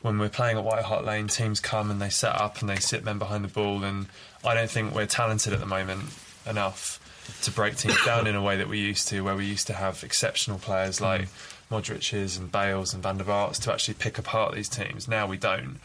when 0.00 0.18
we're 0.18 0.30
playing 0.30 0.56
at 0.56 0.64
White 0.64 0.84
Hart 0.84 1.04
Lane, 1.04 1.28
teams 1.28 1.60
come 1.60 1.90
and 1.90 2.00
they 2.00 2.08
set 2.08 2.34
up 2.40 2.60
and 2.60 2.70
they 2.70 2.76
sit 2.76 3.04
men 3.04 3.18
behind 3.18 3.44
the 3.44 3.48
ball. 3.48 3.84
And 3.84 4.06
I 4.42 4.54
don't 4.54 4.70
think 4.70 4.94
we're 4.94 5.04
talented 5.04 5.52
at 5.52 5.60
the 5.60 5.66
moment 5.66 6.04
enough 6.48 6.96
to 7.42 7.50
break 7.50 7.76
teams 7.76 8.02
down 8.06 8.26
in 8.26 8.34
a 8.36 8.42
way 8.42 8.56
that 8.56 8.68
we 8.68 8.78
used 8.78 9.06
to, 9.08 9.20
where 9.20 9.36
we 9.36 9.44
used 9.44 9.66
to 9.66 9.74
have 9.74 10.02
exceptional 10.02 10.58
players 10.58 11.02
like 11.02 11.28
Modric's 11.70 12.36
and 12.36 12.50
Bales 12.50 12.92
and 12.92 13.02
Van 13.02 13.18
der 13.18 13.24
Vaart's 13.24 13.58
to 13.60 13.72
actually 13.72 13.94
pick 13.94 14.18
apart 14.18 14.54
these 14.54 14.68
teams. 14.68 15.06
Now 15.06 15.26
we 15.26 15.36
don't. 15.36 15.78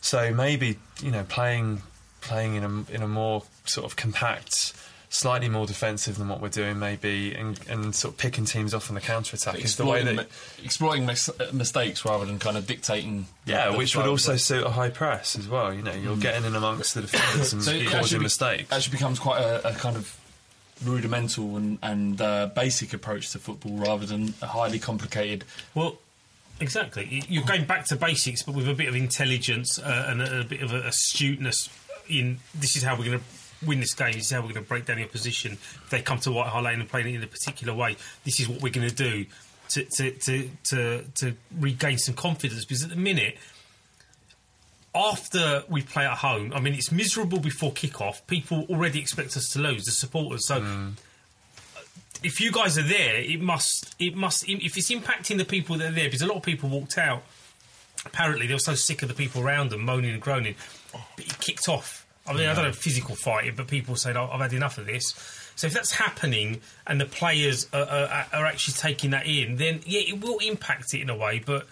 So 0.00 0.32
maybe 0.32 0.78
you 1.02 1.10
know 1.10 1.24
playing 1.24 1.82
playing 2.20 2.54
in 2.56 2.64
a 2.64 2.94
in 2.94 3.02
a 3.02 3.08
more 3.08 3.44
sort 3.64 3.84
of 3.84 3.96
compact, 3.96 4.72
slightly 5.08 5.48
more 5.48 5.66
defensive 5.66 6.16
than 6.18 6.28
what 6.28 6.40
we're 6.40 6.48
doing, 6.48 6.78
maybe, 6.78 7.34
and, 7.34 7.60
and 7.68 7.94
sort 7.94 8.14
of 8.14 8.18
picking 8.18 8.44
teams 8.44 8.74
off 8.74 8.90
on 8.90 8.94
the 8.94 9.00
counter 9.00 9.36
attack 9.36 9.62
is 9.64 9.76
the 9.76 9.86
way 9.86 10.02
that. 10.02 10.14
mi- 10.14 10.64
exploiting 10.64 11.06
mis- 11.06 11.30
mistakes 11.52 12.04
rather 12.04 12.24
than 12.24 12.38
kind 12.38 12.56
of 12.56 12.66
dictating. 12.66 13.26
Yeah, 13.44 13.70
the 13.70 13.78
which 13.78 13.96
would 13.96 14.06
also 14.06 14.32
play. 14.32 14.38
suit 14.38 14.66
a 14.66 14.70
high 14.70 14.90
press 14.90 15.38
as 15.38 15.48
well. 15.48 15.72
You 15.72 15.82
know, 15.82 15.92
you're 15.92 16.16
mm. 16.16 16.22
getting 16.22 16.44
in 16.44 16.54
amongst 16.54 16.94
the 16.94 17.02
defenders 17.02 17.52
and 17.52 17.62
So 17.62 17.84
causing 17.86 18.18
be- 18.18 18.24
mistakes. 18.24 18.72
Actually 18.72 18.92
becomes 18.92 19.18
quite 19.18 19.40
a, 19.40 19.68
a 19.68 19.72
kind 19.74 19.96
of 19.96 20.16
rudimental 20.84 21.56
and, 21.56 21.78
and 21.82 22.20
uh, 22.20 22.46
basic 22.54 22.92
approach 22.92 23.30
to 23.30 23.38
football 23.38 23.76
rather 23.76 24.06
than 24.06 24.34
a 24.42 24.46
highly 24.46 24.78
complicated. 24.78 25.44
Well, 25.74 25.98
exactly. 26.60 27.22
You're 27.28 27.44
going 27.44 27.64
back 27.64 27.84
to 27.86 27.96
basics, 27.96 28.42
but 28.42 28.54
with 28.54 28.68
a 28.68 28.74
bit 28.74 28.88
of 28.88 28.96
intelligence 28.96 29.78
uh, 29.78 30.06
and 30.08 30.22
a, 30.22 30.40
a 30.40 30.44
bit 30.44 30.62
of 30.62 30.72
astuteness. 30.72 31.68
In 32.08 32.38
this 32.54 32.74
is 32.76 32.82
how 32.82 32.96
we're 32.96 33.04
going 33.04 33.18
to 33.20 33.24
win 33.64 33.78
this 33.78 33.94
game. 33.94 34.12
This 34.14 34.26
is 34.26 34.30
how 34.32 34.38
we're 34.40 34.52
going 34.52 34.64
to 34.64 34.68
break 34.68 34.84
down 34.84 34.96
the 34.96 35.04
opposition. 35.04 35.52
If 35.52 35.90
they 35.90 36.02
come 36.02 36.18
to 36.20 36.32
White 36.32 36.48
Hart 36.48 36.64
Lane 36.64 36.80
and 36.80 36.88
play 36.88 37.02
it 37.02 37.06
in 37.06 37.22
a 37.22 37.26
particular 37.28 37.72
way, 37.72 37.96
this 38.24 38.40
is 38.40 38.48
what 38.48 38.60
we're 38.62 38.72
going 38.72 38.88
to 38.88 38.94
do 38.94 39.26
to 39.68 39.84
to, 39.84 40.10
to 40.10 40.50
to 40.70 41.04
to 41.16 41.34
regain 41.56 41.98
some 41.98 42.14
confidence. 42.14 42.64
Because 42.64 42.82
at 42.82 42.90
the 42.90 42.96
minute. 42.96 43.36
After 44.94 45.62
we 45.68 45.82
play 45.82 46.04
at 46.04 46.18
home, 46.18 46.52
I 46.52 46.60
mean, 46.60 46.74
it's 46.74 46.90
miserable 46.90 47.38
before 47.38 47.72
kick-off. 47.72 48.26
People 48.26 48.66
already 48.68 48.98
expect 48.98 49.36
us 49.36 49.48
to 49.50 49.60
lose, 49.60 49.84
the 49.84 49.92
supporters. 49.92 50.46
So 50.46 50.60
mm. 50.60 50.94
if 52.24 52.40
you 52.40 52.50
guys 52.50 52.76
are 52.76 52.82
there, 52.82 53.18
it 53.18 53.40
must 53.40 53.94
it 54.00 54.16
must 54.16 54.48
if 54.48 54.76
it's 54.76 54.90
impacting 54.90 55.38
the 55.38 55.44
people 55.44 55.76
that 55.78 55.92
are 55.92 55.94
there 55.94 56.06
because 56.06 56.22
a 56.22 56.26
lot 56.26 56.38
of 56.38 56.42
people 56.42 56.68
walked 56.68 56.98
out. 56.98 57.22
Apparently, 58.04 58.46
they 58.46 58.54
were 58.54 58.58
so 58.58 58.74
sick 58.74 59.02
of 59.02 59.08
the 59.08 59.14
people 59.14 59.42
around 59.42 59.70
them 59.70 59.82
moaning 59.82 60.10
and 60.10 60.20
groaning. 60.20 60.56
But 60.92 61.02
it 61.18 61.38
kicked 61.38 61.68
off. 61.68 62.04
I 62.26 62.32
mean, 62.32 62.48
I 62.48 62.54
don't 62.54 62.64
know 62.64 62.72
physical 62.72 63.14
fighting, 63.14 63.54
but 63.56 63.68
people 63.68 63.94
saying, 63.94 64.16
oh, 64.16 64.28
"I've 64.32 64.40
had 64.40 64.52
enough 64.52 64.78
of 64.78 64.86
this." 64.86 65.14
So 65.56 65.66
if 65.66 65.74
that's 65.74 65.92
happening 65.92 66.62
and 66.86 66.98
the 66.98 67.04
players 67.04 67.68
are, 67.74 67.82
are, 67.82 68.26
are 68.32 68.46
actually 68.46 68.74
taking 68.74 69.10
that 69.10 69.26
in, 69.26 69.56
then 69.56 69.80
yeah, 69.84 70.00
it 70.00 70.20
will 70.20 70.38
impact 70.38 70.94
it 70.94 71.02
in 71.02 71.10
a 71.10 71.16
way. 71.16 71.42
But 71.44 71.66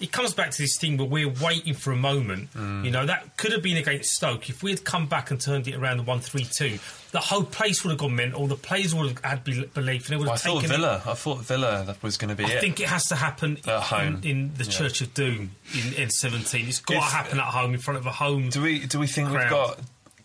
it 0.00 0.12
comes 0.12 0.32
back 0.32 0.50
to 0.52 0.58
this 0.62 0.78
thing 0.78 0.96
where 0.96 1.06
we're 1.08 1.28
waiting 1.42 1.74
for 1.74 1.90
a 1.92 1.96
moment. 1.96 2.52
Mm. 2.54 2.84
You 2.84 2.90
know, 2.92 3.04
that 3.06 3.36
could 3.36 3.50
have 3.52 3.62
been 3.62 3.76
against 3.76 4.10
Stoke. 4.12 4.48
If 4.48 4.62
we 4.62 4.70
had 4.70 4.84
come 4.84 5.06
back 5.06 5.30
and 5.30 5.40
turned 5.40 5.66
it 5.66 5.74
around 5.74 5.96
the 5.96 6.02
1 6.04 6.20
3 6.20 6.44
2, 6.44 6.78
the 7.10 7.18
whole 7.18 7.42
place 7.42 7.82
would 7.82 7.90
have 7.90 7.98
gone 7.98 8.14
mental. 8.14 8.46
The 8.46 8.54
players 8.54 8.94
would 8.94 9.08
have 9.08 9.24
had 9.24 9.42
belief, 9.44 9.74
and 9.74 9.94
they 10.06 10.16
would 10.16 10.20
Well, 10.26 10.30
I 10.30 10.32
have 10.34 10.40
thought 10.42 10.60
taken 10.62 10.70
it. 10.72 10.76
Villa. 10.76 11.02
I 11.04 11.14
thought 11.14 11.38
Villa 11.40 11.82
that 11.86 12.02
was 12.02 12.16
going 12.16 12.28
to 12.28 12.34
be 12.36 12.44
I 12.44 12.50
it. 12.50 12.56
I 12.58 12.60
think 12.60 12.80
it 12.80 12.88
has 12.88 13.04
to 13.06 13.16
happen 13.16 13.58
At 13.66 13.82
home. 13.82 14.20
in, 14.22 14.30
in 14.30 14.54
the 14.54 14.64
Yeah. 14.64 14.70
Church 14.70 15.00
of 15.00 15.14
Doom 15.14 15.50
in, 15.74 15.94
in 15.94 16.10
17. 16.10 16.68
It's 16.68 16.80
got 16.80 16.94
to 16.94 17.00
happen 17.00 17.38
at 17.40 17.46
home 17.46 17.74
in 17.74 17.80
front 17.80 17.98
of 17.98 18.06
a 18.06 18.12
home. 18.12 18.50
Do 18.50 18.62
we 18.62 18.86
do 18.86 18.98
we 18.98 19.06
think 19.06 19.30
we've 19.30 19.50
got? 19.50 19.80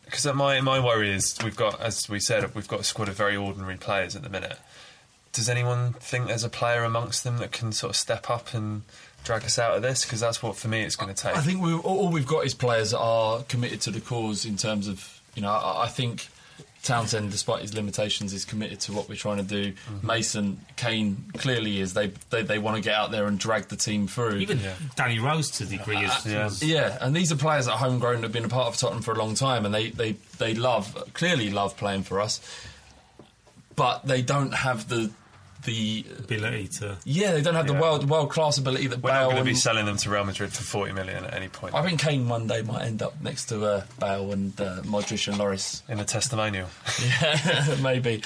Because 0.05 0.31
my 0.35 0.61
my 0.61 0.79
worry 0.79 1.09
is 1.11 1.35
we've 1.43 1.55
got, 1.55 1.81
as 1.81 2.07
we 2.07 2.19
said, 2.19 2.53
we've 2.53 2.67
got 2.67 2.81
a 2.81 2.83
squad 2.83 3.09
of 3.09 3.15
very 3.15 3.35
ordinary 3.35 3.77
players 3.77 4.15
at 4.15 4.21
the 4.21 4.29
minute. 4.29 4.59
Does 5.31 5.49
anyone 5.49 5.93
think 5.93 6.27
there's 6.27 6.43
a 6.43 6.49
player 6.49 6.83
amongst 6.83 7.23
them 7.23 7.39
that 7.39 7.51
can 7.51 7.71
sort 7.71 7.89
of 7.89 7.95
step 7.95 8.29
up 8.29 8.53
and 8.53 8.83
drag 9.23 9.43
us 9.43 9.57
out 9.57 9.75
of 9.75 9.81
this? 9.81 10.03
Because 10.03 10.19
that's 10.19 10.41
what 10.43 10.55
for 10.55 10.67
me 10.67 10.81
it's 10.81 10.95
going 10.95 11.13
to 11.13 11.21
take. 11.21 11.35
I 11.35 11.41
think 11.41 11.61
we, 11.61 11.73
all 11.73 11.81
all 11.81 12.09
we've 12.09 12.27
got 12.27 12.45
is 12.45 12.53
players 12.53 12.91
that 12.91 12.99
are 12.99 13.43
committed 13.43 13.81
to 13.81 13.91
the 13.91 14.01
cause 14.01 14.45
in 14.45 14.57
terms 14.57 14.87
of, 14.87 15.21
you 15.35 15.41
know, 15.41 15.49
I, 15.49 15.85
I 15.85 15.87
think 15.87 16.27
Townsend, 16.83 17.31
despite 17.31 17.61
his 17.61 17.73
limitations, 17.73 18.33
is 18.33 18.43
committed 18.43 18.81
to 18.81 18.91
what 18.91 19.07
we're 19.07 19.15
trying 19.15 19.37
to 19.37 19.43
do. 19.43 19.71
Mm-hmm. 19.71 20.05
Mason, 20.05 20.59
Kane 20.75 21.23
clearly 21.37 21.79
is. 21.79 21.93
They 21.93 22.11
they, 22.29 22.43
they 22.43 22.59
want 22.59 22.75
to 22.75 22.83
get 22.83 22.93
out 22.93 23.09
there 23.09 23.25
and 23.25 23.39
drag 23.39 23.69
the 23.69 23.77
team 23.77 24.05
through. 24.07 24.35
Even 24.39 24.59
Danny 24.95 25.17
Rose 25.17 25.49
to 25.51 25.65
the 25.65 25.77
degree 25.77 25.99
is. 25.99 26.25
Yeah. 26.25 26.49
Yeah, 26.59 26.97
and 26.99 27.15
these 27.15 27.31
are 27.31 27.37
players 27.37 27.67
that 27.67 27.73
are 27.73 27.77
homegrown 27.77 28.17
that 28.17 28.23
have 28.23 28.31
been 28.33 28.43
a 28.43 28.49
part 28.49 28.67
of 28.67 28.75
Tottenham 28.75 29.01
for 29.01 29.13
a 29.13 29.17
long 29.17 29.33
time, 29.33 29.65
and 29.65 29.73
they, 29.73 29.91
they, 29.91 30.17
they 30.39 30.55
love 30.55 31.09
clearly 31.13 31.49
love 31.49 31.77
playing 31.77 32.03
for 32.03 32.19
us, 32.19 32.41
but 33.77 34.05
they 34.05 34.21
don't 34.21 34.53
have 34.53 34.89
the 34.89 35.09
the 35.65 36.05
ability 36.19 36.67
to. 36.67 36.97
yeah 37.05 37.31
they 37.31 37.41
don't 37.41 37.55
have 37.55 37.67
the 37.67 37.73
world 37.73 38.09
world 38.09 38.29
class 38.29 38.57
ability 38.57 38.87
that 38.87 39.01
We're 39.01 39.11
not 39.13 39.25
going 39.25 39.37
to 39.37 39.43
be 39.43 39.53
selling 39.55 39.85
them 39.85 39.97
to 39.97 40.09
Real 40.09 40.23
Madrid 40.25 40.51
for 40.51 40.63
40 40.63 40.93
million 40.93 41.23
at 41.25 41.33
any 41.33 41.47
point. 41.47 41.73
I 41.73 41.81
think 41.83 41.99
Kane 41.99 42.27
one 42.27 42.47
day 42.47 42.61
might 42.61 42.83
end 42.85 43.01
up 43.01 43.21
next 43.21 43.45
to 43.45 43.65
uh, 43.65 43.83
Bale 43.99 44.31
and 44.31 44.59
uh, 44.59 44.81
Modric 44.83 45.27
and 45.27 45.37
Lloris. 45.37 45.81
in 45.89 45.99
a 45.99 46.05
testimonial. 46.05 46.67
Yeah, 47.21 47.75
maybe. 47.81 48.23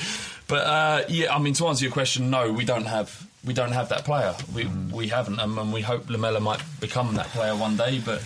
But 0.48 0.66
uh, 0.66 1.04
yeah, 1.10 1.34
I 1.36 1.40
mean, 1.40 1.54
to 1.56 1.68
answer 1.68 1.84
your 1.84 1.92
question, 1.92 2.30
no, 2.30 2.52
we 2.52 2.66
don't 2.66 2.86
have 2.86 3.28
we 3.44 3.54
don't 3.54 3.72
have 3.72 3.90
that 3.90 4.04
player. 4.06 4.36
We 4.54 4.66
we 4.92 5.08
haven't, 5.08 5.40
um, 5.40 5.58
and 5.58 5.72
we 5.74 5.82
hope 5.82 6.10
Lamela 6.10 6.40
might 6.40 6.62
become 6.80 7.16
that 7.16 7.28
player 7.28 7.56
one 7.56 7.78
day. 7.78 8.02
But 8.04 8.22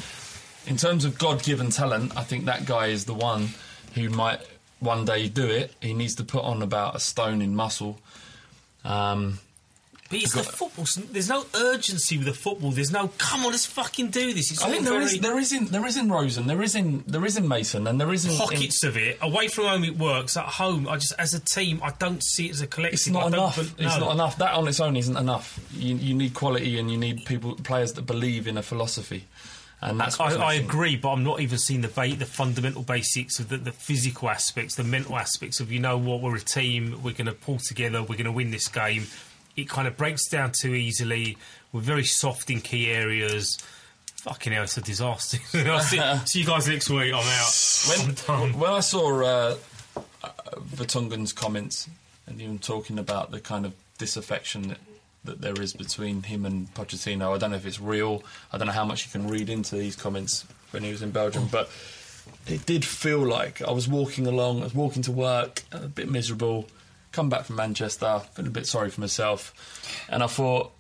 in 0.68 0.78
terms 0.78 1.06
of 1.06 1.18
God-given 1.18 1.70
talent, 1.72 2.16
I 2.18 2.24
think 2.24 2.46
that 2.46 2.66
guy 2.66 2.88
is 2.88 3.06
the 3.06 3.14
one 3.14 3.50
who 3.96 4.10
might 4.10 4.40
one 4.80 5.06
day 5.06 5.28
do 5.30 5.46
it. 5.46 5.74
He 5.82 5.94
needs 5.94 6.16
to 6.16 6.24
put 6.24 6.44
on 6.44 6.62
about 6.62 6.96
a 6.96 7.00
stone 7.00 7.42
in 7.42 7.56
muscle. 7.56 8.00
Um, 8.84 9.40
But 10.10 10.20
it's 10.24 10.34
the 10.34 10.44
football. 10.44 10.86
There's 11.14 11.30
no 11.30 11.46
urgency 11.56 12.18
with 12.18 12.28
the 12.28 12.34
football. 12.34 12.72
There's 12.72 12.92
no, 12.92 13.10
come 13.18 13.46
on, 13.46 13.52
let's 13.52 13.66
fucking 13.66 14.10
do 14.10 14.34
this. 14.34 14.52
It's 14.52 14.62
I 14.62 14.66
all 14.66 14.72
think 14.72 14.84
there 14.84 14.94
very 14.94 15.06
is 15.06 15.20
there 15.22 15.38
is 15.40 15.54
in 15.54 15.66
there 15.68 15.86
is 15.86 15.96
in 15.96 16.10
Rosen, 16.12 16.48
there 16.48 16.62
is 16.62 16.76
in 16.76 17.04
there 17.08 17.24
is 17.26 17.38
in 17.38 17.48
Mason, 17.48 17.88
and 17.88 17.98
there 18.02 18.12
is 18.12 18.26
in, 18.26 18.32
in 18.32 18.38
pockets 18.38 18.84
of 18.84 18.98
it. 18.98 19.18
Away 19.22 19.48
from 19.48 19.66
home, 19.68 19.84
it 19.86 19.98
works. 19.98 20.36
At 20.36 20.46
home, 20.46 20.86
I 20.90 20.98
just, 20.98 21.14
as 21.18 21.34
a 21.34 21.40
team, 21.40 21.80
I 21.82 21.92
don't 21.98 22.22
see 22.22 22.48
it 22.48 22.52
as 22.52 22.62
a 22.62 22.68
collective. 22.68 22.96
It's 23.00 23.08
not 23.08 23.28
I 23.28 23.30
don't 23.30 23.34
enough. 23.36 23.56
bel- 23.56 23.86
It's 23.88 24.00
not 24.00 24.12
enough. 24.12 24.38
That 24.40 24.54
on 24.54 24.68
its 24.68 24.82
own 24.82 24.98
isn't 24.98 25.16
enough. 25.16 25.58
You, 25.78 25.96
you 25.96 26.14
need 26.14 26.34
quality 26.34 26.78
and 26.78 26.92
you 26.92 26.98
need 26.98 27.24
people, 27.26 27.56
players 27.56 27.94
that 27.94 28.02
believe 28.06 28.48
in 28.48 28.58
a 28.58 28.64
philosophy, 28.64 29.24
and 29.82 30.00
that's. 30.00 30.20
I, 30.20 30.36
I 30.36 30.54
agree, 30.54 30.96
but 30.96 31.10
I'm 31.10 31.24
not 31.24 31.42
even 31.42 31.58
seeing 31.58 31.82
the 31.82 31.88
ba- 31.88 32.16
the 32.16 32.26
fundamental 32.26 32.84
basics 32.84 33.40
of 33.40 33.50
the, 33.50 33.58
the 33.58 33.72
physical 33.72 34.30
aspects, 34.30 34.76
the 34.76 34.84
mental 34.84 35.18
aspects 35.18 35.60
of 35.60 35.72
you 35.72 35.80
know 35.80 35.98
what 35.98 36.22
we're 36.22 36.36
a 36.36 36.40
team, 36.40 37.00
we're 37.04 37.14
going 37.14 37.26
to 37.26 37.34
pull 37.34 37.58
together, 37.58 38.02
we're 38.02 38.16
going 38.16 38.26
to 38.26 38.32
win 38.32 38.52
this 38.52 38.68
game. 38.68 39.08
It 39.58 39.68
kind 39.68 39.88
of 39.88 39.98
breaks 39.98 40.30
down 40.30 40.52
too 40.54 40.74
easily. 40.76 41.38
We're 41.74 41.82
very 41.82 42.06
soft 42.06 42.50
in 42.50 42.62
key 42.62 42.90
areas. 42.90 43.58
Fucking 44.18 44.54
hell, 44.54 44.64
it's 44.64 44.78
a 44.78 44.82
disaster. 44.82 45.38
See, 46.26 46.40
you 46.40 46.46
guys 46.46 46.68
next 46.68 46.90
week. 46.90 47.14
I'm 47.14 47.26
out. 47.26 48.26
I'm. 48.30 48.60
When 48.60 48.72
I 48.72 48.82
saw 48.82 49.22
uh, 49.22 49.58
uh, 50.24 50.30
Vertonghen's 50.60 51.34
comments 51.34 51.90
and 52.28 52.40
him 52.40 52.60
talking 52.60 53.00
about 53.00 53.32
the 53.32 53.40
kind 53.40 53.66
of 53.66 53.74
disaffection 53.98 54.70
that, 54.70 54.78
that 55.24 55.42
there 55.42 55.60
is 55.62 55.74
between 55.74 56.24
him 56.24 56.46
and 56.46 56.74
Pochettino, 56.74 57.36
I 57.36 57.38
don't 57.38 57.52
know 57.52 57.58
if 57.58 57.66
it's 57.66 57.80
real. 57.80 58.24
I 58.52 58.58
don't 58.58 58.68
know 58.68 58.74
how 58.74 58.86
much 58.86 59.06
you 59.06 59.12
can 59.12 59.28
read 59.28 59.50
into 59.50 59.76
these 59.76 59.96
comments 59.96 60.46
when 60.72 60.84
he 60.84 60.92
was 60.92 61.02
in 61.02 61.12
Belgium, 61.12 61.48
but 61.52 61.70
it 62.48 62.66
did 62.66 62.84
feel 62.84 63.20
like 63.20 63.62
I 63.62 63.72
was 63.72 63.88
walking 63.88 64.26
along, 64.26 64.62
I 64.62 64.64
was 64.64 64.76
walking 64.76 65.04
to 65.04 65.12
work, 65.12 65.64
a 65.72 65.88
bit 65.88 66.10
miserable, 66.10 66.68
come 67.12 67.30
back 67.30 67.46
from 67.46 67.58
Manchester, 67.58 68.22
feeling 68.34 68.50
a 68.50 68.54
bit 68.54 68.66
sorry 68.68 68.90
for 68.90 69.02
myself, 69.02 70.06
and 70.10 70.24
I 70.24 70.28
thought 70.28 70.72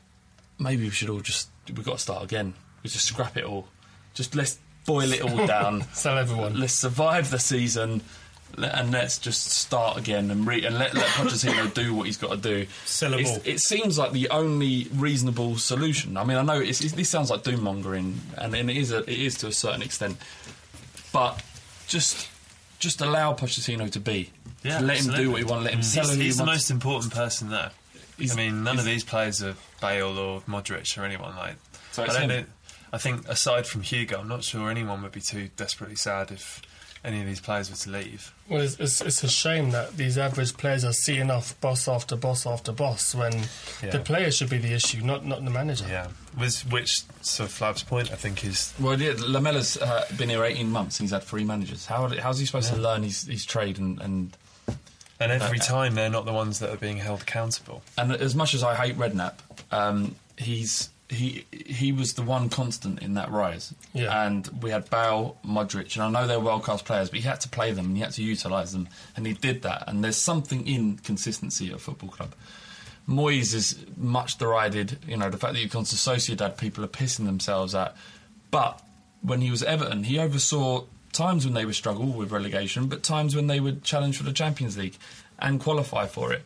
maybe 0.60 0.84
we 0.84 0.90
should 0.90 1.10
all 1.10 1.20
just 1.20 1.50
we've 1.68 1.86
got 1.86 1.98
to 1.98 2.02
start 2.02 2.24
again. 2.24 2.54
We 2.84 2.90
just 2.90 3.06
scrap 3.06 3.38
it 3.38 3.44
all. 3.44 3.68
Just 4.14 4.36
let's 4.36 4.60
boil 4.86 5.12
it 5.14 5.22
all 5.22 5.46
down. 5.48 5.84
Sell 5.94 6.18
everyone. 6.18 6.60
Let's 6.60 6.74
survive 6.74 7.30
the 7.30 7.40
season, 7.40 8.02
and 8.58 8.92
let's 8.92 9.18
just 9.18 9.50
start 9.50 9.98
again 9.98 10.32
and 10.32 10.46
re- 10.48 10.66
and 10.66 10.78
let 10.78 10.94
let 10.94 11.06
Pochettino 11.08 11.74
do 11.74 11.94
what 11.94 12.06
he's 12.06 12.18
got 12.18 12.32
to 12.32 12.38
do. 12.38 12.68
Sell 12.86 13.14
'em 13.14 13.20
It's- 13.20 13.38
all. 13.38 13.42
It 13.46 13.60
seems 13.60 13.98
like 13.98 14.12
the 14.12 14.30
only 14.30 14.88
reasonable 14.94 15.58
solution. 15.58 16.18
I 16.18 16.24
mean, 16.24 16.38
I 16.38 16.42
know 16.44 16.60
it's, 16.60 16.82
it's, 16.82 16.94
this 16.94 17.10
sounds 17.10 17.30
like 17.30 17.44
doom 17.44 17.64
mongering, 17.64 18.20
and, 18.38 18.56
and 18.56 18.70
it 18.70 18.78
is 18.78 18.92
a, 18.92 19.00
it 19.00 19.20
is 19.20 19.36
to 19.40 19.48
a 19.48 19.52
certain 19.52 19.82
extent, 19.82 20.18
but 21.14 21.42
just 21.88 22.28
just 22.80 23.02
allow 23.02 23.34
Pochettino 23.34 23.90
to 23.92 24.00
be. 24.00 24.32
Yeah, 24.64 24.80
let 24.80 25.04
him 25.06 25.14
do 25.14 25.32
what 25.32 25.40
he 25.40 25.44
wants. 25.46 25.66
Let 25.66 25.74
him 25.74 25.80
mm. 25.82 25.84
sell 25.84 26.04
He's, 26.06 26.14
who 26.14 26.20
he 26.20 26.26
he's 26.26 26.38
the 26.38 26.44
wants. 26.44 26.62
most 26.64 26.72
important 26.72 27.14
person 27.14 27.50
there. 27.50 27.72
He's- 28.18 28.34
I 28.34 28.36
mean, 28.36 28.64
none 28.64 28.78
of 28.80 28.86
these 28.86 29.04
players 29.04 29.42
are 29.44 29.56
Bale 29.82 30.18
or 30.18 30.42
Modric 30.42 30.98
or 30.98 31.06
anyone 31.06 31.36
like. 31.36 31.56
So 31.92 32.04
I 32.04 32.08
don't 32.08 32.22
him. 32.22 32.28
know. 32.30 32.44
I 32.94 32.98
think 32.98 33.28
aside 33.30 33.66
from 33.66 33.84
Hugo, 33.84 34.20
I'm 34.20 34.28
not 34.28 34.44
sure 34.44 34.70
anyone 34.70 35.02
would 35.04 35.14
be 35.14 35.22
too 35.22 35.50
desperately 35.56 35.96
sad 35.96 36.30
if 36.30 36.62
any 37.04 37.20
of 37.20 37.26
these 37.26 37.40
players 37.40 37.70
were 37.70 37.76
to 37.78 37.90
leave. 37.90 38.34
Well, 38.48 38.62
it's, 38.62 38.80
it's, 38.80 39.02
it's 39.02 39.24
a 39.24 39.28
shame 39.30 39.72
that 39.72 39.98
these 39.98 40.18
average 40.18 40.56
players 40.56 40.84
are 40.86 40.94
seeing 40.94 41.32
off 41.32 41.60
boss 41.62 41.88
after 41.88 42.16
boss 42.16 42.46
after 42.46 42.72
boss 42.72 43.16
when 43.16 43.34
Yeah. 43.82 43.90
the 43.92 44.00
player 44.00 44.30
should 44.32 44.50
be 44.50 44.58
the 44.60 44.74
issue, 44.74 45.02
not 45.02 45.26
not 45.26 45.44
the 45.44 45.50
manager. 45.50 45.86
Yeah, 45.90 46.08
was 46.38 46.64
which 46.66 47.02
so 47.22 47.46
Flav's 47.48 47.84
point 47.84 48.12
I 48.12 48.16
think 48.16 48.44
is 48.46 48.74
Well, 48.80 49.00
yeah, 49.02 49.14
Lamela's 49.14 49.78
uh, 49.78 50.06
been 50.18 50.30
here 50.30 50.44
18 50.44 50.70
months 50.70 51.00
and 51.00 51.06
he's 51.06 51.12
had 51.14 51.24
three 51.24 51.44
managers. 51.44 51.86
How, 51.88 52.08
how's 52.10 52.38
he 52.40 52.46
supposed 52.46 52.72
to 52.74 52.80
learn 52.80 53.04
his, 53.04 53.24
his 53.24 53.46
trade? 53.46 53.80
And, 53.80 54.00
and, 54.02 54.38
and 55.20 55.32
every 55.32 55.60
Uh, 55.60 55.64
time 55.64 55.96
they're 55.96 56.10
not 56.10 56.26
the 56.26 56.34
ones 56.34 56.60
that 56.60 56.70
are 56.72 56.78
being 56.78 56.98
held 56.98 57.22
accountable. 57.24 57.82
and 57.98 58.12
as 58.14 58.36
much 58.36 58.54
as 58.54 58.64
I 58.64 58.76
hate 58.76 58.98
Redknapp, 58.98 59.36
um, 59.72 60.16
he's 60.38 60.90
he 61.12 61.46
he 61.52 61.92
was 61.92 62.14
the 62.14 62.24
one 62.24 62.50
constant 62.50 63.02
in 63.02 63.16
that 63.16 63.30
rise. 63.30 63.74
Yeah. 63.94 64.26
And 64.26 64.48
we 64.64 64.72
had 64.72 64.90
Bale, 64.90 65.38
Modric, 65.46 65.96
and 65.96 66.04
I 66.04 66.10
know 66.10 66.28
they're 66.28 66.40
world 66.40 66.64
class 66.64 66.82
players, 66.82 67.10
but 67.10 67.20
he 67.20 67.28
had 67.28 67.42
to 67.42 67.50
play 67.50 67.72
them 67.72 67.88
and 67.88 67.98
he 67.98 68.02
had 68.02 68.14
to 68.14 68.24
utilise 68.24 68.72
them, 68.72 68.88
and 69.16 69.28
he 69.28 69.34
did 69.34 69.62
that. 69.64 69.84
And 69.88 70.04
there's 70.04 70.18
something 70.18 70.66
in 70.66 70.98
consistency 70.98 71.70
at 71.70 71.76
a 71.76 71.78
football 71.78 72.10
club. 72.10 72.34
Moyes 73.08 73.54
is 73.54 73.84
much 73.98 74.38
derided. 74.38 75.00
You 75.06 75.18
know, 75.18 75.30
the 75.30 75.38
fact 75.38 75.54
that 75.54 75.60
you've 75.60 75.72
gone 75.72 75.84
to 75.84 75.96
Sociedad, 75.96 76.58
people 76.58 76.84
are 76.84 76.88
pissing 76.88 77.26
themselves 77.26 77.76
at. 77.76 77.96
But 78.50 78.82
when 79.22 79.42
he 79.42 79.52
was 79.52 79.64
Everton, 79.64 80.06
he 80.06 80.18
oversaw 80.18 80.86
times 81.12 81.44
when 81.44 81.54
they 81.54 81.66
would 81.66 81.76
struggle 81.76 82.06
with 82.06 82.32
relegation, 82.32 82.88
but 82.88 83.04
times 83.04 83.36
when 83.36 83.48
they 83.48 83.60
would 83.60 83.84
challenge 83.84 84.18
for 84.18 84.24
the 84.24 84.32
Champions 84.32 84.78
League 84.78 84.98
and 85.40 85.60
qualify 85.60 86.06
for 86.06 86.32
it. 86.32 86.44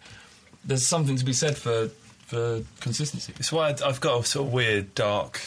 There's 0.63 0.87
something 0.87 1.17
to 1.17 1.25
be 1.25 1.33
said 1.33 1.55
for 1.55 1.89
for 2.25 2.61
consistency. 2.79 3.33
It's 3.39 3.51
why 3.51 3.69
I'd- 3.69 3.83
I've 3.83 4.01
got 4.01 4.21
a 4.21 4.25
sort 4.25 4.47
of 4.47 4.53
weird, 4.53 4.95
dark, 4.95 5.41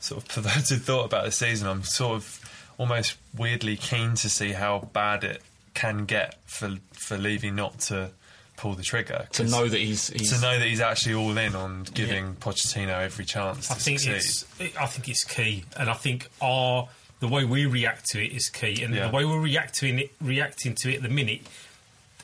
sort 0.00 0.22
of 0.22 0.28
perverted 0.34 0.82
thought 0.82 1.04
about 1.06 1.24
the 1.24 1.32
season. 1.32 1.68
I'm 1.68 1.84
sort 1.84 2.16
of 2.16 2.40
almost 2.78 3.16
weirdly 3.36 3.76
keen 3.76 4.14
to 4.14 4.28
see 4.30 4.52
how 4.52 4.88
bad 4.92 5.24
it 5.24 5.42
can 5.74 6.04
get 6.06 6.36
for 6.46 6.76
for 6.92 7.16
Levy 7.18 7.50
not 7.50 7.78
to 7.80 8.10
pull 8.56 8.74
the 8.74 8.82
trigger. 8.82 9.26
To 9.32 9.42
'Cause- 9.42 9.50
know 9.52 9.68
that 9.68 9.78
he's, 9.78 10.08
he's 10.08 10.32
to 10.32 10.40
know 10.40 10.58
that 10.58 10.66
he's 10.66 10.80
actually 10.80 11.14
all 11.14 11.36
in 11.38 11.54
on 11.54 11.84
giving 11.94 12.34
Pochettino 12.36 13.00
every 13.00 13.24
chance 13.24 13.70
I 13.70 13.74
to 13.74 13.80
think 13.80 14.00
succeed. 14.00 14.44
it's 14.60 14.76
I 14.76 14.86
think 14.86 15.08
it's 15.08 15.24
key, 15.24 15.64
and 15.76 15.88
I 15.88 15.94
think 15.94 16.28
our 16.40 16.88
the 17.20 17.28
way 17.28 17.44
we 17.44 17.66
react 17.66 18.06
to 18.10 18.24
it 18.24 18.32
is 18.32 18.48
key, 18.48 18.82
and 18.84 18.94
Yeah. 18.94 19.08
the 19.08 19.12
way 19.16 19.24
we're 19.24 19.40
reacting 19.40 19.98
it 19.98 20.12
reacting 20.20 20.74
to 20.76 20.90
it 20.92 20.96
at 20.96 21.02
the 21.02 21.08
minute. 21.08 21.42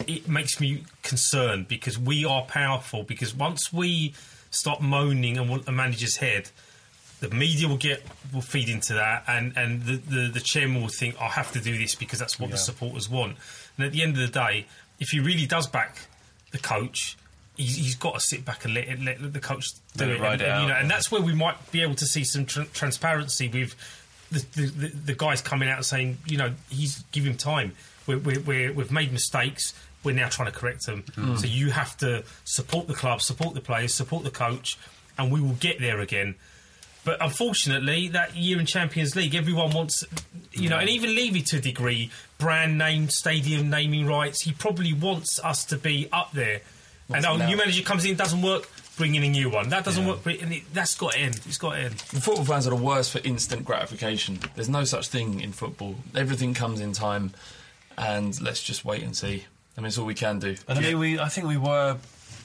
It 0.07 0.29
makes 0.29 0.61
me 0.61 0.85
concerned 1.03 1.69
because 1.69 1.99
we 1.99 2.25
are 2.25 2.43
powerful. 2.43 3.03
Because 3.05 3.35
once 3.35 3.73
we 3.73 4.15
stop 4.51 4.81
moaning 4.81 5.39
and 5.39 5.49
want 5.49 5.69
a 5.69 5.73
manager's 5.73 6.17
head, 6.17 6.51
the 7.21 7.31
media 7.31 7.69
will 7.69 7.77
get 7.77 8.03
will 8.33 8.41
feed 8.43 8.69
into 8.69 8.93
that, 8.95 9.25
and 9.29 9.57
and 9.57 9.83
the 9.85 9.97
the, 9.97 10.31
the 10.35 10.41
chairman 10.41 10.83
will 10.83 10.89
think 10.89 11.21
I 11.21 11.29
have 11.29 11.53
to 11.53 11.61
do 11.61 11.79
this 11.79 11.95
because 11.95 12.19
that's 12.19 12.39
what 12.41 12.51
the 12.51 12.57
supporters 12.59 13.09
want. 13.09 13.37
And 13.77 13.87
at 13.87 13.93
the 13.93 14.03
end 14.03 14.13
of 14.13 14.19
the 14.19 14.29
day, 14.29 14.67
if 15.01 15.11
he 15.11 15.21
really 15.21 15.47
does 15.47 15.67
back 15.69 15.97
the 16.51 16.59
coach, 16.59 17.17
he's, 17.57 17.77
he's 17.77 17.95
got 17.95 18.15
to 18.15 18.21
sit 18.21 18.45
back 18.45 18.65
and 18.65 18.75
let, 18.75 18.89
it- 18.89 19.01
let 19.01 19.33
the 19.33 19.41
coach 19.41 19.67
do 19.97 20.05
Let 20.07 20.11
it 20.11 20.21
and, 20.21 20.41
it 20.43 20.49
and, 20.49 20.63
you 20.63 20.69
know, 20.69 20.75
and 20.75 20.91
that's 20.91 21.11
where 21.11 21.23
we 21.23 21.35
might 21.35 21.71
be 21.73 21.83
able 21.83 21.95
to 21.97 22.05
see 22.07 22.25
some 22.25 22.47
tr- 22.47 22.63
transparency 22.73 23.49
with 23.49 23.75
the, 24.31 24.45
the, 24.61 24.67
the, 24.67 24.89
the 24.89 25.15
guys 25.15 25.41
coming 25.41 25.69
out 25.69 25.85
saying, 25.85 26.19
you 26.27 26.37
know, 26.37 26.53
he's 26.69 27.03
give 27.13 27.25
him 27.25 27.37
time. 27.37 27.73
We're, 28.07 28.19
we're, 28.19 28.41
we're, 28.41 28.73
we've 28.73 28.93
made 28.93 29.13
mistakes. 29.13 29.75
We're 30.03 30.15
now 30.15 30.29
trying 30.29 30.51
to 30.53 30.59
correct 30.59 30.87
them. 30.87 31.05
Hmm. 31.15 31.37
So 31.37 31.47
you 31.47 31.71
have 31.71 31.97
to 31.99 32.25
support 32.45 32.87
the 32.89 32.95
club, 32.95 33.23
support 33.23 33.55
the 33.55 33.61
players, 33.61 33.95
support 33.95 34.25
the 34.25 34.31
coach, 34.31 34.79
and 35.19 35.33
we 35.33 35.41
will 35.41 35.55
get 35.55 35.81
there 35.81 36.01
again. 36.01 36.35
But 37.05 37.23
unfortunately, 37.23 38.09
that 38.09 38.35
year 38.35 38.59
in 38.59 38.67
Champions 38.67 39.15
League, 39.15 39.35
everyone 39.35 39.71
wants, 39.73 40.05
you 40.53 40.71
know, 40.71 40.79
and 40.79 40.89
even 40.89 41.15
Levy 41.15 41.43
to 41.43 41.59
a 41.59 41.61
degree, 41.61 42.11
brand 42.39 42.79
name, 42.79 43.11
stadium 43.11 43.69
naming 43.69 44.07
rights. 44.07 44.41
He 44.41 44.53
probably 44.53 44.95
wants 44.95 45.39
us 45.45 45.67
to 45.67 45.77
be 45.77 46.09
up 46.13 46.33
there. 46.33 46.63
and 47.13 47.27
oh, 47.27 47.37
now? 47.37 47.47
new 47.47 47.59
manager 47.59 47.83
comes 47.83 48.07
in, 48.07 48.17
doesn't 48.17 48.41
work, 48.41 48.71
bring 48.97 49.15
in 49.15 49.23
a 49.23 49.29
new 49.29 49.51
one. 49.51 49.69
That 49.69 49.85
doesn't 49.85 50.07
work, 50.07 50.23
bring- 50.23 50.41
and 50.41 50.53
it, 50.55 50.63
that's 50.73 50.95
got 50.95 51.13
to 51.13 51.19
end. 51.19 51.41
It's 51.47 51.59
got 51.59 51.75
to 51.75 51.81
end. 51.81 52.01
Football 52.01 52.47
fans 52.47 52.67
are 52.67 52.71
the 52.71 52.77
worst 52.77 53.11
for 53.11 53.21
instant 53.23 53.67
gratification. 53.67 54.39
There's 54.55 54.71
no 54.71 54.85
such 54.85 55.09
thing 55.09 55.41
in 55.41 55.53
football. 55.53 55.97
Everything 56.15 56.55
comes 56.55 56.81
in 56.81 56.93
time, 56.93 57.33
and 57.97 58.41
let's 58.41 58.63
just 58.63 58.85
wait 58.85 59.03
and 59.03 59.17
see. 59.17 59.45
I 59.77 59.81
mean, 59.81 59.89
it's 59.89 59.99
all 59.99 60.07
we 60.07 60.15
can 60.15 60.39
do. 60.39 60.57
And 60.69 60.79
I 60.79 60.83
mean, 60.83 60.99
we 60.99 61.19
I 61.19 61.29
think 61.29 61.47
we 61.47 61.57
were 61.57 61.97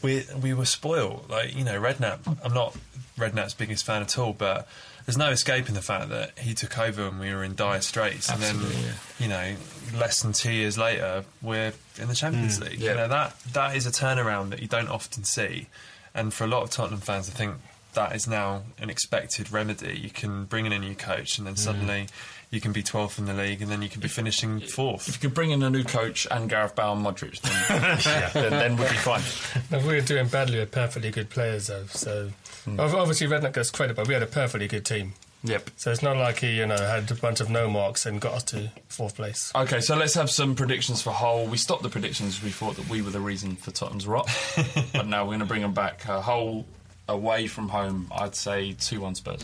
we 0.01 0.25
we 0.41 0.53
were 0.53 0.65
spoiled. 0.65 1.29
Like 1.29 1.55
you 1.55 1.63
know, 1.63 1.79
Redknapp. 1.79 2.37
I'm 2.43 2.53
not 2.53 2.75
Redknapp's 3.17 3.53
biggest 3.53 3.85
fan 3.85 4.01
at 4.01 4.17
all, 4.17 4.33
but 4.33 4.67
there's 5.05 5.17
no 5.17 5.29
escaping 5.29 5.75
the 5.75 5.81
fact 5.81 6.09
that 6.09 6.37
he 6.39 6.53
took 6.53 6.77
over 6.77 7.07
and 7.07 7.19
we 7.19 7.33
were 7.33 7.43
in 7.43 7.55
dire 7.55 7.81
straits. 7.81 8.29
Absolutely, 8.29 8.75
and 8.75 8.85
then, 8.85 8.95
you 9.19 9.27
know, 9.27 9.99
less 9.99 10.21
than 10.21 10.33
two 10.33 10.51
years 10.51 10.77
later, 10.77 11.23
we're 11.41 11.73
in 11.99 12.07
the 12.07 12.15
Champions 12.15 12.59
mm. 12.59 12.69
League. 12.69 12.79
yeah. 12.79 12.91
You 12.91 12.97
know 12.97 13.07
that 13.07 13.39
that 13.53 13.75
is 13.75 13.85
a 13.85 13.91
turnaround 13.91 14.49
that 14.49 14.61
you 14.61 14.67
don't 14.67 14.89
often 14.89 15.23
see, 15.23 15.67
and 16.13 16.33
for 16.33 16.43
a 16.43 16.47
lot 16.47 16.63
of 16.63 16.71
Tottenham 16.71 17.01
fans, 17.01 17.29
I 17.29 17.33
think 17.33 17.55
that 17.93 18.15
is 18.15 18.27
now 18.27 18.63
an 18.79 18.89
expected 18.89 19.51
remedy. 19.51 19.97
You 19.97 20.09
can 20.09 20.45
bring 20.45 20.65
in 20.65 20.71
a 20.71 20.79
new 20.79 20.95
coach, 20.95 21.37
and 21.37 21.45
then 21.45 21.55
mm. 21.55 21.59
suddenly. 21.59 22.07
You 22.51 22.59
can 22.59 22.71
be 22.71 22.81
12th 22.81 23.19
in 23.19 23.25
the 23.25 23.33
league, 23.33 23.61
and 23.61 23.69
then 23.69 23.83
you 23.83 23.89
can 23.89 24.01
be 24.01 24.07
finishing 24.07 24.59
fourth. 24.59 25.07
If 25.07 25.15
you 25.15 25.29
could 25.29 25.35
bring 25.35 25.51
in 25.51 25.61
a 25.61 25.69
new 25.69 25.83
coach 25.83 26.25
and 26.31 26.49
Gareth 26.49 26.75
Bale 26.75 26.93
and 26.93 27.05
Modric, 27.05 27.39
then, 27.41 28.31
then, 28.33 28.51
then 28.51 28.77
we'd 28.77 28.89
be 28.89 28.95
fine. 28.95 29.21
No, 29.71 29.77
we 29.87 29.93
were 29.95 30.01
doing 30.01 30.27
badly 30.27 30.57
with 30.57 30.71
perfectly 30.71 31.11
good 31.11 31.29
players, 31.29 31.67
though. 31.67 31.85
So 31.85 32.31
ob- 32.67 32.95
obviously, 32.95 33.27
Redknapp 33.27 33.53
gets 33.53 33.69
credit, 33.69 33.95
but 33.95 34.07
we 34.07 34.15
had 34.15 34.23
a 34.23 34.27
perfectly 34.27 34.67
good 34.67 34.83
team. 34.83 35.13
Yep. 35.43 35.69
So 35.77 35.91
it's 35.91 36.01
not 36.01 36.17
like 36.17 36.39
he, 36.39 36.57
you 36.57 36.65
know, 36.65 36.75
had 36.75 37.09
a 37.11 37.15
bunch 37.15 37.39
of 37.39 37.49
no 37.51 37.69
marks 37.69 38.05
and 38.07 38.19
got 38.19 38.33
us 38.33 38.43
to 38.45 38.71
fourth 38.87 39.15
place. 39.15 39.51
Okay, 39.55 39.79
so 39.79 39.95
let's 39.95 40.15
have 40.15 40.29
some 40.29 40.55
predictions 40.55 41.01
for 41.03 41.11
Hull. 41.11 41.45
We 41.45 41.55
stopped 41.57 41.83
the 41.83 41.89
predictions. 41.89 42.43
We 42.43 42.49
thought 42.49 42.75
that 42.77 42.89
we 42.89 43.01
were 43.03 43.11
the 43.11 43.21
reason 43.21 43.55
for 43.55 43.71
Tottenham's 43.71 44.07
rot, 44.07 44.27
but 44.93 45.05
now 45.07 45.23
we're 45.23 45.29
going 45.29 45.39
to 45.39 45.45
bring 45.45 45.61
them 45.61 45.73
back. 45.73 46.09
Uh, 46.09 46.19
Hull 46.19 46.65
away 47.07 47.47
from 47.47 47.69
home, 47.69 48.07
I'd 48.11 48.35
say 48.35 48.73
two-one 48.73 49.15
Spurs. 49.15 49.43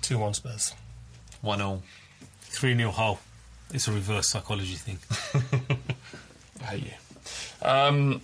Two 0.00 0.18
one 0.18 0.32
Spurs. 0.34 0.74
One 1.42 1.60
all. 1.60 1.82
3 2.50 2.76
0 2.76 2.90
Hull. 2.90 3.20
It's 3.72 3.86
a 3.88 3.92
reverse 3.92 4.28
psychology 4.28 4.74
thing. 4.74 4.98
I 6.60 6.64
hate 6.64 6.84
you. 6.84 7.68
Um, 7.68 8.20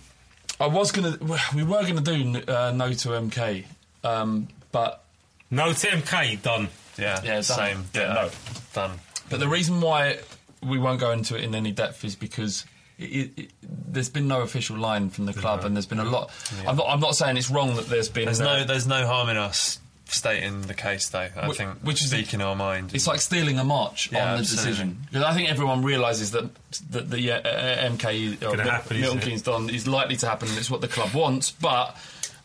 I 0.59 0.67
was 0.67 0.91
gonna. 0.91 1.17
We 1.55 1.63
were 1.63 1.83
gonna 1.83 2.01
do 2.01 2.41
uh, 2.47 2.71
no 2.75 2.91
to 2.91 3.09
MK, 3.09 3.65
um, 4.03 4.47
but 4.71 5.03
No 5.49 5.71
to 5.71 5.87
MK, 5.87 6.41
done. 6.41 6.67
Yeah, 6.97 7.21
Yeah, 7.23 7.33
done. 7.35 7.43
same. 7.43 7.85
Yeah, 7.93 8.01
Yeah, 8.01 8.13
no. 8.13 8.29
done. 8.73 8.99
But 9.29 9.39
the 9.39 9.47
reason 9.47 9.81
why 9.81 10.19
we 10.63 10.79
won't 10.79 10.99
go 10.99 11.11
into 11.11 11.37
it 11.37 11.43
in 11.43 11.53
any 11.55 11.71
depth 11.71 12.03
is 12.03 12.15
because 12.15 12.65
it, 12.97 13.03
it, 13.03 13.31
it, 13.39 13.49
there's 13.61 14.09
been 14.09 14.27
no 14.27 14.41
official 14.41 14.77
line 14.77 15.09
from 15.11 15.25
the 15.27 15.33
club, 15.33 15.63
and 15.63 15.75
there's 15.75 15.85
been 15.85 15.99
a 15.99 16.03
lot. 16.05 16.31
I'm 16.67 16.75
not. 16.75 16.87
I'm 16.89 16.99
not 16.99 17.15
saying 17.15 17.37
it's 17.37 17.49
wrong 17.51 17.75
that 17.75 17.85
there's 17.87 18.09
been. 18.09 18.25
There's 18.25 18.39
no, 18.39 18.63
there's 18.65 18.87
no 18.87 19.05
harm 19.07 19.29
in 19.29 19.37
us 19.37 19.79
stating 20.13 20.61
the 20.63 20.73
case, 20.73 21.09
though. 21.09 21.29
I 21.35 21.47
Wh- 21.47 21.53
think 21.55 21.71
which 21.83 22.01
is- 22.01 22.09
speaking 22.09 22.41
our 22.41 22.55
mind. 22.55 22.93
It's 22.93 23.07
like 23.07 23.21
stealing 23.21 23.59
a 23.59 23.63
march 23.63 24.11
Yeah, 24.11 24.19
on 24.19 24.33
the 24.35 24.39
absolutely. 24.39 24.69
decision 24.71 24.97
because 25.05 25.23
I 25.23 25.33
think 25.33 25.49
everyone 25.49 25.83
realises 25.83 26.31
that 26.31 26.49
that 26.91 27.09
the 27.09 27.31
uh, 27.31 27.39
uh, 27.39 27.89
MK 27.89 28.41
or 28.43 28.61
happen, 28.61 29.01
Milton? 29.01 29.21
Keynes 29.21 29.41
done 29.41 29.69
is 29.69 29.87
likely 29.87 30.15
to 30.17 30.27
happen. 30.27 30.47
and 30.49 30.57
It's 30.57 30.69
what 30.71 30.81
the 30.81 30.87
club 30.87 31.13
wants, 31.13 31.51
but. 31.51 31.95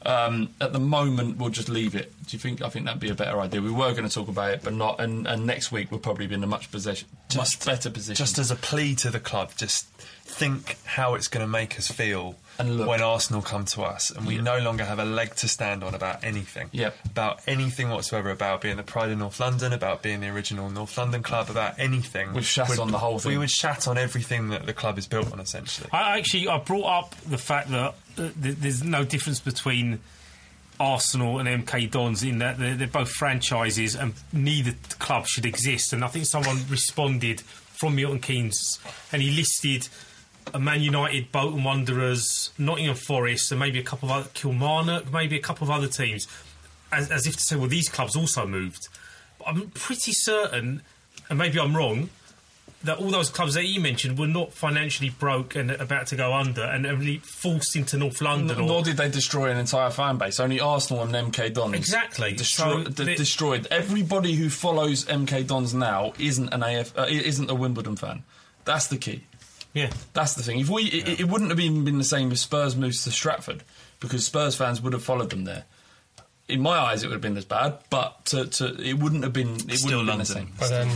Um, 0.05 0.49
at 0.61 0.73
the 0.73 0.81
moment, 0.81 1.37
we'll 1.39 1.51
just 1.51 1.69
leave 1.69 1.95
it. 1.95 2.13
Do 2.27 2.37
you 2.37 2.41
think? 2.41 2.61
I 2.61 2.69
think 2.71 2.87
that'd 2.87 2.99
be 3.01 3.11
a 3.11 3.15
better 3.15 3.39
idea. 3.39 3.63
We 3.63 3.71
were 3.71 3.93
going 3.93 4.03
to 4.03 4.13
talk 4.13 4.27
about 4.27 4.51
it, 4.51 4.61
but 4.65 4.73
not. 4.73 4.99
And, 4.99 5.29
and 5.29 5.47
next 5.47 5.71
week 5.71 5.93
we'll 5.93 6.01
probably 6.01 6.27
be 6.27 6.35
in 6.35 6.43
a 6.43 6.47
much 6.49 6.73
possession, 6.73 7.07
much 7.37 7.65
better 7.65 7.89
position. 7.89 8.17
just 8.17 8.37
as 8.37 8.51
a 8.51 8.57
plea 8.57 8.97
to 8.97 9.11
the 9.11 9.21
club, 9.21 9.53
just 9.57 9.87
think 10.25 10.77
how 10.87 11.15
it's 11.15 11.29
going 11.29 11.47
to 11.47 11.49
make 11.49 11.79
us 11.79 11.87
feel 11.87 12.35
And 12.67 12.79
look. 12.79 12.89
when 12.89 13.03
Arsenal 13.03 13.43
come 13.43 13.65
to 13.67 13.83
us, 13.83 14.11
and 14.11 14.27
we 14.27 14.39
no 14.39 14.59
longer 14.59 14.85
have 14.85 14.99
a 14.99 15.05
leg 15.05 15.35
to 15.37 15.49
stand 15.49 15.83
on 15.83 15.95
about 15.95 16.23
anything. 16.25 16.69
Yep. 16.73 16.97
About 17.07 17.41
anything 17.47 17.91
whatsoever, 17.91 18.31
about 18.31 18.61
being 18.61 18.77
the 18.77 18.83
pride 18.83 19.11
of 19.11 19.19
North 19.19 19.41
London, 19.41 19.73
about 19.73 20.03
being 20.03 20.21
the 20.21 20.29
original 20.29 20.71
North 20.71 20.97
London 20.97 21.23
club, 21.23 21.51
about 21.51 21.79
anything. 21.79 22.33
We've 22.33 22.45
shat 22.45 22.69
We'd- 22.69 22.81
on 22.81 22.91
the 22.91 22.99
whole 22.99 23.19
thing. 23.19 23.33
We 23.33 23.39
would 23.39 23.51
shat 23.51 23.89
on 23.89 23.99
everything 23.99 24.49
that 24.51 24.67
the 24.67 24.73
club 24.73 24.99
is 24.99 25.07
built 25.07 25.33
on, 25.33 25.41
essentially. 25.41 25.89
I 25.93 26.19
actually 26.19 26.49
I 26.49 26.59
brought 26.59 26.87
up 26.87 27.15
the 27.23 27.39
fact 27.39 27.71
that 27.71 27.95
uh, 28.17 28.29
th- 28.43 28.57
there's 28.59 28.83
no 28.85 29.05
difference 29.05 29.41
between 29.41 30.01
Arsenal 30.81 31.39
and 31.39 31.67
MK 31.67 31.91
Dons 31.91 32.23
in 32.23 32.39
that 32.39 32.59
they're, 32.59 32.75
they're 32.75 32.87
both 32.89 33.11
franchises 33.11 33.95
and 33.95 34.15
neither 34.33 34.75
club 34.99 35.27
should 35.27 35.47
exist. 35.47 35.93
And 35.93 36.05
I 36.05 36.09
think 36.09 36.27
someone 36.27 36.59
responded 36.69 37.41
from 37.41 37.95
Milton 37.97 38.21
Keynes 38.21 38.79
and 39.13 39.23
he 39.23 39.31
listed 39.31 39.89
a 40.55 40.59
Man 40.59 40.83
United, 40.83 41.33
Bolton 41.33 41.65
Wanderers, 41.65 42.51
Nottingham 42.59 42.95
Forest, 42.95 43.51
and 43.53 43.61
maybe 43.61 43.79
a 43.79 43.83
couple 43.83 44.11
of 44.11 44.17
other 44.17 44.29
Kilmarnock, 44.35 45.13
maybe 45.13 45.37
a 45.37 45.41
couple 45.43 45.65
of 45.65 45.71
other 45.71 45.89
teams, 45.89 46.27
as, 46.93 47.11
as 47.11 47.27
if 47.27 47.35
to 47.37 47.41
say, 47.43 47.57
well, 47.57 47.69
these 47.69 47.89
clubs 47.89 48.17
also 48.17 48.47
moved. 48.47 48.89
But 49.39 49.49
I'm 49.49 49.71
pretty 49.71 50.13
certain, 50.13 50.83
and 51.31 51.39
maybe 51.39 51.59
I'm 51.59 51.77
wrong, 51.77 52.11
that 52.85 52.99
all 52.99 53.11
those 53.11 53.31
clubs 53.31 53.55
that 53.55 53.65
you 53.65 53.81
mentioned 53.81 54.19
were 54.19 54.27
not 54.27 54.53
financially 54.53 55.09
broke 55.11 55.55
and 55.55 55.71
about 55.71 56.09
to 56.09 56.17
go 56.17 56.35
under 56.35 56.63
and 56.65 56.85
only 56.85 57.19
forced 57.19 57.77
into 57.77 57.97
North 57.97 58.21
London. 58.21 58.57
N- 58.59 58.65
or- 58.65 58.67
Nor 58.67 58.83
did 58.83 58.97
they 58.97 59.09
destroy 59.09 59.51
an 59.53 59.57
entire 59.57 59.91
fan 59.91 60.19
base. 60.19 60.41
Only 60.41 60.59
Arsenal 60.59 61.05
and 61.05 61.15
MK 61.33 61.55
Dons 61.55 61.75
Exactly. 61.77 62.33
destroy, 62.33 62.83
So 62.83 62.91
d- 62.91 63.05
the- 63.05 63.15
destroyed. 63.15 63.69
Everybody 63.71 64.35
who 64.35 64.51
follows 64.51 65.05
MK 65.05 65.45
Dons 65.47 65.73
now 65.73 66.13
isn't 66.19 66.53
an 66.53 66.65
AF, 66.65 66.99
uh, 66.99 67.07
isn't 67.09 67.49
a 67.49 67.55
Wimbledon 67.55 67.95
fan. 67.95 68.25
That's 68.65 68.89
the 68.89 68.97
key. 68.99 69.23
Yeah. 69.75 69.91
That's 70.13 70.35
the 70.35 70.43
thing. 70.43 70.61
If 70.61 70.69
we, 70.69 70.85
it, 70.85 71.21
it 71.21 71.29
wouldn't 71.29 71.51
have 71.51 71.61
even 71.61 71.85
been 71.85 71.99
the 71.99 72.05
same 72.05 72.31
if 72.33 72.39
Spurs 72.39 72.77
moves 72.77 73.05
to 73.05 73.11
Stratford 73.11 73.63
because 74.01 74.27
Spurs 74.27 74.55
fans 74.57 74.81
would 74.83 74.93
have 74.93 75.05
followed 75.05 75.31
them 75.31 75.45
there. 75.45 75.65
In 76.49 76.61
my 76.61 76.77
eyes, 76.77 77.03
it 77.03 77.07
would 77.07 77.15
have 77.15 77.21
been 77.23 77.37
as 77.37 77.45
bad, 77.45 77.79
but 77.89 78.25
to, 78.27 78.47
to, 78.47 78.75
it 78.83 78.95
wouldn't 78.99 79.23
have 79.25 79.33
been. 79.33 79.55
It 79.71 79.79
Still 79.79 80.01
wouldn't 80.01 80.09
have 80.09 80.09
been 80.09 80.09
London. 80.09 80.19
the 80.19 80.25
same. 80.27 80.53
But 80.59 80.69
then, 80.71 80.91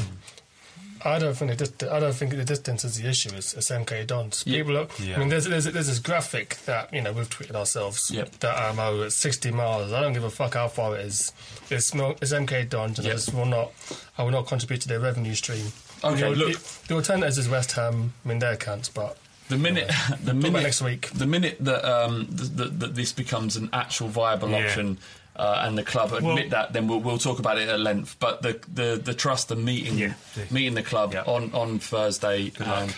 I 1.05 1.19
don't 1.21 1.35
think 1.35 1.57
the 1.57 1.95
I 1.95 2.01
don't 2.01 2.13
think 2.15 2.33
the 2.33 2.45
distance 2.45 2.85
is 2.85 3.01
the 3.01 3.09
issue. 3.09 3.31
It's, 3.33 3.55
it's 3.55 3.71
MK 3.71 4.07
Dons. 4.09 4.43
Yeah. 4.45 4.59
People, 4.59 4.77
are, 4.79 4.89
Yeah. 5.01 5.17
I 5.17 5.19
mean, 5.21 5.29
there's, 5.29 5.45
there's 5.45 5.65
there's 5.67 5.87
this 5.87 6.01
graphic 6.01 6.57
that 6.67 6.93
you 6.93 7.01
know 7.01 7.13
we've 7.13 7.31
tweeted 7.31 7.55
ourselves 7.55 8.11
Yep. 8.11 8.41
that 8.41 8.59
um, 8.71 8.79
oh, 8.81 9.03
it's 9.03 9.17
60 9.17 9.53
miles. 9.53 9.93
I 9.93 10.01
don't 10.03 10.13
give 10.15 10.25
a 10.25 10.31
fuck 10.31 10.55
how 10.55 10.67
far 10.69 10.97
it 10.97 11.07
is. 11.07 11.33
It's 11.71 11.95
Mil- 11.95 12.17
it's 12.21 12.33
MK 12.33 12.69
Dons, 12.69 12.99
and 12.99 13.07
Yep. 13.07 13.13
I 13.13 13.17
just 13.17 13.33
will 13.33 13.47
not. 13.47 13.73
I 14.19 14.25
will 14.25 14.33
not 14.33 14.49
contribute 14.49 14.81
to 14.83 14.89
their 14.89 15.01
revenue 15.01 15.35
stream. 15.35 15.67
Okay, 16.05 16.35
look. 16.35 16.53
The, 16.59 16.89
the 16.89 16.95
alternatives 16.95 17.39
is 17.39 17.49
West 17.49 17.73
Ham. 17.73 18.13
I 18.25 18.29
mean, 18.29 18.39
they're 18.39 18.57
cunts, 18.57 18.93
but 18.93 19.17
The 19.49 19.57
minute, 19.59 19.91
the 20.23 20.35
minute 20.35 20.63
next 20.63 20.83
week. 20.83 21.11
the 21.11 21.27
minute 21.27 21.57
that 21.61 21.85
um, 21.85 22.27
th- 22.27 22.57
th- 22.57 22.71
that 22.79 22.95
this 22.95 23.13
becomes 23.13 23.57
an 23.57 23.71
actual 23.73 24.09
viable 24.09 24.51
Yeah. 24.51 24.65
option, 24.67 24.99
uh, 25.37 25.63
and 25.67 25.77
the 25.77 25.83
club 25.83 26.13
admit 26.13 26.35
Well- 26.35 26.49
that, 26.51 26.73
then 26.73 26.89
we'll, 26.89 27.01
we'll 27.01 27.19
talk 27.19 27.39
about 27.39 27.59
it 27.59 27.69
at 27.69 27.81
length. 27.81 28.17
But 28.21 28.43
the 28.43 28.61
the, 28.73 29.01
the 29.03 29.15
trust, 29.15 29.49
the 29.49 29.57
meeting, 29.57 29.99
Yeah. 29.99 30.15
meeting 30.51 30.75
the 30.75 30.83
club 30.83 31.13
Yeah. 31.15 31.23
on 31.23 31.53
on 31.55 31.79
Thursday, 31.79 32.53
um, 32.65 32.89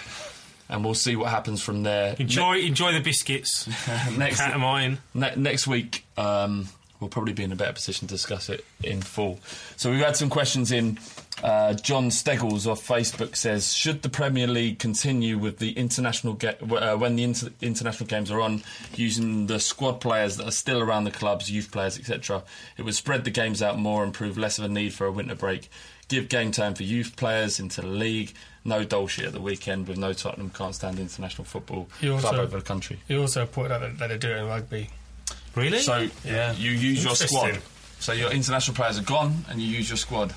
and 0.68 0.84
we'll 0.84 0.94
see 0.94 1.16
what 1.16 1.30
happens 1.30 1.62
from 1.62 1.82
there. 1.84 2.14
Enjoy, 2.18 2.58
enjoy 2.58 2.92
the 2.92 3.00
biscuits. 3.00 3.66
next 4.16 4.38
Cat 4.38 4.54
of 4.54 4.60
mine. 4.60 4.98
Ne- 5.14 5.34
next 5.36 5.66
week, 5.66 6.04
um, 6.18 6.68
we'll 7.00 7.08
probably 7.10 7.32
be 7.32 7.42
in 7.44 7.52
a 7.52 7.56
better 7.56 7.72
position 7.72 8.06
to 8.08 8.14
discuss 8.14 8.48
it 8.50 8.64
in 8.82 9.00
full. 9.02 9.40
So 9.76 9.90
we've 9.90 10.00
had 10.04 10.16
some 10.16 10.28
questions 10.30 10.72
in. 10.72 10.98
Uh, 11.43 11.73
John 11.74 12.10
Steggles 12.10 12.66
off 12.66 12.85
Facebook 12.86 13.36
says, 13.36 13.73
"Should 13.74 14.02
the 14.02 14.09
Premier 14.09 14.47
League 14.48 14.78
continue 14.81 15.39
with 15.39 15.59
the 15.59 15.70
international 15.73 16.32
ga- 16.35 16.56
uh, 16.60 16.97
when 16.97 17.15
the 17.16 17.23
inter- 17.23 17.51
international 17.60 18.09
games 18.09 18.31
are 18.31 18.40
on, 18.40 18.62
using 18.97 19.47
the 19.47 19.60
squad 19.60 20.01
players 20.01 20.36
that 20.36 20.48
are 20.48 20.52
still 20.52 20.81
around 20.81 21.05
the 21.05 21.10
clubs, 21.12 21.48
youth 21.51 21.70
players, 21.70 21.97
etc.? 21.98 22.43
It 22.77 22.82
would 22.82 22.94
spread 22.97 23.24
the 23.24 23.31
games 23.31 23.62
out 23.62 23.78
more 23.78 24.02
and 24.02 24.12
prove 24.12 24.36
less 24.36 24.59
of 24.59 24.65
a 24.65 24.69
need 24.69 24.94
for 24.94 25.06
a 25.06 25.12
winter 25.12 25.36
break. 25.36 25.70
Give 26.09 26.28
game 26.28 26.51
time 26.51 26.74
for 26.74 26.82
youth 26.82 27.15
players 27.16 27.60
into 27.60 27.82
the 27.82 27.86
league. 27.86 28.32
No 28.65 28.82
dull 28.82 29.06
shit 29.06 29.27
at 29.27 29.32
the 29.32 29.40
weekend 29.40 29.86
with 29.86 29.97
no 29.98 30.12
Tottenham 30.12 30.51
can't 30.51 30.74
stand 30.74 30.98
international 30.98 31.44
football 31.44 31.89
You 32.01 32.12
club 32.19 32.24
also- 32.24 32.43
over 32.43 32.56
the 32.59 32.65
country." 32.65 32.98
You 33.06 33.20
also 33.20 33.47
pointed 33.47 33.73
out 33.73 33.81
that, 33.82 33.98
that 33.98 34.09
they 34.09 34.19
do 34.19 34.31
it 34.31 34.39
in 34.39 34.47
rugby. 34.48 34.90
Really? 35.55 35.81
So 35.81 36.09
Yeah. 36.24 36.52
you 36.55 36.73
use 36.73 37.05
your 37.05 37.15
squad. 37.15 37.59
So 38.01 38.12
your 38.12 38.31
international 38.31 38.74
players 38.77 38.98
are 38.98 39.02
gone, 39.02 39.44
and 39.48 39.60
you 39.60 39.69
use 39.69 39.89
your 39.89 39.97
squad. 39.97 40.35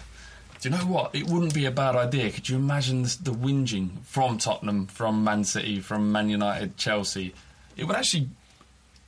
Do 0.62 0.70
you 0.70 0.76
know 0.78 0.84
what? 0.86 1.14
It 1.16 1.26
wouldn't 1.28 1.54
be 1.54 1.66
a 1.66 1.72
bad 1.72 1.96
idea. 1.96 2.32
Could 2.32 2.48
you 2.48 2.56
imagine 2.56 3.02
the, 3.04 3.18
the 3.24 3.32
whinging 3.32 4.02
from 4.04 4.38
Tottenham, 4.38 4.86
from 4.88 5.24
Man 5.24 5.44
City, 5.44 5.80
from 5.80 6.12
Man 6.12 6.30
United, 6.30 6.78
Chelsea? 6.78 7.34
It 7.76 7.86
would 7.86 7.96
actually 7.96 8.30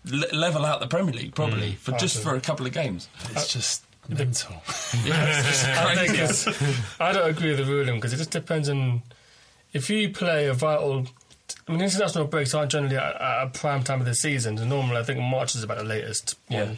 le- 0.05 0.35
level 0.35 0.65
out 0.65 0.79
the 0.79 0.87
Premier 0.87 1.13
League 1.13 1.35
probably 1.35 1.73
for 1.73 1.91
just 1.93 2.21
for 2.23 2.35
a 2.35 2.41
couple 2.41 2.65
of 2.65 2.73
games. 2.73 3.07
It's 3.31 3.53
just 3.53 3.85
mental. 4.09 4.55
Yeah, 5.05 5.39
it's 5.39 5.47
just 5.63 6.47
I, 6.47 6.55
it's, 6.57 6.99
I 6.99 7.13
don't 7.13 7.29
agree 7.29 7.49
with 7.49 7.59
the 7.59 7.65
ruling 7.65 7.95
because 7.95 8.13
it 8.13 8.17
just 8.17 8.31
depends 8.31 8.67
on 8.67 9.03
if 9.73 9.89
you 9.89 10.09
play 10.09 10.47
a 10.47 10.53
vital. 10.53 11.05
I 11.67 11.71
mean, 11.71 11.81
international 11.81 12.25
breaks 12.25 12.53
aren't 12.53 12.71
generally 12.71 12.97
at, 12.97 13.15
at 13.21 13.43
a 13.43 13.49
prime 13.53 13.83
time 13.83 13.99
of 13.99 14.05
the 14.07 14.15
season. 14.15 14.55
Normally, 14.55 14.97
I 14.97 15.03
think 15.03 15.19
March 15.19 15.55
is 15.55 15.63
about 15.63 15.77
the 15.77 15.83
latest 15.83 16.35
Yeah. 16.49 16.63
one. 16.65 16.77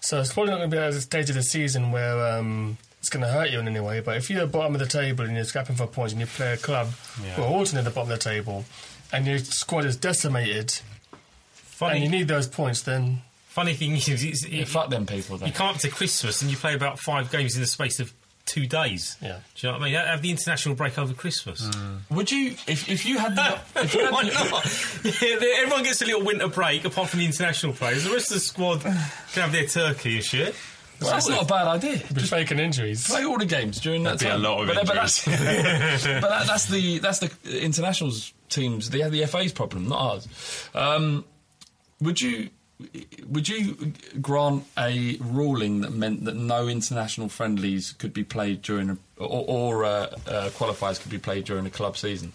So 0.00 0.20
it's 0.20 0.32
probably 0.32 0.52
not 0.52 0.58
going 0.58 0.70
to 0.70 0.76
be 0.76 0.80
at 0.80 0.90
a 0.90 1.00
stage 1.00 1.28
of 1.28 1.34
the 1.36 1.42
season 1.42 1.92
where 1.92 2.38
um, 2.38 2.78
it's 3.00 3.08
going 3.10 3.24
to 3.24 3.30
hurt 3.32 3.50
you 3.50 3.58
in 3.58 3.66
any 3.66 3.80
way. 3.80 4.00
But 4.00 4.16
if 4.18 4.30
you're 4.30 4.42
at 4.42 4.52
the 4.52 4.58
bottom 4.58 4.74
of 4.74 4.78
the 4.80 4.86
table 4.86 5.24
and 5.24 5.34
you're 5.34 5.44
scrapping 5.44 5.74
for 5.76 5.86
points 5.86 6.12
and 6.12 6.20
you 6.20 6.26
play 6.26 6.52
a 6.52 6.56
club 6.56 6.88
Yeah. 7.24 7.30
who 7.34 7.42
are 7.42 7.46
also 7.48 7.74
near 7.76 7.82
the 7.82 7.90
bottom 7.90 8.12
of 8.12 8.18
the 8.18 8.22
table 8.22 8.64
and 9.12 9.26
your 9.26 9.38
squad 9.38 9.84
is 9.86 9.96
decimated 9.96 10.78
funny, 11.54 11.96
and 11.96 12.04
you 12.04 12.10
need 12.10 12.28
those 12.28 12.46
points, 12.46 12.82
then 12.82 13.22
funny 13.48 13.74
thing 13.74 13.96
is, 13.96 14.08
is 14.08 14.46
Yeah, 14.48 14.62
it, 14.62 14.68
fuck 14.68 14.90
them 14.90 15.06
people. 15.06 15.38
you 15.38 15.50
come 15.52 15.68
up 15.68 15.78
to 15.78 15.88
Christmas 15.88 16.42
and 16.42 16.50
you 16.50 16.56
play 16.56 16.74
about 16.74 16.98
five 17.00 17.30
games 17.32 17.54
in 17.56 17.60
the 17.62 17.66
space 17.66 18.00
of 18.00 18.12
two 18.46 18.66
days. 18.66 19.16
Yeah. 19.22 19.38
Do 19.54 19.66
you 19.66 19.72
know 19.72 19.78
what 19.78 19.82
I 19.82 19.90
mean? 19.90 19.94
Have 19.94 20.22
the 20.22 20.30
international 20.30 20.74
break 20.74 20.98
over 20.98 21.14
Christmas. 21.14 21.62
Mm. 21.62 22.00
Would 22.10 22.30
you, 22.32 22.50
if, 22.66 22.88
if 22.88 23.06
you 23.06 23.18
had 23.18 23.36
the, 23.36 23.60
if 23.76 23.94
you 23.94 24.00
had 24.04 24.12
Why 24.12 24.22
not? 24.24 24.64
Yeah, 25.04 25.38
everyone 25.62 25.84
gets 25.84 26.02
a 26.02 26.06
little 26.06 26.22
winter 26.24 26.48
break 26.48 26.84
apart 26.84 27.08
from 27.10 27.20
the 27.20 27.26
international 27.26 27.72
players. 27.72 28.04
The 28.04 28.10
rest 28.10 28.28
of 28.30 28.34
the 28.34 28.40
squad 28.40 28.82
can 28.82 28.92
have 29.34 29.52
their 29.52 29.66
turkey 29.66 30.16
and 30.16 30.24
shit. 30.24 30.54
Well, 31.00 31.10
that's 31.10 31.28
not 31.28 31.42
a 31.42 31.46
bad 31.46 31.66
idea. 31.66 31.98
Just 32.12 32.30
faking 32.30 32.58
injuries. 32.58 33.08
Play 33.08 33.24
all 33.24 33.38
the 33.38 33.44
games 33.44 33.80
during 33.80 34.02
that 34.04 34.18
That'd 34.18 34.40
be 34.40 34.46
a 34.46 34.48
lot 34.48 34.60
of 34.60 34.66
but, 34.68 34.86
but 34.86 34.96
injuries. 34.96 35.24
that's, 35.24 36.04
but 36.20 36.28
that, 36.28 36.46
that's 36.46 36.66
the 36.66 36.98
that's 36.98 37.18
the 37.20 37.30
internationals 37.60 38.32
teams. 38.48 38.90
They 38.90 39.00
have 39.00 39.12
the 39.12 39.24
FA's 39.26 39.52
problem, 39.52 39.88
not 39.88 39.98
ours. 40.00 40.28
Um, 40.74 41.24
would 42.00 42.20
you 42.20 42.50
would 43.28 43.48
you 43.48 43.92
grant 44.20 44.64
a 44.78 45.16
ruling 45.20 45.82
that 45.82 45.92
meant 45.92 46.24
that 46.24 46.36
no 46.36 46.68
international 46.68 47.28
friendlies 47.28 47.92
could 47.92 48.12
be 48.12 48.24
played 48.24 48.62
during 48.62 48.90
a, 48.90 48.96
or, 49.18 49.44
or 49.82 49.84
uh, 49.84 49.88
uh, 49.88 50.50
qualifiers 50.50 51.00
could 51.00 51.10
be 51.10 51.18
played 51.18 51.44
during 51.44 51.66
a 51.66 51.70
club 51.70 51.96
season? 51.96 52.32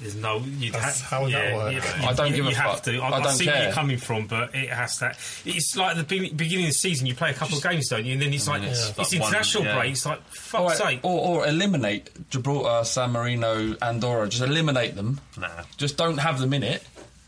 There's 0.00 0.14
no. 0.16 0.38
You'd 0.38 0.72
That's- 0.74 1.00
have, 1.00 1.10
how 1.10 1.22
would 1.24 1.32
that 1.32 1.48
yeah, 1.50 1.56
work? 1.56 1.72
you- 1.74 1.80
I 2.08 2.12
don't 2.12 2.30
you, 2.30 2.36
give 2.36 2.46
a 2.46 2.48
you 2.50 2.54
fuck. 2.56 2.64
have 2.66 2.82
to. 2.82 2.98
I, 2.98 3.08
I 3.08 3.16
I 3.18 3.22
don't 3.22 3.32
see 3.34 3.46
where 3.46 3.62
you're 3.64 3.72
coming 3.72 3.98
from, 3.98 4.26
but 4.26 4.54
it 4.54 4.68
has 4.70 4.98
that. 4.98 5.18
It's 5.44 5.76
like 5.76 5.96
the 5.96 6.02
be- 6.04 6.30
beginning 6.32 6.66
of 6.66 6.70
the 6.70 6.74
season. 6.74 7.06
You 7.06 7.14
play 7.14 7.30
a 7.30 7.34
couple 7.34 7.56
of 7.56 7.62
games, 7.62 7.88
don't 7.88 8.04
you? 8.04 8.12
And 8.14 8.22
then 8.22 8.32
it's 8.32 8.48
like 8.48 8.62
it's 8.62 8.88
it's, 8.90 8.98
like 8.98 9.20
one- 9.20 9.28
international 9.28 9.64
yeah. 9.64 9.76
break. 9.78 9.92
It's 9.92 10.06
like 10.06 10.18
Or, 10.18 10.22
fuck's 10.70 10.78
sake. 10.78 11.00
or, 11.02 11.40
or 11.40 11.46
eliminate 11.46 12.10
Gibraltar, 12.30 12.84
San 12.84 13.10
Marino, 13.12 13.76
Andorra. 13.82 14.28
Just 14.28 14.42
eliminate 14.42 14.94
them. 14.96 15.20
Nah. 15.38 15.48
Just 15.76 15.96
don't 15.96 16.18
have 16.18 16.40
them 16.40 16.52
in 16.52 16.62
it. 16.62 16.82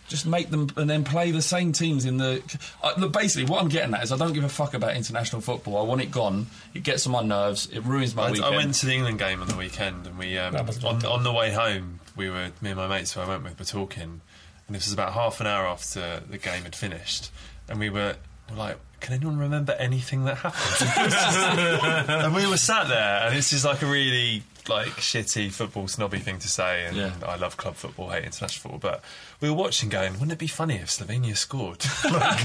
Just 0.06 0.26
make 0.26 0.50
them 0.50 0.68
and 0.76 0.88
then 0.88 1.02
play 1.02 1.30
the 1.30 1.40
same 1.40 1.72
teams 1.72 2.04
in 2.04 2.18
the. 2.18 2.42
Uh, 2.82 2.92
look, 2.98 3.12
basically, 3.12 3.50
what 3.50 3.62
I'm 3.62 3.68
getting 3.70 3.94
at 3.94 4.02
is 4.04 4.12
I 4.12 4.18
don't 4.18 4.34
give 4.34 4.44
a 4.44 4.50
fuck 4.50 4.74
about 4.74 4.94
international 4.96 5.40
football. 5.40 5.78
I 5.78 5.82
want 5.82 6.02
it 6.02 6.10
gone. 6.10 6.46
It 6.74 6.82
gets 6.82 7.06
on 7.06 7.12
my 7.12 7.22
nerves. 7.22 7.68
It 7.72 7.80
ruins 7.80 8.14
my 8.14 8.24
I, 8.26 8.30
weekend. 8.32 8.54
I 8.54 8.56
went 8.58 8.74
to 8.74 8.86
the 8.86 8.92
England 8.92 9.18
game 9.18 9.40
on 9.40 9.48
the 9.48 9.56
weekend, 9.56 10.06
and 10.06 10.18
we 10.18 10.36
um, 10.36 10.54
on, 10.56 11.04
on 11.06 11.22
the 11.24 11.32
way 11.32 11.50
home, 11.52 12.00
we 12.16 12.30
were 12.30 12.50
me 12.60 12.70
and 12.70 12.76
my 12.76 12.86
mates 12.86 13.12
who 13.12 13.20
I 13.20 13.28
went 13.28 13.44
with 13.44 13.58
were 13.58 13.64
talking, 13.64 14.20
and 14.66 14.74
this 14.76 14.86
was 14.86 14.92
about 14.92 15.12
half 15.12 15.40
an 15.40 15.46
hour 15.46 15.66
after 15.66 16.20
the 16.28 16.38
game 16.38 16.62
had 16.64 16.74
finished, 16.76 17.30
and 17.68 17.78
we 17.78 17.90
were, 17.90 18.16
were 18.50 18.56
like, 18.56 18.76
"Can 19.00 19.14
anyone 19.14 19.38
remember 19.38 19.72
anything 19.72 20.24
that 20.24 20.36
happened?" 20.38 22.08
and 22.08 22.34
we 22.34 22.46
were 22.46 22.56
sat 22.56 22.88
there, 22.88 23.26
and 23.26 23.36
this 23.36 23.52
is 23.52 23.64
like 23.64 23.82
a 23.82 23.86
really 23.86 24.42
like 24.66 24.88
shitty 24.96 25.52
football 25.52 25.86
snobby 25.86 26.18
thing 26.18 26.38
to 26.38 26.48
say, 26.48 26.86
and 26.86 26.96
Yeah. 26.96 27.12
I 27.26 27.36
love 27.36 27.56
club 27.58 27.74
football, 27.74 28.08
hate 28.08 28.24
international 28.24 28.62
football, 28.72 28.78
but 28.92 29.04
we 29.40 29.50
were 29.50 29.56
watching, 29.56 29.90
going, 29.90 30.14
"Wouldn't 30.14 30.32
it 30.32 30.38
be 30.38 30.46
funny 30.46 30.76
if 30.76 30.88
Slovenia 30.88 31.36
scored?" 31.36 31.84
like, 32.04 32.40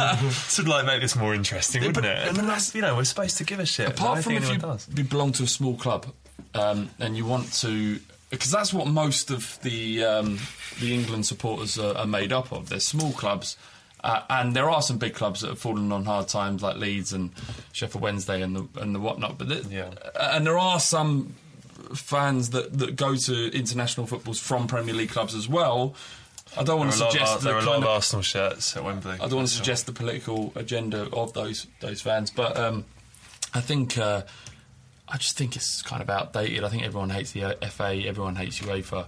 to 0.56 0.64
like 0.64 0.86
make 0.86 1.02
this 1.02 1.16
more 1.16 1.34
interesting, 1.34 1.84
wouldn't 1.84 2.06
it? 2.06 2.28
And 2.28 2.36
then 2.36 2.48
that's 2.48 2.76
you 2.76 2.82
know 2.82 2.96
we're 2.96 3.04
supposed 3.06 3.38
to 3.38 3.44
give 3.44 3.60
a 3.60 3.66
shit. 3.66 3.88
Apart 3.90 4.24
from 4.24 4.34
if 4.34 4.50
you, 4.52 4.58
does. 4.58 4.88
you 4.94 5.04
belong 5.04 5.32
to 5.34 5.44
a 5.44 5.48
small 5.48 5.76
club 5.76 6.08
um, 6.54 6.90
and 7.00 7.16
you 7.16 7.26
want 7.26 7.52
to, 7.54 8.00
because 8.30 8.52
that's 8.52 8.74
what 8.74 8.88
most 8.88 9.32
of 9.32 9.60
the 9.64 10.04
um, 10.04 10.40
the 10.80 10.94
England 10.94 11.26
supporters 11.26 11.78
are, 11.80 11.96
are 11.98 12.08
made 12.08 12.32
up 12.32 12.52
of. 12.52 12.70
They're 12.70 12.80
small 12.80 13.12
clubs, 13.12 13.58
uh, 14.04 14.22
and 14.30 14.56
there 14.56 14.70
are 14.70 14.82
some 14.82 14.98
big 14.98 15.14
clubs 15.16 15.42
that 15.42 15.48
have 15.50 15.60
fallen 15.60 15.92
on 15.92 16.06
hard 16.06 16.28
times, 16.28 16.62
like 16.62 16.78
Leeds 16.78 17.14
and 17.14 17.32
Sheffield 17.72 18.02
Wednesday 18.04 18.42
and 18.42 18.56
the 18.56 18.68
and 18.82 18.94
the 18.96 19.00
whatnot. 19.00 19.38
But 19.38 19.50
the, 19.50 19.66
Yeah. 19.70 19.90
and 20.20 20.46
there 20.46 20.58
are 20.60 20.80
some 20.80 21.36
fans 21.96 22.50
that, 22.52 22.78
that 22.78 22.96
go 22.96 23.16
to 23.16 23.56
international 23.58 24.06
footballs 24.06 24.40
from 24.40 24.68
Premier 24.68 24.94
League 24.94 25.10
clubs 25.10 25.34
as 25.34 25.48
well. 25.48 25.96
I 26.58 26.64
don't 26.64 26.80
want 26.80 26.92
to 26.92 26.98
are 26.98 27.02
a 27.02 27.06
lot 27.06 27.12
suggest 27.14 27.36
of, 27.38 27.44
there 27.44 27.54
the 27.54 27.60
are 27.60 27.62
a 27.62 27.66
lot 27.66 27.78
of 27.78 27.84
of- 27.84 27.90
Arsenal 27.90 28.24
shirts 28.24 28.76
at 28.76 28.84
Wembley. 28.84 29.14
I 29.14 29.18
don't 29.28 29.36
want 29.36 29.48
to 29.48 29.54
suggest 29.54 29.86
the 29.86 29.92
political 29.92 30.52
agenda 30.56 31.08
of 31.14 31.34
those 31.34 31.68
those 31.80 32.02
fans, 32.02 32.32
but 32.32 32.58
um, 32.58 32.86
I 33.54 33.62
think 33.62 33.98
uh, 33.98 34.24
I 35.12 35.18
just 35.18 35.38
think 35.38 35.56
it's 35.56 35.82
kind 35.82 36.02
of 36.02 36.10
outdated. 36.10 36.64
I 36.64 36.70
think 36.70 36.84
everyone 36.84 37.10
hates 37.10 37.32
the 37.32 37.58
FA, 37.70 38.02
everyone 38.06 38.36
hates 38.36 38.60
UEFA. 38.60 39.08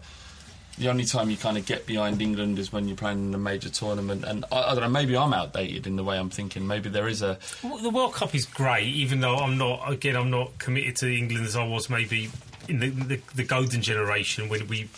The 0.78 0.90
only 0.90 1.06
time 1.06 1.30
you 1.30 1.38
kind 1.38 1.58
of 1.58 1.66
get 1.66 1.86
behind 1.86 2.22
England 2.22 2.58
is 2.58 2.74
when 2.74 2.88
you're 2.88 2.98
playing 2.98 3.28
in 3.28 3.36
a 3.36 3.38
major 3.38 3.70
tournament, 3.70 4.24
and 4.24 4.46
I, 4.52 4.64
I 4.64 4.74
don't 4.74 4.82
know. 4.82 4.90
Maybe 4.90 5.16
I'm 5.16 5.34
outdated 5.34 5.86
in 5.86 5.96
the 5.96 6.04
way 6.04 6.18
I'm 6.18 6.30
thinking. 6.30 6.66
Maybe 6.66 6.90
there 6.90 7.08
is 7.08 7.22
a 7.22 7.38
Well, 7.64 7.78
the 7.78 7.90
World 7.90 8.14
Cup 8.14 8.34
is 8.34 8.46
great, 8.46 8.88
even 8.88 9.20
though 9.20 9.36
I'm 9.36 9.58
not. 9.58 9.92
Again, 9.92 10.16
I'm 10.16 10.32
not 10.32 10.58
committed 10.58 10.96
to 10.98 11.14
England 11.14 11.46
as 11.46 11.56
I 11.56 11.68
was 11.68 11.90
maybe 11.90 12.32
in 12.68 12.80
the 12.80 12.90
the, 12.90 13.22
the 13.36 13.44
golden 13.44 13.82
generation 13.82 14.50
when 14.50 14.68
we 14.68 14.90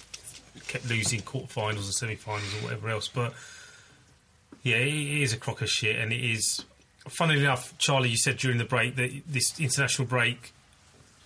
kept 0.68 0.88
losing 0.88 1.22
quarterfinals 1.22 1.86
and 1.86 1.94
semi-finals 1.94 2.54
or 2.56 2.64
whatever 2.66 2.90
else. 2.90 3.10
But 3.10 3.34
yeah, 4.62 4.78
it 4.78 5.22
is 5.22 5.34
a 5.34 5.38
crock 5.38 5.62
of 5.62 5.70
shit, 5.70 5.98
and 5.98 6.14
it 6.14 6.24
is. 6.24 6.64
Funnily 7.10 7.42
enough, 7.42 7.78
Charlie, 7.78 8.08
you 8.08 8.18
said 8.18 8.38
during 8.38 8.58
the 8.58 8.64
break 8.64 8.96
that 8.96 9.12
this 9.28 9.60
international 9.60 10.08
break 10.08 10.54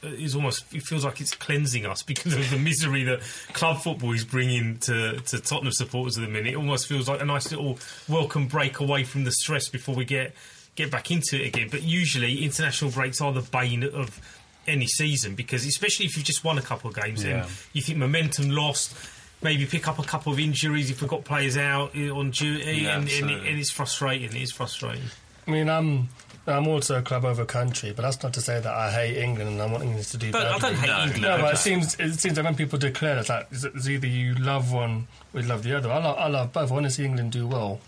is 0.04 0.36
almost. 0.36 0.74
It 0.74 0.84
feels 0.84 1.04
like 1.06 1.20
it's 1.22 1.34
cleansing 1.34 1.86
us 1.86 2.04
because 2.04 2.34
of 2.36 2.50
the 2.52 2.58
misery 2.60 3.04
that 3.04 3.22
club 3.54 3.82
football 3.82 4.14
is 4.14 4.24
bringing 4.26 4.78
to, 4.80 5.20
to 5.20 5.40
Tottenham 5.40 5.74
supporters 5.74 6.18
at 6.18 6.22
the 6.22 6.28
minute. 6.30 6.54
It 6.54 6.58
almost 6.58 6.88
feels 6.88 7.08
like 7.10 7.22
a 7.22 7.26
nice 7.26 7.52
little 7.52 7.80
welcome 8.08 8.48
break 8.48 8.80
away 8.80 9.04
from 9.04 9.24
the 9.24 9.32
stress 9.32 9.70
before 9.70 9.96
we 9.96 10.06
get 10.06 10.34
get 10.76 10.92
back 10.92 11.10
into 11.12 11.42
it 11.42 11.48
again. 11.48 11.68
But 11.72 11.82
usually, 11.84 12.44
international 12.44 12.92
breaks 12.92 13.20
are 13.22 13.34
the 13.34 13.42
bane 13.42 13.84
of 13.84 14.20
any 14.68 14.86
season 14.88 15.34
because, 15.36 15.66
especially 15.66 16.06
if 16.06 16.16
you've 16.18 16.26
just 16.26 16.44
won 16.44 16.58
a 16.58 16.62
couple 16.62 16.90
of 16.90 16.96
games, 16.96 17.24
Yeah. 17.24 17.42
then 17.42 17.50
you 17.74 17.82
think 17.82 17.98
momentum 17.98 18.50
lost. 18.52 18.96
Maybe 19.42 19.68
pick 19.68 19.88
up 19.88 20.00
a 20.00 20.04
couple 20.04 20.34
of 20.34 20.40
injuries 20.40 20.90
if 20.90 21.00
we've 21.00 21.10
got 21.10 21.24
players 21.24 21.58
out 21.58 21.96
uh, 21.96 22.10
on 22.10 22.32
duty, 22.32 22.82
Yeah, 22.82 22.98
and, 22.98 23.08
and, 23.08 23.30
it, 23.30 23.46
and 23.46 23.60
it's 23.60 23.70
frustrating. 23.70 24.30
It 24.36 24.42
is 24.42 24.52
frustrating. 24.52 25.04
I 25.48 25.52
mean, 25.52 26.08
I'm 26.48 26.54
I'm 26.64 26.68
also 26.68 26.98
a 26.98 27.02
club 27.02 27.26
over 27.26 27.46
country, 27.46 27.92
but 27.96 28.02
that's 28.04 28.22
not 28.24 28.34
to 28.34 28.42
say 28.42 28.60
that 28.60 28.74
I 28.74 28.90
hate 28.92 29.18
England 29.18 29.50
and 29.52 29.62
I 29.62 29.66
want 29.66 29.84
England 29.84 30.06
to 30.06 30.18
do 30.18 30.32
But 30.32 30.48
I 30.48 30.58
badly. 30.58 30.70
don't 30.70 30.76
hate 30.80 30.88
No, 30.88 31.04
England. 31.04 31.22
No, 31.22 31.38
but 31.42 31.54
it 31.54 31.58
seems 31.58 31.96
it 32.00 32.14
seems 32.20 32.36
that 32.36 32.46
when 32.46 32.56
people 32.56 32.80
declare 32.80 33.18
it's 33.18 33.30
like 33.30 33.48
it's 33.52 33.64
it's 33.64 33.88
either 33.88 34.08
you 34.08 34.36
love 34.36 34.72
one 34.72 35.08
or 35.34 35.42
you 35.42 35.48
love 35.48 35.64
the 35.64 35.78
other. 35.78 35.92
I 35.92 35.98
love, 36.04 36.18
I 36.18 36.28
love 36.28 36.54
both. 36.54 36.72
I 36.72 36.74
want 36.74 36.86
to 36.86 36.90
see 36.92 37.06
England 37.06 37.32
do 37.32 37.48
well. 37.48 37.80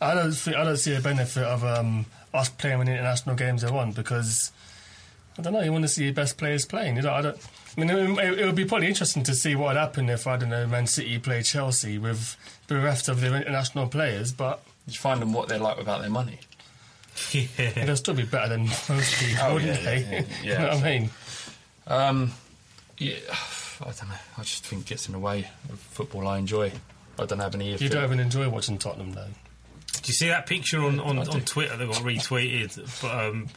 I 0.00 0.14
don't 0.14 0.32
see, 0.32 0.54
I 0.54 0.64
don't 0.64 0.78
see 0.78 0.94
a 0.94 1.00
benefit 1.00 1.44
of 1.44 1.62
um, 1.62 2.06
us 2.32 2.48
playing 2.48 2.78
when 2.78 2.86
the 2.86 2.92
international 2.94 3.36
games 3.36 3.62
are 3.64 3.76
on 3.76 3.92
because 3.92 4.50
I 5.38 5.42
don't 5.42 5.52
know. 5.52 5.60
You 5.60 5.72
want 5.72 5.84
to 5.84 5.88
see 5.88 6.04
your 6.04 6.14
best 6.14 6.38
players 6.38 6.64
playing. 6.64 6.96
You 6.96 7.02
know, 7.02 7.12
I 7.12 7.20
don't. 7.20 7.36
I 7.76 7.80
mean, 7.80 7.90
it, 7.90 8.24
it, 8.24 8.38
it 8.40 8.46
would 8.46 8.54
be 8.56 8.64
probably 8.64 8.88
interesting 8.88 9.22
to 9.24 9.34
see 9.34 9.54
what 9.54 9.68
would 9.68 9.76
happen 9.76 10.08
if 10.08 10.26
I 10.26 10.36
don't 10.36 10.48
know 10.50 10.66
Man 10.66 10.86
City 10.86 11.18
play 11.18 11.42
Chelsea 11.42 11.98
with 11.98 12.36
bereft 12.66 13.08
of 13.08 13.20
their 13.20 13.34
international 13.36 13.86
players, 13.88 14.32
but 14.32 14.62
You 14.86 14.94
find 14.94 15.20
them 15.22 15.32
what 15.32 15.48
they're 15.48 15.58
like 15.58 15.76
without 15.76 16.00
their 16.00 16.10
money. 16.10 16.38
Yeah. 17.32 17.84
they'll 17.84 17.96
still 17.96 18.14
be 18.14 18.24
better 18.24 18.48
than 18.48 18.66
most 18.88 19.14
people, 19.20 19.42
Oh, 19.44 19.54
wouldn't 19.54 19.82
yeah, 19.82 19.84
they? 19.84 20.00
yeah, 20.00 20.10
yeah. 20.10 20.22
you 20.42 20.58
know 20.58 20.68
what 20.74 20.84
I 20.84 20.98
mean? 20.98 21.10
Um, 21.86 22.32
yeah, 22.98 23.16
I 23.80 23.84
don't 23.84 24.08
know. 24.08 24.14
I 24.38 24.42
just 24.42 24.64
think 24.66 24.82
it 24.82 24.88
gets 24.88 25.06
in 25.06 25.12
the 25.12 25.18
way 25.18 25.48
of 25.70 25.78
football 25.78 26.26
I 26.28 26.38
enjoy. 26.38 26.72
I 27.18 27.26
don't 27.26 27.38
have 27.40 27.54
any. 27.54 27.76
You 27.76 27.88
don't 27.88 28.04
even 28.04 28.20
enjoy 28.20 28.48
watching 28.48 28.78
Tottenham, 28.78 29.12
though. 29.12 29.26
Do 29.92 30.00
you 30.06 30.14
see 30.14 30.28
that 30.28 30.46
picture 30.46 30.80
on, 30.82 30.98
on, 31.00 31.18
on 31.18 31.40
Twitter 31.42 31.76
that 31.76 31.86
got 31.86 31.96
retweeted? 31.96 33.02
But, 33.02 33.26
um, 33.26 33.48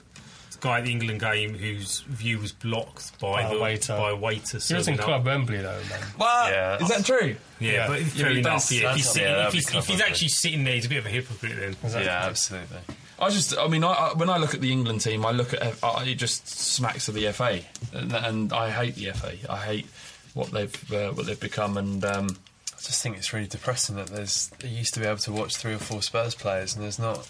the 0.52 0.58
guy 0.60 0.80
at 0.80 0.86
the 0.86 0.92
England 0.92 1.20
game 1.22 1.54
whose 1.54 2.02
view 2.02 2.40
was 2.40 2.52
blocked 2.52 3.18
by, 3.20 3.44
By 3.44 3.54
the 3.54 3.62
waiter. 3.62 3.96
by 3.96 4.10
a 4.12 4.16
waiter. 4.16 4.52
He 4.52 4.56
was 4.58 4.64
serving 4.66 4.96
in 4.96 5.00
up. 5.00 5.06
Club 5.06 5.26
Wembley, 5.26 5.58
though, 5.58 5.80
man. 5.90 6.02
What? 6.18 6.52
Yeah. 6.52 6.82
Is 6.82 6.90
that 6.90 7.06
true? 7.06 7.36
Yeah, 7.60 7.72
Yeah. 7.72 7.88
but 7.88 8.00
Yeah, 8.02 8.06
fair 8.08 8.32
enough. 8.32 8.72
Yeah, 8.72 8.90
if 8.90 8.96
he's, 8.98 9.10
sitting, 9.10 9.30
yeah, 9.30 9.48
if, 9.48 9.54
he's, 9.54 9.74
if 9.76 9.88
he's 9.88 10.02
actually 10.02 10.28
sitting 10.30 10.64
there, 10.64 10.74
he's 10.76 10.86
a 10.86 10.90
bit 10.90 10.98
of 11.00 11.06
a 11.06 11.10
hypocrite 11.10 11.76
then. 11.82 12.04
Yeah, 12.04 12.26
absolutely. 12.26 12.80
I 13.24 13.30
just, 13.30 13.58
I 13.58 13.68
mean, 13.68 13.84
I, 13.84 13.92
I, 13.92 14.14
when 14.14 14.30
I 14.30 14.38
look 14.38 14.54
at 14.54 14.62
the 14.62 14.72
England 14.72 15.02
team, 15.02 15.26
I 15.26 15.32
look 15.32 15.54
at 15.54 15.84
I, 15.84 16.04
it 16.06 16.16
just 16.16 16.48
smacks 16.48 17.08
of 17.08 17.16
the 17.16 17.32
FA, 17.32 17.62
and, 17.94 18.14
and 18.14 18.54
I 18.54 18.70
hate 18.70 18.96
the 18.96 19.12
FA. 19.12 19.34
I 19.50 19.58
hate 19.58 19.88
what 20.34 20.52
they've 20.52 20.94
uh, 20.94 21.12
what 21.12 21.26
they've 21.26 21.40
become, 21.40 21.78
and 21.78 22.04
um, 22.06 22.38
I 22.72 22.82
just 22.82 23.02
think 23.02 23.18
it's 23.18 23.34
really 23.34 23.48
depressing 23.48 23.96
that 23.96 24.08
there's. 24.08 24.52
You 24.64 24.70
used 24.70 24.94
to 24.96 25.00
be 25.00 25.06
able 25.06 25.18
to 25.18 25.32
watch 25.32 25.56
three 25.58 25.74
or 25.74 25.80
four 25.80 26.02
Spurs 26.02 26.36
players, 26.36 26.76
and 26.76 26.84
there's 26.84 27.00
not. 27.00 27.28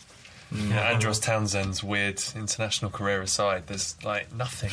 You 0.51 0.69
know, 0.69 0.75
Andros 0.75 1.19
Townsend's 1.19 1.83
weird 1.83 2.21
international 2.35 2.91
career 2.91 3.21
aside, 3.23 3.65
there's 3.65 3.95
like 4.03 4.31
nothing. 4.33 4.69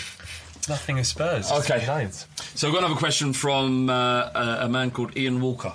Nothing 0.69 0.99
is 0.99 1.09
Spurs. 1.09 1.51
Okay. 1.51 1.87
loads. 1.87 2.27
So 2.55 2.69
I've 2.69 2.75
got 2.75 2.85
another 2.85 2.99
question 2.99 3.33
from 3.33 3.89
uh, 3.89 4.31
a, 4.35 4.59
a 4.63 4.69
man 4.69 4.91
called 4.91 5.17
Ian 5.17 5.41
Walker. 5.41 5.73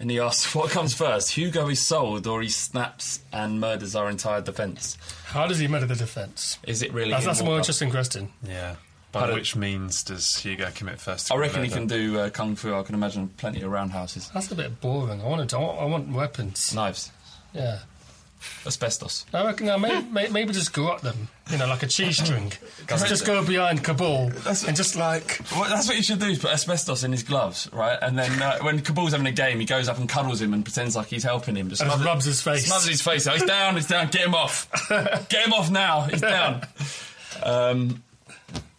And 0.00 0.10
he 0.10 0.18
asks, 0.18 0.54
what 0.54 0.70
comes 0.70 0.94
first? 0.94 1.32
Hugo 1.32 1.68
is 1.68 1.80
sold 1.80 2.26
or 2.26 2.40
he 2.40 2.48
snaps 2.48 3.20
and 3.34 3.60
murders 3.60 3.94
our 3.94 4.08
entire 4.08 4.40
defence? 4.40 4.96
How 5.26 5.46
does 5.46 5.58
he 5.58 5.68
murder 5.68 5.84
the 5.84 5.94
defence? 5.94 6.58
Is 6.66 6.82
it 6.82 6.90
really 6.94 7.10
That's, 7.10 7.24
Ian 7.24 7.28
that's 7.28 7.40
a 7.42 7.44
more 7.44 7.58
interesting 7.58 7.90
question. 7.90 8.30
Yeah. 8.42 8.76
By 9.12 9.20
Pardon? 9.20 9.36
which 9.36 9.56
means 9.56 10.02
does 10.02 10.36
Hugo 10.36 10.70
commit 10.74 10.98
first? 11.00 11.30
I 11.30 11.36
reckon 11.36 11.62
he 11.64 11.68
can 11.68 11.86
do 11.86 12.18
uh, 12.18 12.30
kung 12.30 12.56
fu. 12.56 12.74
I 12.74 12.82
can 12.82 12.94
imagine 12.94 13.28
plenty 13.36 13.60
of 13.60 13.70
roundhouses. 13.70 14.30
That's 14.32 14.50
a 14.50 14.54
bit 14.54 14.80
boring. 14.80 15.20
I 15.20 15.26
want, 15.26 15.50
to, 15.50 15.56
I 15.56 15.60
want, 15.60 15.80
I 15.80 15.84
want 15.84 16.12
weapons. 16.12 16.74
Knives. 16.74 17.12
Yeah. 17.52 17.80
Asbestos. 18.66 19.26
I 19.32 19.44
reckon 19.44 19.66
no, 19.66 19.78
maybe, 19.78 20.32
maybe 20.32 20.52
just 20.52 20.72
garrot 20.72 21.00
them, 21.00 21.28
you 21.50 21.58
know, 21.58 21.66
like 21.66 21.82
a 21.82 21.86
cheese 21.86 22.18
string. 22.24 22.52
just, 22.88 23.06
just 23.06 23.26
go 23.26 23.44
behind 23.44 23.84
Kaboul 23.84 24.28
and 24.66 24.76
just 24.76 24.96
like 24.96 25.40
Well, 25.52 25.68
that's 25.68 25.88
what 25.88 25.96
you 25.96 26.02
should 26.02 26.18
do: 26.20 26.26
is 26.26 26.38
put 26.38 26.50
asbestos 26.50 27.04
in 27.04 27.12
his 27.12 27.22
gloves, 27.22 27.68
right? 27.72 27.98
And 28.00 28.18
then 28.18 28.40
uh, 28.42 28.58
when 28.60 28.80
Kaboul's 28.80 29.12
having 29.12 29.26
a 29.26 29.32
game, 29.32 29.60
he 29.60 29.66
goes 29.66 29.88
up 29.88 29.98
and 29.98 30.08
cuddles 30.08 30.40
him 30.40 30.54
and 30.54 30.64
pretends 30.64 30.96
like 30.96 31.08
he's 31.08 31.24
helping 31.24 31.56
him. 31.56 31.68
Just 31.68 31.82
rubs 31.82 32.24
his 32.24 32.42
face. 32.42 32.66
Smothers 32.66 32.88
his 32.88 33.02
face. 33.02 33.26
Oh, 33.26 33.32
he's 33.32 33.44
down. 33.44 33.74
He's 33.76 33.86
down. 33.86 34.08
Get 34.08 34.22
him 34.26 34.34
off. 34.34 34.68
Get 35.28 35.46
him 35.46 35.52
off 35.52 35.70
now. 35.70 36.02
He's 36.02 36.20
down. 36.20 36.62
Um, 37.42 38.02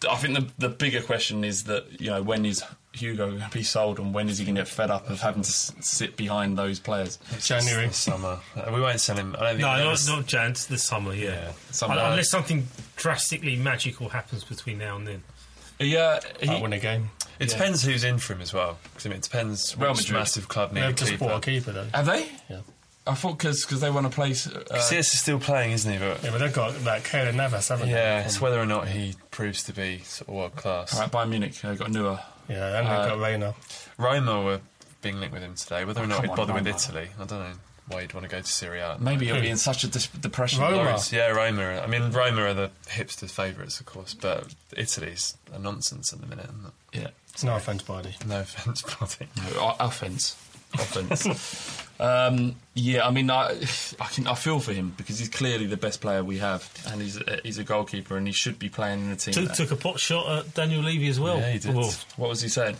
I 0.08 0.16
think 0.16 0.34
the 0.34 0.48
the 0.58 0.68
bigger 0.68 1.00
question 1.02 1.44
is 1.44 1.64
that 1.64 2.00
you 2.00 2.10
know 2.10 2.22
when 2.22 2.44
is 2.44 2.62
Hugo 2.94 3.28
going 3.30 3.40
to 3.40 3.50
be 3.50 3.62
sold 3.62 3.98
and 3.98 4.12
when 4.12 4.28
is 4.28 4.38
he 4.38 4.44
going 4.44 4.54
to 4.56 4.60
get 4.62 4.68
fed 4.68 4.90
up 4.90 5.08
of 5.08 5.20
having 5.20 5.42
to 5.42 5.48
s- 5.48 5.72
sit 5.80 6.16
behind 6.16 6.58
those 6.58 6.78
players? 6.78 7.18
January. 7.40 7.86
This 7.86 7.96
summer. 7.96 8.38
Uh, 8.54 8.70
we 8.74 8.80
won't 8.80 9.00
sell 9.00 9.16
him. 9.16 9.34
I 9.38 9.40
don't 9.40 9.48
think 9.50 9.60
No, 9.60 9.74
we'll 9.76 9.84
not, 9.86 10.06
not 10.08 10.26
Jan, 10.26 10.50
it's 10.50 10.66
the 10.66 10.78
summer, 10.78 11.14
yeah. 11.14 11.30
Yeah, 11.30 11.52
summer. 11.70 11.94
Un- 11.94 12.10
Unless 12.12 12.30
something 12.30 12.66
drastically 12.96 13.56
magical 13.56 14.10
happens 14.10 14.44
between 14.44 14.78
now 14.78 14.96
and 14.96 15.06
then. 15.06 15.22
Yeah, 15.78 16.20
I 16.42 16.44
he, 16.56 16.62
win 16.62 16.72
a 16.74 16.78
game. 16.78 17.10
It 17.40 17.48
depends 17.48 17.82
who's 17.82 18.04
in 18.04 18.18
for 18.18 18.34
him 18.34 18.40
as 18.42 18.52
well. 18.52 18.78
Because 18.84 19.06
I 19.06 19.08
mean, 19.08 19.16
it 19.18 19.22
depends 19.24 19.76
Real 19.76 19.90
which 19.92 20.02
Madrid. 20.02 20.18
massive 20.20 20.48
club 20.48 20.72
need 20.72 20.82
a 20.82 20.86
They've 20.88 20.94
just 20.96 21.10
keeper. 21.12 21.24
bought 21.24 21.38
a 21.38 21.40
keeper 21.40 21.72
though. 21.72 21.86
have 21.94 22.06
they? 22.06 22.28
Yeah. 22.48 22.60
I 23.04 23.14
thought 23.14 23.38
because 23.38 23.66
they 23.80 23.90
want 23.90 24.06
to 24.06 24.14
play. 24.14 24.30
Uh, 24.30 24.78
CS 24.78 25.12
is 25.14 25.18
still 25.20 25.40
playing, 25.40 25.72
isn't 25.72 25.90
he? 25.92 25.98
But 25.98 26.22
Yeah, 26.22 26.30
but 26.30 26.38
they've 26.38 26.52
got 26.52 26.80
like 26.84 27.02
Keylor 27.08 27.34
Navas, 27.34 27.66
haven't 27.68 27.88
yeah, 27.88 28.20
they? 28.20 28.26
it's 28.26 28.40
whether 28.40 28.60
or 28.60 28.66
not 28.66 28.86
he 28.86 29.16
proves 29.32 29.64
to 29.64 29.72
be 29.72 29.98
sort 30.04 30.28
of 30.28 30.34
world 30.36 30.54
class. 30.54 30.94
all 30.94 31.00
right, 31.00 31.10
Bayern 31.10 31.30
Munich 31.30 31.54
they've 31.60 31.76
got 31.76 31.90
Neuer. 31.90 32.20
Yeah, 32.48 32.78
and 32.78 32.86
they've 32.86 32.92
Uh, 32.92 33.08
got 33.08 33.18
Reina. 33.18 33.54
Roma 33.98 34.42
were 34.42 34.60
being 35.00 35.18
linked 35.20 35.32
with 35.34 35.42
him 35.42 35.54
today. 35.54 35.84
Whether 35.84 36.02
or 36.02 36.06
not 36.06 36.16
come 36.16 36.24
he'd 36.24 36.30
on, 36.30 36.36
bother 36.36 36.52
with 36.54 36.64
Roma. 36.66 36.76
Italy, 36.76 37.08
I 37.18 37.24
don't 37.24 37.38
know 37.40 37.52
why 37.88 38.02
he'd 38.02 38.14
want 38.14 38.24
to 38.24 38.30
go 38.30 38.40
to 38.40 38.46
Serie 38.46 38.80
A. 38.80 38.96
Maybe 39.00 39.26
he'll 39.26 39.40
be 39.40 39.48
in 39.48 39.56
such 39.56 39.84
a 39.84 39.88
dis- 39.88 40.06
depression. 40.08 40.60
Roma. 40.62 40.76
Loads, 40.76 41.12
yeah, 41.12 41.28
Roma. 41.28 41.80
I 41.80 41.86
mean, 41.86 42.10
Roma 42.12 42.42
are 42.42 42.54
the 42.54 42.70
hipsters' 42.88 43.30
favourites, 43.30 43.80
of 43.80 43.86
course, 43.86 44.14
but 44.14 44.54
Italy's 44.76 45.36
a 45.52 45.58
nonsense 45.58 46.12
at 46.12 46.20
the 46.20 46.26
minute. 46.26 46.46
Isn't 46.46 46.66
it? 46.92 46.98
Yeah. 47.00 47.08
It's 47.32 47.44
no 47.44 47.56
offence, 47.56 47.82
buddy. 47.82 48.14
No 48.26 48.40
offence, 48.42 48.82
buddy. 48.82 49.28
No, 49.36 49.60
o- 49.60 49.76
offense. 50.74 51.26
Offense. 51.26 51.82
um, 52.00 52.56
yeah, 52.74 53.06
I 53.06 53.10
mean, 53.10 53.30
I, 53.30 53.54
I 54.00 54.06
can 54.06 54.26
I 54.26 54.34
feel 54.34 54.58
for 54.60 54.72
him 54.72 54.92
because 54.96 55.18
he's 55.18 55.28
clearly 55.28 55.66
the 55.66 55.76
best 55.76 56.00
player 56.00 56.22
we 56.24 56.38
have, 56.38 56.68
and 56.88 57.00
he's 57.00 57.16
a, 57.18 57.40
he's 57.42 57.58
a 57.58 57.64
goalkeeper, 57.64 58.16
and 58.16 58.26
he 58.26 58.32
should 58.32 58.58
be 58.58 58.68
playing 58.68 59.00
in 59.00 59.10
the 59.10 59.16
team. 59.16 59.34
Took, 59.34 59.52
took 59.52 59.70
a 59.70 59.76
pot 59.76 59.98
shot 60.00 60.28
at 60.46 60.54
Daniel 60.54 60.82
Levy 60.82 61.08
as 61.08 61.20
well. 61.20 61.38
Yeah, 61.38 61.52
he 61.52 61.58
did. 61.58 61.74
Well, 61.74 61.92
what 62.16 62.28
was 62.30 62.40
he 62.42 62.48
saying? 62.48 62.76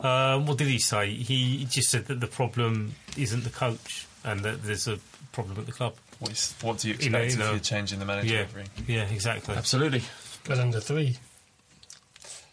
um, 0.00 0.46
what 0.46 0.56
did 0.58 0.68
he 0.68 0.78
say? 0.78 1.10
He 1.12 1.66
just 1.68 1.90
said 1.90 2.06
that 2.06 2.20
the 2.20 2.26
problem 2.26 2.94
isn't 3.18 3.44
the 3.44 3.50
coach 3.50 4.06
and 4.24 4.40
that 4.40 4.62
there's 4.62 4.88
a 4.88 4.98
problem 5.32 5.58
at 5.58 5.66
the 5.66 5.72
club. 5.72 5.94
What, 6.20 6.32
is, 6.32 6.54
what 6.62 6.78
do 6.78 6.88
you 6.88 6.94
You 6.98 7.10
know, 7.10 7.18
expect 7.18 7.32
you 7.32 7.38
know. 7.38 7.44
if 7.46 7.50
you're 7.52 7.60
changing 7.78 7.98
the 7.98 8.04
manager 8.04 8.34
Yeah, 8.34 8.40
every? 8.40 8.64
yeah, 8.86 9.02
exactly. 9.04 9.54
Absolutely. 9.54 10.02
Played 10.44 10.58
under 10.60 10.80
three. 10.80 11.16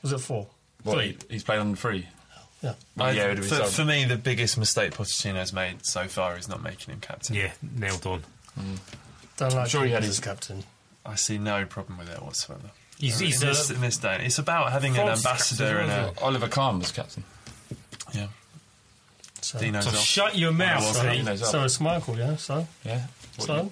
Was 0.01 0.11
it 0.13 0.19
four? 0.19 0.47
What, 0.83 0.95
Three. 0.95 1.07
he, 1.27 1.33
he's 1.35 1.43
played 1.43 1.59
under 1.59 1.71
the 1.71 1.77
free. 1.77 2.07
Yeah. 2.61 2.73
I- 2.97 3.11
yeah, 3.11 3.25
it 3.25 3.29
would 3.29 3.37
be 3.41 3.43
for, 3.47 3.63
for 3.65 3.85
me, 3.85 4.05
the 4.05 4.17
biggest 4.17 4.57
mistake 4.57 4.93
Pochettino's 4.93 5.53
made 5.53 5.85
so 5.85 6.07
far 6.07 6.37
is 6.37 6.47
not 6.49 6.61
making 6.63 6.93
him 6.93 6.99
captain. 6.99 7.35
Yeah, 7.35 7.51
nailed 7.61 8.05
on. 8.05 8.23
Mm. 8.59 8.77
Don't 9.37 9.53
like 9.53 9.69
sure 9.69 9.85
he 9.85 9.91
had 9.91 10.03
his- 10.03 10.19
captain. 10.19 10.63
I 11.05 11.15
see 11.15 11.37
no 11.37 11.65
problem 11.65 11.97
with 11.99 12.09
it 12.09 12.21
whatsoever. 12.21 12.71
He's, 12.97 13.19
he's 13.19 13.41
in, 13.41 13.47
this, 13.49 13.69
in 13.69 13.79
this 13.79 13.97
day, 13.97 14.23
it's 14.25 14.39
about 14.39 14.71
having 14.71 14.97
an 14.97 15.05
France 15.05 15.25
ambassador 15.25 15.77
and 15.77 15.91
a 15.91 16.13
Oliver 16.21 16.47
Kahn 16.47 16.79
was 16.79 16.91
captain. 16.91 17.23
yeah. 18.13 18.27
So, 19.41 19.59
so 19.59 19.91
shut 19.91 20.35
your 20.35 20.51
mouth, 20.51 20.81
well, 20.81 20.93
Steve. 21.23 21.39
So 21.47 21.63
it's 21.63 21.79
Michael, 21.79 22.17
yeah. 22.17 22.35
So, 22.37 22.67
Yeah. 22.83 23.03
so 23.37 23.71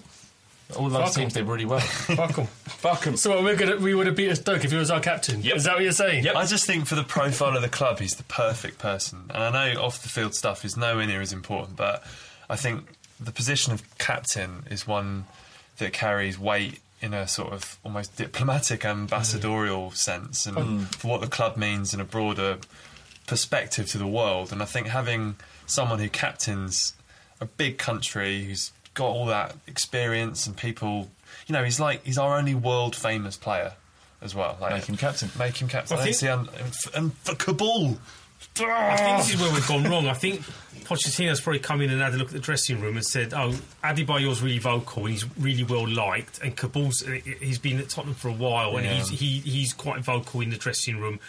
All 0.76 0.90
those 0.90 1.04
Fuck 1.10 1.14
teams 1.14 1.34
did 1.34 1.46
really 1.48 1.66
well. 1.66 1.80
fuck 1.80 2.36
him. 2.36 2.48
Fuck 2.48 3.04
him. 3.04 3.18
So 3.18 3.30
what, 3.30 3.44
we're 3.44 3.56
gonna 3.56 3.78
we 3.78 3.94
would 3.94 4.08
have 4.08 4.16
beat 4.16 4.36
Stoke 4.36 4.66
if 4.66 4.72
he 4.72 4.78
was 4.78 4.90
our 4.90 5.00
captain. 5.00 5.42
Yep. 5.42 5.56
Is 5.58 5.64
that 5.66 5.76
what 5.76 5.84
you're 5.84 5.92
saying? 5.92 6.24
Yep. 6.24 6.36
I 6.36 6.46
just 6.46 6.66
think 6.66 6.88
for 6.88 6.96
the 6.96 7.04
profile 7.04 7.56
of 7.56 7.62
the 7.62 7.70
club, 7.70 8.00
he's 8.00 8.16
the 8.16 8.24
perfect 8.24 8.80
person. 8.80 9.26
And 9.30 9.44
I 9.44 9.74
know 9.74 9.82
off 9.82 10.02
the 10.02 10.10
field 10.10 10.34
stuff 10.34 10.66
is 10.66 10.76
nowhere 10.76 11.06
near 11.06 11.22
as 11.22 11.32
important, 11.32 11.78
but 11.78 12.04
I 12.50 12.56
think 12.56 12.88
the 13.20 13.32
position 13.32 13.74
of 13.74 13.98
captain 14.00 14.64
is 14.70 14.88
one 14.88 15.26
that 15.78 15.94
carries 15.94 16.40
weight 16.40 16.80
in 17.02 17.14
a 17.14 17.28
sort 17.28 17.54
of 17.54 17.78
almost 17.86 18.16
diplomatic, 18.16 18.84
ambassadorial 18.84 19.92
sense, 19.92 20.48
and 20.48 20.88
for 20.96 21.10
what 21.10 21.22
the 21.22 21.28
club 21.28 21.58
means 21.58 21.94
in 21.94 22.00
a 22.00 22.06
broader 22.06 22.58
perspective 23.28 23.88
to 23.92 23.98
the 23.98 24.08
world. 24.08 24.52
And 24.52 24.62
I 24.62 24.66
think 24.66 24.88
having 24.88 25.36
someone 25.68 26.00
who 26.00 26.10
captains 26.10 26.94
a 27.40 27.46
big 27.46 27.78
country 27.78 28.46
who's 28.46 28.72
got 28.96 29.06
all 29.10 29.28
that 29.28 29.56
experience 29.68 30.48
and 30.48 30.58
people, 30.58 31.10
you 31.46 31.54
know, 31.54 31.64
he's 31.64 31.80
like 31.80 32.04
he's 32.04 32.18
our 32.18 32.38
only 32.38 32.56
world 32.56 32.96
famous 32.96 33.38
player 33.38 33.74
as 34.22 34.34
well. 34.34 34.58
Like, 34.60 34.74
Make 34.74 34.86
him 34.86 34.98
captain. 34.98 35.30
Make 35.38 35.62
him 35.62 35.68
captain. 35.68 35.98
I 35.98 36.02
I, 36.02 36.04
think- 36.06 36.16
see, 36.16 36.28
and, 36.28 36.50
and 36.96 37.14
for 37.20 37.36
Kaboul. 37.36 37.98
I 38.58 38.96
think 38.98 39.18
this 39.18 39.34
is 39.34 39.42
where 39.42 39.52
we've 39.52 39.68
gone 39.68 39.84
wrong. 39.84 40.08
I 40.08 40.14
think 40.14 40.42
Pochettino's 40.86 41.42
probably 41.42 41.60
come 41.60 41.82
in 41.82 41.90
and 41.90 42.02
had 42.02 42.14
a 42.14 42.18
look 42.18 42.28
at 42.28 42.34
the 42.34 42.40
dressing 42.40 42.80
room 42.80 42.96
and 42.96 43.06
said, 43.06 43.34
"Oh, 43.34 43.54
Adebayor's 43.84 44.42
really 44.42 44.60
vocal 44.60 45.04
and 45.06 45.12
he's 45.12 45.26
really 45.38 45.64
well 45.64 45.88
liked, 45.88 46.40
and 46.42 46.56
Kaboul's 46.56 47.04
eh, 47.08 47.20
eh, 47.26 47.34
he's 47.42 47.60
been 47.60 47.80
at 47.80 47.90
Tottenham 47.90 48.16
for 48.16 48.30
a 48.30 48.34
while 48.34 48.78
and 48.78 48.86
Yeah. 48.86 48.94
he's 48.96 49.10
he, 49.10 49.40
he's 49.40 49.74
quite 49.74 50.02
vocal 50.04 50.42
in 50.42 50.52
the 50.52 50.58
dressing 50.58 51.00
room, 51.00 51.20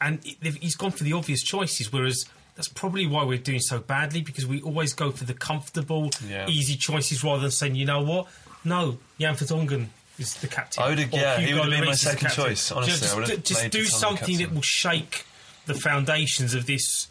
and 0.00 0.22
he's 0.42 0.76
gone 0.76 0.90
for 0.92 1.04
the 1.04 1.12
obvious 1.14 1.42
choices, 1.42 1.92
whereas." 1.92 2.24
That's 2.58 2.66
probably 2.68 3.06
why 3.06 3.22
we're 3.22 3.38
doing 3.38 3.60
so 3.60 3.78
badly 3.78 4.20
because 4.20 4.44
we 4.44 4.60
always 4.62 4.92
go 4.92 5.12
for 5.12 5.22
the 5.24 5.32
comfortable, 5.32 6.10
Yeah. 6.28 6.48
easy 6.48 6.74
choices 6.74 7.22
rather 7.22 7.40
than 7.42 7.52
saying, 7.52 7.76
you 7.76 7.86
know 7.86 8.00
what? 8.02 8.26
No, 8.64 8.98
Jan 9.20 9.36
Vertonghen 9.36 9.86
is 10.18 10.34
the 10.34 10.48
captain. 10.48 10.82
I 10.82 10.88
would 10.88 10.98
have- 10.98 11.12
yeah, 11.12 11.38
he 11.38 11.54
would 11.54 11.62
have 11.62 11.70
been 11.70 11.80
my 11.84 11.86
Lloris 11.86 11.94
is 11.94 12.00
the 12.02 12.10
second 12.10 12.30
choice, 12.32 12.72
honestly, 12.72 12.98
Just, 12.98 13.12
I 13.12 13.16
would 13.16 13.28
have 13.28 13.44
just, 13.44 13.60
just 13.62 13.70
do 13.70 13.84
something 13.84 14.38
that 14.38 14.52
will 14.52 14.62
shake 14.62 15.24
the 15.66 15.74
foundations 15.74 16.52
of 16.54 16.66
this 16.66 17.06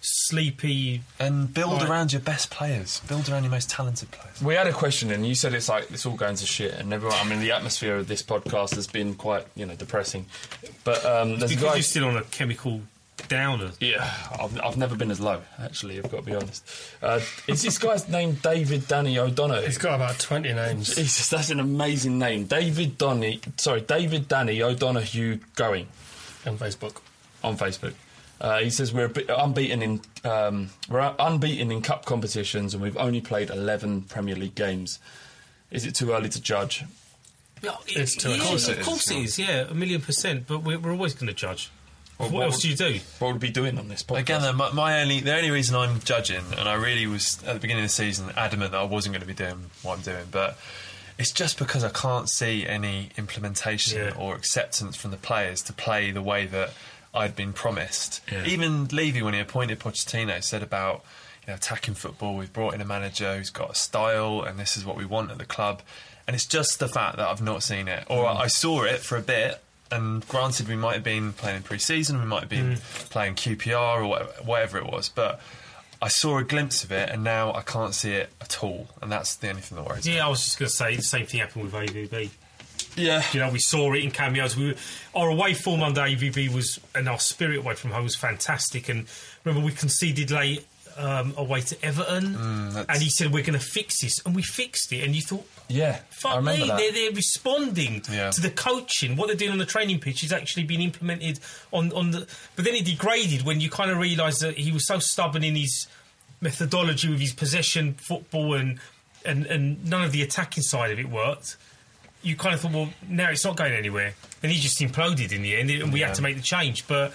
sleepy. 0.00 1.02
And 1.18 1.52
build 1.52 1.82
Right. 1.82 1.90
around 1.90 2.12
your 2.12 2.20
best 2.22 2.48
players. 2.50 3.00
Build 3.06 3.28
around 3.28 3.42
your 3.44 3.50
most 3.50 3.68
talented 3.68 4.10
players. 4.10 4.40
We 4.40 4.54
had 4.54 4.66
a 4.66 4.72
question, 4.72 5.10
and 5.10 5.26
you 5.26 5.34
said 5.34 5.52
it's 5.54 5.68
like 5.68 5.90
it's 5.90 6.06
all 6.06 6.16
going 6.16 6.36
to 6.36 6.46
shit, 6.46 6.72
and 6.74 6.92
everyone. 6.94 7.18
I 7.18 7.24
mean, 7.24 7.40
the 7.40 7.52
atmosphere 7.52 7.96
of 7.96 8.08
this 8.08 8.22
podcast 8.22 8.74
has 8.76 8.86
been 8.86 9.14
quite, 9.14 9.46
you 9.54 9.66
know, 9.66 9.74
depressing. 9.74 10.26
But 10.84 11.04
um, 11.04 11.38
there's 11.38 11.52
a 11.52 11.54
Because 11.56 11.62
guy. 11.64 11.74
you're 11.74 11.82
still 11.82 12.04
on 12.06 12.16
a 12.16 12.22
chemical 12.22 12.80
downer. 13.28 13.70
Yeah, 13.80 14.10
I've, 14.40 14.60
I've 14.60 14.76
never 14.76 14.96
been 14.96 15.10
as 15.10 15.20
low, 15.20 15.42
actually, 15.58 15.98
I've 15.98 16.10
got 16.10 16.18
to 16.18 16.22
be 16.22 16.34
honest. 16.34 16.64
Uh, 17.02 17.20
is 17.46 17.62
this 17.62 17.78
guy's 17.78 18.08
name 18.08 18.34
David 18.42 18.88
Danny 18.88 19.18
O'Donoghue? 19.18 19.66
He's 19.66 19.78
got 19.78 19.94
about 19.94 20.18
20 20.18 20.52
names. 20.52 20.94
Jesus, 20.94 21.28
that's 21.28 21.50
an 21.50 21.60
amazing 21.60 22.18
name. 22.18 22.44
David 22.44 22.98
Donny, 22.98 23.40
sorry, 23.56 23.80
David 23.82 24.28
Danny 24.28 24.62
O'Donoghue 24.62 25.38
going 25.56 25.86
on 26.46 26.58
Facebook. 26.58 27.00
on 27.44 27.56
Facebook. 27.56 27.94
Uh, 28.40 28.60
he 28.60 28.70
says 28.70 28.92
we're 28.94 29.06
a 29.06 29.08
bit 29.08 29.28
unbeaten 29.28 29.82
in 29.82 30.00
um, 30.24 30.70
we're 30.88 31.12
unbeaten 31.18 31.72
in 31.72 31.82
cup 31.82 32.04
competitions 32.04 32.72
and 32.72 32.80
we've 32.80 32.96
only 32.96 33.20
played 33.20 33.50
eleven 33.50 34.02
Premier 34.02 34.36
League 34.36 34.54
games. 34.54 35.00
Is 35.72 35.84
it 35.84 35.96
too 35.96 36.12
early 36.12 36.28
to 36.28 36.40
judge? 36.40 36.84
Yeah, 37.62 37.72
It's 37.88 38.14
too 38.14 38.30
yeah, 38.30 38.38
close, 38.38 38.68
Of 38.68 38.80
course 38.82 39.10
it 39.10 39.16
is, 39.18 39.38
yeah, 39.38 39.66
a 39.68 39.74
million 39.74 40.00
percent. 40.00 40.46
But 40.46 40.62
we're, 40.62 40.78
we're 40.78 40.92
always 40.92 41.14
going 41.14 41.26
to 41.26 41.34
judge. 41.34 41.70
What, 42.18 42.30
what 42.30 42.42
else 42.44 42.56
would- 42.56 42.62
do 42.62 42.68
you 42.68 42.76
do? 42.76 43.00
What 43.18 43.32
would 43.32 43.42
we 43.42 43.48
be 43.48 43.52
doing 43.52 43.78
on 43.78 43.88
this 43.88 44.02
podcast? 44.02 44.18
Again, 44.18 44.42
though, 44.42 44.52
my, 44.52 44.72
my 44.72 45.00
only 45.00 45.20
the 45.20 45.34
only 45.34 45.50
reason 45.50 45.76
I'm 45.76 46.00
judging, 46.00 46.44
and 46.56 46.68
I 46.68 46.74
really 46.74 47.06
was 47.06 47.42
at 47.46 47.54
the 47.54 47.60
beginning 47.60 47.84
of 47.84 47.90
the 47.90 47.94
season 47.94 48.30
adamant 48.36 48.72
that 48.72 48.80
I 48.80 48.84
wasn't 48.84 49.14
going 49.14 49.22
to 49.22 49.26
be 49.26 49.34
doing 49.34 49.70
what 49.82 49.96
I'm 49.96 50.02
doing, 50.02 50.26
but 50.30 50.58
it's 51.18 51.32
just 51.32 51.58
because 51.58 51.82
I 51.82 51.88
can't 51.88 52.28
see 52.28 52.66
any 52.66 53.10
implementation 53.16 53.98
Yeah. 53.98 54.14
or 54.16 54.34
acceptance 54.36 54.96
from 54.96 55.10
the 55.10 55.16
players 55.16 55.62
to 55.62 55.72
play 55.72 56.10
the 56.10 56.22
way 56.22 56.46
that 56.46 56.70
I'd 57.14 57.34
been 57.34 57.52
promised. 57.52 58.20
Yeah. 58.30 58.44
Even 58.44 58.86
Levy, 58.88 59.22
when 59.22 59.34
he 59.34 59.40
appointed 59.40 59.80
Pochettino, 59.80 60.42
said 60.42 60.62
about 60.62 61.04
you 61.42 61.48
know 61.48 61.54
attacking 61.54 61.94
football. 61.94 62.36
We've 62.36 62.52
brought 62.52 62.74
in 62.74 62.80
a 62.80 62.84
manager 62.84 63.36
who's 63.36 63.50
got 63.50 63.70
a 63.70 63.74
style, 63.74 64.42
and 64.42 64.58
this 64.58 64.76
is 64.76 64.84
what 64.84 64.96
we 64.96 65.04
want 65.04 65.30
at 65.30 65.38
the 65.38 65.44
club. 65.46 65.82
And 66.26 66.34
it's 66.34 66.46
just 66.46 66.78
the 66.78 66.88
fact 66.88 67.16
that 67.16 67.26
I've 67.26 67.40
not 67.40 67.62
seen 67.62 67.88
it, 67.88 68.04
or 68.08 68.28
hmm. 68.30 68.36
I 68.36 68.48
saw 68.48 68.82
it 68.82 69.00
for 69.00 69.16
a 69.16 69.22
bit. 69.22 69.62
And 69.90 70.26
granted, 70.28 70.68
we 70.68 70.76
might 70.76 70.94
have 70.94 71.04
been 71.04 71.32
playing 71.32 71.58
in 71.58 71.62
pre-season, 71.62 72.20
we 72.20 72.26
might 72.26 72.40
have 72.40 72.48
been 72.48 72.74
mm. 72.76 73.10
playing 73.10 73.34
QPR 73.34 74.02
or 74.02 74.06
whatever, 74.06 74.32
whatever 74.44 74.78
it 74.78 74.86
was, 74.86 75.08
but 75.08 75.40
I 76.00 76.08
saw 76.08 76.38
a 76.38 76.44
glimpse 76.44 76.84
of 76.84 76.92
it, 76.92 77.10
and 77.10 77.24
now 77.24 77.52
I 77.52 77.62
can't 77.62 77.94
see 77.94 78.12
it 78.12 78.30
at 78.40 78.62
all. 78.62 78.88
And 79.02 79.10
that's 79.10 79.36
the 79.36 79.48
only 79.48 79.62
thing 79.62 79.76
that 79.76 79.88
worries 79.88 80.06
me. 80.06 80.14
Yeah, 80.16 80.26
I 80.26 80.28
was 80.28 80.44
just 80.44 80.58
going 80.58 80.68
to 80.68 80.74
say 80.74 80.94
the 80.96 81.02
same 81.02 81.26
thing 81.26 81.40
happened 81.40 81.64
with 81.64 81.72
AVB. 81.72 82.30
yeah, 82.96 83.22
You 83.32 83.40
know, 83.40 83.50
we 83.50 83.58
saw 83.58 83.92
it 83.94 84.04
in 84.04 84.10
cameos. 84.12 84.56
We 84.56 84.68
were, 84.68 84.74
our 85.14 85.28
away 85.30 85.54
form 85.54 85.82
under 85.82 86.02
AVB 86.02 86.54
was, 86.54 86.78
and 86.94 87.08
our 87.08 87.18
spirit 87.18 87.58
away 87.58 87.74
from 87.74 87.90
home 87.90 88.04
was 88.04 88.14
fantastic. 88.14 88.88
And 88.88 89.06
remember, 89.44 89.64
we 89.66 89.72
conceded 89.72 90.30
late 90.30 90.64
um, 90.96 91.34
away 91.36 91.62
to 91.62 91.84
Everton, 91.84 92.34
mm, 92.34 92.72
that's- 92.74 92.86
and 92.88 93.02
he 93.02 93.08
said 93.08 93.32
we're 93.32 93.42
going 93.42 93.58
to 93.58 93.64
fix 93.64 94.00
this, 94.00 94.24
and 94.24 94.36
we 94.36 94.42
fixed 94.42 94.92
it. 94.92 95.02
And 95.04 95.16
you 95.16 95.22
thought, 95.22 95.48
yeah. 95.68 95.98
I 96.00 96.14
fuck 96.14 96.36
remember 96.36 96.62
me, 96.62 96.68
that. 96.68 96.76
they're, 96.78 96.92
they're 96.92 97.12
responding 97.12 98.02
Yeah. 98.10 98.30
to 98.30 98.40
the 98.40 98.50
coaching. 98.50 99.16
What 99.16 99.26
they're 99.28 99.36
doing 99.36 99.52
on 99.52 99.58
the 99.58 99.66
training 99.66 100.00
pitch 100.00 100.24
is 100.24 100.32
actually 100.32 100.64
being 100.64 100.80
implemented 100.82 101.40
on 101.72 101.92
on 101.92 102.10
the. 102.10 102.26
But 102.56 102.64
then 102.64 102.74
it 102.74 102.84
degraded 102.84 103.42
when 103.42 103.60
you 103.60 103.70
kind 103.70 103.90
of 103.90 103.98
realised 103.98 104.40
that 104.42 104.56
he 104.56 104.72
was 104.72 104.86
so 104.86 104.98
stubborn 104.98 105.44
in 105.44 105.56
his 105.56 105.86
methodology 106.40 107.08
with 107.08 107.20
his 107.20 107.32
possession 107.32 107.94
football 107.94 108.54
and 108.54 108.78
and 109.24 109.46
and 109.46 109.84
none 109.88 110.02
of 110.04 110.12
the 110.12 110.22
attacking 110.22 110.62
side 110.62 110.90
of 110.90 110.98
it 110.98 111.08
worked. 111.08 111.56
You 112.22 112.34
kind 112.34 112.54
of 112.54 112.60
thought, 112.60 112.72
well, 112.72 112.88
now 113.08 113.30
it's 113.30 113.44
not 113.44 113.56
going 113.56 113.72
anywhere, 113.72 114.14
and 114.42 114.50
he 114.50 114.58
just 114.60 114.80
imploded 114.80 115.30
in 115.32 115.42
the 115.42 115.54
end, 115.56 115.70
and 115.70 115.92
we 115.92 116.00
had 116.00 116.14
to 116.14 116.22
make 116.22 116.36
the 116.36 116.42
change. 116.42 116.86
But 116.88 117.12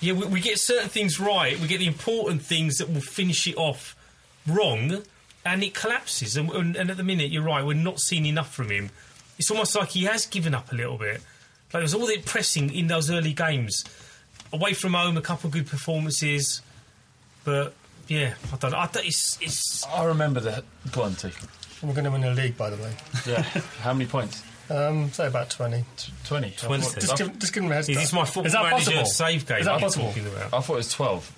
yeah, 0.00 0.12
we, 0.12 0.26
we 0.26 0.40
get 0.40 0.58
certain 0.58 0.88
things 0.88 1.20
right. 1.20 1.58
We 1.60 1.68
get 1.68 1.78
the 1.78 1.86
important 1.86 2.42
things 2.42 2.78
that 2.78 2.90
will 2.92 3.00
finish 3.00 3.46
it 3.46 3.56
off 3.56 3.94
wrong, 4.48 5.02
and 5.44 5.62
it 5.62 5.74
collapses. 5.74 6.36
And, 6.36 6.50
and, 6.50 6.76
and 6.76 6.90
at 6.90 6.96
the 6.96 7.04
minute, 7.04 7.30
you're 7.30 7.42
right. 7.42 7.64
We're 7.64 7.74
not 7.74 8.00
seeing 8.00 8.26
enough 8.26 8.52
from 8.52 8.70
him. 8.70 8.90
It's 9.38 9.50
almost 9.50 9.74
like 9.76 9.90
he 9.90 10.04
has 10.04 10.26
given 10.26 10.54
up 10.54 10.70
a 10.72 10.74
little 10.74 10.98
bit. 10.98 11.22
Like 11.72 11.82
there's 11.82 11.94
all 11.94 12.06
that 12.06 12.24
pressing 12.24 12.74
in 12.74 12.88
those 12.88 13.10
early 13.10 13.32
games, 13.32 13.84
away 14.52 14.74
from 14.74 14.94
home, 14.94 15.16
a 15.16 15.22
couple 15.22 15.48
of 15.48 15.52
good 15.52 15.66
performances, 15.66 16.62
but 17.44 17.74
yeah, 18.08 18.34
I 18.52 18.56
don't. 18.56 18.72
know. 18.72 18.78
I 18.78 18.86
don't 18.88 19.06
it's, 19.06 19.38
it's 19.40 19.86
I 19.86 20.04
remember 20.04 20.40
that. 20.40 20.64
Go 20.92 21.02
on, 21.02 21.14
T. 21.14 21.30
We're 21.82 21.92
going 21.94 22.04
to 22.04 22.10
win 22.10 22.20
the 22.22 22.32
league, 22.32 22.56
by 22.58 22.70
the 22.70 22.76
way. 22.82 22.92
Yeah. 23.26 23.42
How 23.80 23.92
many 23.94 24.06
points? 24.06 24.42
Um, 24.68 25.10
say 25.12 25.26
about 25.26 25.48
20. 25.50 25.84
Twenty. 26.24 26.50
20. 26.50 26.82
Just 27.00 27.16
give, 27.16 27.38
just 27.38 27.52
give 27.52 27.64
him 27.64 27.72
a 27.72 27.74
heads 27.74 27.88
is 27.88 27.96
up. 27.96 28.02
this 28.02 28.12
my 28.12 28.24
football 28.24 28.46
Is 28.46 28.52
that 28.52 28.62
manager 28.62 28.90
possible? 28.90 29.04
save 29.06 29.46
game? 29.46 29.58
Is 29.58 29.66
that 29.66 29.74
I'm 29.74 29.80
possible? 29.80 30.08
I 30.08 30.60
thought 30.60 30.74
it 30.74 30.76
was 30.76 30.92
twelve. 30.92 31.32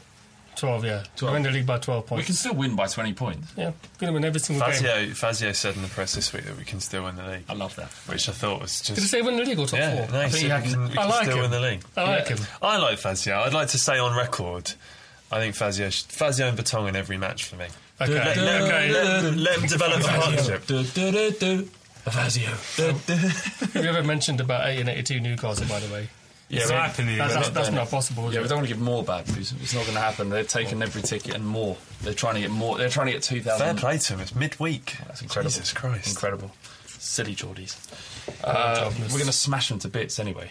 12, 0.57 0.85
yeah. 0.85 1.03
12. 1.16 1.33
Win 1.33 1.43
the 1.43 1.51
league 1.51 1.66
by 1.66 1.79
12 1.79 2.07
points. 2.07 2.23
We 2.23 2.27
can 2.27 2.35
still 2.35 2.55
win 2.55 2.77
by 2.77 2.87
twenty 2.87 3.12
points. 3.15 3.53
Yeah, 3.57 3.73
going 3.99 4.11
to 4.11 4.12
win 4.12 4.24
every 4.24 4.39
single 4.41 4.66
game. 4.66 4.74
Fazio, 4.77 5.15
Fazio 5.15 5.53
said 5.53 5.77
in 5.77 5.83
the 5.83 5.89
press 5.89 6.15
this 6.15 6.33
week 6.33 6.45
that 6.45 6.57
we 6.57 6.65
can 6.65 6.79
still 6.81 7.05
win 7.05 7.16
the 7.16 7.27
league, 7.27 7.45
I 7.49 7.55
love 7.55 7.74
that. 7.77 7.89
which 8.07 8.29
I 8.29 8.33
thought 8.33 8.61
was 8.61 8.81
just 8.81 8.95
Did 8.95 9.01
he 9.03 9.07
say 9.09 9.23
win 9.23 9.37
the 9.37 9.45
league 9.45 9.59
or 9.59 9.66
top 9.66 9.79
Yeah, 9.79 10.07
four? 10.07 10.15
no, 10.15 10.23
he 10.24 10.31
think 10.31 10.47
said 10.49 10.62
he 10.62 10.69
we 10.69 10.73
can, 10.74 10.83
we 10.85 10.91
I 10.91 10.95
can 11.03 11.09
like 11.09 11.23
still 11.24 11.37
him. 11.37 11.43
win 11.43 11.51
the 11.51 11.61
league. 11.61 11.83
I 11.97 12.03
like 12.05 12.29
him. 12.29 12.39
I 12.61 12.77
like 12.79 12.99
Fazio. 12.99 13.39
I'd 13.41 13.53
like 13.55 13.69
to 13.69 13.79
say 13.79 13.99
on 13.99 14.16
record, 14.16 14.73
I 15.31 15.39
think 15.39 15.55
Fazio, 15.55 15.91
sh- 15.91 16.03
Fazio 16.05 16.47
and 16.49 16.57
Baton 16.57 16.87
in 16.89 16.97
every 16.97 17.16
match 17.19 17.45
for 17.47 17.57
me. 17.57 17.66
Okay, 18.01 18.12
Let, 18.15 18.37
let, 18.37 18.62
okay. 18.62 18.93
let, 18.93 19.35
let 19.35 19.59
them 19.61 19.69
develop 19.69 20.01
a 20.01 20.05
partnership. 20.05 20.66
Do, 20.66 20.83
do, 20.85 21.11
do, 21.12 21.31
do. 21.33 21.62
Fazio. 22.05 22.51
Do, 22.77 22.93
do. 23.07 23.15
Have 23.15 23.77
you 23.77 23.83
ever 23.91 24.03
mentioned 24.03 24.41
about 24.41 24.66
8 24.69 24.81
and 24.81 24.89
82 24.89 25.20
Newcastle, 25.20 25.66
by 25.69 25.79
the 25.81 25.93
way? 25.93 26.09
It's 26.53 26.66
but- 26.66 26.74
not 26.74 26.87
happening. 26.91 27.16
That's, 27.19 27.35
that's, 27.35 27.47
not 27.49 27.55
that's 27.55 27.70
not 27.73 27.89
possible, 27.91 28.33
Yeah, 28.33 28.41
it? 28.41 28.43
we 28.43 28.49
don't 28.49 28.59
want 28.59 28.69
to 28.69 28.74
give 28.74 28.83
more 28.83 29.03
bad 29.03 29.27
news. 29.35 29.53
It's 29.62 29.74
not 29.74 29.83
going 29.85 29.95
to 29.95 30.01
happen. 30.01 30.29
They've 30.29 30.47
taken 30.47 30.83
every 30.83 31.01
ticket 31.03 31.35
and 31.35 31.47
more. 31.47 31.77
They're 32.03 32.12
trying 32.15 32.35
to 32.35 32.41
get 32.43 32.51
more. 32.51 32.77
They're 32.79 32.89
trying 32.91 33.07
to 33.07 33.12
get 33.15 33.23
two 33.23 33.41
thousand. 33.41 33.66
Fair 33.66 33.74
play 33.74 33.99
to 33.99 34.12
him. 34.15 34.20
It's 34.20 34.35
midweek. 34.35 34.97
That's 35.07 35.23
incredible. 35.23 35.51
Jesus 35.51 35.73
Christ. 35.73 36.09
Incredible. 36.09 36.51
Silly 36.87 37.35
Geordies. 37.35 37.77
Uh, 38.45 38.91
we're 39.01 39.09
going 39.09 39.24
to 39.27 39.33
smash 39.33 39.69
them 39.70 39.79
to 39.81 39.89
bits 39.89 40.19
anyway. 40.20 40.51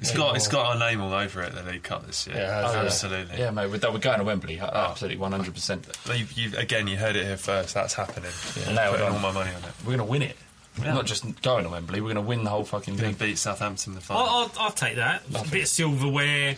It's 0.00 0.12
got 0.12 0.34
it's 0.34 0.48
got 0.48 0.66
our 0.66 0.78
name 0.78 1.00
all 1.00 1.12
over 1.12 1.42
it. 1.42 1.54
The 1.54 1.62
League 1.62 1.84
Cup 1.84 2.04
this 2.06 2.26
year. 2.26 2.36
Yeah, 2.36 2.58
it 2.58 2.62
has, 2.64 2.74
yeah. 2.74 2.82
absolutely. 2.82 3.38
Yeah, 3.38 3.50
mate. 3.52 3.66
We're, 3.70 3.92
we're 3.92 3.98
going 3.98 4.18
to 4.18 4.24
Wembley. 4.24 4.58
uh, 4.58 4.90
Absolutely, 4.90 5.18
one 5.18 5.30
hundred 5.30 5.54
percent. 5.54 5.86
You, 6.12 6.26
you, 6.34 6.58
again, 6.58 6.88
you 6.88 6.96
heard 6.96 7.14
it 7.14 7.24
here 7.24 7.36
first. 7.36 7.74
That's 7.74 7.94
happening. 7.94 8.32
I'm 8.66 8.90
putting 8.90 9.06
all 9.06 9.18
my 9.20 9.30
money 9.30 9.50
on 9.50 9.62
it. 9.62 9.70
We're 9.84 9.96
going 9.96 9.98
to 9.98 10.04
win 10.04 10.22
it. 10.22 10.36
Yeah. 10.80 10.94
Not 10.94 11.06
just 11.06 11.42
going 11.42 11.64
to 11.64 11.70
Wembley. 11.70 12.00
We're 12.00 12.14
going 12.14 12.24
to 12.24 12.28
win 12.28 12.44
the 12.44 12.50
whole 12.50 12.64
fucking 12.64 12.96
Going 12.96 13.14
thing. 13.14 13.26
to 13.26 13.32
beat 13.32 13.38
Southampton 13.38 13.92
in 13.92 13.94
the 13.96 14.00
final. 14.00 14.22
I'll, 14.22 14.28
I'll, 14.28 14.52
I'll 14.58 14.70
take 14.70 14.96
that. 14.96 15.22
A 15.34 15.46
bit 15.48 15.62
of 15.64 15.68
silverware. 15.68 16.56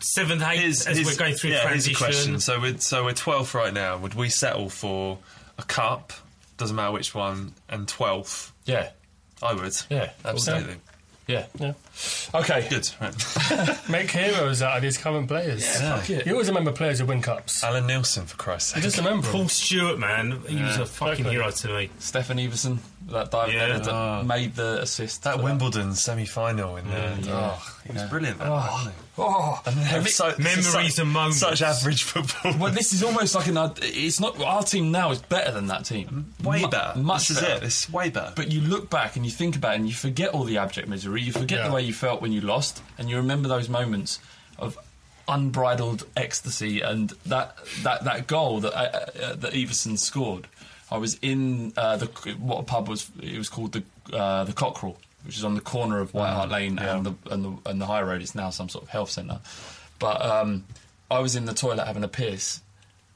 Seventh, 0.00 0.42
eighth, 0.42 0.60
Here's- 0.60 0.86
as 0.86 0.96
here's- 0.98 1.06
we're 1.12 1.18
going 1.18 1.34
through 1.34 1.50
yeah, 1.50 1.68
here's 1.68 1.88
a 1.88 1.94
question. 1.94 2.38
So 2.40 2.60
we're 2.60 2.78
so 2.78 3.04
we're 3.04 3.12
twelfth 3.14 3.54
right 3.54 3.72
now. 3.72 3.96
Would 3.98 4.14
we 4.14 4.28
settle 4.28 4.68
for 4.68 5.18
a 5.58 5.62
cup? 5.62 6.12
Doesn't 6.58 6.76
matter 6.76 6.92
which 6.92 7.14
one. 7.14 7.54
And 7.68 7.88
twelfth, 7.88 8.52
Yeah, 8.66 8.90
I 9.42 9.54
would. 9.54 9.72
yeah, 9.88 10.10
absolutely. 10.24 10.76
yeah. 11.26 11.46
Yeah. 11.58 11.72
Okay. 12.34 12.66
Good. 12.68 12.88
Right. 13.00 13.78
Make 13.88 14.10
heroes 14.10 14.60
out 14.62 14.76
of 14.76 14.82
these 14.82 14.98
current 14.98 15.26
players. 15.28 15.66
Fuck 15.80 16.10
it. 16.10 16.26
You 16.26 16.32
always 16.32 16.48
remember 16.48 16.72
players 16.72 16.98
who 17.00 17.06
win 17.06 17.22
cups. 17.22 17.64
Allan 17.64 17.86
Nielsen, 17.86 18.26
for 18.26 18.36
Christ's 18.36 18.72
You 18.76 18.82
sake. 18.82 18.84
just 18.84 18.98
remember 18.98 19.26
Paul 19.26 19.40
them. 19.40 19.48
Stewart, 19.48 19.98
man, 19.98 20.40
he 20.46 20.62
was 20.62 20.76
a 20.76 20.86
fucking 20.86 21.26
exactly. 21.26 21.32
hero 21.32 21.50
to 21.50 21.68
me. 21.68 21.90
Steffen 21.98 22.46
Iversen, 22.48 22.78
that 23.06 23.30
dive 23.30 23.52
Yeah. 23.52 23.60
header 23.60 23.78
that 23.80 23.94
Oh. 23.94 24.22
made 24.24 24.56
the 24.56 24.80
assist. 24.82 25.22
That 25.22 25.36
for 25.36 25.42
Wimbledon 25.44 25.94
semi-final 25.94 26.76
in 26.76 26.88
there. 26.90 27.16
Oh, 27.28 27.72
he 27.86 27.92
was 27.92 28.02
brilliant. 28.10 28.38
That, 28.38 28.50
wasn't? 28.50 28.94
Oh, 29.18 29.60
And 29.64 29.76
they 30.04 30.10
so- 30.10 30.34
Memories 30.38 30.66
such, 30.72 30.98
and 30.98 31.10
moments. 31.10 31.38
Such 31.38 31.62
average 31.62 32.02
football. 32.02 32.54
Well, 32.58 32.72
this 32.72 32.92
is 32.92 33.02
almost 33.02 33.34
like 33.34 33.46
an. 33.46 33.56
It's 33.82 34.18
not 34.20 34.40
our 34.42 34.62
team 34.62 34.90
now 34.90 35.10
is 35.12 35.20
better 35.22 35.52
than 35.52 35.68
that 35.68 35.84
team. 35.84 36.32
way 36.42 36.62
Mu- 36.62 36.68
better. 36.68 36.98
much 36.98 37.28
this 37.28 37.36
is 37.36 37.42
better. 37.42 37.54
it. 37.54 37.62
It's 37.62 37.88
way 37.90 38.10
better. 38.10 38.32
But 38.36 38.50
you 38.50 38.60
look 38.60 38.90
back 38.90 39.16
and 39.16 39.24
you 39.24 39.30
think 39.32 39.56
about 39.56 39.74
it 39.74 39.76
and 39.76 39.88
you 39.88 39.94
forget 39.94 40.30
all 40.30 40.44
the 40.44 40.58
abject 40.58 40.88
misery. 40.88 41.22
You 41.22 41.32
forget 41.32 41.60
Yeah. 41.60 41.68
the 41.68 41.74
way 41.74 41.82
you 41.82 41.94
felt 41.94 42.20
when 42.20 42.32
you 42.32 42.40
lost, 42.40 42.82
and 42.98 43.08
you 43.08 43.16
remember 43.16 43.48
those 43.48 43.68
moments 43.68 44.18
of 44.58 44.76
unbridled 45.28 46.04
ecstasy 46.16 46.80
and 46.80 47.12
that 47.26 47.56
that, 47.82 48.04
that 48.04 48.26
goal 48.28 48.60
that 48.60 48.72
uh, 48.74 49.24
uh, 49.24 49.34
that 49.36 49.52
Iversen 49.54 49.98
scored. 49.98 50.46
I 50.90 50.98
was 50.98 51.18
in 51.20 51.72
uh, 51.76 51.96
the 51.96 52.06
what 52.38 52.60
a 52.60 52.62
pub 52.62 52.88
was. 52.88 53.10
It 53.20 53.38
was 53.38 53.48
called 53.48 53.72
the 53.72 54.16
uh, 54.16 54.44
the 54.44 54.52
Cockerel, 54.52 54.96
which 55.24 55.36
is 55.36 55.44
on 55.44 55.54
the 55.54 55.60
corner 55.60 55.98
of 56.00 56.14
White 56.14 56.32
Hart 56.32 56.50
Lane 56.50 56.78
and 56.78 57.06
the 57.06 57.14
and 57.30 57.44
the 57.44 57.70
and 57.70 57.80
the 57.80 57.86
High 57.86 58.02
Road. 58.02 58.22
It's 58.22 58.34
now 58.34 58.50
some 58.50 58.68
sort 58.68 58.84
of 58.84 58.90
health 58.90 59.10
centre. 59.10 59.40
But 59.98 60.24
um, 60.24 60.64
I 61.10 61.18
was 61.20 61.34
in 61.36 61.46
the 61.46 61.54
toilet 61.54 61.86
having 61.86 62.04
a 62.04 62.08
piss 62.08 62.60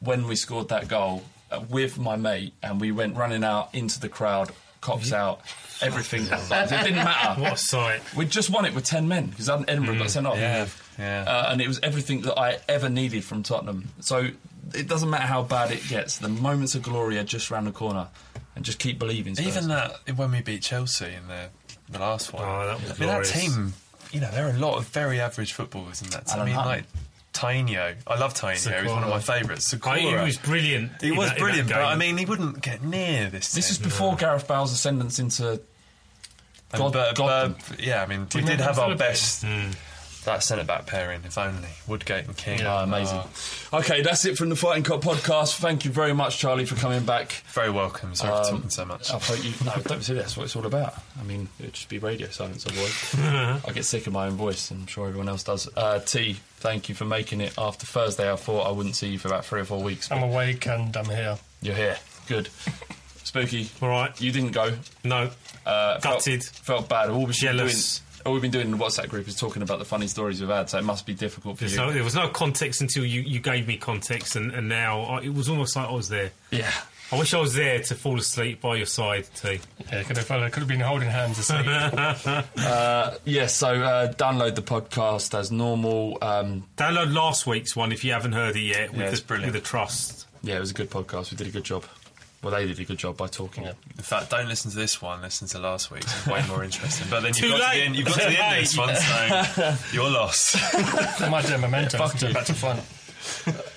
when 0.00 0.26
we 0.26 0.34
scored 0.34 0.70
that 0.70 0.88
goal 0.88 1.22
uh, 1.50 1.60
with 1.68 1.98
my 1.98 2.16
mate, 2.16 2.54
and 2.62 2.80
we 2.80 2.90
went 2.90 3.16
running 3.16 3.44
out 3.44 3.72
into 3.72 4.00
the 4.00 4.08
crowd, 4.08 4.50
cops 4.80 5.12
out, 5.12 5.40
everything. 5.80 6.22
it 6.30 6.70
didn't 6.70 6.96
matter. 6.96 7.40
What 7.40 7.52
a 7.52 7.56
sight. 7.56 8.00
We 8.16 8.24
just 8.24 8.50
won 8.50 8.64
it 8.64 8.74
with 8.74 8.84
ten 8.84 9.06
men 9.06 9.26
because 9.26 9.48
Edinburgh 9.48 9.98
got 9.98 10.10
sent 10.10 10.26
off. 10.26 10.38
yeah, 10.38 10.66
yeah. 10.98 11.24
Uh, 11.24 11.52
and 11.52 11.60
it 11.60 11.68
was 11.68 11.78
everything 11.84 12.22
that 12.22 12.36
I 12.36 12.58
ever 12.68 12.88
needed 12.88 13.22
from 13.22 13.44
Tottenham. 13.44 13.90
So 14.00 14.30
it 14.74 14.88
doesn't 14.88 15.10
matter 15.10 15.26
how 15.26 15.42
bad 15.42 15.70
it 15.72 15.86
gets. 15.88 16.18
The 16.18 16.28
moments 16.28 16.74
of 16.74 16.82
glory 16.82 17.18
are 17.18 17.24
just 17.24 17.50
round 17.50 17.66
the 17.66 17.72
corner, 17.72 18.08
and 18.56 18.64
just 18.64 18.78
keep 18.78 18.98
believing. 18.98 19.34
Spurs. 19.34 19.46
Even 19.48 19.68
that 19.68 19.92
when 20.16 20.30
we 20.32 20.40
beat 20.42 20.62
Chelsea 20.62 21.06
in 21.06 21.26
the 21.28 21.48
the 21.90 21.98
last 21.98 22.32
one. 22.32 22.44
Oh, 22.44 22.66
that 22.66 22.80
was 22.80 22.90
I 22.92 23.04
mean, 23.04 23.08
that 23.08 23.24
team. 23.24 23.72
You 24.12 24.20
know, 24.20 24.30
there 24.30 24.46
are 24.46 24.50
a 24.50 24.58
lot 24.58 24.76
of 24.76 24.86
very 24.88 25.20
average 25.20 25.52
footballers 25.52 26.02
in 26.02 26.10
that 26.10 26.26
team. 26.26 26.40
I 26.40 26.44
mean, 26.44 26.54
Hutton. 26.54 26.70
like 26.70 26.84
Tainio. 27.32 27.94
I 28.06 28.18
love 28.18 28.34
Tainio. 28.34 28.80
He's 28.82 28.90
one 28.90 29.04
of 29.04 29.08
my 29.08 29.20
favourites. 29.20 29.72
I, 29.72 29.76
Zokora. 29.76 29.98
he 30.18 30.24
was 30.24 30.36
brilliant. 30.36 30.90
He 31.00 31.08
in 31.10 31.16
was 31.16 31.28
that- 31.30 31.38
brilliant, 31.38 31.68
but. 31.68 31.78
I 31.82 31.94
mean, 31.96 32.16
he 32.18 32.24
wouldn't 32.24 32.60
get 32.60 32.82
near 32.82 33.30
this. 33.30 33.52
This 33.52 33.70
is 33.70 33.78
team. 33.78 33.84
before 33.84 34.16
Gareth 34.16 34.48
Bale's 34.48 34.72
ascendance 34.72 35.18
into 35.20 35.50
And 35.52 35.60
God- 36.76 36.92
Bur- 36.92 37.12
God 37.14 37.56
Bur- 37.68 37.76
yeah, 37.78 38.02
I 38.02 38.06
mean, 38.06 38.26
we 38.34 38.40
you 38.40 38.46
did 38.46 38.60
have 38.60 38.78
our 38.78 38.96
Philippines? 38.96 38.98
best. 38.98 39.44
Hmm. 39.44 39.70
That 40.24 40.42
centre 40.42 40.64
back 40.64 40.86
pairing, 40.86 41.22
if 41.24 41.38
only 41.38 41.68
Woodgate 41.86 42.26
and 42.26 42.36
King. 42.36 42.60
Ah, 42.62 42.82
amazing. 42.82 43.18
Ah, 43.72 43.78
Okay, 43.78 44.02
that's 44.02 44.24
it 44.24 44.36
from 44.36 44.48
the 44.50 44.56
Fighting 44.56 44.82
Cock 44.82 45.00
podcast. 45.00 45.56
Thank 45.56 45.84
you 45.84 45.90
very 45.90 46.12
much, 46.12 46.38
Charlie, 46.38 46.66
for 46.66 46.74
coming 46.76 47.04
back. 47.04 47.42
very 47.52 47.70
welcome. 47.70 48.14
Sorry 48.14 48.32
Um, 48.32 48.44
for 48.44 48.50
talking 48.50 48.70
so 48.70 48.84
much. 48.84 49.10
I 49.10 49.18
hope 49.18 49.42
you. 49.44 49.52
No, 49.64 49.72
don't 49.82 50.02
say 50.02 50.14
that's 50.14 50.36
what 50.36 50.44
it's 50.44 50.56
all 50.56 50.66
about. 50.66 50.94
I 51.18 51.22
mean, 51.24 51.48
it'd 51.58 51.72
just 51.74 51.88
be 51.88 51.98
radio 51.98 52.28
silence 52.28 52.66
otherwise. 52.66 53.62
I 53.66 53.72
get 53.72 53.84
sick 53.84 54.06
of 54.06 54.12
my 54.12 54.26
own 54.26 54.34
voice, 54.36 54.70
and 54.70 54.80
I'm 54.82 54.86
sure 54.86 55.06
everyone 55.08 55.28
else 55.28 55.42
does. 55.44 55.68
Uh, 55.76 56.00
T, 56.00 56.34
thank 56.58 56.88
you 56.88 56.94
for 56.94 57.04
making 57.06 57.40
it. 57.40 57.54
After 57.56 57.86
Thursday, 57.86 58.30
I 58.30 58.36
thought 58.36 58.66
I 58.66 58.70
wouldn't 58.72 58.96
see 58.96 59.08
you 59.08 59.18
for 59.18 59.28
about 59.28 59.44
three 59.46 59.60
or 59.60 59.64
four 59.64 59.82
weeks. 59.82 60.10
I'm 60.12 60.22
awake 60.22 60.66
and 60.66 60.94
I'm 60.96 61.06
here. 61.06 61.38
you're 61.62 61.74
here. 61.74 61.96
Good. 62.28 62.48
Spooky. 63.24 63.70
All 63.80 63.88
right. 63.88 64.18
You 64.20 64.32
didn't 64.32 64.52
go. 64.52 64.72
No. 65.04 65.30
Uh, 65.64 65.98
Gutted. 66.00 66.42
Felt, 66.44 66.64
felt 66.64 66.88
bad. 66.88 67.10
All 67.10 67.26
we've 67.26 67.34
Jealous. 67.34 67.98
doing. 68.00 68.06
All 68.26 68.32
we've 68.32 68.42
been 68.42 68.50
doing 68.50 68.66
in 68.66 68.70
the 68.72 68.76
WhatsApp 68.84 69.08
group 69.08 69.26
is 69.28 69.36
talking 69.36 69.62
about 69.62 69.78
the 69.78 69.84
funny 69.84 70.06
stories 70.06 70.40
we've 70.40 70.50
had, 70.50 70.68
so 70.68 70.78
it 70.78 70.84
must 70.84 71.06
be 71.06 71.14
difficult 71.14 71.56
for 71.56 71.60
There's 71.64 71.72
you. 71.72 71.78
no, 71.78 71.90
there 71.92 72.04
was 72.04 72.14
no 72.14 72.28
context 72.28 72.80
until 72.80 73.04
you, 73.04 73.20
you 73.22 73.40
gave 73.40 73.66
me 73.66 73.76
context, 73.76 74.36
and, 74.36 74.52
and 74.52 74.68
now 74.68 75.00
I, 75.02 75.22
it 75.22 75.32
was 75.34 75.48
almost 75.48 75.74
like 75.76 75.88
I 75.88 75.92
was 75.92 76.08
there. 76.08 76.30
yeah. 76.50 76.70
I 77.12 77.18
wish 77.18 77.34
I 77.34 77.40
was 77.40 77.54
there 77.54 77.80
to 77.80 77.94
fall 77.96 78.20
asleep 78.20 78.60
by 78.60 78.76
your 78.76 78.86
side, 78.86 79.26
T. 79.34 79.58
Yeah, 79.90 80.04
could 80.04 80.16
have, 80.16 80.28
could 80.52 80.60
have 80.60 80.68
been 80.68 80.78
holding 80.78 81.08
hands 81.08 81.40
asleep. 81.40 81.66
Yes, 83.24 83.54
so 83.56 83.68
uh, 83.82 84.12
download 84.12 84.54
the 84.54 84.62
podcast 84.62 85.36
as 85.36 85.50
normal. 85.50 86.18
Um, 86.22 86.68
Download 86.76 87.12
last 87.12 87.48
week's 87.48 87.74
one 87.74 87.90
if 87.90 88.04
you 88.04 88.12
haven't 88.12 88.30
heard 88.32 88.54
it 88.54 88.60
yet. 88.60 88.92
With 88.92 89.00
Yeah, 89.00 89.08
it's 89.08 89.20
the, 89.22 89.26
brilliant. 89.26 89.52
With 89.54 89.60
the 89.60 89.68
trust. 89.68 90.28
yeah, 90.44 90.56
it 90.56 90.60
was 90.60 90.70
a 90.70 90.74
good 90.74 90.88
podcast. 90.88 91.32
We 91.32 91.36
did 91.36 91.48
a 91.48 91.50
good 91.50 91.64
job. 91.64 91.84
Well, 92.42 92.54
they 92.54 92.66
did 92.66 92.80
a 92.80 92.84
good 92.84 92.98
job 92.98 93.18
by 93.18 93.26
talking. 93.26 93.64
In 93.64 93.74
fact, 94.02 94.30
don't 94.30 94.48
listen 94.48 94.70
to 94.70 94.76
this 94.76 95.02
one. 95.02 95.20
Listen 95.20 95.46
to 95.48 95.58
last 95.58 95.90
week's. 95.90 96.06
It's 96.06 96.26
way 96.26 96.42
more 96.48 96.64
interesting. 96.64 97.06
But 97.10 97.20
then 97.20 97.32
you've 97.36 97.50
got, 97.50 97.70
to 97.70 97.78
the 97.78 97.84
end, 97.84 97.96
you've 97.96 98.06
got 98.06 98.20
to 98.20 98.28
the 98.28 98.42
end 98.42 98.56
of 98.56 98.62
this 98.62 98.78
one, 98.78 98.96
so 98.96 99.76
you're 99.92 100.10
lost. 100.10 100.56
I 101.20 101.28
might 101.28 101.46
do 101.46 101.54
a 101.54 101.58
memento. 101.58 101.98
fuck 101.98 102.20
you. 102.22 102.28
it 102.28 102.34
back 102.34 102.46
to 102.46 102.54
front. 102.54 102.80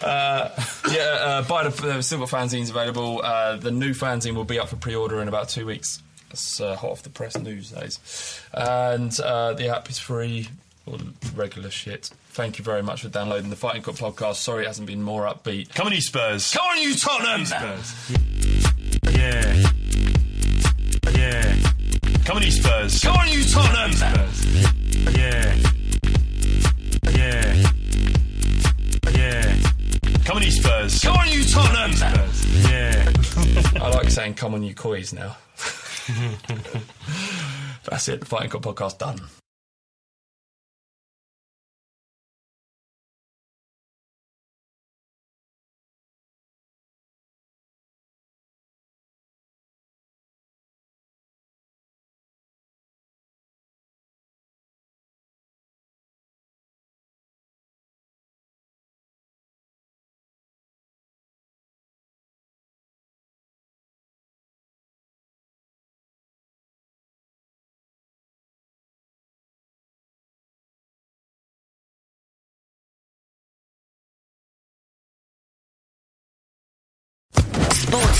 Yeah, 0.02 1.02
uh, 1.02 1.42
buy 1.44 1.68
the 1.68 1.90
uh, 1.90 2.02
still 2.02 2.20
got 2.20 2.30
fanzines 2.30 2.70
available. 2.70 3.22
Uh, 3.22 3.58
the 3.58 3.72
new 3.72 3.94
fanzine 3.94 4.36
will 4.36 4.46
be 4.46 4.60
up 4.60 4.70
for 4.70 4.78
pre-order 4.78 5.22
in 5.22 5.28
about 5.28 5.50
two 5.50 5.66
weeks. 5.66 6.02
That's 6.30 6.60
uh, 6.62 6.76
hot 6.76 6.92
off 6.92 7.04
the 7.04 7.10
press 7.10 7.38
news, 7.38 7.72
days, 7.72 8.42
And 8.54 9.18
uh, 9.20 9.54
the 9.54 9.68
app 9.76 9.90
is 9.90 10.00
free, 10.00 10.50
all 10.86 10.98
the 10.98 11.14
regular 11.36 11.70
shit. 11.70 12.10
Thank 12.30 12.58
you 12.58 12.64
very 12.66 12.84
much 12.84 13.02
for 13.02 13.10
downloading 13.10 13.50
the 13.50 13.56
Fighting 13.56 13.82
Cock 13.82 13.96
podcast. 13.96 14.36
Sorry 14.36 14.64
it 14.64 14.68
hasn't 14.68 14.88
been 14.88 15.02
more 15.02 15.24
upbeat. 15.24 15.74
Come 15.74 15.88
on, 15.88 15.94
you 15.94 16.02
Spurs. 16.02 16.52
Come 16.54 16.66
on, 16.66 16.82
you 16.82 16.96
Tottenham! 16.96 17.46
Yeah. 19.12 19.64
Yeah. 21.14 21.56
Come 22.26 22.38
on, 22.38 22.44
you 22.44 22.52
Spurs. 22.52 23.00
Come 23.02 23.16
on, 23.16 23.28
you 23.30 23.44
Tottenham! 23.44 23.92
Yeah. 25.14 25.56
Yeah. 27.12 27.56
Yeah. 29.14 29.56
Come 30.26 30.38
on, 30.38 30.44
you 30.44 30.52
Spurs. 30.52 31.00
Come 31.02 31.16
on, 31.18 31.30
you 31.30 31.44
Tottenham! 31.44 31.92
Yeah. 32.70 33.12
I 33.82 33.90
like 33.90 34.10
saying 34.10 34.36
"Come 34.36 34.54
on, 34.54 34.64
you 34.64 34.74
coys" 34.74 35.14
now. 35.14 35.36
That's 37.86 38.08
it. 38.08 38.20
The 38.22 38.26
Fighting 38.26 38.50
Cock 38.50 38.62
podcast 38.62 38.98
done. 38.98 39.20